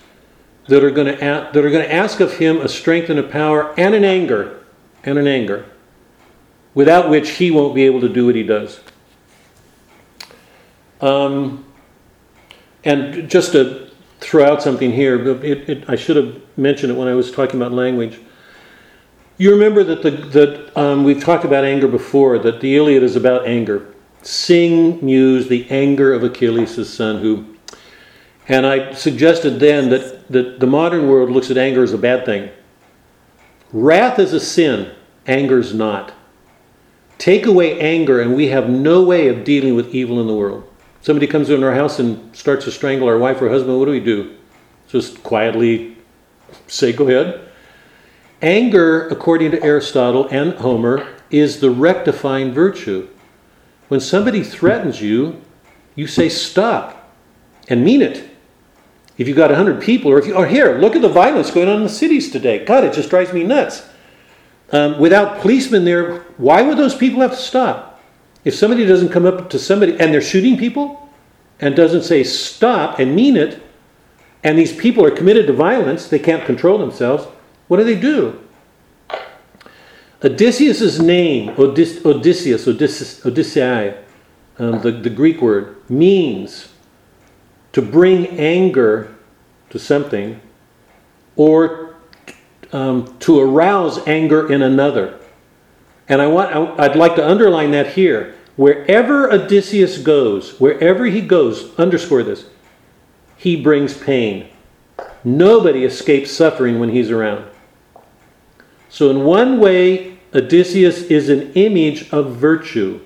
that 0.68 0.84
are 0.84 0.92
going 0.92 1.08
to 1.08 1.16
a- 1.16 1.52
that 1.52 1.66
are 1.66 1.72
going 1.72 1.86
to 1.86 1.94
ask 1.94 2.20
of 2.20 2.38
him 2.38 2.58
a 2.62 2.70
strength 2.70 3.10
and 3.10 3.20
a 3.20 3.24
power 3.24 3.74
and 3.78 3.96
an 3.96 4.04
anger 4.04 4.64
and 5.04 5.18
an 5.18 5.28
anger 5.28 5.66
without 6.74 7.10
which 7.10 7.32
he 7.32 7.50
won't 7.50 7.74
be 7.74 7.84
able 7.84 8.02
to 8.02 8.10
do 8.10 8.26
what 8.26 8.36
he 8.36 8.44
does. 8.44 8.80
Um, 11.04 11.66
and 12.86 13.30
just 13.30 13.52
to 13.52 13.90
throw 14.22 14.46
out 14.46 14.64
something 14.64 14.90
here, 14.90 15.28
it, 15.44 15.70
it, 15.70 15.90
I 15.90 15.98
should 15.98 16.16
have 16.16 16.42
mentioned 16.58 16.94
it 16.94 16.96
when 16.96 17.10
I 17.10 17.14
was 17.14 17.30
talking 17.30 17.60
about 17.60 17.74
language. 17.74 18.20
You 19.38 19.52
remember 19.52 19.84
that 19.84 20.02
the 20.02 20.12
that 20.12 20.78
um, 20.78 21.04
we've 21.04 21.22
talked 21.22 21.44
about 21.44 21.66
anger 21.66 21.90
before. 21.90 22.40
That 22.40 22.62
the 22.62 22.78
Iliad 22.78 23.04
is 23.04 23.18
about 23.18 23.46
anger. 23.46 23.94
Sing 24.22 25.04
muse 25.06 25.50
the 25.50 25.70
anger 25.70 26.14
of 26.14 26.24
Achilles' 26.24 26.94
son, 26.94 27.20
who 27.20 27.54
and 28.48 28.66
I 28.66 28.94
suggested 28.94 29.60
then 29.60 29.90
that, 29.90 30.30
that 30.30 30.60
the 30.62 30.68
modern 30.68 31.10
world 31.10 31.32
looks 31.32 31.52
at 31.52 31.58
anger 31.58 31.84
as 31.84 31.92
a 31.92 31.98
bad 31.98 32.26
thing. 32.26 32.50
Wrath 33.74 34.20
is 34.20 34.32
a 34.32 34.40
sin, 34.40 34.92
anger 35.28 35.60
is 35.60 35.74
not. 35.74 36.14
Take 37.18 37.46
away 37.46 37.80
anger, 37.80 38.22
and 38.22 38.36
we 38.36 38.48
have 38.48 38.70
no 38.70 39.04
way 39.04 39.28
of 39.28 39.44
dealing 39.44 39.76
with 39.76 39.94
evil 39.94 40.22
in 40.22 40.28
the 40.28 40.36
world. 40.36 40.70
Somebody 41.04 41.28
comes 41.28 41.50
into 41.50 41.68
our 41.68 41.74
house 41.74 42.00
and 42.00 42.34
starts 42.34 42.64
to 42.64 42.72
strangle 42.72 43.10
our 43.10 43.18
wife 43.18 43.42
or 43.42 43.50
husband, 43.50 43.78
what 43.78 43.86
do 43.86 43.92
we 43.92 44.00
do? 44.00 44.38
Just 44.88 45.22
quietly 45.22 45.98
say, 46.68 46.94
go 46.94 47.10
ahead. 47.10 47.42
Anger, 48.42 49.10
according 49.10 49.52
to 49.52 49.62
Aristotle 49.62 50.30
and 50.32 50.54
Homer, 50.54 51.06
is 51.30 51.60
the 51.60 51.70
rectifying 51.70 52.54
virtue. 52.54 53.10
When 53.90 54.00
somebody 54.00 54.44
threatens 54.44 55.02
you, 55.02 55.42
you 55.94 56.08
say, 56.08 56.30
stop, 56.30 57.14
and 57.68 57.84
mean 57.84 58.02
it. 58.02 58.30
If 59.18 59.28
you've 59.28 59.36
got 59.36 59.50
100 59.50 59.82
people, 59.82 60.10
or 60.10 60.20
if 60.20 60.26
you, 60.26 60.36
or 60.36 60.48
here, 60.48 60.78
look 60.80 60.96
at 60.96 61.02
the 61.02 61.10
violence 61.10 61.52
going 61.52 61.68
on 61.68 61.78
in 61.78 61.84
the 61.84 61.90
cities 61.90 62.32
today. 62.32 62.64
God, 62.64 62.86
it 62.86 62.94
just 62.94 63.10
drives 63.10 63.34
me 63.34 63.44
nuts. 63.44 63.90
Um, 64.72 64.98
without 65.00 65.42
policemen 65.42 65.84
there, 65.84 66.20
why 66.38 66.62
would 66.62 66.78
those 66.78 66.96
people 66.96 67.20
have 67.20 67.32
to 67.32 67.38
stop? 67.38 67.93
If 68.44 68.56
somebody 68.56 68.86
doesn't 68.86 69.10
come 69.10 69.26
up 69.26 69.50
to 69.52 69.60
somebody 69.60 69.94
and 70.00 70.14
they're 70.14 70.22
shooting 70.22 70.58
people 70.58 71.10
and 71.60 71.76
doesn't 71.76 72.04
say 72.04 72.24
stop 72.24 73.00
and 73.00 73.16
mean 73.16 73.38
it, 73.38 73.62
and 74.44 74.58
these 74.58 74.76
people 74.76 75.06
are 75.06 75.12
committed 75.12 75.48
to 75.48 75.54
violence, 75.54 76.08
they 76.08 76.20
can't 76.20 76.46
control 76.46 76.78
themselves, 76.78 77.26
what 77.68 77.78
do 77.78 77.84
they 77.84 78.00
do? 78.00 78.40
Odysseus' 80.24 81.00
name, 81.00 81.50
Odys- 81.56 82.06
Odysseus, 82.06 82.68
Odysseus, 82.68 83.22
Odyssei, 83.22 83.98
um, 84.60 84.82
the, 84.82 84.92
the 84.92 85.10
Greek 85.10 85.42
word, 85.42 85.78
means 85.90 86.70
to 87.72 87.82
bring 87.82 88.28
anger 88.40 89.16
to 89.70 89.80
something 89.80 90.40
or 91.36 91.96
um, 92.72 93.18
to 93.20 93.40
arouse 93.40 94.06
anger 94.08 94.52
in 94.52 94.62
another. 94.62 95.20
And 96.08 96.22
I 96.22 96.28
want, 96.28 96.80
I'd 96.80 96.96
like 96.96 97.16
to 97.16 97.28
underline 97.28 97.72
that 97.72 97.94
here. 97.94 98.36
Wherever 98.56 99.32
Odysseus 99.32 99.98
goes, 99.98 100.60
wherever 100.60 101.06
he 101.06 101.22
goes, 101.22 101.74
underscore 101.80 102.24
this, 102.24 102.46
he 103.38 103.62
brings 103.62 103.98
pain. 103.98 104.50
Nobody 105.24 105.86
escapes 105.86 106.32
suffering 106.32 106.80
when 106.80 106.90
he's 106.90 107.10
around. 107.10 107.46
So, 108.90 109.10
in 109.10 109.24
one 109.24 109.60
way, 109.60 110.20
Odysseus 110.36 111.04
is 111.04 111.30
an 111.30 111.54
image 111.54 112.12
of 112.12 112.36
virtue. 112.36 113.00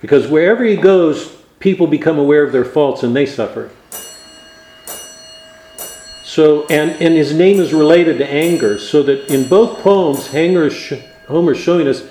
Because 0.00 0.26
wherever 0.26 0.64
he 0.64 0.76
goes, 0.76 1.36
people 1.58 1.86
become 1.86 2.18
aware 2.18 2.42
of 2.42 2.52
their 2.52 2.64
faults 2.64 3.02
and 3.02 3.14
they 3.14 3.26
suffer. 3.26 3.70
So, 6.32 6.64
and, 6.68 6.92
and 6.92 7.14
his 7.14 7.34
name 7.34 7.60
is 7.60 7.74
related 7.74 8.16
to 8.16 8.26
anger, 8.26 8.78
so 8.78 9.02
that 9.02 9.30
in 9.30 9.46
both 9.46 9.80
poems, 9.80 10.28
Homer 10.28 11.52
is 11.52 11.58
showing 11.58 11.86
us 11.86 12.04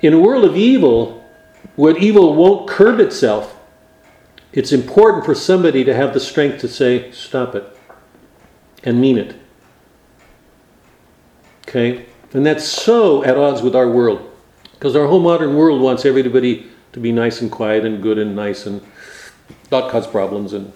in 0.00 0.12
a 0.12 0.18
world 0.18 0.44
of 0.44 0.56
evil, 0.56 1.24
what 1.76 2.02
evil 2.02 2.34
won't 2.34 2.68
curb 2.68 2.98
itself, 2.98 3.56
it's 4.52 4.72
important 4.72 5.24
for 5.24 5.36
somebody 5.36 5.84
to 5.84 5.94
have 5.94 6.14
the 6.14 6.18
strength 6.18 6.60
to 6.62 6.68
say, 6.68 7.12
stop 7.12 7.54
it, 7.54 7.78
and 8.82 9.00
mean 9.00 9.18
it. 9.18 9.36
Okay? 11.68 12.06
And 12.32 12.44
that's 12.44 12.66
so 12.66 13.22
at 13.22 13.36
odds 13.36 13.62
with 13.62 13.76
our 13.76 13.88
world. 13.88 14.36
Because 14.72 14.96
our 14.96 15.06
whole 15.06 15.20
modern 15.20 15.54
world 15.54 15.80
wants 15.80 16.04
everybody 16.04 16.66
to 16.90 16.98
be 16.98 17.12
nice 17.12 17.40
and 17.40 17.52
quiet 17.52 17.84
and 17.84 18.02
good 18.02 18.18
and 18.18 18.34
nice 18.34 18.66
and 18.66 18.84
not 19.70 19.92
cause 19.92 20.08
problems. 20.08 20.54
And 20.54 20.72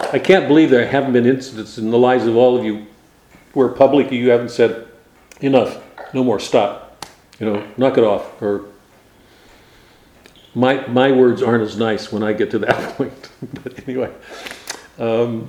I 0.00 0.18
can't 0.18 0.48
believe 0.48 0.70
there 0.70 0.86
haven't 0.86 1.12
been 1.12 1.26
incidents 1.26 1.78
in 1.78 1.90
the 1.90 1.98
lives 1.98 2.26
of 2.26 2.36
all 2.36 2.58
of 2.58 2.64
you 2.64 2.86
where 3.54 3.68
publicly 3.68 4.16
you 4.16 4.30
haven't 4.30 4.50
said, 4.50 4.88
enough, 5.40 5.82
no 6.14 6.24
more, 6.24 6.40
stop. 6.40 7.04
You 7.38 7.46
know, 7.46 7.66
knock 7.76 7.98
it 7.98 8.04
off. 8.04 8.40
Or 8.40 8.66
my 10.54 10.86
my 10.86 11.10
words 11.12 11.42
aren't 11.42 11.62
as 11.62 11.76
nice 11.76 12.12
when 12.12 12.22
I 12.22 12.32
get 12.32 12.50
to 12.52 12.58
that 12.60 12.94
point. 12.96 13.30
but 13.62 13.88
anyway, 13.88 14.12
um, 14.98 15.48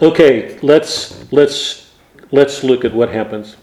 okay. 0.00 0.58
Let's 0.62 1.32
let's 1.32 1.90
let's 2.30 2.62
look 2.62 2.84
at 2.84 2.94
what 2.94 3.08
happens. 3.08 3.56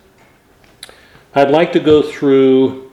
I'd 1.36 1.52
like 1.52 1.72
to 1.74 1.80
go 1.80 2.02
through. 2.02 2.89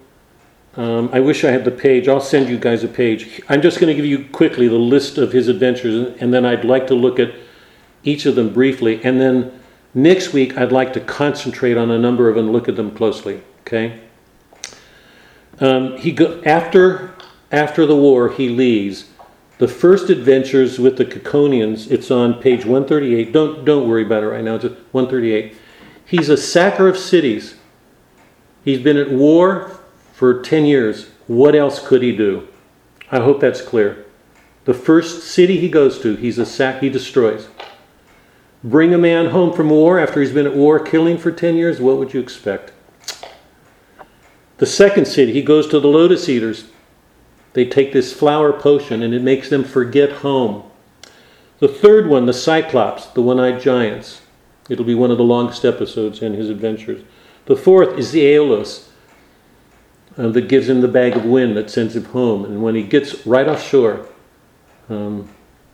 Um, 0.76 1.08
I 1.12 1.20
wish 1.20 1.42
I 1.42 1.50
had 1.50 1.64
the 1.64 1.70
page. 1.70 2.06
I'll 2.06 2.20
send 2.20 2.48
you 2.50 2.58
guys 2.58 2.84
a 2.84 2.88
page. 2.88 3.40
I'm 3.48 3.62
just 3.62 3.80
going 3.80 3.88
to 3.88 3.94
give 3.94 4.04
you 4.04 4.26
quickly 4.26 4.68
the 4.68 4.74
list 4.74 5.16
of 5.16 5.32
his 5.32 5.48
adventures, 5.48 6.14
and 6.20 6.34
then 6.34 6.44
I'd 6.44 6.64
like 6.64 6.86
to 6.88 6.94
look 6.94 7.18
at 7.18 7.34
each 8.04 8.26
of 8.26 8.34
them 8.34 8.52
briefly. 8.52 9.02
And 9.02 9.18
then 9.18 9.58
next 9.94 10.34
week, 10.34 10.56
I'd 10.58 10.72
like 10.72 10.92
to 10.92 11.00
concentrate 11.00 11.78
on 11.78 11.90
a 11.90 11.98
number 11.98 12.28
of 12.28 12.34
them 12.34 12.46
and 12.46 12.52
look 12.52 12.68
at 12.68 12.76
them 12.76 12.94
closely. 12.94 13.42
Okay. 13.60 14.00
Um, 15.60 15.96
he 15.96 16.12
go, 16.12 16.42
after 16.44 17.14
after 17.50 17.86
the 17.86 17.96
war, 17.96 18.28
he 18.30 18.48
leaves. 18.48 19.08
The 19.58 19.68
first 19.68 20.10
adventures 20.10 20.78
with 20.78 20.98
the 20.98 21.06
Ciconians. 21.06 21.90
It's 21.90 22.10
on 22.10 22.34
page 22.34 22.66
138. 22.66 23.32
Don't 23.32 23.64
don't 23.64 23.88
worry 23.88 24.04
about 24.04 24.22
it 24.22 24.26
right 24.26 24.44
now. 24.44 24.56
It's 24.56 24.64
138. 24.64 25.56
He's 26.04 26.28
a 26.28 26.36
sacker 26.36 26.86
of 26.86 26.98
cities. 26.98 27.54
He's 28.64 28.80
been 28.80 28.98
at 28.98 29.10
war 29.10 29.80
for 30.16 30.40
10 30.40 30.64
years. 30.64 31.10
What 31.26 31.54
else 31.54 31.86
could 31.86 32.00
he 32.00 32.16
do? 32.16 32.48
I 33.12 33.20
hope 33.20 33.38
that's 33.38 33.60
clear. 33.60 34.06
The 34.64 34.72
first 34.72 35.24
city 35.24 35.60
he 35.60 35.68
goes 35.68 36.00
to, 36.00 36.16
he's 36.16 36.38
a 36.38 36.46
sack 36.46 36.80
he 36.80 36.88
destroys. 36.88 37.48
Bring 38.64 38.94
a 38.94 38.98
man 38.98 39.26
home 39.26 39.52
from 39.52 39.68
war 39.68 40.00
after 40.00 40.22
he's 40.22 40.32
been 40.32 40.46
at 40.46 40.56
war 40.56 40.80
killing 40.80 41.18
for 41.18 41.30
10 41.30 41.56
years, 41.56 41.80
what 41.80 41.98
would 41.98 42.14
you 42.14 42.20
expect? 42.20 42.72
The 44.56 44.64
second 44.64 45.04
city, 45.04 45.34
he 45.34 45.42
goes 45.42 45.68
to 45.68 45.80
the 45.80 45.86
lotus 45.86 46.30
eaters. 46.30 46.64
They 47.52 47.66
take 47.66 47.92
this 47.92 48.14
flower 48.14 48.54
potion 48.54 49.02
and 49.02 49.12
it 49.12 49.20
makes 49.20 49.50
them 49.50 49.64
forget 49.64 50.10
home. 50.12 50.62
The 51.58 51.68
third 51.68 52.06
one, 52.06 52.24
the 52.24 52.32
Cyclops, 52.32 53.04
the 53.08 53.20
one 53.20 53.38
eyed 53.38 53.60
giants. 53.60 54.22
It'll 54.70 54.82
be 54.86 54.94
one 54.94 55.10
of 55.10 55.18
the 55.18 55.24
longest 55.24 55.66
episodes 55.66 56.22
in 56.22 56.32
his 56.32 56.48
adventures. 56.48 57.04
The 57.44 57.56
fourth 57.56 57.98
is 57.98 58.12
the 58.12 58.22
Aeolus 58.22 58.86
uh, 60.18 60.28
that 60.28 60.48
gives 60.48 60.68
him 60.68 60.80
the 60.80 60.88
bag 60.88 61.16
of 61.16 61.24
wind 61.24 61.56
that 61.56 61.70
sends 61.70 61.94
him 61.94 62.04
home. 62.06 62.44
And 62.44 62.62
when 62.62 62.74
he 62.74 62.82
gets 62.82 63.26
right 63.26 63.46
offshore, 63.46 64.08
um, 64.88 65.28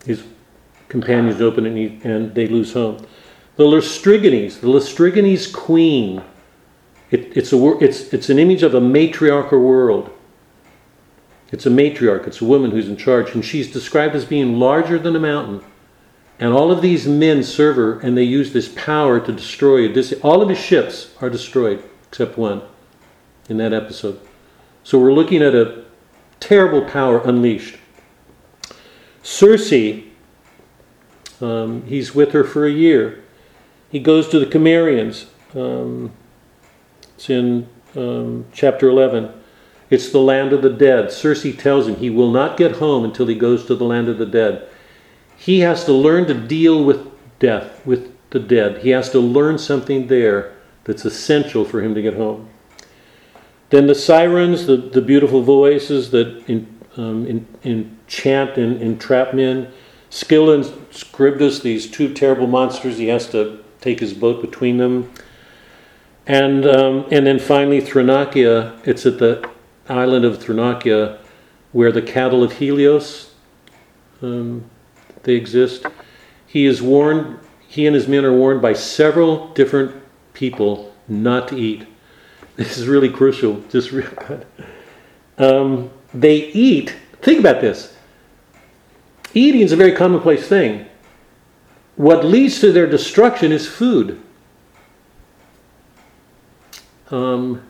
his 0.04 0.24
companions 0.88 1.40
open 1.40 1.66
and, 1.66 1.76
he, 1.76 2.00
and 2.04 2.34
they 2.34 2.46
lose 2.46 2.72
home. 2.72 3.06
The 3.56 3.64
Laestrygons, 3.64 4.60
the 4.60 4.66
Laestrygons 4.66 5.52
queen. 5.52 6.22
It, 7.10 7.36
it's, 7.36 7.52
a, 7.52 7.78
it's, 7.78 8.12
it's 8.12 8.30
an 8.30 8.38
image 8.38 8.62
of 8.62 8.74
a 8.74 8.80
matriarchal 8.80 9.60
world. 9.60 10.10
It's 11.50 11.66
a 11.66 11.70
matriarch, 11.70 12.26
it's 12.26 12.40
a 12.40 12.46
woman 12.46 12.70
who's 12.70 12.88
in 12.88 12.96
charge, 12.96 13.34
and 13.34 13.44
she's 13.44 13.70
described 13.70 14.14
as 14.14 14.24
being 14.24 14.58
larger 14.58 14.98
than 14.98 15.14
a 15.14 15.20
mountain. 15.20 15.62
And 16.40 16.54
all 16.54 16.72
of 16.72 16.80
these 16.80 17.06
men 17.06 17.42
serve 17.42 17.76
her, 17.76 18.00
and 18.00 18.16
they 18.16 18.22
use 18.22 18.54
this 18.54 18.72
power 18.74 19.20
to 19.20 19.32
destroy. 19.32 19.92
All 20.22 20.40
of 20.40 20.48
his 20.48 20.58
ships 20.58 21.14
are 21.20 21.28
destroyed, 21.28 21.84
except 22.08 22.38
one, 22.38 22.62
in 23.50 23.58
that 23.58 23.74
episode. 23.74 24.18
So 24.84 24.98
we're 24.98 25.12
looking 25.12 25.42
at 25.42 25.54
a 25.54 25.84
terrible 26.40 26.82
power 26.82 27.20
unleashed. 27.24 27.78
Circe, 29.22 30.02
um, 31.40 31.84
he's 31.86 32.14
with 32.14 32.32
her 32.32 32.44
for 32.44 32.66
a 32.66 32.70
year. 32.70 33.22
He 33.90 34.00
goes 34.00 34.28
to 34.30 34.38
the 34.38 34.46
Cimmerians. 34.46 35.26
Um, 35.54 36.12
it's 37.14 37.30
in 37.30 37.68
um, 37.94 38.46
chapter 38.52 38.88
11. 38.88 39.32
It's 39.90 40.10
the 40.10 40.18
land 40.18 40.52
of 40.52 40.62
the 40.62 40.70
dead. 40.70 41.12
Circe 41.12 41.46
tells 41.56 41.86
him 41.86 41.96
he 41.96 42.10
will 42.10 42.30
not 42.30 42.56
get 42.56 42.76
home 42.76 43.04
until 43.04 43.26
he 43.26 43.34
goes 43.34 43.66
to 43.66 43.74
the 43.74 43.84
land 43.84 44.08
of 44.08 44.18
the 44.18 44.26
dead. 44.26 44.66
He 45.36 45.60
has 45.60 45.84
to 45.84 45.92
learn 45.92 46.26
to 46.26 46.34
deal 46.34 46.82
with 46.82 47.06
death, 47.38 47.84
with 47.84 48.10
the 48.30 48.40
dead. 48.40 48.78
He 48.78 48.90
has 48.90 49.10
to 49.10 49.20
learn 49.20 49.58
something 49.58 50.06
there 50.06 50.56
that's 50.84 51.04
essential 51.04 51.64
for 51.64 51.82
him 51.82 51.94
to 51.94 52.02
get 52.02 52.14
home. 52.14 52.48
Then 53.72 53.86
the 53.86 53.94
sirens, 53.94 54.66
the, 54.66 54.76
the 54.76 55.00
beautiful 55.00 55.40
voices 55.40 56.10
that 56.10 56.46
in, 56.46 56.78
um, 56.98 57.26
in, 57.26 57.46
enchant 57.64 58.58
and 58.58 58.82
entrap 58.82 59.32
men. 59.32 59.72
Scylla 60.10 60.62
Charybdis, 60.90 61.60
these 61.60 61.90
two 61.90 62.12
terrible 62.12 62.46
monsters, 62.46 62.98
he 62.98 63.08
has 63.08 63.30
to 63.30 63.64
take 63.80 63.98
his 64.00 64.12
boat 64.12 64.42
between 64.42 64.76
them. 64.76 65.10
And, 66.26 66.66
um, 66.66 67.06
and 67.10 67.26
then 67.26 67.38
finally, 67.38 67.80
Thrinakia, 67.80 68.78
it's 68.86 69.06
at 69.06 69.18
the 69.18 69.48
island 69.88 70.26
of 70.26 70.36
Thrinakia 70.38 71.18
where 71.72 71.90
the 71.90 72.02
cattle 72.02 72.42
of 72.42 72.52
Helios 72.52 73.32
um, 74.20 74.66
they 75.22 75.32
exist. 75.32 75.86
He 76.46 76.66
is 76.66 76.82
warned, 76.82 77.38
he 77.68 77.86
and 77.86 77.96
his 77.96 78.06
men 78.06 78.26
are 78.26 78.36
warned 78.36 78.60
by 78.60 78.74
several 78.74 79.48
different 79.54 79.94
people 80.34 80.94
not 81.08 81.48
to 81.48 81.56
eat. 81.56 81.86
This 82.56 82.76
is 82.78 82.86
really 82.86 83.08
crucial, 83.08 83.60
just 83.70 83.92
real 83.92 84.10
good. 84.10 84.46
Um, 85.38 85.90
they 86.12 86.48
eat, 86.48 86.94
think 87.22 87.40
about 87.40 87.60
this. 87.60 87.96
Eating 89.34 89.62
is 89.62 89.72
a 89.72 89.76
very 89.76 89.92
commonplace 89.92 90.46
thing. 90.46 90.86
What 91.96 92.24
leads 92.24 92.60
to 92.60 92.72
their 92.72 92.86
destruction 92.86 93.52
is 93.52 93.66
food. 93.66 94.20
Um, 97.10 97.62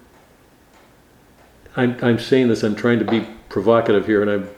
I'm, 1.76 1.96
I'm 2.02 2.18
saying 2.18 2.48
this, 2.48 2.62
I'm 2.62 2.76
trying 2.76 2.98
to 2.98 3.04
be 3.04 3.26
provocative 3.48 4.06
here, 4.06 4.22
and 4.22 4.44
I 4.44 4.48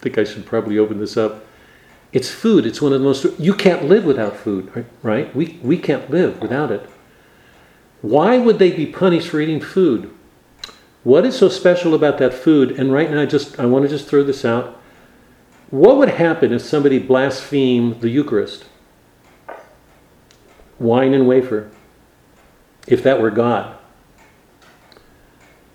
think 0.00 0.18
I 0.18 0.24
should 0.24 0.46
probably 0.46 0.78
open 0.78 0.98
this 0.98 1.16
up. 1.16 1.44
It's 2.12 2.30
food. 2.30 2.66
It's 2.66 2.82
one 2.82 2.92
of 2.92 3.00
the 3.00 3.04
most. 3.04 3.38
You 3.38 3.54
can't 3.54 3.84
live 3.84 4.04
without 4.04 4.36
food, 4.36 4.86
right? 5.02 5.34
We, 5.34 5.58
we 5.62 5.78
can't 5.78 6.10
live 6.10 6.40
without 6.42 6.70
it. 6.70 6.88
Why 8.02 8.36
would 8.36 8.58
they 8.58 8.72
be 8.72 8.86
punished 8.86 9.28
for 9.28 9.40
eating 9.40 9.60
food? 9.60 10.12
What 11.04 11.24
is 11.24 11.38
so 11.38 11.48
special 11.48 11.94
about 11.94 12.18
that 12.18 12.34
food? 12.34 12.72
And 12.72 12.92
right 12.92 13.10
now, 13.10 13.22
I 13.22 13.26
just 13.26 13.58
I 13.58 13.66
want 13.66 13.84
to 13.84 13.88
just 13.88 14.08
throw 14.08 14.22
this 14.22 14.44
out. 14.44 14.78
What 15.70 15.96
would 15.96 16.10
happen 16.10 16.52
if 16.52 16.62
somebody 16.62 16.98
blasphemed 16.98 18.00
the 18.00 18.10
Eucharist? 18.10 18.66
Wine 20.78 21.14
and 21.14 21.26
wafer. 21.26 21.70
If 22.86 23.02
that 23.04 23.20
were 23.20 23.30
God. 23.30 23.76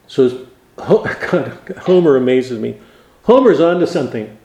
So 0.08 0.48
oh, 0.78 1.18
God, 1.32 1.58
Homer 1.80 2.16
amazes 2.16 2.60
me. 2.60 2.80
Homer's 3.24 3.60
onto 3.60 3.86
something 3.86 4.38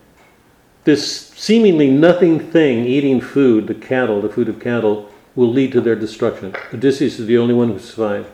this 0.84 1.28
seemingly 1.28 1.90
nothing 1.90 2.38
thing 2.38 2.84
eating 2.84 3.20
food, 3.20 3.66
the 3.66 3.74
cattle, 3.74 4.20
the 4.20 4.28
food 4.28 4.48
of 4.48 4.60
cattle, 4.60 5.08
will 5.34 5.50
lead 5.50 5.72
to 5.72 5.80
their 5.80 5.96
destruction. 5.96 6.54
Odysseus 6.72 7.18
is 7.18 7.26
the 7.26 7.38
only 7.38 7.54
one 7.54 7.68
who 7.68 7.78
survived. 7.78 8.28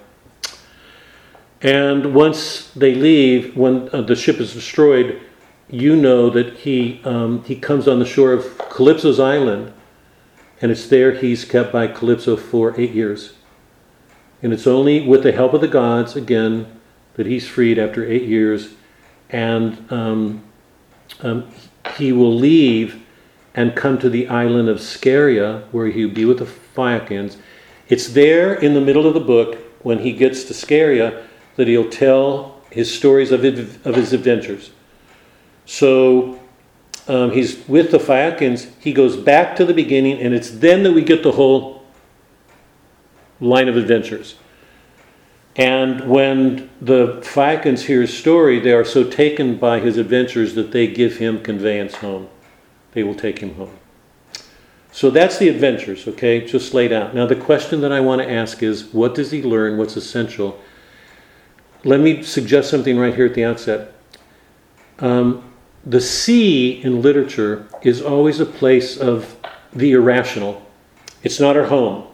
And 1.61 2.15
once 2.15 2.70
they 2.70 2.95
leave, 2.95 3.57
when 3.57 3.89
uh, 3.93 4.03
the 4.03 4.15
ship 4.15 4.39
is 4.39 4.55
destroyed, 4.55 5.20
you 5.69 5.97
know 5.97 6.31
that 6.31 6.59
he, 6.59 7.01
um, 7.05 7.43
he 7.45 7.57
comes 7.57 7.89
on 7.89 7.99
the 7.99 8.07
shore 8.07 8.33
of 8.33 8.59
Calypso's 8.70 9.20
island, 9.20 9.73
and 10.61 10.70
it's 10.70 10.87
there 10.89 11.12
he's 11.12 11.45
kept 11.45 11.73
by 11.73 11.87
Calypso 11.87 12.37
for 12.37 12.79
eight 12.81 12.93
years. 12.93 13.35
And 14.43 14.53
it's 14.53 14.66
only 14.66 15.07
with 15.07 15.25
the 15.25 15.33
help 15.33 15.53
of 15.53 15.61
the 15.61 15.69
gods, 15.69 16.15
again, 16.15 16.81
that 17.15 17.27
he's 17.27 17.47
freed 17.47 17.79
after 17.79 18.09
eight 18.09 18.23
years. 18.23 18.75
And 19.31 19.91
um, 19.93 20.45
um, 21.20 21.51
he 21.97 22.12
will 22.12 22.35
leave 22.35 23.05
and 23.55 23.75
come 23.75 23.99
to 23.99 24.09
the 24.09 24.29
island 24.29 24.69
of 24.69 24.81
Scheria, 24.81 25.65
where 25.73 25.89
he'll 25.89 26.09
be 26.09 26.25
with 26.25 26.39
the 26.39 26.47
Phaeacians. 26.79 27.37
It's 27.89 28.09
there 28.09 28.55
in 28.55 28.75
the 28.75 28.81
middle 28.81 29.09
of 29.09 29.15
the 29.15 29.21
book, 29.21 29.59
when 29.83 29.99
he 29.99 30.13
gets 30.13 30.45
to 30.45 30.55
Scheria, 30.55 31.27
that 31.57 31.67
he'll 31.67 31.91
tell 31.91 32.61
his 32.71 32.95
stories 32.95 33.33
of, 33.33 33.45
of 33.45 33.95
his 33.97 34.13
adventures. 34.13 34.71
So 35.67 36.39
um, 37.09 37.33
he's 37.33 37.67
with 37.67 37.91
the 37.91 37.99
Phaeacians. 37.99 38.69
He 38.79 38.93
goes 38.93 39.17
back 39.17 39.57
to 39.57 39.65
the 39.65 39.75
beginning, 39.75 40.21
and 40.21 40.33
it's 40.35 40.51
then 40.51 40.85
that 40.85 40.93
we 40.93 41.03
get 41.03 41.25
the 41.25 41.33
whole 41.33 41.83
line 43.41 43.69
of 43.69 43.77
adventures. 43.77 44.37
And 45.57 46.09
when 46.09 46.71
the 46.81 47.21
Phaeacians 47.25 47.87
hear 47.87 48.03
his 48.03 48.17
story, 48.17 48.61
they 48.61 48.73
are 48.73 48.85
so 48.85 49.03
taken 49.03 49.57
by 49.57 49.81
his 49.81 49.97
adventures 49.97 50.55
that 50.55 50.71
they 50.71 50.87
give 50.87 51.17
him 51.17 51.43
conveyance 51.43 51.97
home. 51.97 52.29
They 52.93 53.03
will 53.03 53.17
take 53.17 53.41
him 53.41 53.55
home. 53.57 53.78
So 54.99 55.11
that's 55.11 55.39
the 55.39 55.49
adventures, 55.49 56.09
okay, 56.09 56.45
just 56.45 56.75
laid 56.75 56.93
out. 56.93 57.15
Now, 57.15 57.25
the 57.25 57.37
question 57.37 57.83
that 57.83 57.93
I 57.93 58.01
want 58.01 58.20
to 58.20 58.29
ask 58.29 58.65
is 58.65 58.87
what 58.87 59.15
does 59.15 59.31
he 59.31 59.45
learn? 59.45 59.79
What's 59.79 59.97
essential? 59.97 60.61
Let 61.85 62.01
me 62.01 62.25
suggest 62.25 62.69
something 62.69 62.99
right 62.99 63.15
here 63.15 63.27
at 63.27 63.35
the 63.35 63.45
outset. 63.45 63.93
Um, 64.99 65.55
the 65.87 66.01
sea 66.01 66.83
in 66.83 67.01
literature 67.01 67.69
is 67.83 68.03
always 68.03 68.41
a 68.41 68.45
place 68.45 68.97
of 68.97 69.37
the 69.73 69.93
irrational, 69.93 70.66
it's 71.23 71.39
not 71.39 71.57
our 71.57 71.66
home. 71.66 72.09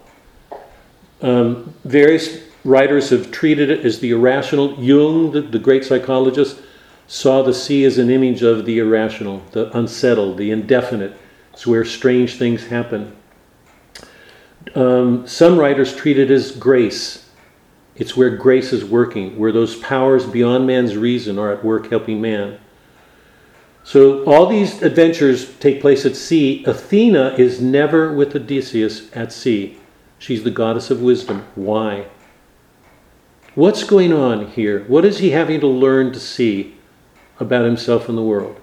Um, 1.23 1.73
various 1.87 2.43
writers 2.65 3.09
have 3.09 3.31
treated 3.31 3.71
it 3.71 3.87
as 3.87 4.01
the 4.01 4.11
irrational. 4.11 4.75
Jung, 4.75 5.33
the, 5.33 5.41
the 5.41 5.59
great 5.59 5.87
psychologist, 5.87 6.61
saw 7.07 7.43
the 7.43 7.55
sea 7.55 7.87
as 7.87 7.97
an 7.97 8.11
image 8.11 8.43
of 8.43 8.67
the 8.67 8.79
irrational, 8.79 9.43
the 9.53 9.75
unsettled, 9.75 10.37
the 10.37 10.51
indefinite. 10.51 11.17
It's 11.55 11.67
where 11.69 11.85
strange 11.85 12.37
things 12.37 12.67
happen. 12.67 13.17
Um, 14.75 15.27
some 15.27 15.57
writers 15.57 15.95
treat 15.95 16.19
it 16.19 16.31
as 16.31 16.51
grace. 16.51 17.31
It's 17.95 18.17
where 18.17 18.37
grace 18.37 18.73
is 18.73 18.85
working, 18.85 19.39
where 19.39 19.53
those 19.53 19.77
powers 19.77 20.27
beyond 20.27 20.67
man's 20.67 20.97
reason 20.97 21.39
are 21.39 21.53
at 21.53 21.65
work 21.65 21.91
helping 21.91 22.21
man. 22.21 22.59
So 23.85 24.25
all 24.25 24.47
these 24.47 24.83
adventures 24.83 25.55
take 25.59 25.81
place 25.81 26.05
at 26.05 26.17
sea. 26.17 26.65
Athena 26.65 27.37
is 27.39 27.61
never 27.61 28.13
with 28.13 28.35
Odysseus 28.35 29.15
at 29.15 29.33
sea. 29.33 29.79
She's 30.19 30.43
the 30.43 30.51
goddess 30.51 30.91
of 30.91 31.03
wisdom. 31.03 31.47
Why? 31.55 32.07
What's 33.55 33.85
going 33.85 34.13
on 34.13 34.49
here? 34.49 34.83
What 34.89 35.05
is 35.05 35.19
he 35.19 35.31
having 35.31 35.61
to 35.61 35.69
learn 35.69 36.13
to 36.15 36.19
see 36.19 36.75
about 37.39 37.65
himself 37.65 38.09
and 38.09 38.19
the 38.19 38.23
world? 38.23 38.61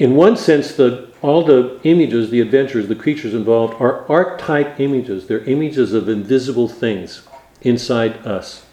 In 0.00 0.16
one 0.16 0.34
sense, 0.38 0.72
the, 0.72 1.08
all 1.20 1.44
the 1.44 1.78
images, 1.84 2.30
the 2.30 2.40
adventures, 2.40 2.88
the 2.88 2.94
creatures 2.94 3.34
involved 3.34 3.74
are 3.80 4.10
archetype 4.10 4.80
images. 4.80 5.26
They're 5.26 5.44
images 5.44 5.92
of 5.92 6.08
invisible 6.08 6.68
things 6.68 7.28
inside 7.60 8.26
us. 8.26 8.64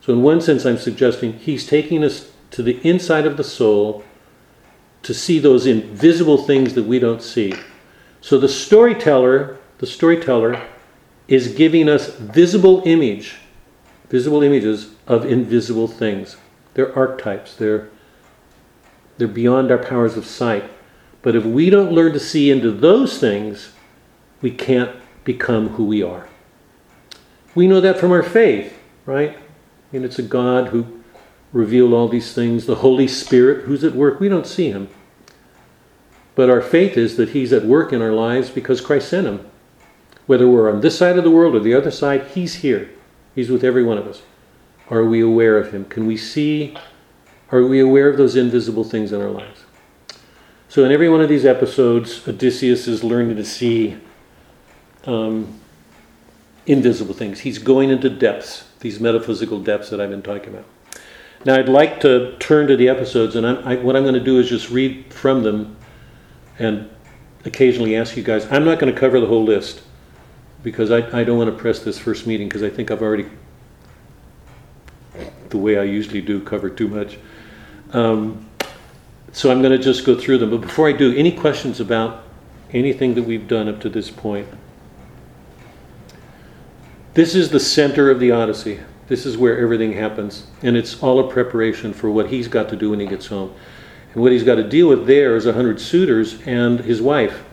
So, 0.00 0.12
in 0.12 0.22
one 0.22 0.40
sense, 0.40 0.64
I'm 0.64 0.78
suggesting 0.78 1.32
he's 1.32 1.66
taking 1.66 2.04
us 2.04 2.30
to 2.52 2.62
the 2.62 2.78
inside 2.88 3.26
of 3.26 3.36
the 3.36 3.42
soul 3.42 4.04
to 5.02 5.12
see 5.12 5.40
those 5.40 5.66
invisible 5.66 6.38
things 6.38 6.74
that 6.74 6.84
we 6.84 7.00
don't 7.00 7.22
see. 7.22 7.52
So 8.20 8.38
the 8.38 8.48
storyteller, 8.48 9.58
the 9.78 9.86
storyteller 9.86 10.62
is 11.26 11.54
giving 11.54 11.88
us 11.88 12.14
visible 12.14 12.82
image, 12.86 13.36
visible 14.08 14.42
images 14.42 14.90
of 15.08 15.26
invisible 15.26 15.88
things. 15.88 16.36
They're 16.74 16.96
archetypes. 16.96 17.56
They're 17.56 17.88
they're 19.18 19.28
beyond 19.28 19.70
our 19.70 19.78
powers 19.78 20.16
of 20.16 20.26
sight. 20.26 20.70
But 21.22 21.34
if 21.34 21.44
we 21.44 21.70
don't 21.70 21.92
learn 21.92 22.12
to 22.12 22.20
see 22.20 22.50
into 22.50 22.70
those 22.70 23.18
things, 23.18 23.72
we 24.40 24.50
can't 24.50 24.94
become 25.24 25.70
who 25.70 25.84
we 25.84 26.02
are. 26.02 26.28
We 27.54 27.66
know 27.66 27.80
that 27.80 27.98
from 27.98 28.12
our 28.12 28.22
faith, 28.22 28.78
right? 29.06 29.36
And 29.92 30.04
it's 30.04 30.18
a 30.18 30.22
God 30.22 30.68
who 30.68 31.02
revealed 31.52 31.92
all 31.92 32.08
these 32.08 32.32
things. 32.34 32.66
The 32.66 32.76
Holy 32.76 33.08
Spirit, 33.08 33.64
who's 33.64 33.82
at 33.82 33.94
work, 33.94 34.20
we 34.20 34.28
don't 34.28 34.46
see 34.46 34.70
him. 34.70 34.88
But 36.34 36.50
our 36.50 36.60
faith 36.60 36.98
is 36.98 37.16
that 37.16 37.30
he's 37.30 37.52
at 37.52 37.64
work 37.64 37.92
in 37.92 38.02
our 38.02 38.12
lives 38.12 38.50
because 38.50 38.80
Christ 38.80 39.08
sent 39.08 39.26
him. 39.26 39.50
Whether 40.26 40.48
we're 40.48 40.70
on 40.70 40.80
this 40.80 40.98
side 40.98 41.16
of 41.16 41.24
the 41.24 41.30
world 41.30 41.54
or 41.54 41.60
the 41.60 41.74
other 41.74 41.90
side, 41.90 42.26
he's 42.28 42.56
here. 42.56 42.90
He's 43.34 43.50
with 43.50 43.64
every 43.64 43.82
one 43.82 43.96
of 43.96 44.06
us. 44.06 44.22
Are 44.90 45.04
we 45.04 45.20
aware 45.20 45.56
of 45.56 45.72
him? 45.72 45.86
Can 45.86 46.06
we 46.06 46.16
see? 46.16 46.76
Are 47.52 47.62
we 47.62 47.80
aware 47.80 48.08
of 48.08 48.16
those 48.16 48.34
invisible 48.34 48.84
things 48.84 49.12
in 49.12 49.20
our 49.20 49.30
lives? 49.30 49.64
So, 50.68 50.84
in 50.84 50.90
every 50.90 51.08
one 51.08 51.20
of 51.20 51.28
these 51.28 51.44
episodes, 51.44 52.26
Odysseus 52.26 52.88
is 52.88 53.04
learning 53.04 53.36
to 53.36 53.44
see 53.44 53.96
um, 55.04 55.60
invisible 56.66 57.14
things. 57.14 57.40
He's 57.40 57.58
going 57.58 57.90
into 57.90 58.10
depths, 58.10 58.68
these 58.80 58.98
metaphysical 58.98 59.60
depths 59.60 59.90
that 59.90 60.00
I've 60.00 60.10
been 60.10 60.22
talking 60.22 60.48
about. 60.48 60.64
Now, 61.44 61.54
I'd 61.54 61.68
like 61.68 62.00
to 62.00 62.36
turn 62.38 62.66
to 62.66 62.76
the 62.76 62.88
episodes, 62.88 63.36
and 63.36 63.46
I'm, 63.46 63.58
I, 63.66 63.76
what 63.76 63.94
I'm 63.94 64.02
going 64.02 64.14
to 64.14 64.20
do 64.20 64.40
is 64.40 64.48
just 64.48 64.70
read 64.70 65.12
from 65.14 65.44
them 65.44 65.76
and 66.58 66.90
occasionally 67.44 67.94
ask 67.94 68.16
you 68.16 68.24
guys. 68.24 68.50
I'm 68.50 68.64
not 68.64 68.80
going 68.80 68.92
to 68.92 68.98
cover 68.98 69.20
the 69.20 69.26
whole 69.26 69.44
list 69.44 69.82
because 70.64 70.90
I, 70.90 71.20
I 71.20 71.22
don't 71.22 71.38
want 71.38 71.50
to 71.50 71.56
press 71.56 71.78
this 71.78 71.98
first 71.98 72.26
meeting 72.26 72.48
because 72.48 72.64
I 72.64 72.70
think 72.70 72.90
I've 72.90 73.02
already, 73.02 73.26
the 75.50 75.58
way 75.58 75.78
I 75.78 75.84
usually 75.84 76.20
do, 76.20 76.40
covered 76.40 76.76
too 76.76 76.88
much. 76.88 77.18
Um, 77.92 78.46
so 79.32 79.50
I'm 79.50 79.60
going 79.60 79.76
to 79.76 79.82
just 79.82 80.04
go 80.04 80.18
through 80.18 80.38
them. 80.38 80.50
But 80.50 80.62
before 80.62 80.88
I 80.88 80.92
do, 80.92 81.14
any 81.14 81.30
questions 81.30 81.80
about 81.80 82.24
anything 82.72 83.14
that 83.14 83.22
we've 83.22 83.46
done 83.46 83.68
up 83.68 83.80
to 83.80 83.88
this 83.88 84.10
point? 84.10 84.48
This 87.14 87.34
is 87.34 87.50
the 87.50 87.60
center 87.60 88.10
of 88.10 88.20
the 88.20 88.30
Odyssey. 88.30 88.80
This 89.08 89.24
is 89.24 89.38
where 89.38 89.58
everything 89.58 89.92
happens. 89.92 90.46
And 90.62 90.76
it's 90.76 91.02
all 91.02 91.20
a 91.20 91.30
preparation 91.30 91.92
for 91.92 92.10
what 92.10 92.30
he's 92.30 92.48
got 92.48 92.68
to 92.70 92.76
do 92.76 92.90
when 92.90 93.00
he 93.00 93.06
gets 93.06 93.26
home. 93.26 93.54
And 94.12 94.22
what 94.22 94.32
he's 94.32 94.42
got 94.42 94.56
to 94.56 94.68
deal 94.68 94.88
with 94.88 95.06
there 95.06 95.36
is 95.36 95.46
a 95.46 95.52
hundred 95.52 95.80
suitors 95.80 96.40
and 96.46 96.80
his 96.80 97.00
wife. 97.00 97.44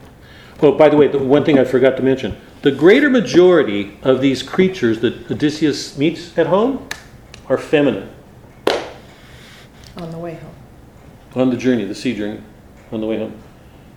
Oh, 0.61 0.72
by 0.72 0.89
the 0.89 0.97
way, 0.97 1.07
the 1.07 1.19
one 1.19 1.43
thing 1.43 1.60
I 1.60 1.65
forgot 1.65 1.97
to 1.97 2.03
mention 2.03 2.38
the 2.61 2.72
greater 2.72 3.10
majority 3.10 3.99
of 4.03 4.22
these 4.22 4.41
creatures 4.41 5.01
that 5.01 5.30
Odysseus 5.30 5.97
meets 5.97 6.38
at 6.38 6.47
home 6.47 6.88
are 7.49 7.57
feminine 7.57 8.10
On 9.97 10.10
the 10.10 10.18
way 10.18 10.35
home. 10.35 10.55
On 11.35 11.49
the 11.49 11.57
journey, 11.57 11.85
the 11.85 11.95
sea 11.95 12.15
journey, 12.15 12.41
on 12.91 13.01
the 13.01 13.07
way 13.07 13.18
home. 13.18 13.38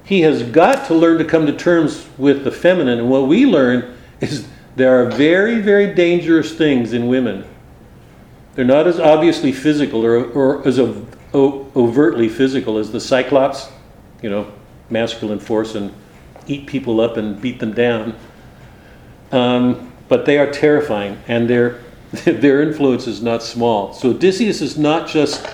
He 0.05 0.21
has 0.23 0.43
got 0.43 0.87
to 0.87 0.95
learn 0.95 1.19
to 1.19 1.25
come 1.25 1.47
to 1.47 1.53
terms 1.53 2.07
with 2.17 2.45
the 2.45 2.53
feminine, 2.53 2.99
and 2.99 3.11
what 3.11 3.27
we 3.27 3.45
learn 3.45 3.97
is 4.21 4.47
there 4.77 5.03
are 5.03 5.11
very, 5.11 5.61
very 5.61 5.95
dangerous 5.95 6.55
things 6.55 6.93
in 6.93 7.09
women. 7.09 7.45
They're 8.55 8.65
not 8.65 8.87
as 8.87 9.01
obviously 9.01 9.53
physical 9.53 10.05
or, 10.05 10.25
or 10.25 10.67
as 10.67 10.79
o- 10.79 11.07
overtly 11.35 12.29
physical 12.29 12.79
as 12.79 12.93
the 12.93 13.01
Cyclops, 13.01 13.69
you 14.23 14.31
know, 14.31 14.51
masculine 14.89 15.41
force 15.41 15.75
and 15.75 15.93
eat 16.47 16.67
people 16.67 17.01
up 17.01 17.17
and 17.17 17.41
beat 17.41 17.59
them 17.59 17.73
down. 17.73 18.15
Um, 19.33 19.93
but 20.09 20.25
they 20.25 20.39
are 20.39 20.51
terrifying, 20.51 21.19
and 21.27 21.51
their 21.51 21.81
their 22.25 22.63
influence 22.63 23.07
is 23.07 23.21
not 23.21 23.43
small. 23.43 23.93
So 23.93 24.11
Odysseus 24.11 24.63
is 24.63 24.79
not 24.79 25.09
just 25.09 25.47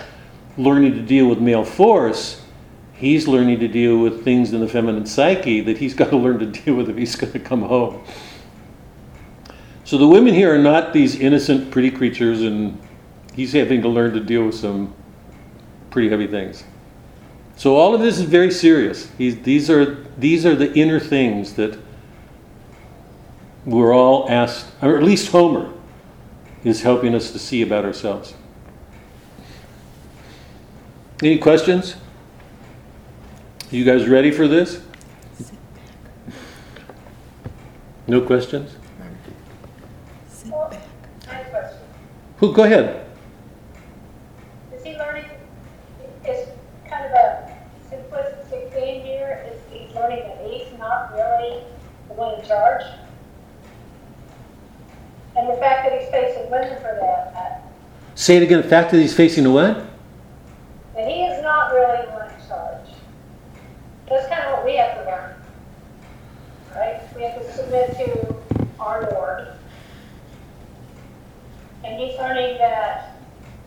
learning 0.57 0.95
to 0.95 1.03
deal 1.03 1.27
with 1.29 1.39
male 1.39 1.65
force; 1.65 2.43
he's 2.95 3.27
learning 3.27 3.61
to 3.61 3.69
deal 3.69 3.99
with 3.99 4.25
things 4.25 4.53
in 4.53 4.61
the 4.61 4.69
feminine 4.69 5.07
psyche 5.07 5.61
that 5.61 5.79
he's 5.79 5.95
got 6.01 6.11
to 6.11 6.17
learn 6.17 6.39
to 6.39 6.47
deal 6.47 6.75
with 6.75 6.89
if 6.89 6.97
he's 6.97 7.17
going 7.17 7.33
to 7.33 7.39
come 7.39 7.63
home. 7.63 8.05
So 9.85 9.99
the 9.99 10.09
women 10.09 10.33
here 10.33 10.55
are 10.55 10.63
not 10.63 10.93
these 10.93 11.19
innocent, 11.19 11.71
pretty 11.71 11.91
creatures, 11.91 12.43
and 12.43 12.81
he's 13.35 13.53
having 13.53 13.83
to 13.83 13.89
learn 13.89 14.13
to 14.15 14.21
deal 14.21 14.47
with 14.47 14.55
some 14.55 14.95
pretty 15.91 16.09
heavy 16.09 16.27
things. 16.27 16.65
So 17.57 17.77
all 17.77 17.95
of 17.95 18.01
this 18.01 18.19
is 18.19 18.25
very 18.25 18.51
serious. 18.51 19.11
He's, 19.19 19.43
these 19.43 19.69
are 19.69 20.05
these 20.19 20.47
are 20.47 20.55
the 20.55 20.73
inner 20.75 20.99
things 20.99 21.55
that 21.55 21.79
we're 23.65 23.95
all 23.95 24.29
asked, 24.29 24.67
or 24.81 24.97
at 24.97 25.03
least 25.03 25.31
Homer 25.31 25.73
is 26.65 26.83
helping 26.83 27.15
us 27.15 27.31
to 27.33 27.39
see 27.39 27.63
about 27.63 27.85
ourselves. 27.85 28.35
Any 31.23 31.39
questions? 31.39 31.95
You 33.71 33.85
guys 33.85 34.09
ready 34.09 34.33
for 34.33 34.49
this? 34.49 34.83
No 38.09 38.21
questions? 38.23 38.73
Sit 40.29 40.51
Well. 40.51 40.77
I 41.29 41.35
have 41.35 41.47
a 41.47 41.51
question. 41.51 41.79
Who? 42.39 42.53
Go 42.53 42.65
ahead. 42.65 43.07
Is 44.75 44.83
he 44.83 44.99
learning, 44.99 45.27
is 46.27 46.49
kind 46.91 47.05
of 47.05 47.13
a 47.13 47.57
simplistic 47.89 48.73
thing 48.73 49.03
here, 49.03 49.47
is 49.49 49.61
he's 49.71 49.95
learning 49.95 50.25
that 50.25 50.45
he's 50.51 50.77
not 50.77 51.13
really 51.13 51.63
the 52.09 52.15
one 52.15 52.41
in 52.41 52.45
charge? 52.45 52.83
And 55.37 55.49
the 55.49 55.57
fact 55.61 55.89
that 55.89 56.01
he's 56.01 56.11
facing 56.11 56.51
women 56.51 56.75
for 56.79 56.99
that, 57.01 57.33
uh, 57.37 57.69
Say 58.17 58.39
it 58.39 58.43
again. 58.43 58.61
The 58.61 58.69
fact 58.69 58.91
that 58.91 58.99
he's 58.99 59.15
facing 59.15 59.47
a 59.47 59.51
what? 59.53 59.92
That 61.03 61.11
he 61.11 61.23
is 61.23 61.43
not 61.43 61.73
really 61.73 62.07
the 62.07 62.13
one 62.13 62.31
in 62.31 62.49
charge. 62.49 62.87
That's 64.09 64.29
kind 64.29 64.45
of 64.45 64.53
what 64.53 64.65
we 64.65 64.77
have 64.77 64.99
to 64.99 65.05
learn. 65.05 65.35
Right? 66.77 67.01
We 67.17 67.23
have 67.23 67.35
to 67.41 67.53
submit 67.53 67.97
to 67.97 68.37
our 68.79 69.11
Lord. 69.11 69.49
And 71.85 71.99
he's 71.99 72.17
learning 72.19 72.57
that, 72.59 73.17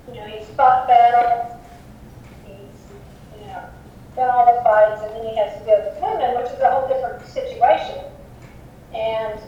you 0.07 0.15
know, 0.15 0.27
he's 0.27 0.47
fought 0.55 0.87
battle, 0.87 1.59
he's, 2.47 3.37
you 3.37 3.47
know, 3.47 3.65
done 4.15 4.29
all 4.29 4.45
the 4.45 4.63
fights, 4.63 5.01
and 5.03 5.13
then 5.15 5.29
he 5.29 5.35
has 5.35 5.59
to 5.59 5.65
deal 5.65 5.83
with 5.83 6.01
women, 6.01 6.41
which 6.41 6.51
is 6.53 6.59
a 6.61 6.71
whole 6.71 6.87
different 6.87 7.27
situation. 7.27 7.99
And 8.93 9.41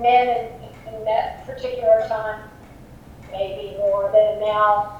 men 0.00 0.54
in, 0.86 0.94
in 0.94 1.04
that 1.04 1.44
particular 1.44 2.02
time, 2.08 2.48
maybe 3.30 3.76
more 3.76 4.10
than 4.10 4.40
now, 4.40 4.99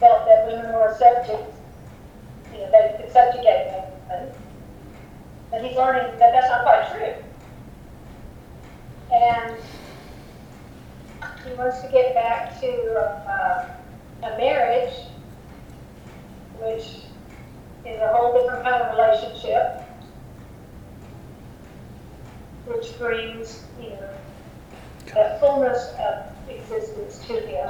felt 0.00 0.24
that 0.24 0.46
women 0.46 0.72
were 0.72 0.96
subject, 0.98 1.54
you 2.52 2.58
know, 2.58 2.70
they 2.70 2.96
could 2.96 3.12
subjugate 3.12 3.66
women. 4.08 4.32
But 5.50 5.64
he's 5.64 5.76
learning 5.76 6.18
that 6.18 6.32
that's 6.32 6.48
not 6.48 6.62
quite 6.62 6.90
true. 6.92 7.14
And 9.12 9.56
he 11.44 11.52
wants 11.54 11.82
to 11.82 11.88
get 11.88 12.14
back 12.14 12.58
to 12.60 12.68
uh, 13.28 13.68
a 14.22 14.38
marriage, 14.38 14.94
which 16.60 17.04
is 17.84 18.00
a 18.00 18.08
whole 18.08 18.40
different 18.40 18.64
kind 18.64 18.82
of 18.82 18.96
relationship, 18.96 19.82
which 22.66 22.96
brings, 22.98 23.64
you 23.80 23.90
know, 23.90 24.10
that 25.14 25.40
fullness 25.40 25.92
of 25.98 26.24
existence 26.48 27.18
to 27.26 27.40
him 27.40 27.68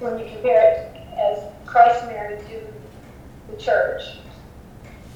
when 0.00 0.18
you 0.18 0.26
compare 0.26 0.72
it 0.72 0.97
as 1.18 1.38
Christ 1.66 2.04
married 2.06 2.40
to 2.48 2.60
the 3.50 3.56
church. 3.60 4.02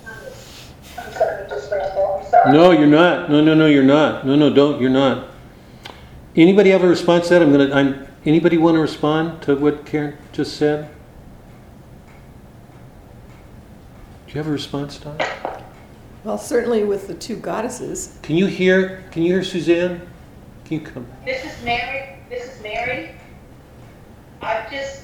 I'm 0.07 0.15
just- 0.25 0.99
I'm 0.99 1.13
sorry, 1.13 1.49
just 1.49 1.71
ramble, 1.71 2.21
I'm 2.23 2.31
sorry. 2.31 2.53
No, 2.53 2.71
you're 2.73 2.87
not. 2.87 3.31
No, 3.31 3.41
no, 3.43 3.55
no, 3.55 3.67
you're 3.67 3.83
not. 3.85 4.27
No, 4.27 4.37
no, 4.37 4.53
don't. 4.53 4.81
You're 4.81 4.91
not. 4.91 5.29
Anybody 6.37 6.71
have 6.71 6.83
a 6.83 6.89
response 6.89 7.29
to 7.29 7.35
that? 7.35 7.43
I'm 7.43 7.53
gonna. 7.53 7.75
I'm. 7.75 8.07
Anybody 8.25 8.57
want 8.57 8.77
to 8.77 8.81
respond 8.81 9.43
to 9.43 9.57
what 9.57 9.85
Karen 9.85 10.17
just 10.33 10.57
said? 10.57 10.89
Do 14.27 14.33
you 14.33 14.39
have 14.39 14.47
a 14.47 14.53
response, 14.53 14.97
Don? 14.99 15.19
Well, 16.25 16.39
certainly 16.39 16.85
with 16.85 17.09
the 17.09 17.15
two 17.15 17.37
goddesses, 17.37 18.17
Can 18.23 18.37
you 18.37 18.47
hear? 18.47 19.03
Can 19.11 19.23
you 19.25 19.33
hear 19.35 19.43
Suzanne? 19.45 20.01
Can 20.65 20.81
you 20.81 20.87
come? 20.87 21.07
This 21.25 21.45
is 21.45 21.63
Mary, 21.65 22.17
this 22.31 22.55
is 22.57 22.63
Mary. 22.63 23.11
I've 24.41 24.71
just, 24.71 25.03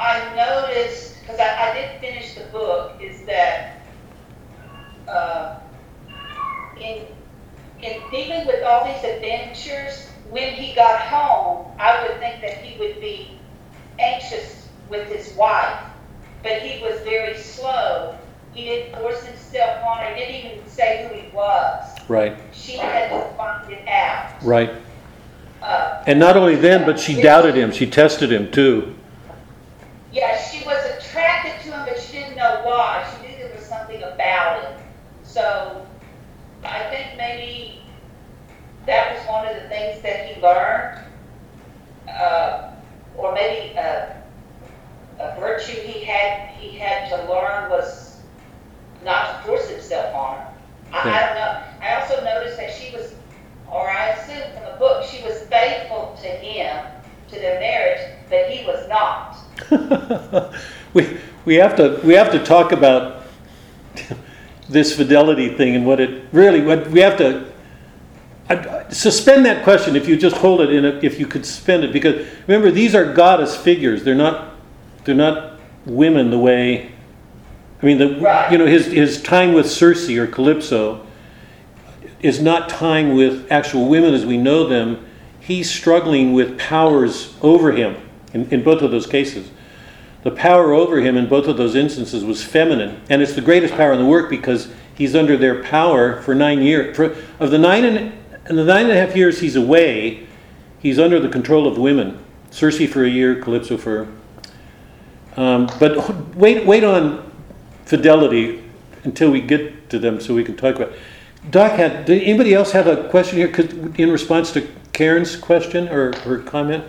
I 0.00 0.34
noticed, 0.34 1.20
because 1.20 1.38
I, 1.38 1.70
I 1.70 1.74
did 1.74 2.00
finish 2.00 2.34
the 2.34 2.44
book, 2.44 2.94
is 3.02 3.20
that, 3.26 3.82
uh, 5.06 5.58
in, 6.80 7.04
in 7.82 8.00
dealing 8.10 8.46
with 8.46 8.64
all 8.64 8.86
these 8.86 9.04
adventures, 9.04 10.08
when 10.30 10.54
he 10.54 10.74
got 10.74 11.00
home, 11.00 11.66
I 11.78 12.02
would 12.02 12.18
think 12.18 12.40
that 12.40 12.62
he 12.62 12.78
would 12.78 12.98
be 12.98 13.38
anxious 13.98 14.68
with 14.88 15.06
his 15.08 15.36
wife, 15.36 15.78
but 16.42 16.62
he 16.62 16.82
was 16.82 16.98
very 17.02 17.36
slow. 17.36 18.16
He 18.54 18.64
didn't 18.64 18.98
force 18.98 19.22
himself 19.22 19.84
on 19.84 19.98
her, 19.98 20.14
he 20.14 20.24
didn't 20.24 20.52
even 20.52 20.68
say 20.68 21.08
who 21.08 21.20
he 21.20 21.36
was. 21.36 21.84
Right. 22.08 22.38
She 22.52 22.78
had 22.78 23.10
to 23.10 23.36
find 23.36 23.70
it 23.70 23.86
out. 23.86 24.42
Right. 24.42 24.70
Uh, 25.60 26.02
And 26.06 26.18
not 26.18 26.38
only 26.38 26.56
then, 26.56 26.86
but 26.86 26.98
she 26.98 27.20
doubted 27.20 27.54
him. 27.54 27.70
She 27.70 27.86
tested 27.86 28.32
him 28.32 28.50
too. 28.50 28.96
Yeah, 30.12 30.36
she 30.42 30.64
was 30.64 30.84
attracted 30.96 31.62
to 31.64 31.76
him, 31.76 31.86
but 31.86 32.00
she 32.00 32.18
didn't 32.18 32.36
know 32.36 32.62
why. 32.64 33.08
She 33.10 33.28
knew 33.28 33.38
there 33.38 33.54
was 33.54 33.64
something 33.64 34.02
about 34.02 34.64
him. 34.64 34.82
So 35.22 35.86
I 36.64 36.82
think 36.90 37.16
maybe 37.16 37.82
that 38.86 39.16
was 39.16 39.26
one 39.28 39.46
of 39.46 39.62
the 39.62 39.68
things 39.68 40.02
that 40.02 40.26
he 40.26 40.40
learned. 40.40 41.04
Uh, 42.08 42.72
or 43.16 43.32
maybe 43.32 43.74
a, 43.76 44.20
a 45.20 45.40
virtue 45.40 45.72
he 45.72 46.04
had 46.04 46.48
he 46.56 46.76
had 46.76 47.08
to 47.10 47.16
learn 47.30 47.70
was 47.70 48.20
not 49.04 49.42
to 49.42 49.46
force 49.46 49.68
himself 49.68 50.14
on 50.14 50.36
her. 50.36 50.46
I, 50.92 50.98
I 50.98 51.26
don't 51.26 51.34
know. 51.36 51.62
I 51.80 52.00
also 52.00 52.24
noticed 52.24 52.56
that 52.56 52.72
she 52.72 52.94
was, 52.94 53.14
or 53.70 53.88
I 53.88 54.08
assume 54.08 54.52
from 54.52 54.64
the 54.72 54.78
book, 54.78 55.04
she 55.04 55.22
was 55.22 55.42
faithful 55.44 56.16
to 56.20 56.26
him, 56.28 56.84
to 57.30 57.36
their 57.38 57.60
marriage, 57.60 58.00
but 58.28 58.48
he 58.50 58.66
was 58.66 58.88
not. 58.88 59.36
we 60.94 61.18
we 61.44 61.54
have 61.56 61.76
to 61.76 62.00
we 62.04 62.14
have 62.14 62.30
to 62.32 62.42
talk 62.44 62.72
about 62.72 63.24
this 64.68 64.96
fidelity 64.96 65.48
thing 65.56 65.74
and 65.76 65.84
what 65.86 66.00
it 66.00 66.24
really 66.32 66.60
what 66.60 66.88
we 66.90 67.00
have 67.00 67.16
to 67.18 67.50
I- 68.48 68.86
suspend 68.90 69.44
that 69.46 69.64
question 69.64 69.96
if 69.96 70.08
you 70.08 70.16
just 70.16 70.36
hold 70.36 70.60
it 70.60 70.72
in 70.72 70.84
a, 70.84 70.88
if 71.02 71.18
you 71.20 71.26
could 71.26 71.44
suspend 71.44 71.84
it 71.84 71.92
because 71.92 72.26
remember 72.46 72.70
these 72.70 72.94
are 72.94 73.12
goddess 73.12 73.56
figures 73.56 74.02
they're 74.04 74.14
not 74.14 74.54
they're 75.04 75.14
not 75.14 75.58
women 75.86 76.30
the 76.30 76.38
way 76.38 76.92
I 77.82 77.86
mean 77.86 77.98
the 77.98 78.18
Right. 78.20 78.50
you 78.50 78.58
know 78.58 78.66
his 78.66 78.86
his 78.86 79.22
time 79.22 79.52
with 79.52 79.68
Circe 79.70 80.08
or 80.08 80.26
Calypso 80.26 81.04
is 82.20 82.40
not 82.40 82.68
time 82.68 83.14
with 83.14 83.50
actual 83.50 83.88
women 83.88 84.14
as 84.14 84.24
we 84.24 84.36
know 84.36 84.66
them 84.66 85.04
he's 85.40 85.70
struggling 85.70 86.32
with 86.32 86.58
powers 86.58 87.34
over 87.42 87.72
him 87.72 87.96
in, 88.32 88.48
in 88.50 88.62
both 88.62 88.82
of 88.82 88.90
those 88.90 89.06
cases. 89.06 89.50
The 90.22 90.30
power 90.30 90.72
over 90.72 91.00
him 91.00 91.16
in 91.16 91.28
both 91.28 91.46
of 91.46 91.56
those 91.56 91.74
instances 91.74 92.24
was 92.24 92.44
feminine 92.44 93.00
and 93.08 93.22
it's 93.22 93.34
the 93.34 93.40
greatest 93.40 93.74
power 93.74 93.92
in 93.92 93.98
the 93.98 94.06
work 94.06 94.28
because 94.28 94.70
he's 94.94 95.16
under 95.16 95.36
their 95.36 95.62
power 95.62 96.20
for 96.22 96.34
nine 96.34 96.62
years 96.62 96.94
for, 96.94 97.16
of 97.38 97.50
the 97.50 97.58
nine 97.58 97.84
and, 97.84 98.12
and 98.44 98.58
the 98.58 98.64
nine 98.64 98.84
and 98.84 98.92
a 98.92 99.06
half 99.06 99.16
years 99.16 99.40
he's 99.40 99.56
away 99.56 100.26
he's 100.78 100.98
under 100.98 101.18
the 101.18 101.28
control 101.28 101.66
of 101.66 101.78
women. 101.78 102.22
Circe 102.50 102.86
for 102.88 103.04
a 103.04 103.08
year 103.08 103.40
calypso 103.40 103.78
for 103.78 104.08
um, 105.36 105.70
but 105.78 106.34
wait 106.34 106.66
wait 106.66 106.84
on 106.84 107.30
fidelity 107.86 108.62
until 109.04 109.30
we 109.30 109.40
get 109.40 109.88
to 109.88 109.98
them 109.98 110.20
so 110.20 110.34
we 110.34 110.44
can 110.44 110.56
talk 110.56 110.76
about 110.76 110.92
doc 111.50 111.72
had 111.72 112.04
did 112.04 112.22
anybody 112.22 112.52
else 112.52 112.72
have 112.72 112.86
a 112.86 113.08
question 113.08 113.38
here? 113.38 113.48
'Cause 113.48 113.72
in 113.96 114.10
response 114.10 114.52
to 114.52 114.68
karen's 114.92 115.36
question 115.36 115.88
or 115.88 116.12
her 116.20 116.38
comment 116.38 116.84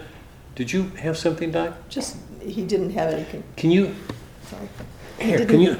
did 0.55 0.71
you 0.73 0.89
have 0.99 1.17
something 1.17 1.51
doc 1.51 1.73
just, 1.89 2.17
he 2.41 2.63
didn't 2.65 2.91
have 2.91 3.13
any, 3.13 3.23
con- 3.25 3.43
can 3.55 3.71
you 3.71 3.95
sorry. 4.49 4.67
here, 5.19 5.37
Didn't- 5.37 5.49
can 5.49 5.61
you 5.61 5.77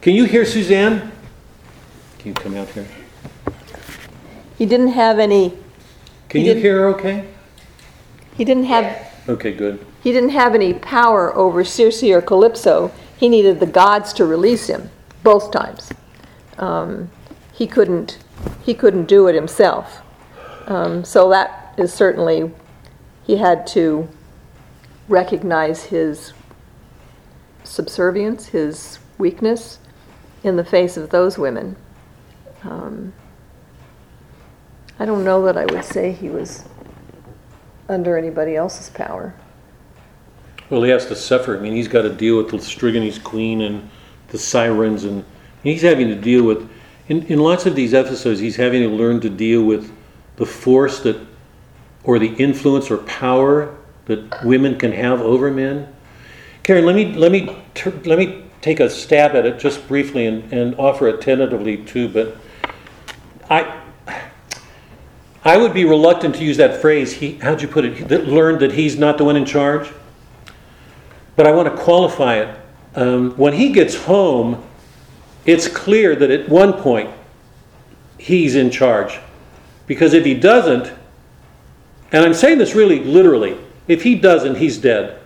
can 0.00 0.14
you 0.14 0.24
hear 0.24 0.46
Suzanne? 0.46 1.12
Can 2.18 2.28
you 2.28 2.34
come 2.34 2.56
out 2.56 2.68
here? 2.68 2.86
He 4.56 4.64
didn't 4.64 4.92
have 4.92 5.18
any, 5.18 5.50
Can 6.30 6.40
He 6.40 6.46
you 6.46 6.54
didn't- 6.54 6.62
hear 6.62 6.78
her 6.80 6.88
okay? 6.94 7.24
he 8.36 8.44
didn't 8.46 8.64
have, 8.64 9.12
Okay, 9.28 9.52
good. 9.52 9.84
he 10.02 10.12
didn't 10.12 10.30
have 10.30 10.54
any 10.54 10.72
power 10.72 11.36
over 11.36 11.64
Circe 11.64 12.02
or 12.04 12.22
Calypso. 12.22 12.92
He 13.18 13.28
needed 13.28 13.60
the 13.60 13.66
gods 13.66 14.14
to 14.14 14.24
release 14.24 14.68
him, 14.68 14.88
both 15.22 15.50
times. 15.50 15.90
Um, 16.58 17.10
He 17.52 17.66
couldn't, 17.66 18.16
he 18.64 18.72
couldn't 18.72 19.04
do 19.04 19.26
it 19.28 19.34
himself. 19.34 20.00
Um, 20.70 21.04
So 21.04 21.28
that 21.30 21.74
is 21.76 21.92
certainly, 21.92 22.50
he 23.24 23.36
had 23.36 23.66
to 23.68 24.08
recognize 25.08 25.84
his 25.84 26.32
subservience, 27.64 28.46
his 28.46 29.00
weakness 29.18 29.80
in 30.44 30.56
the 30.56 30.64
face 30.64 30.96
of 30.96 31.10
those 31.10 31.36
women. 31.36 31.76
Um, 32.62 33.12
I 34.98 35.04
don't 35.06 35.24
know 35.24 35.44
that 35.44 35.56
I 35.56 35.66
would 35.66 35.84
say 35.84 36.12
he 36.12 36.30
was 36.30 36.64
under 37.88 38.16
anybody 38.16 38.54
else's 38.54 38.90
power. 38.90 39.34
Well, 40.68 40.82
he 40.84 40.90
has 40.90 41.06
to 41.06 41.16
suffer. 41.16 41.56
I 41.56 41.60
mean, 41.60 41.74
he's 41.74 41.88
got 41.88 42.02
to 42.02 42.14
deal 42.14 42.36
with 42.36 42.50
the 42.50 42.58
Strigonese 42.58 43.22
queen 43.22 43.62
and 43.62 43.90
the 44.28 44.38
sirens, 44.38 45.02
and 45.02 45.24
he's 45.64 45.82
having 45.82 46.06
to 46.08 46.14
deal 46.14 46.44
with. 46.44 46.70
In, 47.08 47.24
in 47.26 47.40
lots 47.40 47.66
of 47.66 47.74
these 47.74 47.92
episodes, 47.92 48.38
he's 48.38 48.54
having 48.54 48.82
to 48.82 48.88
learn 48.88 49.20
to 49.22 49.28
deal 49.28 49.64
with 49.64 49.92
the 50.40 50.46
force 50.46 51.00
that, 51.00 51.20
or 52.02 52.18
the 52.18 52.34
influence 52.36 52.90
or 52.90 52.96
power 52.96 53.76
that 54.06 54.42
women 54.42 54.78
can 54.78 54.90
have 54.90 55.20
over 55.20 55.50
men. 55.50 55.86
Karen, 56.62 56.86
let 56.86 56.96
me 56.96 57.12
let 57.12 57.30
me 57.30 57.62
let 58.06 58.18
me 58.18 58.44
take 58.62 58.80
a 58.80 58.88
stab 58.88 59.36
at 59.36 59.44
it 59.44 59.58
just 59.58 59.86
briefly 59.86 60.24
and, 60.26 60.50
and 60.50 60.74
offer 60.76 61.08
it 61.08 61.20
tentatively 61.20 61.76
too. 61.76 62.08
But 62.08 62.38
I 63.50 63.82
I 65.44 65.58
would 65.58 65.74
be 65.74 65.84
reluctant 65.84 66.36
to 66.36 66.42
use 66.42 66.56
that 66.56 66.80
phrase. 66.80 67.12
He, 67.12 67.34
how'd 67.34 67.60
you 67.60 67.68
put 67.68 67.84
it? 67.84 68.08
That 68.08 68.26
learned 68.26 68.60
that 68.60 68.72
he's 68.72 68.98
not 68.98 69.18
the 69.18 69.24
one 69.24 69.36
in 69.36 69.44
charge. 69.44 69.90
But 71.36 71.46
I 71.46 71.52
want 71.52 71.68
to 71.68 71.82
qualify 71.82 72.36
it. 72.36 72.58
Um, 72.94 73.36
when 73.36 73.52
he 73.52 73.72
gets 73.72 73.94
home, 73.94 74.64
it's 75.44 75.68
clear 75.68 76.16
that 76.16 76.30
at 76.30 76.48
one 76.48 76.72
point 76.72 77.10
he's 78.16 78.54
in 78.54 78.70
charge. 78.70 79.20
Because 79.90 80.14
if 80.14 80.24
he 80.24 80.34
doesn't, 80.34 80.86
and 82.12 82.24
I'm 82.24 82.32
saying 82.32 82.58
this 82.58 82.76
really 82.76 83.00
literally, 83.00 83.58
if 83.88 84.04
he 84.04 84.14
doesn't, 84.14 84.54
he's 84.54 84.78
dead. 84.78 85.18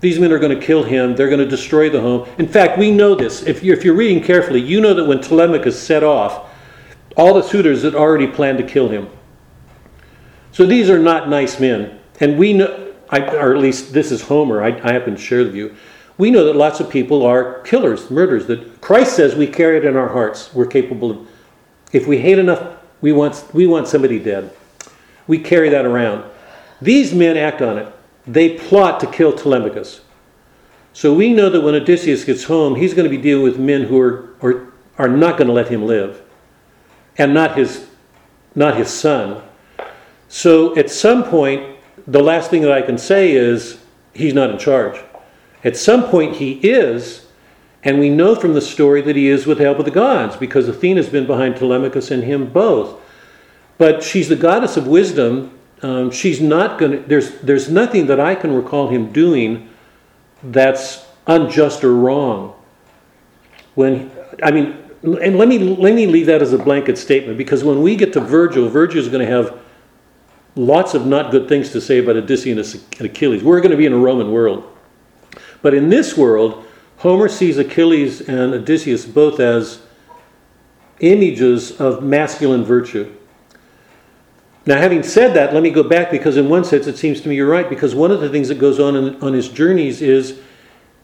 These 0.00 0.18
men 0.18 0.32
are 0.32 0.38
going 0.38 0.54
to 0.54 0.62
kill 0.62 0.84
him. 0.84 1.16
They're 1.16 1.30
going 1.30 1.40
to 1.40 1.48
destroy 1.48 1.88
the 1.88 2.02
home. 2.02 2.28
In 2.36 2.46
fact, 2.46 2.76
we 2.76 2.90
know 2.90 3.14
this. 3.14 3.44
If 3.44 3.62
you're, 3.62 3.74
if 3.74 3.86
you're 3.86 3.94
reading 3.94 4.22
carefully, 4.22 4.60
you 4.60 4.82
know 4.82 4.92
that 4.92 5.06
when 5.06 5.22
Telemachus 5.22 5.82
set 5.82 6.04
off, 6.04 6.46
all 7.16 7.32
the 7.32 7.40
suitors 7.40 7.84
had 7.84 7.94
already 7.94 8.26
planned 8.26 8.58
to 8.58 8.64
kill 8.64 8.90
him. 8.90 9.08
So 10.52 10.66
these 10.66 10.90
are 10.90 10.98
not 10.98 11.30
nice 11.30 11.58
men. 11.58 11.98
And 12.20 12.38
we 12.38 12.52
know, 12.52 12.92
I, 13.08 13.20
or 13.20 13.54
at 13.54 13.62
least 13.62 13.94
this 13.94 14.12
is 14.12 14.20
Homer, 14.20 14.62
I, 14.62 14.78
I 14.86 14.92
happen 14.92 15.14
to 15.14 15.18
share 15.18 15.42
the 15.42 15.50
view. 15.50 15.74
We 16.18 16.30
know 16.30 16.44
that 16.44 16.54
lots 16.54 16.80
of 16.80 16.90
people 16.90 17.24
are 17.24 17.62
killers, 17.62 18.10
murderers, 18.10 18.46
that 18.48 18.82
Christ 18.82 19.16
says 19.16 19.34
we 19.34 19.46
carry 19.46 19.78
it 19.78 19.86
in 19.86 19.96
our 19.96 20.08
hearts. 20.08 20.52
We're 20.52 20.66
capable 20.66 21.12
of, 21.12 21.28
if 21.92 22.06
we 22.06 22.18
hate 22.18 22.38
enough, 22.38 22.75
we 23.06 23.12
want, 23.12 23.44
we 23.54 23.68
want 23.68 23.86
somebody 23.86 24.18
dead. 24.18 24.50
We 25.28 25.38
carry 25.38 25.68
that 25.68 25.84
around. 25.84 26.28
These 26.82 27.14
men 27.14 27.36
act 27.36 27.62
on 27.62 27.78
it. 27.78 27.94
They 28.26 28.58
plot 28.58 28.98
to 28.98 29.06
kill 29.06 29.32
Telemachus. 29.32 30.00
So 30.92 31.14
we 31.14 31.32
know 31.32 31.48
that 31.48 31.60
when 31.60 31.76
Odysseus 31.76 32.24
gets 32.24 32.42
home, 32.42 32.74
he's 32.74 32.94
going 32.94 33.08
to 33.08 33.16
be 33.16 33.22
dealing 33.22 33.44
with 33.44 33.60
men 33.60 33.82
who 33.82 34.00
are, 34.00 34.34
are, 34.42 34.72
are 34.98 35.08
not 35.08 35.38
going 35.38 35.46
to 35.46 35.52
let 35.52 35.68
him 35.68 35.86
live, 35.86 36.20
and 37.16 37.32
not 37.32 37.56
his, 37.56 37.86
not 38.56 38.76
his 38.76 38.90
son. 38.90 39.40
So 40.26 40.76
at 40.76 40.90
some 40.90 41.22
point, 41.22 41.78
the 42.08 42.20
last 42.20 42.50
thing 42.50 42.62
that 42.62 42.72
I 42.72 42.82
can 42.82 42.98
say 42.98 43.30
is 43.30 43.78
he's 44.14 44.34
not 44.34 44.50
in 44.50 44.58
charge. 44.58 44.98
At 45.62 45.76
some 45.76 46.08
point, 46.08 46.34
he 46.34 46.54
is, 46.54 47.25
and 47.86 48.00
we 48.00 48.10
know 48.10 48.34
from 48.34 48.52
the 48.52 48.60
story 48.60 49.00
that 49.02 49.14
he 49.14 49.28
is 49.28 49.46
with 49.46 49.58
the 49.58 49.64
help 49.64 49.78
of 49.78 49.84
the 49.84 49.92
gods, 49.92 50.36
because 50.36 50.68
Athena's 50.68 51.08
been 51.08 51.24
behind 51.24 51.56
Telemachus 51.56 52.10
and 52.10 52.24
him 52.24 52.52
both. 52.52 53.00
But 53.78 54.02
she's 54.02 54.28
the 54.28 54.34
goddess 54.34 54.76
of 54.76 54.88
wisdom, 54.88 55.56
um, 55.82 56.10
she's 56.10 56.40
not 56.40 56.80
going 56.80 56.90
to, 56.90 56.98
there's, 56.98 57.40
there's 57.42 57.70
nothing 57.70 58.08
that 58.08 58.18
I 58.18 58.34
can 58.34 58.52
recall 58.52 58.88
him 58.88 59.12
doing 59.12 59.68
that's 60.42 61.06
unjust 61.28 61.84
or 61.84 61.94
wrong. 61.94 62.56
When, 63.76 64.10
I 64.42 64.50
mean, 64.50 64.76
and 65.04 65.38
let 65.38 65.46
me, 65.46 65.60
let 65.60 65.94
me 65.94 66.08
leave 66.08 66.26
that 66.26 66.42
as 66.42 66.52
a 66.52 66.58
blanket 66.58 66.98
statement 66.98 67.38
because 67.38 67.62
when 67.62 67.82
we 67.82 67.94
get 67.94 68.12
to 68.14 68.20
Virgil, 68.20 68.68
Virgil 68.68 69.00
is 69.00 69.08
going 69.08 69.24
to 69.24 69.30
have 69.30 69.60
lots 70.56 70.94
of 70.94 71.06
not 71.06 71.30
good 71.30 71.48
things 71.48 71.70
to 71.70 71.80
say 71.80 71.98
about 71.98 72.16
Odysseus 72.16 72.74
and 72.98 73.06
Achilles. 73.06 73.44
We're 73.44 73.60
going 73.60 73.70
to 73.70 73.76
be 73.76 73.86
in 73.86 73.92
a 73.92 73.98
Roman 73.98 74.32
world. 74.32 74.76
But 75.62 75.72
in 75.72 75.88
this 75.88 76.16
world, 76.16 76.65
Homer 76.98 77.28
sees 77.28 77.58
Achilles 77.58 78.20
and 78.22 78.54
Odysseus 78.54 79.04
both 79.04 79.38
as 79.38 79.82
images 81.00 81.78
of 81.80 82.02
masculine 82.02 82.64
virtue. 82.64 83.12
Now, 84.64 84.78
having 84.78 85.02
said 85.02 85.34
that, 85.34 85.54
let 85.54 85.62
me 85.62 85.70
go 85.70 85.84
back 85.84 86.10
because, 86.10 86.36
in 86.36 86.48
one 86.48 86.64
sense, 86.64 86.86
it 86.88 86.98
seems 86.98 87.20
to 87.20 87.28
me 87.28 87.36
you're 87.36 87.48
right. 87.48 87.68
Because 87.68 87.94
one 87.94 88.10
of 88.10 88.20
the 88.20 88.28
things 88.28 88.48
that 88.48 88.58
goes 88.58 88.80
on 88.80 88.96
in, 88.96 89.22
on 89.22 89.32
his 89.32 89.48
journeys 89.48 90.02
is 90.02 90.40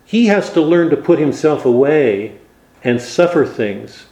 he 0.05 0.27
has 0.27 0.53
to 0.55 0.61
learn 0.61 0.91
to 0.91 0.97
put 0.97 1.19
himself 1.19 1.65
away 1.65 2.39
and 2.83 3.01
suffer 3.01 3.47
things. 3.47 4.07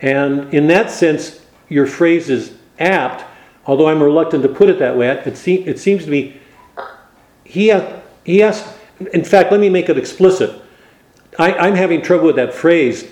And 0.00 0.52
in 0.52 0.66
that 0.68 0.90
sense, 0.90 1.40
your 1.68 1.86
phrase 1.86 2.28
is 2.28 2.54
apt, 2.80 3.24
although 3.66 3.88
I'm 3.88 4.02
reluctant 4.02 4.42
to 4.42 4.48
put 4.48 4.68
it 4.68 4.80
that 4.80 4.96
way. 4.96 5.08
It, 5.08 5.36
se- 5.36 5.64
it 5.64 5.78
seems 5.78 6.04
to 6.04 6.10
me 6.10 6.40
he, 7.44 7.68
ha- 7.68 8.00
he 8.24 8.38
has, 8.38 8.66
in 9.12 9.22
fact, 9.24 9.52
let 9.52 9.60
me 9.60 9.68
make 9.68 9.88
it 9.88 9.96
explicit. 9.96 10.63
I, 11.38 11.54
I'm 11.54 11.74
having 11.74 12.02
trouble 12.02 12.26
with 12.26 12.36
that 12.36 12.54
phrase, 12.54 13.10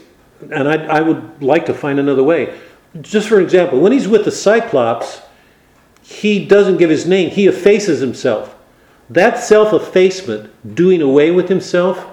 and 0.51 0.69
I, 0.69 0.85
I 0.86 1.01
would 1.01 1.43
like 1.43 1.66
to 1.66 1.74
find 1.74 1.99
another 1.99 2.23
way. 2.23 2.59
Just 3.01 3.28
for 3.28 3.40
example, 3.40 3.81
when 3.81 3.93
he's 3.93 4.09
with 4.09 4.24
the 4.24 4.31
Cyclops, 4.31 5.23
he 6.03 6.44
doesn't 6.44 6.77
give 6.77 6.90
his 6.90 7.07
name, 7.07 7.31
he 7.31 7.47
effaces 7.47 8.01
himself. 8.01 8.55
That 9.11 9.39
self 9.39 9.73
effacement, 9.73 10.74
doing 10.74 11.03
away 11.03 11.31
with 11.31 11.49
himself, 11.49 12.07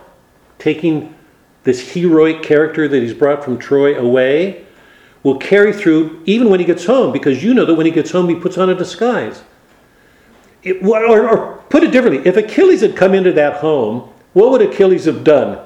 taking 0.57 1.15
this 1.63 1.93
heroic 1.93 2.41
character 2.41 2.87
that 2.87 3.01
he's 3.01 3.13
brought 3.13 3.43
from 3.43 3.57
Troy 3.57 3.97
away, 3.97 4.65
will 5.23 5.37
carry 5.37 5.73
through 5.73 6.21
even 6.25 6.49
when 6.49 6.59
he 6.59 6.65
gets 6.65 6.85
home, 6.85 7.11
because 7.11 7.43
you 7.43 7.53
know 7.53 7.65
that 7.65 7.75
when 7.75 7.85
he 7.85 7.91
gets 7.91 8.11
home, 8.11 8.29
he 8.29 8.35
puts 8.35 8.57
on 8.57 8.69
a 8.69 8.75
disguise. 8.75 9.43
It, 10.63 10.83
or, 10.83 11.29
or 11.29 11.57
put 11.69 11.83
it 11.83 11.91
differently, 11.91 12.27
if 12.27 12.37
Achilles 12.37 12.81
had 12.81 12.95
come 12.95 13.13
into 13.13 13.31
that 13.33 13.57
home, 13.57 14.09
what 14.33 14.51
would 14.51 14.61
Achilles 14.61 15.05
have 15.05 15.23
done? 15.23 15.65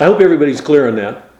I 0.00 0.04
hope 0.04 0.20
everybody's 0.20 0.60
clear 0.60 0.88
on 0.88 0.96
that. 0.96 1.30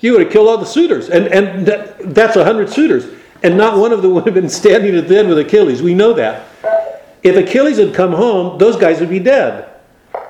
You 0.00 0.12
would 0.12 0.22
have 0.22 0.32
killed 0.32 0.48
all 0.48 0.56
the 0.56 0.66
suitors, 0.66 1.10
and, 1.10 1.26
and 1.26 1.66
that, 1.66 2.14
that's 2.14 2.36
a 2.36 2.44
hundred 2.44 2.70
suitors, 2.70 3.06
and 3.42 3.56
not 3.56 3.78
one 3.78 3.92
of 3.92 4.00
them 4.00 4.14
would 4.14 4.24
have 4.24 4.34
been 4.34 4.48
standing 4.48 4.94
at 4.96 5.08
the 5.08 5.18
end 5.18 5.28
with 5.28 5.38
Achilles. 5.38 5.82
We 5.82 5.94
know 5.94 6.14
that. 6.14 6.46
If 7.22 7.36
Achilles 7.36 7.76
had 7.78 7.92
come 7.92 8.12
home, 8.12 8.56
those 8.56 8.76
guys 8.76 9.00
would 9.00 9.10
be 9.10 9.18
dead. 9.18 9.68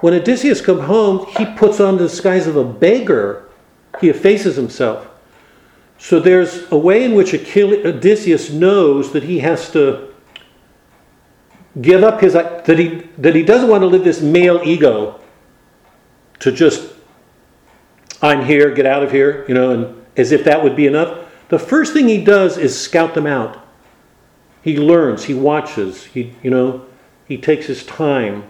When 0.01 0.15
Odysseus 0.15 0.61
comes 0.61 0.83
home, 0.83 1.27
he 1.37 1.45
puts 1.45 1.79
on 1.79 1.99
the 1.99 2.09
disguise 2.09 2.47
of 2.47 2.57
a 2.57 2.65
beggar. 2.65 3.49
He 4.01 4.09
effaces 4.09 4.57
himself. 4.57 5.07
So 5.99 6.19
there's 6.19 6.71
a 6.73 6.79
way 6.79 7.05
in 7.05 7.15
which 7.15 7.35
Odysseus 7.35 8.51
knows 8.51 9.13
that 9.13 9.23
he 9.23 9.41
has 9.41 9.71
to 9.73 10.13
give 11.81 12.03
up 12.03 12.21
his 12.21 12.33
that 12.33 12.79
he 12.79 13.09
that 13.19 13.35
he 13.35 13.45
doesn't 13.45 13.69
want 13.69 13.83
to 13.83 13.87
live 13.87 14.03
this 14.03 14.21
male 14.21 14.61
ego 14.65 15.20
to 16.41 16.53
just 16.53 16.93
I'm 18.23 18.45
here, 18.45 18.71
get 18.71 18.87
out 18.87 19.03
of 19.03 19.11
here, 19.11 19.45
you 19.49 19.55
know, 19.55 19.71
and 19.71 20.07
as 20.17 20.33
if 20.33 20.45
that 20.45 20.63
would 20.63 20.77
be 20.77 20.87
enough. 20.87 21.27
The 21.49 21.59
first 21.59 21.93
thing 21.93 22.07
he 22.07 22.23
does 22.23 22.59
is 22.59 22.79
scout 22.79 23.15
them 23.15 23.27
out. 23.27 23.67
He 24.63 24.77
learns, 24.77 25.25
he 25.25 25.35
watches, 25.35 26.05
he 26.05 26.35
you 26.43 26.51
know, 26.51 26.85
he 27.27 27.39
takes 27.39 27.67
his 27.67 27.85
time. 27.87 28.45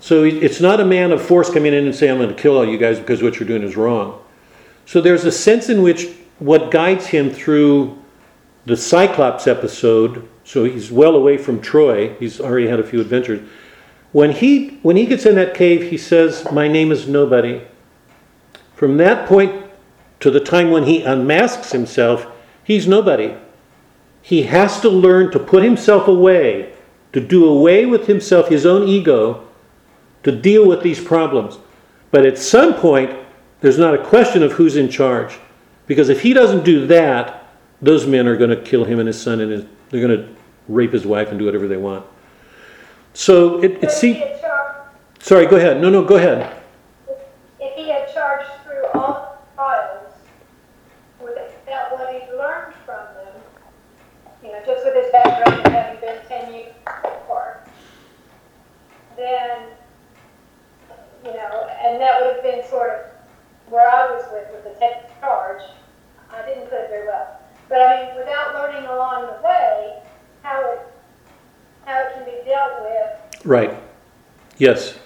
So 0.00 0.22
it's 0.22 0.60
not 0.60 0.80
a 0.80 0.84
man 0.84 1.12
of 1.12 1.22
force 1.22 1.50
coming 1.50 1.72
in 1.72 1.86
and 1.86 1.94
saying, 1.94 2.12
I'm 2.12 2.18
going 2.18 2.34
to 2.34 2.40
kill 2.40 2.58
all 2.58 2.66
you 2.66 2.78
guys 2.78 2.98
because 2.98 3.22
what 3.22 3.40
you're 3.40 3.48
doing 3.48 3.62
is 3.62 3.76
wrong. 3.76 4.22
So 4.86 5.00
there's 5.00 5.24
a 5.24 5.32
sense 5.32 5.70
in 5.70 5.82
which 5.82 6.08
what 6.38 6.70
guides 6.70 7.06
him 7.06 7.30
through 7.30 7.98
the 8.66 8.76
Cyclops 8.76 9.46
episode, 9.46 10.28
so 10.44 10.64
he's 10.64 10.90
well 10.90 11.16
away 11.16 11.38
from 11.38 11.60
Troy, 11.60 12.14
he's 12.14 12.40
already 12.40 12.66
had 12.66 12.80
a 12.80 12.84
few 12.84 13.00
adventures. 13.00 13.48
When 14.14 14.30
he, 14.30 14.78
when 14.82 14.94
he 14.94 15.06
gets 15.06 15.26
in 15.26 15.34
that 15.34 15.54
cave, 15.54 15.90
he 15.90 15.98
says, 15.98 16.46
My 16.52 16.68
name 16.68 16.92
is 16.92 17.08
nobody. 17.08 17.62
From 18.76 18.96
that 18.98 19.28
point 19.28 19.66
to 20.20 20.30
the 20.30 20.38
time 20.38 20.70
when 20.70 20.84
he 20.84 21.02
unmasks 21.02 21.72
himself, 21.72 22.24
he's 22.62 22.86
nobody. 22.86 23.34
He 24.22 24.44
has 24.44 24.80
to 24.82 24.88
learn 24.88 25.32
to 25.32 25.40
put 25.40 25.64
himself 25.64 26.06
away, 26.06 26.72
to 27.12 27.20
do 27.20 27.44
away 27.44 27.86
with 27.86 28.06
himself, 28.06 28.46
his 28.46 28.64
own 28.64 28.86
ego, 28.86 29.48
to 30.22 30.30
deal 30.30 30.64
with 30.64 30.84
these 30.84 31.02
problems. 31.02 31.58
But 32.12 32.24
at 32.24 32.38
some 32.38 32.74
point, 32.74 33.18
there's 33.62 33.78
not 33.78 33.94
a 33.94 34.04
question 34.04 34.44
of 34.44 34.52
who's 34.52 34.76
in 34.76 34.88
charge. 34.88 35.40
Because 35.88 36.08
if 36.08 36.20
he 36.20 36.32
doesn't 36.32 36.64
do 36.64 36.86
that, 36.86 37.48
those 37.82 38.06
men 38.06 38.28
are 38.28 38.36
going 38.36 38.50
to 38.50 38.62
kill 38.62 38.84
him 38.84 39.00
and 39.00 39.08
his 39.08 39.20
son, 39.20 39.40
and 39.40 39.50
his, 39.50 39.64
they're 39.90 40.06
going 40.06 40.16
to 40.16 40.32
rape 40.68 40.92
his 40.92 41.04
wife 41.04 41.30
and 41.30 41.38
do 41.40 41.46
whatever 41.46 41.66
they 41.66 41.76
want. 41.76 42.06
So 43.14 43.62
it, 43.62 43.82
it 43.82 43.90
had 43.90 44.40
Sorry, 45.20 45.46
go 45.46 45.56
ahead. 45.56 45.80
No, 45.80 45.88
no, 45.88 46.04
go 46.04 46.16
ahead. 46.16 46.62
if 47.60 47.74
he 47.76 47.88
had 47.88 48.12
charged 48.12 48.50
through 48.64 48.84
all 48.92 49.38
the 49.40 49.54
trials 49.54 50.12
without 51.20 51.92
what 51.92 52.12
he'd 52.12 52.28
learned 52.36 52.74
from 52.84 53.06
them, 53.14 53.40
you 54.42 54.50
know, 54.50 54.60
just 54.66 54.84
with 54.84 54.94
his 54.94 55.10
background 55.12 55.66
having 55.68 56.00
been 56.00 56.18
ten 56.28 56.52
years 56.52 56.74
apart, 57.04 57.66
then, 59.16 59.68
you 61.24 61.32
know, 61.32 61.68
and 61.82 62.00
that 62.00 62.20
would 62.20 62.34
have 62.34 62.42
been 62.42 62.68
sort 62.68 62.90
of 62.90 63.72
where 63.72 63.88
I 63.88 64.10
was 64.10 64.24
with, 64.32 64.46
with 64.52 64.64
the 64.64 64.78
tech 64.80 65.18
charge. 65.20 65.62
I 66.30 66.44
didn't 66.44 66.64
put 66.64 66.80
it 66.80 66.90
very 66.90 67.06
well. 67.06 67.40
But 67.68 67.80
I 67.80 68.06
mean, 68.06 68.16
without 68.16 68.54
learning 68.54 68.88
along 68.90 69.26
the 69.26 69.40
way 69.42 70.02
how 70.42 70.60
it, 70.72 70.80
how 71.86 72.00
it 72.00 72.14
can 72.14 72.24
be 72.24 72.32
dealt 72.44 72.82
with 72.82 73.44
Right. 73.44 73.74
Yes. 74.58 74.98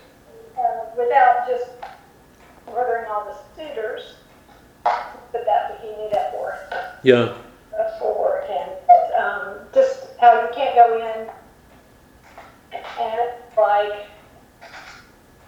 uh, 0.57 0.61
without 0.97 1.47
just 1.49 1.71
murdering 2.67 3.07
all 3.11 3.25
the 3.25 3.37
suitors, 3.61 4.15
but 4.85 5.45
that's 5.45 5.71
what 5.71 5.81
he 5.83 5.89
knew 5.89 6.09
that 6.13 6.33
for, 6.33 6.55
Yeah. 7.03 7.35
uh, 7.79 7.99
for, 7.99 8.45
and, 8.49 8.71
um, 9.19 9.55
just 9.75 10.07
how 10.21 10.41
you 10.43 10.49
can't 10.55 10.75
go 10.75 10.97
in 10.99 11.29
and 12.73 13.31
like 13.57 14.07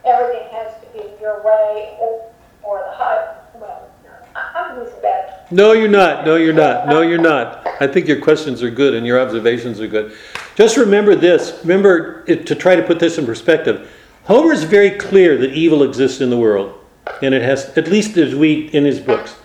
everything 0.04 0.48
has 0.52 0.72
to 0.80 0.86
be 0.92 1.04
your 1.20 1.42
way 1.44 1.96
or, 2.00 2.30
or 2.62 2.78
the 2.78 2.92
high, 2.96 3.34
well, 3.54 3.88
I'm 4.34 4.78
losing 4.78 5.00
that. 5.02 5.50
No, 5.52 5.72
you're 5.72 5.88
not. 5.88 6.24
No, 6.24 6.36
you're 6.36 6.52
not. 6.54 6.86
No, 6.86 7.00
you're 7.02 7.20
not. 7.20 7.66
I 7.80 7.86
think 7.88 8.06
your 8.06 8.20
questions 8.20 8.62
are 8.62 8.70
good 8.70 8.94
and 8.94 9.04
your 9.04 9.20
observations 9.20 9.80
are 9.80 9.88
good. 9.88 10.12
Just 10.56 10.76
remember 10.76 11.14
this. 11.14 11.58
Remember 11.62 12.24
it, 12.26 12.46
to 12.46 12.54
try 12.54 12.76
to 12.76 12.82
put 12.82 12.98
this 12.98 13.18
in 13.18 13.26
perspective. 13.26 13.90
Homer 14.24 14.52
is 14.52 14.64
very 14.64 14.90
clear 14.90 15.36
that 15.38 15.52
evil 15.52 15.82
exists 15.82 16.20
in 16.20 16.30
the 16.30 16.36
world, 16.36 16.78
and 17.22 17.34
it 17.34 17.42
has, 17.42 17.76
at 17.76 17.88
least 17.88 18.16
as 18.16 18.34
we 18.34 18.68
in 18.68 18.84
his 18.84 19.00
books, 19.00 19.36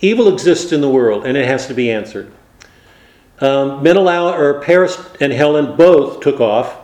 evil 0.00 0.32
exists 0.32 0.72
in 0.72 0.80
the 0.80 0.88
world, 0.88 1.26
and 1.26 1.36
it 1.36 1.46
has 1.46 1.66
to 1.66 1.74
be 1.74 1.90
answered. 1.90 2.32
Um, 3.40 3.82
Menelaus, 3.82 4.34
or 4.38 4.60
Paris 4.60 4.98
and 5.20 5.32
Helen 5.32 5.76
both 5.76 6.20
took 6.20 6.40
off. 6.40 6.76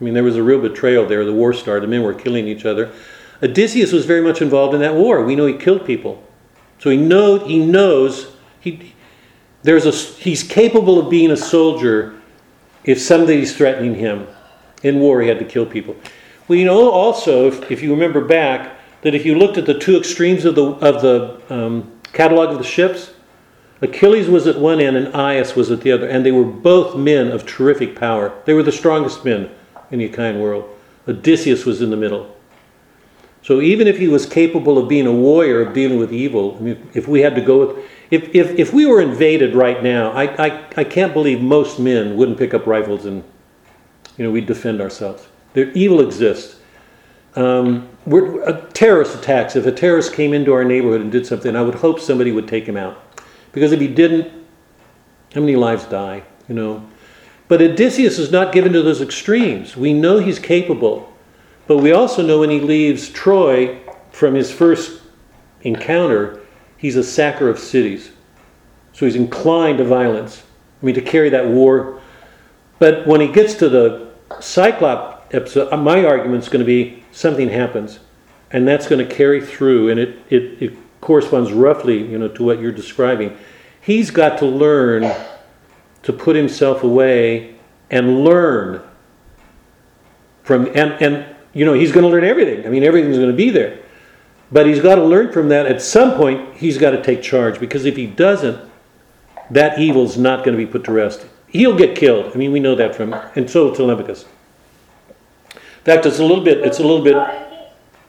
I 0.00 0.04
mean, 0.04 0.14
there 0.14 0.24
was 0.24 0.36
a 0.36 0.42
real 0.42 0.60
betrayal 0.60 1.06
there. 1.06 1.24
The 1.24 1.32
war 1.32 1.52
started. 1.52 1.88
Men 1.88 2.02
were 2.02 2.14
killing 2.14 2.48
each 2.48 2.64
other. 2.64 2.92
Odysseus 3.42 3.92
was 3.92 4.04
very 4.04 4.20
much 4.20 4.42
involved 4.42 4.74
in 4.74 4.80
that 4.80 4.94
war. 4.94 5.24
We 5.24 5.36
know 5.36 5.46
he 5.46 5.54
killed 5.54 5.86
people. 5.86 6.22
So 6.78 6.90
he 6.90 6.96
know 6.96 7.38
he 7.38 7.64
knows 7.64 8.34
he 8.60 8.94
there's 9.62 9.86
a 9.86 9.92
he's 9.92 10.42
capable 10.42 10.98
of 10.98 11.08
being 11.08 11.30
a 11.30 11.36
soldier 11.36 12.20
if 12.84 13.00
somebody's 13.00 13.56
threatening 13.56 13.94
him. 13.94 14.26
In 14.82 15.00
war, 15.00 15.22
he 15.22 15.28
had 15.28 15.38
to 15.38 15.44
kill 15.44 15.66
people. 15.66 15.96
We 16.46 16.64
know 16.64 16.90
also, 16.90 17.48
if, 17.48 17.70
if 17.70 17.82
you 17.82 17.90
remember 17.90 18.22
back, 18.22 18.78
that 19.02 19.14
if 19.14 19.24
you 19.24 19.34
looked 19.34 19.56
at 19.56 19.66
the 19.66 19.78
two 19.78 19.96
extremes 19.96 20.44
of 20.44 20.54
the 20.54 20.64
of 20.64 21.02
the 21.02 21.40
um, 21.48 21.90
catalog 22.12 22.50
of 22.50 22.58
the 22.58 22.64
ships, 22.64 23.12
Achilles 23.80 24.28
was 24.28 24.46
at 24.46 24.58
one 24.58 24.80
end 24.80 24.96
and 24.96 25.14
Aias 25.14 25.54
was 25.54 25.70
at 25.70 25.82
the 25.82 25.92
other, 25.92 26.08
and 26.08 26.24
they 26.24 26.32
were 26.32 26.44
both 26.44 26.96
men 26.96 27.28
of 27.30 27.46
terrific 27.46 27.96
power. 27.96 28.32
They 28.44 28.54
were 28.54 28.62
the 28.62 28.72
strongest 28.72 29.24
men 29.24 29.50
in 29.90 29.98
the 29.98 30.06
Achaean 30.06 30.40
world. 30.40 30.68
Odysseus 31.06 31.66
was 31.66 31.82
in 31.82 31.90
the 31.90 31.96
middle. 31.96 32.34
So 33.42 33.60
even 33.60 33.86
if 33.86 33.98
he 33.98 34.08
was 34.08 34.24
capable 34.24 34.78
of 34.78 34.88
being 34.88 35.06
a 35.06 35.12
warrior, 35.12 35.60
of 35.60 35.74
dealing 35.74 35.98
with 35.98 36.12
evil, 36.12 36.56
I 36.58 36.62
mean, 36.62 36.90
if 36.94 37.06
we 37.06 37.20
had 37.20 37.34
to 37.34 37.42
go 37.42 37.66
with, 37.66 37.84
if, 38.14 38.34
if, 38.34 38.58
if 38.58 38.72
we 38.72 38.86
were 38.86 39.00
invaded 39.00 39.54
right 39.54 39.82
now, 39.82 40.12
I, 40.12 40.24
I, 40.46 40.64
I 40.76 40.84
can't 40.84 41.12
believe 41.12 41.40
most 41.40 41.78
men 41.78 42.16
wouldn't 42.16 42.38
pick 42.38 42.54
up 42.54 42.66
rifles 42.66 43.04
and, 43.04 43.22
you 44.16 44.24
know, 44.24 44.30
we'd 44.30 44.46
defend 44.46 44.80
ourselves. 44.80 45.26
There, 45.52 45.70
evil 45.72 46.00
exists. 46.00 46.60
Um, 47.36 47.88
we're, 48.06 48.42
uh, 48.44 48.60
terrorist 48.72 49.14
attacks, 49.16 49.56
if 49.56 49.66
a 49.66 49.72
terrorist 49.72 50.14
came 50.14 50.32
into 50.32 50.52
our 50.52 50.64
neighborhood 50.64 51.00
and 51.00 51.10
did 51.10 51.26
something, 51.26 51.56
I 51.56 51.62
would 51.62 51.74
hope 51.74 51.98
somebody 51.98 52.30
would 52.32 52.46
take 52.46 52.64
him 52.64 52.76
out. 52.76 52.96
Because 53.52 53.72
if 53.72 53.80
he 53.80 53.88
didn't, 53.88 54.30
How 55.34 55.40
many 55.40 55.56
lives 55.56 55.84
die, 55.84 56.22
you 56.48 56.54
know? 56.54 56.88
But 57.48 57.60
Odysseus 57.60 58.18
is 58.18 58.30
not 58.30 58.52
given 58.52 58.72
to 58.72 58.82
those 58.82 59.02
extremes. 59.02 59.76
We 59.76 59.92
know 59.92 60.18
he's 60.18 60.38
capable, 60.38 61.12
but 61.66 61.78
we 61.78 61.92
also 61.92 62.22
know 62.24 62.40
when 62.40 62.50
he 62.50 62.60
leaves 62.60 63.10
Troy 63.10 63.80
from 64.12 64.34
his 64.34 64.52
first 64.52 65.02
encounter, 65.62 66.40
he's 66.84 66.96
a 66.96 67.02
sacker 67.02 67.48
of 67.48 67.58
cities. 67.58 68.10
So 68.92 69.06
he's 69.06 69.16
inclined 69.16 69.78
to 69.78 69.84
violence. 69.84 70.42
I 70.82 70.84
mean, 70.84 70.94
to 70.96 71.00
carry 71.00 71.30
that 71.30 71.46
war. 71.46 72.02
But 72.78 73.06
when 73.06 73.22
he 73.22 73.28
gets 73.28 73.54
to 73.54 73.70
the 73.70 74.10
Cyclop 74.38 75.30
episode, 75.32 75.72
uh, 75.72 75.78
my 75.78 76.04
argument's 76.04 76.50
going 76.50 76.60
to 76.60 76.66
be 76.66 77.02
something 77.10 77.48
happens, 77.48 78.00
and 78.50 78.68
that's 78.68 78.86
going 78.86 78.98
to 78.98 79.14
carry 79.14 79.40
through, 79.40 79.88
and 79.88 79.98
it, 79.98 80.18
it, 80.28 80.62
it 80.62 80.76
corresponds 81.00 81.52
roughly, 81.52 82.06
you 82.06 82.18
know, 82.18 82.28
to 82.28 82.42
what 82.42 82.60
you're 82.60 82.70
describing. 82.70 83.34
He's 83.80 84.10
got 84.10 84.38
to 84.40 84.44
learn 84.44 85.10
to 86.02 86.12
put 86.12 86.36
himself 86.36 86.82
away 86.82 87.56
and 87.90 88.24
learn 88.24 88.82
from, 90.42 90.66
and, 90.66 90.92
and 91.00 91.34
you 91.54 91.64
know, 91.64 91.72
he's 91.72 91.92
going 91.92 92.04
to 92.04 92.10
learn 92.10 92.24
everything. 92.24 92.66
I 92.66 92.68
mean, 92.68 92.82
everything's 92.82 93.16
going 93.16 93.30
to 93.30 93.36
be 93.36 93.48
there. 93.48 93.83
But 94.52 94.66
he's 94.66 94.80
got 94.80 94.96
to 94.96 95.04
learn 95.04 95.32
from 95.32 95.48
that. 95.48 95.66
At 95.66 95.82
some 95.82 96.16
point, 96.16 96.56
he's 96.56 96.78
got 96.78 96.90
to 96.90 97.02
take 97.02 97.22
charge 97.22 97.58
because 97.58 97.84
if 97.84 97.96
he 97.96 98.06
doesn't, 98.06 98.70
that 99.50 99.78
evil's 99.78 100.16
not 100.16 100.44
going 100.44 100.56
to 100.56 100.64
be 100.64 100.70
put 100.70 100.84
to 100.84 100.92
rest. 100.92 101.26
He'll 101.48 101.76
get 101.76 101.96
killed. 101.96 102.32
I 102.34 102.36
mean, 102.36 102.52
we 102.52 102.60
know 102.60 102.74
that 102.74 102.94
from, 102.94 103.14
and 103.34 103.48
so 103.48 103.74
Telemachus. 103.74 104.24
In 105.54 105.60
fact, 105.84 106.06
it's 106.06 106.18
a 106.18 106.24
little 106.24 106.44
bit, 106.44 106.58
it's 106.58 106.78
a 106.78 106.82
little 106.82 107.04
bit, 107.04 107.16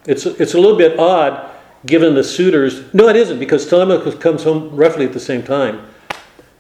it's, 0.05 0.25
it's 0.25 0.53
a 0.53 0.59
little 0.59 0.77
bit 0.77 0.97
odd 0.97 1.51
given 1.85 2.15
the 2.15 2.23
suitors. 2.23 2.93
No, 2.93 3.07
it 3.09 3.15
isn't 3.15 3.39
because 3.39 3.67
Telemachus 3.67 4.15
comes 4.15 4.43
home 4.43 4.75
roughly 4.75 5.05
at 5.05 5.13
the 5.13 5.19
same 5.19 5.43
time. 5.43 5.85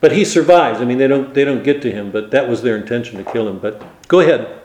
But 0.01 0.11
he 0.11 0.25
survives. 0.25 0.81
I 0.81 0.85
mean, 0.85 0.97
they 0.97 1.07
don't, 1.07 1.33
they 1.33 1.43
don't 1.43 1.63
get 1.63 1.81
to 1.83 1.91
him, 1.91 2.11
but 2.11 2.31
that 2.31 2.47
was 2.47 2.61
their 2.61 2.77
intention 2.77 3.17
to 3.23 3.31
kill 3.31 3.47
him. 3.47 3.59
But 3.59 3.81
go 4.07 4.19
ahead. 4.19 4.61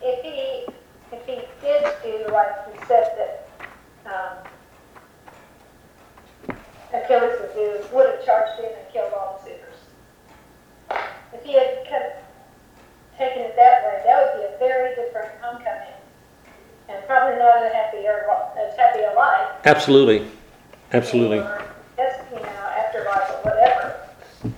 if 0.00 0.22
he, 0.22 0.66
if 1.10 1.26
he 1.26 1.40
did 1.60 1.84
do 2.04 2.32
like 2.32 2.72
he 2.72 2.77
said 2.88 3.12
that, 3.18 3.32
um, 4.08 4.32
Achilles 6.92 7.36
would 7.40 7.52
do, 7.54 7.80
would 7.92 8.06
have 8.08 8.24
charged 8.24 8.58
in 8.60 8.66
and 8.72 8.88
killed 8.92 9.12
all 9.12 9.38
the 9.38 9.44
suitors. 9.50 9.76
If 11.34 11.44
he 11.44 11.52
had 11.52 11.84
kept, 11.86 12.24
taken 13.18 13.42
it 13.42 13.54
that 13.56 13.84
way, 13.84 14.02
that 14.06 14.16
would 14.24 14.40
be 14.40 14.44
a 14.54 14.58
very 14.58 14.94
different 14.96 15.28
homecoming. 15.42 15.92
And 16.88 17.04
probably 17.06 17.36
not 17.38 17.62
a 17.62 17.68
happier, 17.68 18.24
as 18.58 18.74
happy 18.78 19.00
a 19.00 19.12
life. 19.14 19.48
Absolutely. 19.66 20.26
Absolutely. 20.94 21.38
Or, 21.40 21.62
Just, 21.98 22.20
you 22.30 22.36
know, 22.36 22.42
afterlife 22.46 23.28
or 23.30 23.50
whatever. 23.50 23.94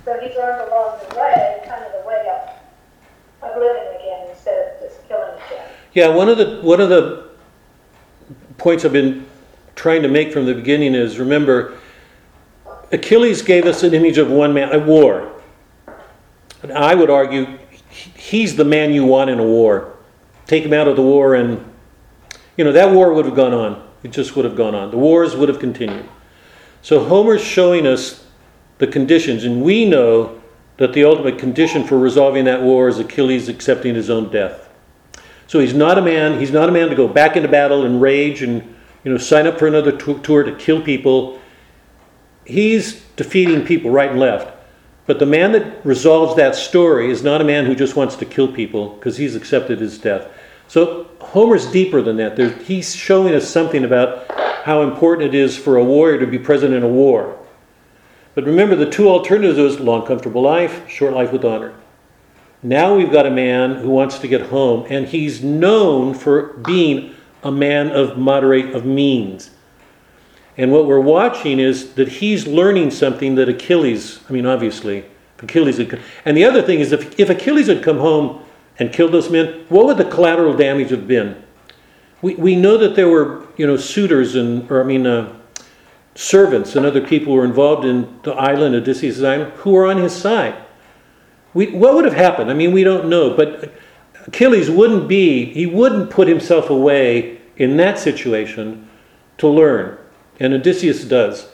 So 0.05 0.17
he's 0.21 0.35
learned 0.37 0.69
along 0.69 0.99
the 1.09 1.15
way, 1.17 1.59
kind 1.67 1.83
of 1.83 1.91
the 2.01 2.07
way 2.07 2.25
of, 2.31 2.49
of 3.49 3.57
living 3.57 3.95
again 3.99 4.27
instead 4.29 4.75
of 4.75 4.79
just 4.79 5.05
killing 5.09 5.33
again. 5.47 5.67
Yeah, 5.93 6.07
one 6.09 6.29
of 6.29 6.37
the 6.37 6.61
one 6.61 6.79
of 6.79 6.87
the 6.89 7.30
points 8.61 8.85
I've 8.85 8.93
been 8.93 9.25
trying 9.75 10.03
to 10.03 10.07
make 10.07 10.31
from 10.31 10.45
the 10.45 10.53
beginning 10.53 10.93
is 10.93 11.17
remember 11.17 11.77
Achilles 12.91 13.41
gave 13.41 13.65
us 13.65 13.81
an 13.81 13.95
image 13.95 14.19
of 14.19 14.29
one 14.29 14.53
man, 14.53 14.71
a 14.71 14.77
war. 14.77 15.31
And 16.61 16.71
I 16.71 16.93
would 16.93 17.09
argue 17.09 17.57
he's 17.89 18.55
the 18.55 18.63
man 18.63 18.93
you 18.93 19.03
want 19.03 19.31
in 19.31 19.39
a 19.39 19.43
war. 19.43 19.97
Take 20.45 20.63
him 20.63 20.73
out 20.73 20.87
of 20.87 20.95
the 20.95 21.01
war 21.01 21.33
and 21.33 21.65
you 22.55 22.63
know 22.63 22.71
that 22.71 22.91
war 22.91 23.13
would 23.13 23.25
have 23.25 23.35
gone 23.35 23.53
on. 23.53 23.87
It 24.03 24.11
just 24.11 24.35
would 24.35 24.45
have 24.45 24.55
gone 24.55 24.75
on. 24.75 24.91
The 24.91 24.97
wars 24.97 25.35
would 25.35 25.49
have 25.49 25.59
continued. 25.59 26.07
So 26.83 27.03
Homer's 27.03 27.41
showing 27.41 27.87
us 27.87 28.25
the 28.77 28.87
conditions, 28.87 29.43
and 29.43 29.63
we 29.63 29.85
know 29.85 30.39
that 30.77 30.93
the 30.93 31.03
ultimate 31.03 31.37
condition 31.37 31.83
for 31.83 31.97
resolving 31.99 32.45
that 32.45 32.61
war 32.61 32.87
is 32.87 32.97
Achilles 32.99 33.47
accepting 33.49 33.93
his 33.93 34.09
own 34.09 34.31
death. 34.31 34.70
So 35.51 35.59
he's 35.59 35.73
not 35.73 35.97
a 35.97 36.01
man. 36.01 36.39
He's 36.39 36.53
not 36.53 36.69
a 36.69 36.71
man 36.71 36.87
to 36.87 36.95
go 36.95 37.09
back 37.09 37.35
into 37.35 37.49
battle 37.49 37.83
and 37.83 38.01
rage 38.01 38.41
and 38.41 38.61
you 39.03 39.11
know 39.11 39.17
sign 39.17 39.45
up 39.45 39.59
for 39.59 39.67
another 39.67 39.91
tou- 39.91 40.17
tour 40.19 40.43
to 40.43 40.55
kill 40.55 40.81
people. 40.81 41.41
He's 42.45 43.01
defeating 43.17 43.65
people 43.65 43.91
right 43.91 44.09
and 44.09 44.17
left. 44.17 44.49
But 45.07 45.19
the 45.19 45.25
man 45.25 45.51
that 45.51 45.85
resolves 45.85 46.37
that 46.37 46.55
story 46.55 47.11
is 47.11 47.21
not 47.21 47.41
a 47.41 47.43
man 47.43 47.65
who 47.65 47.75
just 47.75 47.97
wants 47.97 48.15
to 48.15 48.25
kill 48.25 48.49
people 48.49 48.91
because 48.91 49.17
he's 49.17 49.35
accepted 49.35 49.81
his 49.81 49.97
death. 49.97 50.25
So 50.69 51.09
Homer's 51.19 51.69
deeper 51.69 52.01
than 52.01 52.15
that. 52.15 52.37
There, 52.37 52.51
he's 52.51 52.95
showing 52.95 53.35
us 53.35 53.49
something 53.49 53.83
about 53.83 54.31
how 54.63 54.83
important 54.83 55.35
it 55.35 55.37
is 55.37 55.57
for 55.57 55.75
a 55.75 55.83
warrior 55.83 56.17
to 56.21 56.27
be 56.27 56.39
present 56.39 56.73
in 56.73 56.81
a 56.81 56.87
war. 56.87 57.37
But 58.35 58.45
remember, 58.45 58.77
the 58.77 58.89
two 58.89 59.09
alternatives 59.09 59.81
long, 59.81 60.07
comfortable 60.07 60.43
life, 60.43 60.87
short 60.87 61.13
life 61.13 61.33
with 61.33 61.43
honor. 61.43 61.73
Now 62.63 62.95
we've 62.95 63.11
got 63.11 63.25
a 63.25 63.31
man 63.31 63.75
who 63.75 63.89
wants 63.89 64.19
to 64.19 64.27
get 64.27 64.41
home, 64.41 64.85
and 64.89 65.07
he's 65.07 65.43
known 65.43 66.13
for 66.13 66.53
being 66.53 67.15
a 67.43 67.51
man 67.51 67.89
of 67.91 68.17
moderate 68.17 68.75
of 68.75 68.85
means. 68.85 69.49
And 70.57 70.71
what 70.71 70.85
we're 70.85 70.99
watching 70.99 71.59
is 71.59 71.93
that 71.93 72.07
he's 72.07 72.45
learning 72.45 72.91
something 72.91 73.35
that 73.35 73.49
Achilles, 73.49 74.19
I 74.29 74.33
mean, 74.33 74.45
obviously, 74.45 75.05
Achilles 75.39 75.77
had, 75.77 75.89
come- 75.89 76.01
and 76.23 76.37
the 76.37 76.43
other 76.43 76.61
thing 76.61 76.79
is 76.79 76.91
if, 76.91 77.19
if 77.19 77.29
Achilles 77.29 77.67
had 77.67 77.83
come 77.83 77.97
home 77.97 78.43
and 78.77 78.93
killed 78.93 79.11
those 79.11 79.31
men, 79.31 79.65
what 79.69 79.87
would 79.87 79.97
the 79.97 80.05
collateral 80.05 80.55
damage 80.55 80.91
have 80.91 81.07
been? 81.07 81.41
We, 82.21 82.35
we 82.35 82.55
know 82.55 82.77
that 82.77 82.95
there 82.95 83.09
were, 83.09 83.47
you 83.57 83.65
know, 83.65 83.77
suitors 83.77 84.35
and, 84.35 84.69
or 84.69 84.81
I 84.81 84.83
mean, 84.83 85.07
uh, 85.07 85.35
servants 86.13 86.75
and 86.75 86.85
other 86.85 87.01
people 87.01 87.33
who 87.33 87.39
were 87.39 87.45
involved 87.45 87.85
in 87.85 88.19
the 88.21 88.33
island, 88.33 88.75
Odysseus' 88.75 89.23
island, 89.23 89.51
who 89.53 89.71
were 89.71 89.87
on 89.87 89.97
his 89.97 90.13
side. 90.13 90.55
We, 91.53 91.67
what 91.67 91.95
would 91.95 92.05
have 92.05 92.13
happened? 92.13 92.49
I 92.49 92.53
mean, 92.53 92.71
we 92.71 92.83
don't 92.83 93.09
know, 93.09 93.35
but 93.35 93.73
Achilles 94.27 94.69
wouldn't 94.69 95.07
be, 95.07 95.45
he 95.45 95.65
wouldn't 95.65 96.09
put 96.09 96.27
himself 96.27 96.69
away 96.69 97.39
in 97.57 97.77
that 97.77 97.99
situation 97.99 98.87
to 99.37 99.47
learn, 99.47 99.97
and 100.39 100.53
Odysseus 100.53 101.03
does. 101.03 101.49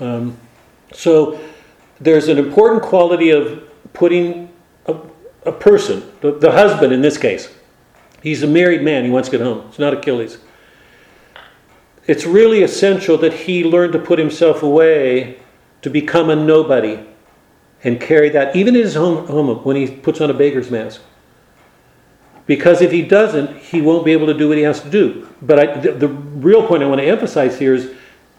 Um, 0.00 0.38
so 0.92 1.38
there's 2.00 2.28
an 2.28 2.38
important 2.38 2.82
quality 2.82 3.30
of 3.30 3.68
putting 3.92 4.50
a, 4.86 4.96
a 5.44 5.52
person, 5.52 6.10
the, 6.20 6.32
the 6.32 6.52
husband 6.52 6.92
in 6.92 7.02
this 7.02 7.18
case, 7.18 7.52
he's 8.22 8.42
a 8.42 8.46
married 8.46 8.82
man, 8.82 9.04
he 9.04 9.10
wants 9.10 9.28
to 9.28 9.36
get 9.36 9.44
home. 9.44 9.66
It's 9.68 9.78
not 9.78 9.92
Achilles. 9.92 10.38
It's 12.06 12.24
really 12.24 12.62
essential 12.62 13.18
that 13.18 13.34
he 13.34 13.64
learn 13.64 13.92
to 13.92 13.98
put 13.98 14.18
himself 14.18 14.62
away 14.62 15.40
to 15.82 15.90
become 15.90 16.30
a 16.30 16.36
nobody 16.36 17.04
and 17.84 18.00
carry 18.00 18.28
that 18.30 18.56
even 18.56 18.74
in 18.74 18.82
his 18.82 18.94
home, 18.94 19.26
home 19.26 19.48
when 19.64 19.76
he 19.76 19.88
puts 19.88 20.20
on 20.20 20.30
a 20.30 20.34
baker's 20.34 20.70
mask. 20.70 21.00
Because 22.46 22.80
if 22.80 22.90
he 22.90 23.02
doesn't, 23.02 23.58
he 23.58 23.82
won't 23.82 24.04
be 24.04 24.12
able 24.12 24.26
to 24.26 24.34
do 24.34 24.48
what 24.48 24.56
he 24.56 24.64
has 24.64 24.80
to 24.80 24.90
do. 24.90 25.28
But 25.42 25.58
I, 25.58 25.80
the, 25.80 25.92
the 25.92 26.08
real 26.08 26.66
point 26.66 26.82
I 26.82 26.86
want 26.86 27.00
to 27.00 27.06
emphasize 27.06 27.58
here 27.58 27.74
is 27.74 27.94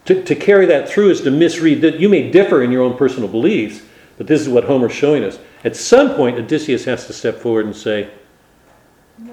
to, 0.05 0.23
to 0.23 0.35
carry 0.35 0.65
that 0.65 0.89
through 0.89 1.11
is 1.11 1.21
to 1.21 1.31
misread 1.31 1.81
that 1.81 1.99
you 1.99 2.09
may 2.09 2.31
differ 2.31 2.63
in 2.63 2.71
your 2.71 2.81
own 2.81 2.97
personal 2.97 3.29
beliefs, 3.29 3.83
but 4.17 4.25
this 4.25 4.41
is 4.41 4.49
what 4.49 4.63
Homer's 4.63 4.93
showing 4.93 5.23
us. 5.23 5.37
At 5.63 5.75
some 5.75 6.15
point, 6.15 6.37
Odysseus 6.37 6.85
has 6.85 7.05
to 7.07 7.13
step 7.13 7.37
forward 7.37 7.65
and 7.65 7.75
say, 7.75 8.09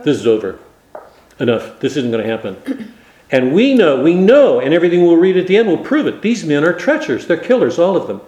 This 0.05 0.19
is 0.19 0.27
over. 0.27 0.59
Enough. 1.39 1.81
This 1.81 1.97
isn't 1.97 2.11
going 2.11 2.23
to 2.23 2.31
happen. 2.31 2.95
And 3.31 3.53
we 3.53 3.74
know, 3.74 4.03
we 4.03 4.15
know, 4.15 4.61
and 4.61 4.73
everything 4.73 5.03
we'll 5.03 5.16
read 5.16 5.37
at 5.37 5.47
the 5.47 5.57
end 5.57 5.69
will 5.69 5.78
prove 5.78 6.07
it. 6.07 6.23
These 6.23 6.45
men 6.45 6.65
are 6.65 6.73
treacherous. 6.73 7.24
They're 7.24 7.37
killers, 7.37 7.78
all 7.78 7.97
of 7.97 8.07
them. 8.07 8.20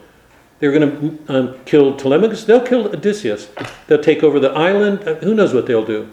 They're 0.59 0.72
going 0.72 1.18
to 1.26 1.35
um, 1.35 1.64
kill 1.64 1.97
Telemachus. 1.97 2.44
They'll 2.44 2.66
kill 2.66 2.86
Odysseus. 2.86 3.48
They'll 3.86 4.02
take 4.02 4.22
over 4.22 4.40
the 4.40 4.51
island. 4.51 5.06
Uh, 5.06 5.14
who 5.16 5.35
knows 5.35 5.55
what 5.55 5.66
they'll 5.66 5.85
do? 5.85 6.10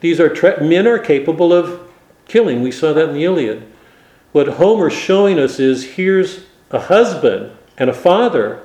These 0.00 0.20
are 0.20 0.32
men 0.60 0.86
are 0.86 0.98
capable 0.98 1.52
of 1.52 1.88
killing. 2.26 2.62
We 2.62 2.70
saw 2.70 2.92
that 2.92 3.08
in 3.08 3.14
the 3.14 3.24
Iliad. 3.24 3.66
What 4.32 4.46
Homer's 4.46 4.92
showing 4.92 5.38
us 5.38 5.58
is 5.58 5.94
here's 5.94 6.44
a 6.70 6.80
husband 6.80 7.52
and 7.76 7.90
a 7.90 7.94
father 7.94 8.62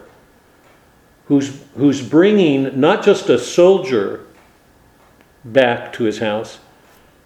who's 1.26 1.64
who's 1.76 2.08
bringing 2.08 2.80
not 2.80 3.04
just 3.04 3.30
a 3.30 3.40
soldier 3.40 4.26
back 5.44 5.92
to 5.94 6.04
his 6.04 6.20
house, 6.20 6.60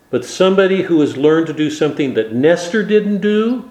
but 0.10 0.26
somebody 0.26 0.84
who 0.84 1.02
has 1.02 1.18
learned 1.18 1.48
to 1.48 1.53
do 1.53 1.69
something 1.69 2.14
that 2.14 2.34
Nestor 2.34 2.84
didn't 2.84 3.19
do, 3.19 3.69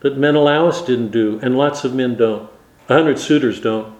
that 0.00 0.18
Menelaus 0.18 0.82
didn't 0.82 1.10
do, 1.10 1.38
and 1.42 1.56
lots 1.56 1.84
of 1.84 1.94
men 1.94 2.16
don't. 2.16 2.50
A 2.88 2.94
hundred 2.94 3.18
suitors 3.18 3.60
don't. 3.60 3.94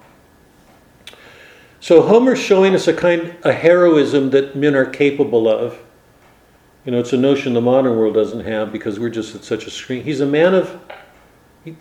So 1.80 2.02
Homer's 2.02 2.38
showing 2.38 2.74
us 2.74 2.88
a 2.88 2.92
kind, 2.92 3.36
a 3.44 3.52
heroism 3.52 4.30
that 4.30 4.56
men 4.56 4.74
are 4.74 4.86
capable 4.86 5.48
of. 5.48 5.78
You 6.84 6.92
know, 6.92 6.98
it's 6.98 7.12
a 7.12 7.18
notion 7.18 7.52
the 7.52 7.60
modern 7.60 7.96
world 7.96 8.14
doesn't 8.14 8.44
have 8.46 8.72
because 8.72 8.98
we're 8.98 9.10
just 9.10 9.34
at 9.34 9.44
such 9.44 9.66
a 9.66 9.70
screen. 9.70 10.02
He's 10.02 10.20
a 10.20 10.26
man 10.26 10.54
of, 10.54 10.80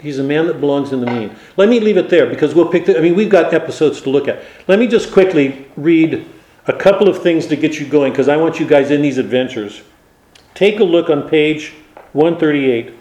he's 0.02 0.20
a 0.20 0.24
man 0.24 0.48
that 0.48 0.60
belongs 0.60 0.92
in 0.92 1.00
the 1.00 1.08
mean. 1.08 1.36
Let 1.56 1.70
me 1.70 1.80
leave 1.80 1.98
it 1.98 2.10
there 2.10 2.28
because 2.28 2.54
we'll 2.54 2.68
pick. 2.68 2.86
The, 2.86 2.98
I 2.98 3.02
mean, 3.02 3.16
we've 3.16 3.30
got 3.30 3.54
episodes 3.54 4.02
to 4.02 4.10
look 4.10 4.28
at. 4.28 4.44
Let 4.68 4.80
me 4.80 4.88
just 4.88 5.12
quickly 5.12 5.68
read 5.78 6.28
a 6.68 6.74
couple 6.74 7.08
of 7.08 7.24
things 7.24 7.48
to 7.48 7.56
get 7.56 7.80
you 7.80 7.88
going 7.88 8.12
because 8.12 8.28
I 8.28 8.36
want 8.36 8.60
you 8.60 8.68
guys 8.68 8.92
in 8.92 9.02
these 9.02 9.18
adventures. 9.18 9.82
Take 10.54 10.80
a 10.82 10.84
look 10.84 11.10
on 11.10 11.30
page 11.30 11.74
138. 12.12 12.97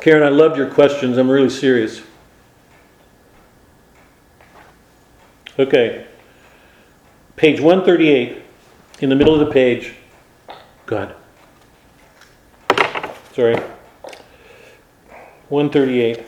Karen, 0.00 0.22
I 0.22 0.28
loved 0.28 0.56
your 0.56 0.70
questions. 0.70 1.18
I'm 1.18 1.30
really 1.30 1.50
serious. 1.50 2.02
Okay. 5.58 6.06
Page 7.34 7.60
138, 7.60 8.42
in 9.00 9.08
the 9.08 9.16
middle 9.16 9.34
of 9.34 9.46
the 9.46 9.52
page. 9.52 9.94
God. 10.86 11.14
Sorry. 13.32 13.56
138. 15.48 16.24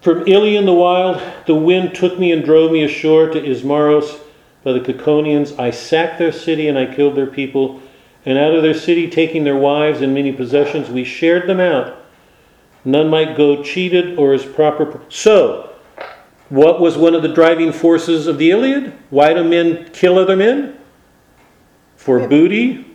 From 0.00 0.26
Ilion 0.28 0.66
the 0.66 0.72
wild, 0.72 1.22
the 1.46 1.54
wind 1.54 1.94
took 1.94 2.18
me 2.18 2.32
and 2.32 2.44
drove 2.44 2.72
me 2.72 2.84
ashore 2.84 3.28
to 3.28 3.40
Ismaros 3.40 4.20
by 4.62 4.72
the 4.72 4.80
Ciconians. 4.80 5.58
I 5.58 5.70
sacked 5.70 6.18
their 6.18 6.32
city 6.32 6.68
and 6.68 6.78
I 6.78 6.92
killed 6.92 7.14
their 7.14 7.26
people. 7.26 7.80
And 8.26 8.38
out 8.38 8.54
of 8.54 8.62
their 8.62 8.74
city, 8.74 9.10
taking 9.10 9.44
their 9.44 9.56
wives 9.56 10.00
and 10.00 10.14
many 10.14 10.32
possessions, 10.32 10.88
we 10.88 11.04
shared 11.04 11.46
them 11.48 11.60
out. 11.60 12.02
None 12.84 13.08
might 13.08 13.36
go 13.36 13.62
cheated 13.62 14.18
or 14.18 14.32
as 14.32 14.44
proper. 14.44 15.00
So, 15.08 15.70
what 16.48 16.80
was 16.80 16.96
one 16.96 17.14
of 17.14 17.22
the 17.22 17.32
driving 17.32 17.72
forces 17.72 18.26
of 18.26 18.38
the 18.38 18.50
Iliad? 18.50 18.92
Why 19.10 19.34
do 19.34 19.44
men 19.44 19.90
kill 19.92 20.18
other 20.18 20.36
men? 20.36 20.78
For 21.96 22.26
booty? 22.28 22.86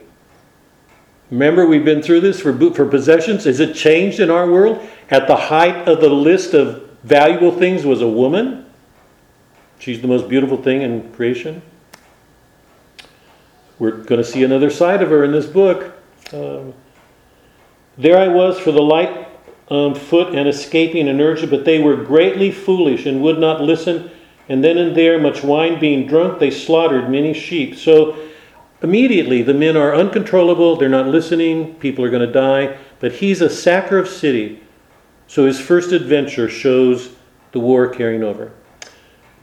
Remember, 1.31 1.65
we've 1.65 1.85
been 1.85 2.01
through 2.01 2.21
this 2.21 2.39
for, 2.39 2.53
for 2.73 2.85
possessions. 2.85 3.45
Is 3.45 3.59
it 3.59 3.75
changed 3.75 4.19
in 4.19 4.29
our 4.29 4.49
world? 4.49 4.87
At 5.09 5.27
the 5.27 5.35
height 5.35 5.87
of 5.87 6.01
the 6.01 6.09
list 6.09 6.53
of 6.53 6.89
valuable 7.03 7.51
things 7.51 7.85
was 7.85 8.01
a 8.01 8.07
woman. 8.07 8.65
She's 9.77 10.01
the 10.01 10.07
most 10.07 10.27
beautiful 10.27 10.61
thing 10.61 10.81
in 10.81 11.11
creation. 11.13 11.61
We're 13.79 13.91
going 13.91 14.21
to 14.21 14.25
see 14.25 14.43
another 14.43 14.69
side 14.69 15.01
of 15.01 15.09
her 15.09 15.23
in 15.23 15.31
this 15.31 15.45
book. 15.45 15.93
Um, 16.33 16.73
there 17.97 18.17
I 18.17 18.27
was 18.27 18.59
for 18.59 18.73
the 18.73 18.81
light 18.81 19.27
um, 19.69 19.95
foot 19.95 20.35
and 20.35 20.47
escaping 20.49 21.07
inertia, 21.07 21.47
but 21.47 21.63
they 21.63 21.79
were 21.79 21.95
greatly 21.95 22.51
foolish 22.51 23.05
and 23.05 23.21
would 23.21 23.39
not 23.39 23.61
listen. 23.61 24.11
And 24.49 24.63
then 24.63 24.77
and 24.77 24.95
there, 24.95 25.19
much 25.19 25.43
wine 25.43 25.79
being 25.79 26.07
drunk, 26.07 26.39
they 26.39 26.51
slaughtered 26.51 27.09
many 27.09 27.33
sheep. 27.33 27.75
So 27.75 28.17
immediately, 28.81 29.43
the 29.43 29.53
men 29.53 29.77
are 29.77 29.95
uncontrollable. 29.95 30.75
They're 30.75 30.89
not 30.89 31.07
listening. 31.07 31.75
People 31.75 32.03
are 32.03 32.09
going 32.09 32.25
to 32.25 32.33
die. 32.33 32.77
But 32.99 33.13
he's 33.13 33.41
a 33.41 33.49
sacker 33.49 33.97
of 33.97 34.09
city. 34.09 34.61
So 35.27 35.45
his 35.45 35.59
first 35.59 35.91
adventure 35.91 36.49
shows 36.49 37.15
the 37.51 37.59
war 37.59 37.87
carrying 37.87 38.23
over. 38.23 38.51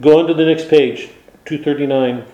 Go 0.01 0.19
on 0.19 0.27
to 0.27 0.35
the 0.35 0.45
next 0.45 0.69
page, 0.69 1.09
239. 1.47 2.27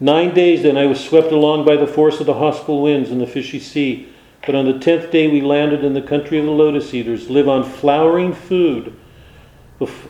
Nine 0.00 0.32
days 0.32 0.62
then 0.62 0.78
I 0.78 0.86
was 0.86 0.98
swept 0.98 1.30
along 1.30 1.66
by 1.66 1.76
the 1.76 1.86
force 1.86 2.20
of 2.20 2.26
the 2.26 2.34
hostile 2.34 2.80
winds 2.80 3.10
in 3.10 3.18
the 3.18 3.26
fishy 3.26 3.60
sea. 3.60 4.08
But 4.46 4.54
on 4.54 4.64
the 4.64 4.78
tenth 4.78 5.10
day 5.10 5.28
we 5.28 5.42
landed 5.42 5.84
in 5.84 5.92
the 5.92 6.00
country 6.00 6.38
of 6.38 6.46
the 6.46 6.50
lotus 6.50 6.94
eaters, 6.94 7.28
live 7.28 7.48
on 7.48 7.62
flowering 7.62 8.32
food. 8.32 8.96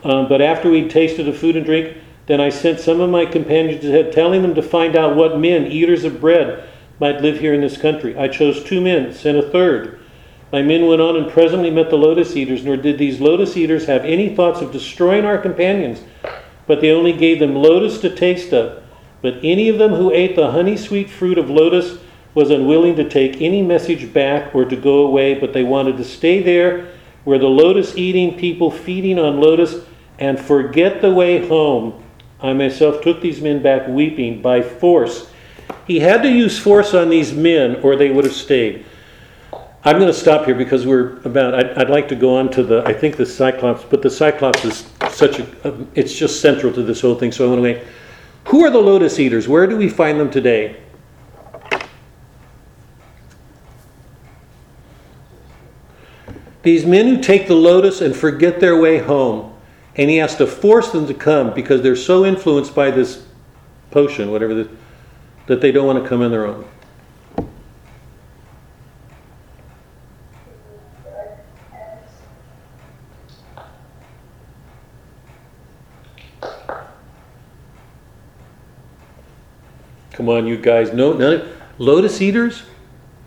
Um, 0.05 0.29
but 0.29 0.41
after 0.41 0.71
we'd 0.71 0.91
tasted 0.91 1.29
of 1.29 1.37
food 1.37 1.57
and 1.57 1.67
drink, 1.67 1.97
then 2.27 2.41
I 2.41 2.49
sent 2.49 2.79
some 2.79 3.01
of 3.01 3.11
my 3.11 3.27
companions 3.27 3.85
ahead, 3.85 4.13
telling 4.13 4.43
them 4.43 4.55
to 4.55 4.63
find 4.63 4.95
out 4.95 5.17
what 5.17 5.41
men, 5.41 5.67
eaters 5.67 6.05
of 6.05 6.21
bread, 6.21 6.69
might 7.01 7.21
live 7.23 7.41
here 7.41 7.55
in 7.55 7.61
this 7.61 7.77
country. 7.77 8.17
I 8.17 8.29
chose 8.29 8.63
two 8.63 8.81
men, 8.81 9.13
sent 9.13 9.39
a 9.39 9.43
third. 9.43 9.99
My 10.53 10.63
men 10.63 10.87
went 10.87 11.01
on 11.01 11.17
and 11.17 11.31
presently 11.31 11.71
met 11.71 11.91
the 11.91 11.97
lotus 11.97 12.37
eaters, 12.37 12.65
nor 12.65 12.77
did 12.77 12.99
these 12.99 13.21
lotus 13.21 13.57
eaters 13.57 13.87
have 13.87 14.05
any 14.05 14.35
thoughts 14.35 14.61
of 14.61 14.71
destroying 14.71 15.25
our 15.25 15.39
companions, 15.39 16.03
but 16.69 16.81
they 16.81 16.93
only 16.93 17.13
gave 17.13 17.41
them 17.41 17.57
lotus 17.57 18.01
to 18.01 18.15
taste 18.15 18.53
of. 18.53 18.80
But 19.23 19.39
any 19.43 19.69
of 19.69 19.79
them 19.79 19.93
who 19.93 20.13
ate 20.13 20.37
the 20.37 20.51
honey 20.51 20.77
sweet 20.77 21.11
fruit 21.11 21.39
of 21.39 21.51
lotus 21.51 21.99
was 22.35 22.51
unwilling 22.51 22.97
to 22.97 23.09
take 23.09 23.41
any 23.41 23.61
message 23.63 24.13
back 24.13 24.55
or 24.55 24.65
to 24.65 24.77
go 24.77 25.07
away, 25.07 25.35
but 25.35 25.53
they 25.53 25.65
wanted 25.65 25.97
to 25.97 26.05
stay 26.05 26.43
there 26.43 26.89
where 27.25 27.39
the 27.39 27.47
lotus 27.47 27.97
eating 27.97 28.39
people 28.39 28.71
feeding 28.71 29.19
on 29.19 29.41
lotus 29.41 29.85
and 30.19 30.39
forget 30.39 31.01
the 31.01 31.13
way 31.13 31.47
home. 31.47 32.03
I 32.41 32.53
myself 32.53 33.03
took 33.03 33.21
these 33.21 33.41
men 33.41 33.63
back 33.63 33.89
weeping 33.89 34.41
by 34.41 34.63
force. 34.63 35.29
He 35.87 36.01
had 36.01 36.23
to 36.23 36.31
use 36.31 36.59
force 36.59 36.95
on 36.95 37.11
these 37.11 37.33
men 37.33 37.77
or 37.83 37.97
they 37.97 38.11
would 38.11 38.25
have 38.25 38.35
stayed. 38.35 38.87
I'm 39.83 39.97
going 39.97 40.13
to 40.13 40.19
stop 40.19 40.45
here 40.45 40.55
because 40.55 40.87
we're 40.87 41.19
about, 41.25 41.55
I'd, 41.55 41.71
I'd 41.79 41.91
like 41.91 42.09
to 42.09 42.15
go 42.15 42.37
on 42.37 42.51
to 42.53 42.63
the, 42.63 42.83
I 42.85 42.93
think 42.93 43.17
the 43.17 43.25
Cyclops, 43.25 43.83
but 43.85 44.03
the 44.03 44.11
Cyclops 44.11 44.65
is 44.65 44.87
such 45.11 45.39
a, 45.39 45.87
it's 45.95 46.15
just 46.15 46.41
central 46.41 46.73
to 46.75 46.83
this 46.83 47.01
whole 47.01 47.15
thing, 47.15 47.33
so 47.33 47.47
I 47.47 47.49
want 47.49 47.59
to 47.59 47.63
make, 47.63 47.83
who 48.51 48.65
are 48.65 48.71
the 48.71 48.79
lotus 48.79 49.21
eaters? 49.21 49.47
Where 49.47 49.69
do 49.69 49.77
we 49.77 49.89
find 49.89 50.19
them 50.19 50.29
today? 50.29 50.77
These 56.63 56.85
men 56.85 57.07
who 57.07 57.23
take 57.23 57.47
the 57.47 57.55
lotus 57.55 58.01
and 58.01 58.15
forget 58.15 58.59
their 58.59 58.77
way 58.77 58.99
home, 58.99 59.55
and 59.95 60.11
he 60.11 60.17
has 60.17 60.37
to 60.37 60.47
force 60.49 60.91
them 60.91 61.07
to 61.07 61.15
come 61.15 61.55
because 61.55 61.81
they're 61.83 61.95
so 61.95 62.25
influenced 62.25 62.75
by 62.75 62.91
this 62.91 63.25
potion, 63.93 64.33
whatever 64.33 64.55
the, 64.55 64.71
that 65.47 65.61
they 65.61 65.71
don't 65.71 65.87
want 65.87 66.03
to 66.03 66.09
come 66.09 66.21
on 66.21 66.33
their 66.33 66.47
own. 66.47 66.69
Come 80.21 80.29
on, 80.29 80.47
you 80.47 80.59
guys. 80.59 80.93
No, 80.93 81.15
none. 81.15 81.49
Lotus 81.79 82.21
eaters? 82.21 82.65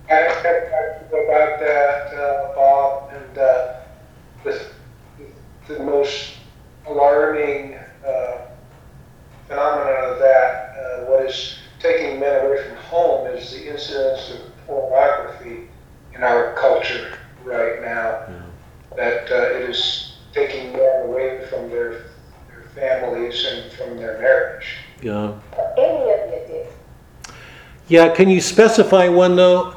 I 0.08 0.14
have 0.14 0.36
questions 0.36 1.08
about 1.08 1.58
that, 1.58 2.14
uh, 2.14 2.54
Bob, 2.54 3.10
and 3.12 3.36
uh, 3.36 3.80
the, 4.44 4.64
the 5.66 5.82
most 5.82 6.34
alarming 6.86 7.74
uh, 8.06 8.42
phenomenon 9.48 10.12
of 10.12 10.20
that, 10.20 10.76
uh, 10.78 11.10
what 11.10 11.26
is 11.26 11.58
taking 11.80 12.20
men 12.20 12.46
away 12.46 12.62
from 12.68 12.76
home, 12.76 13.26
is 13.26 13.50
the 13.50 13.72
incidence 13.72 14.30
of 14.30 14.66
pornography 14.68 15.66
in 16.14 16.22
our 16.22 16.54
culture 16.54 17.18
right 17.42 17.82
now. 17.82 18.24
That 18.96 19.28
uh, 19.32 19.56
it 19.56 19.68
is 19.68 20.18
taking 20.32 20.72
men 20.74 21.06
away 21.06 21.44
from 21.50 21.70
their, 21.70 22.04
their 22.46 22.62
families 22.72 23.44
and 23.50 23.72
from 23.72 23.96
their 23.96 24.16
marriage. 24.20 24.76
Yeah. 25.02 25.34
Any 25.76 26.12
of 26.12 26.30
you 26.30 26.44
did. 26.46 26.73
Yeah, 27.88 28.14
can 28.14 28.28
you 28.30 28.40
specify 28.40 29.08
one 29.08 29.36
though? 29.36 29.76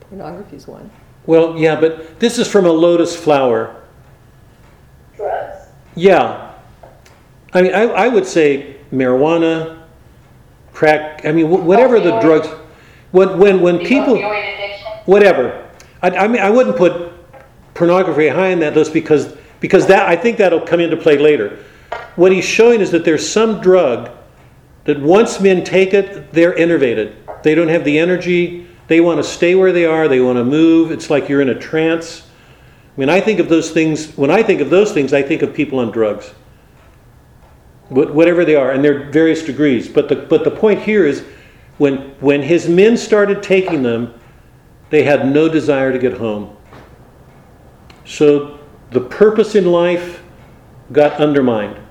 Pornography 0.00 0.56
is 0.56 0.66
one. 0.66 0.90
Well, 1.26 1.56
yeah, 1.56 1.80
but 1.80 2.20
this 2.20 2.38
is 2.38 2.46
from 2.48 2.66
a 2.66 2.70
lotus 2.72 3.16
flower. 3.16 3.82
Drugs. 5.16 5.68
Yeah. 5.94 6.52
I 7.52 7.62
mean, 7.62 7.74
I, 7.74 7.82
I 7.84 8.08
would 8.08 8.26
say 8.26 8.76
marijuana, 8.92 9.82
crack, 10.72 11.24
I 11.24 11.32
mean, 11.32 11.46
wh- 11.46 11.64
whatever 11.64 12.00
the 12.00 12.18
drugs. 12.20 12.48
When, 13.12 13.38
when, 13.38 13.60
when 13.60 13.78
The 13.78 13.84
people, 13.84 14.16
opioid 14.16 14.54
addiction. 14.54 14.86
whatever. 15.06 15.70
I, 16.02 16.10
I 16.10 16.28
mean, 16.28 16.42
I 16.42 16.50
wouldn't 16.50 16.76
put 16.76 17.12
pornography 17.74 18.28
high 18.28 18.52
on 18.52 18.58
that 18.58 18.74
list 18.74 18.92
because, 18.92 19.36
because 19.60 19.86
that, 19.86 20.08
I 20.08 20.16
think 20.16 20.36
that'll 20.36 20.60
come 20.60 20.80
into 20.80 20.96
play 20.96 21.16
later. 21.16 21.58
What 22.16 22.32
he's 22.32 22.44
showing 22.44 22.80
is 22.80 22.90
that 22.90 23.04
there's 23.04 23.26
some 23.28 23.60
drug 23.60 24.10
that 24.84 25.00
once 25.00 25.40
men 25.40 25.64
take 25.64 25.94
it, 25.94 26.32
they're 26.32 26.56
enervated. 26.56 27.16
They 27.42 27.54
don't 27.54 27.68
have 27.68 27.84
the 27.84 27.98
energy. 27.98 28.66
They 28.86 29.00
want 29.00 29.18
to 29.18 29.24
stay 29.24 29.54
where 29.54 29.72
they 29.72 29.86
are. 29.86 30.08
They 30.08 30.20
want 30.20 30.38
to 30.38 30.44
move. 30.44 30.90
It's 30.90 31.10
like 31.10 31.28
you're 31.28 31.40
in 31.40 31.48
a 31.48 31.58
trance. 31.58 32.26
I 32.96 33.00
mean, 33.00 33.08
I 33.08 33.20
think 33.20 33.40
of 33.40 33.48
those 33.48 33.70
things, 33.70 34.12
when 34.16 34.30
I 34.30 34.42
think 34.42 34.60
of 34.60 34.70
those 34.70 34.92
things, 34.92 35.12
I 35.12 35.22
think 35.22 35.42
of 35.42 35.54
people 35.54 35.78
on 35.78 35.90
drugs. 35.90 36.30
Wh- 37.88 38.14
Whatever 38.14 38.44
they 38.44 38.56
are, 38.56 38.70
and 38.72 38.84
they're 38.84 39.10
various 39.10 39.42
degrees. 39.42 39.88
But 39.88 40.08
the, 40.08 40.16
but 40.16 40.44
the 40.44 40.50
point 40.50 40.82
here 40.82 41.06
is 41.06 41.24
when, 41.78 42.10
when 42.20 42.42
his 42.42 42.68
men 42.68 42.96
started 42.96 43.42
taking 43.42 43.82
them, 43.82 44.14
they 44.90 45.02
had 45.02 45.26
no 45.32 45.48
desire 45.48 45.92
to 45.92 45.98
get 45.98 46.18
home. 46.18 46.56
So 48.04 48.60
the 48.90 49.00
purpose 49.00 49.54
in 49.54 49.66
life 49.66 50.22
got 50.92 51.14
undermined. 51.20 51.83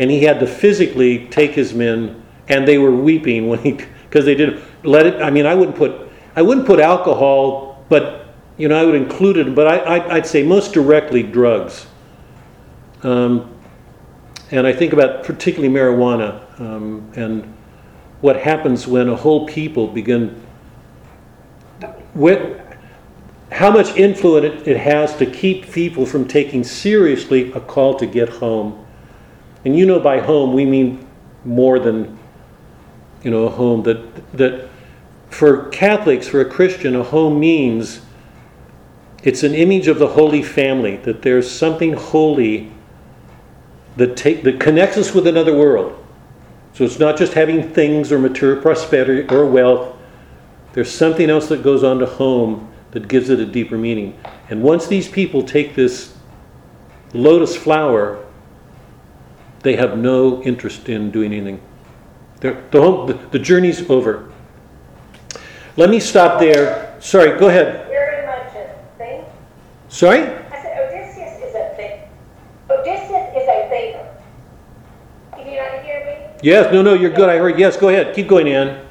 And 0.00 0.10
he 0.10 0.24
had 0.24 0.40
to 0.40 0.46
physically 0.46 1.28
take 1.28 1.52
his 1.52 1.72
men, 1.72 2.20
and 2.48 2.66
they 2.66 2.78
were 2.78 2.90
weeping 2.90 3.46
when 3.48 3.60
he, 3.60 3.72
because 3.72 4.24
they 4.24 4.34
didn't 4.34 4.60
let 4.82 5.06
it. 5.06 5.22
I 5.22 5.30
mean, 5.30 5.46
I 5.46 5.54
wouldn't 5.54 5.76
put, 5.76 6.10
I 6.34 6.42
wouldn't 6.42 6.66
put 6.66 6.80
alcohol, 6.80 7.84
but 7.88 8.34
you 8.56 8.66
know, 8.66 8.80
I 8.80 8.84
would 8.84 8.96
include 8.96 9.36
it. 9.36 9.54
But 9.54 9.68
I, 9.68 10.16
I'd 10.16 10.26
say 10.26 10.42
most 10.42 10.72
directly 10.72 11.22
drugs. 11.22 11.86
Um, 13.02 13.54
and 14.50 14.66
I 14.66 14.72
think 14.72 14.92
about 14.92 15.22
particularly 15.22 15.72
marijuana 15.72 16.60
um, 16.60 17.12
and 17.14 17.54
what 18.20 18.36
happens 18.36 18.86
when 18.86 19.08
a 19.08 19.16
whole 19.16 19.46
people 19.46 19.86
begin. 19.86 20.42
When, 22.14 22.60
how 23.52 23.70
much 23.70 23.96
influence 23.96 24.66
it 24.66 24.76
has 24.76 25.16
to 25.16 25.26
keep 25.26 25.70
people 25.70 26.06
from 26.06 26.26
taking 26.26 26.64
seriously 26.64 27.52
a 27.52 27.60
call 27.60 27.98
to 27.98 28.06
get 28.06 28.28
home. 28.28 28.86
And 29.64 29.76
you 29.76 29.86
know, 29.86 30.00
by 30.00 30.20
home 30.20 30.54
we 30.54 30.64
mean 30.64 31.06
more 31.44 31.78
than 31.78 32.18
you 33.22 33.30
know 33.30 33.44
a 33.44 33.50
home 33.50 33.82
that 33.84 34.32
that 34.32 34.68
for 35.30 35.68
Catholics, 35.68 36.28
for 36.28 36.40
a 36.40 36.44
Christian, 36.44 36.96
a 36.96 37.02
home 37.02 37.38
means 37.38 38.00
it's 39.22 39.42
an 39.42 39.54
image 39.54 39.86
of 39.86 39.98
the 39.98 40.08
Holy 40.08 40.42
Family, 40.42 40.96
that 40.98 41.22
there's 41.22 41.50
something 41.50 41.92
holy 41.92 42.72
that, 43.96 44.16
take, 44.16 44.42
that 44.44 44.58
connects 44.58 44.96
us 44.96 45.14
with 45.14 45.26
another 45.26 45.56
world. 45.56 45.96
So 46.72 46.84
it's 46.84 46.98
not 46.98 47.16
just 47.16 47.34
having 47.34 47.70
things 47.70 48.12
or 48.12 48.18
material 48.18 48.62
prosperity 48.62 49.26
or 49.34 49.44
wealth. 49.46 49.96
There's 50.72 50.90
something 50.90 51.28
else 51.28 51.48
that 51.48 51.62
goes 51.62 51.84
on 51.84 51.98
to 51.98 52.06
home 52.06 52.72
that 52.92 53.08
gives 53.08 53.28
it 53.28 53.40
a 53.40 53.46
deeper 53.46 53.76
meaning. 53.76 54.18
And 54.48 54.62
once 54.62 54.86
these 54.86 55.08
people 55.08 55.42
take 55.42 55.74
this 55.74 56.16
lotus 57.12 57.56
flower, 57.56 58.24
they 59.62 59.76
have 59.76 59.98
no 59.98 60.42
interest 60.42 60.88
in 60.88 61.10
doing 61.10 61.32
anything. 61.32 61.60
They're, 62.40 62.62
the, 62.70 62.80
home, 62.80 63.06
the, 63.06 63.14
the 63.30 63.38
journey's 63.38 63.88
over. 63.90 64.32
Let 65.76 65.90
me 65.90 66.00
stop 66.00 66.40
there. 66.40 66.96
Sorry, 67.00 67.38
go 67.38 67.48
ahead. 67.48 67.86
Very 67.88 68.26
much 68.26 68.54
a 68.54 68.74
thing. 68.98 69.24
Sorry? 69.88 70.20
I 70.20 70.62
said 70.62 70.88
Odysseus 70.88 71.38
is 71.38 71.54
a 71.54 71.74
thing. 71.76 72.00
Odysseus 72.70 73.36
is 73.36 73.48
a 73.48 73.68
thinker. 73.68 74.08
Can 75.32 75.46
you 75.50 75.60
not 75.60 75.84
hear 75.84 76.04
me? 76.06 76.38
Yes, 76.42 76.72
no, 76.72 76.82
no, 76.82 76.94
you're 76.94 77.10
good. 77.10 77.28
I 77.28 77.36
heard. 77.36 77.58
Yes, 77.58 77.76
go 77.76 77.88
ahead. 77.88 78.14
Keep 78.14 78.28
going, 78.28 78.48
Ann. 78.48 78.86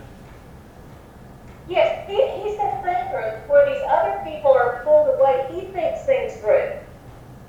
Yes, 1.67 2.07
he, 2.07 2.15
he's 2.15 2.57
a 2.59 2.81
thinker 2.83 3.43
where 3.47 3.65
these 3.71 3.83
other 3.87 4.21
people 4.23 4.51
are 4.51 4.81
pulled 4.83 5.19
away. 5.19 5.47
He 5.53 5.71
thinks 5.71 6.05
things 6.05 6.37
through. 6.37 6.71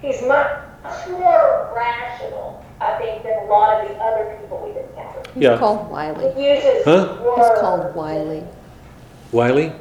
He's 0.00 0.22
much 0.22 1.08
more 1.08 1.72
rational, 1.76 2.64
I 2.80 2.98
think, 2.98 3.22
than 3.22 3.38
a 3.38 3.44
lot 3.44 3.82
of 3.82 3.88
the 3.88 3.94
other 3.96 4.36
people 4.40 4.62
we've 4.64 4.76
encountered. 4.76 5.28
He's 5.40 5.48
Yeah. 5.48 5.56
called 5.56 5.90
wily. 5.90 6.32
Huh? 6.84 7.16
words. 7.24 7.48
He's 7.48 7.60
called 7.60 7.94
wily. 7.94 8.44
Wily? 9.32 9.72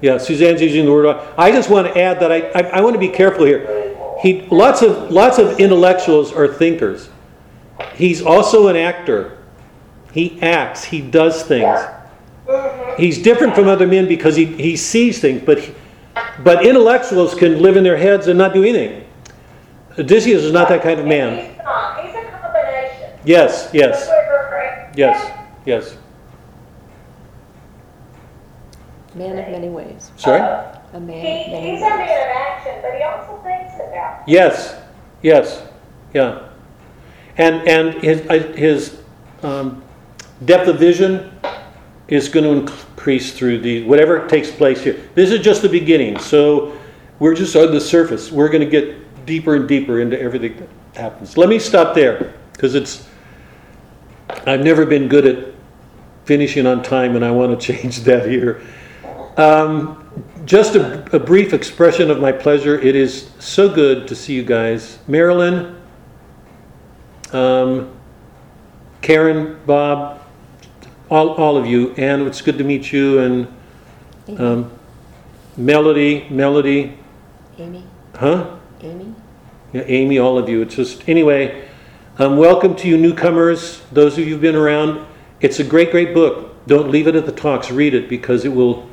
Yeah, 0.00 0.18
Suzanne's 0.18 0.62
using 0.62 0.84
the 0.84 0.92
word. 0.92 1.02
Wi- 1.06 1.26
I 1.36 1.50
just 1.50 1.68
want 1.70 1.88
to 1.92 2.00
add 2.00 2.20
that 2.20 2.30
I, 2.30 2.50
I, 2.54 2.60
I 2.78 2.80
want 2.82 2.94
to 2.94 3.00
be 3.00 3.08
careful 3.08 3.44
here. 3.44 3.96
He, 4.20 4.42
lots 4.42 4.80
of 4.82 5.10
lots 5.10 5.38
of 5.38 5.58
intellectuals 5.58 6.32
are 6.32 6.46
thinkers. 6.46 7.08
He's 7.94 8.22
also 8.22 8.68
an 8.68 8.76
actor. 8.76 9.38
He 10.12 10.40
acts. 10.40 10.84
He 10.84 11.00
does 11.00 11.42
things. 11.42 11.66
Mm-hmm. 12.46 13.02
He's 13.02 13.18
different 13.20 13.56
from 13.56 13.66
other 13.66 13.86
men 13.88 14.06
because 14.06 14.36
he, 14.36 14.44
he 14.44 14.76
sees 14.76 15.20
things, 15.20 15.42
but 15.44 15.58
he- 15.58 15.74
but 16.44 16.64
intellectuals 16.64 17.34
can 17.34 17.60
live 17.62 17.76
in 17.76 17.82
their 17.82 17.96
heads 17.96 18.28
and 18.28 18.38
not 18.38 18.52
do 18.52 18.62
anything. 18.62 19.04
Odysseus 19.98 20.42
is 20.44 20.52
not 20.52 20.68
that 20.68 20.82
kind 20.82 21.00
of 21.00 21.06
man. 21.06 21.48
He's 21.48 21.58
not. 21.58 22.04
He's 22.04 22.14
a 22.14 22.28
combination. 22.40 23.18
Yes, 23.24 23.70
yes, 23.72 24.06
Yes. 24.96 25.30
yes, 25.66 25.94
yes. 25.94 25.96
Man 29.14 29.38
of 29.38 29.48
many 29.50 29.68
ways. 29.68 30.10
Sorry. 30.16 30.40
A 30.40 31.00
man 31.00 31.08
He, 31.24 31.44
of 31.44 31.50
many 31.52 31.70
he's 31.72 31.80
a 31.82 31.88
man 31.88 31.98
ways. 31.98 32.10
of 32.10 32.36
action, 32.36 32.78
but 32.82 32.94
he 32.94 33.02
also 33.02 33.42
thinks 33.42 33.74
about. 33.74 34.26
Yes, 34.28 34.76
yes, 35.22 35.62
yeah. 36.14 36.48
And, 37.36 37.66
and 37.68 38.02
his, 38.02 38.26
I- 38.28 38.38
his 38.56 39.00
um, 39.42 39.82
depth 40.44 40.68
of 40.68 40.78
vision 40.78 41.30
is 42.08 42.28
going 42.28 42.44
to 42.44 42.72
increase 42.72 43.32
through 43.32 43.58
the, 43.60 43.84
whatever 43.84 44.26
takes 44.28 44.50
place 44.50 44.82
here. 44.82 45.08
This 45.14 45.30
is 45.30 45.40
just 45.40 45.62
the 45.62 45.68
beginning, 45.68 46.18
so 46.18 46.76
we're 47.18 47.34
just 47.34 47.54
on 47.56 47.70
the 47.70 47.80
surface. 47.80 48.30
We're 48.32 48.48
going 48.50 48.60
to 48.64 48.70
get 48.70 49.24
deeper 49.26 49.54
and 49.56 49.66
deeper 49.68 50.00
into 50.00 50.20
everything 50.20 50.56
that 50.56 50.68
happens. 51.00 51.36
Let 51.36 51.48
me 51.48 51.58
stop 51.58 51.94
there, 51.94 52.34
because 52.52 52.74
it's, 52.74 53.08
I've 54.46 54.62
never 54.62 54.86
been 54.86 55.08
good 55.08 55.26
at 55.26 55.54
finishing 56.24 56.66
on 56.66 56.82
time, 56.82 57.16
and 57.16 57.24
I 57.24 57.30
want 57.30 57.58
to 57.58 57.74
change 57.74 58.00
that 58.04 58.28
here. 58.28 58.62
Um, 59.36 59.98
just 60.44 60.74
a, 60.74 61.14
a 61.14 61.18
brief 61.18 61.52
expression 61.52 62.10
of 62.10 62.20
my 62.20 62.32
pleasure. 62.32 62.78
It 62.78 62.96
is 62.96 63.30
so 63.38 63.72
good 63.72 64.08
to 64.08 64.14
see 64.14 64.34
you 64.34 64.44
guys. 64.44 64.98
Marilyn, 65.06 65.80
um, 67.32 67.96
Karen, 69.00 69.58
Bob, 69.66 70.20
all, 71.10 71.30
all 71.34 71.56
of 71.56 71.66
you. 71.66 71.92
Ann, 71.94 72.26
it's 72.26 72.40
good 72.40 72.58
to 72.58 72.64
meet 72.64 72.92
you. 72.92 73.18
And 73.20 74.40
um, 74.40 74.78
Melody, 75.56 76.26
Melody, 76.30 76.98
Amy, 77.58 77.84
huh? 78.14 78.56
Amy? 78.80 79.14
Yeah, 79.72 79.82
Amy, 79.86 80.18
all 80.18 80.38
of 80.38 80.48
you. 80.48 80.62
It's 80.62 80.74
just, 80.74 81.08
anyway, 81.08 81.68
um, 82.22 82.36
welcome 82.36 82.76
to 82.76 82.86
you 82.86 82.96
newcomers, 82.96 83.82
those 83.90 84.12
of 84.12 84.20
you 84.20 84.26
who've 84.26 84.40
been 84.40 84.54
around. 84.54 85.04
It's 85.40 85.58
a 85.58 85.64
great, 85.64 85.90
great 85.90 86.14
book. 86.14 86.54
Don't 86.68 86.88
leave 86.88 87.08
it 87.08 87.16
at 87.16 87.26
the 87.26 87.32
talks. 87.32 87.68
Read 87.72 87.94
it 87.94 88.08
because 88.08 88.44
it 88.44 88.50
will, 88.50 88.88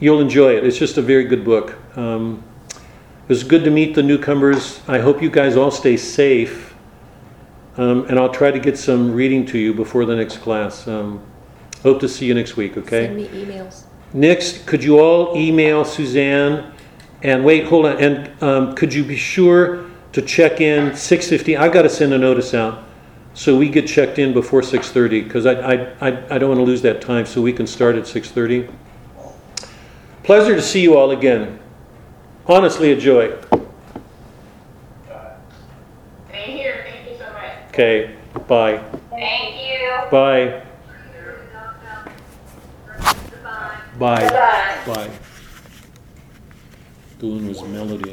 you'll 0.00 0.20
enjoy 0.20 0.54
it. 0.54 0.66
It's 0.66 0.76
just 0.76 0.98
a 0.98 1.02
very 1.02 1.24
good 1.24 1.46
book. 1.46 1.78
Um, 1.96 2.44
it 2.68 3.28
was 3.30 3.42
good 3.42 3.64
to 3.64 3.70
meet 3.70 3.94
the 3.94 4.02
newcomers. 4.02 4.82
I 4.86 4.98
hope 4.98 5.22
you 5.22 5.30
guys 5.30 5.56
all 5.56 5.70
stay 5.70 5.96
safe. 5.96 6.74
Um, 7.78 8.04
and 8.04 8.18
I'll 8.18 8.32
try 8.32 8.50
to 8.50 8.58
get 8.58 8.76
some 8.76 9.14
reading 9.14 9.46
to 9.46 9.58
you 9.58 9.72
before 9.72 10.04
the 10.04 10.16
next 10.16 10.36
class. 10.42 10.86
Um, 10.86 11.22
hope 11.82 12.00
to 12.00 12.08
see 12.08 12.26
you 12.26 12.34
next 12.34 12.58
week, 12.58 12.76
okay? 12.76 13.06
Send 13.06 13.16
me 13.16 13.28
emails. 13.28 13.84
Next, 14.12 14.66
could 14.66 14.84
you 14.84 14.98
all 14.98 15.34
email 15.34 15.86
Suzanne? 15.86 16.74
And 17.22 17.46
wait, 17.46 17.64
hold 17.64 17.86
on. 17.86 17.96
And 17.96 18.42
um, 18.42 18.74
could 18.74 18.92
you 18.92 19.04
be 19.04 19.16
sure 19.16 19.87
to 20.12 20.22
check 20.22 20.60
in 20.60 20.90
6:50? 20.92 21.58
I've 21.58 21.72
got 21.72 21.82
to 21.82 21.90
send 21.90 22.12
a 22.12 22.18
notice 22.18 22.54
out 22.54 22.84
so 23.38 23.56
we 23.56 23.68
get 23.68 23.86
checked 23.86 24.18
in 24.18 24.32
before 24.32 24.62
6:30 24.62 25.22
because 25.22 25.46
I, 25.46 25.52
I, 25.52 25.74
I, 26.00 26.08
I 26.34 26.38
don't 26.38 26.48
want 26.48 26.58
to 26.58 26.64
lose 26.64 26.82
that 26.82 27.00
time. 27.00 27.24
So 27.24 27.40
we 27.40 27.52
can 27.52 27.68
start 27.68 27.94
at 27.94 28.02
6:30. 28.02 28.68
Pleasure 30.24 30.56
to 30.56 30.60
see 30.60 30.82
you 30.82 30.96
all 30.96 31.12
again. 31.12 31.60
Honestly, 32.48 32.90
a 32.90 32.96
joy. 32.96 33.30
Same 36.32 36.50
here, 36.50 36.84
thank 36.90 37.10
you 37.10 37.16
so 37.16 37.32
much. 37.32 37.52
Okay. 37.68 38.16
Bye. 38.48 38.82
Thank 39.10 39.54
you. 39.62 40.10
Bye. 40.10 40.64
Bye. 43.98 44.28
Bye. 44.28 44.84
Bye. 44.84 45.10
One 47.20 47.48
was 47.48 47.62
melody. 47.62 48.12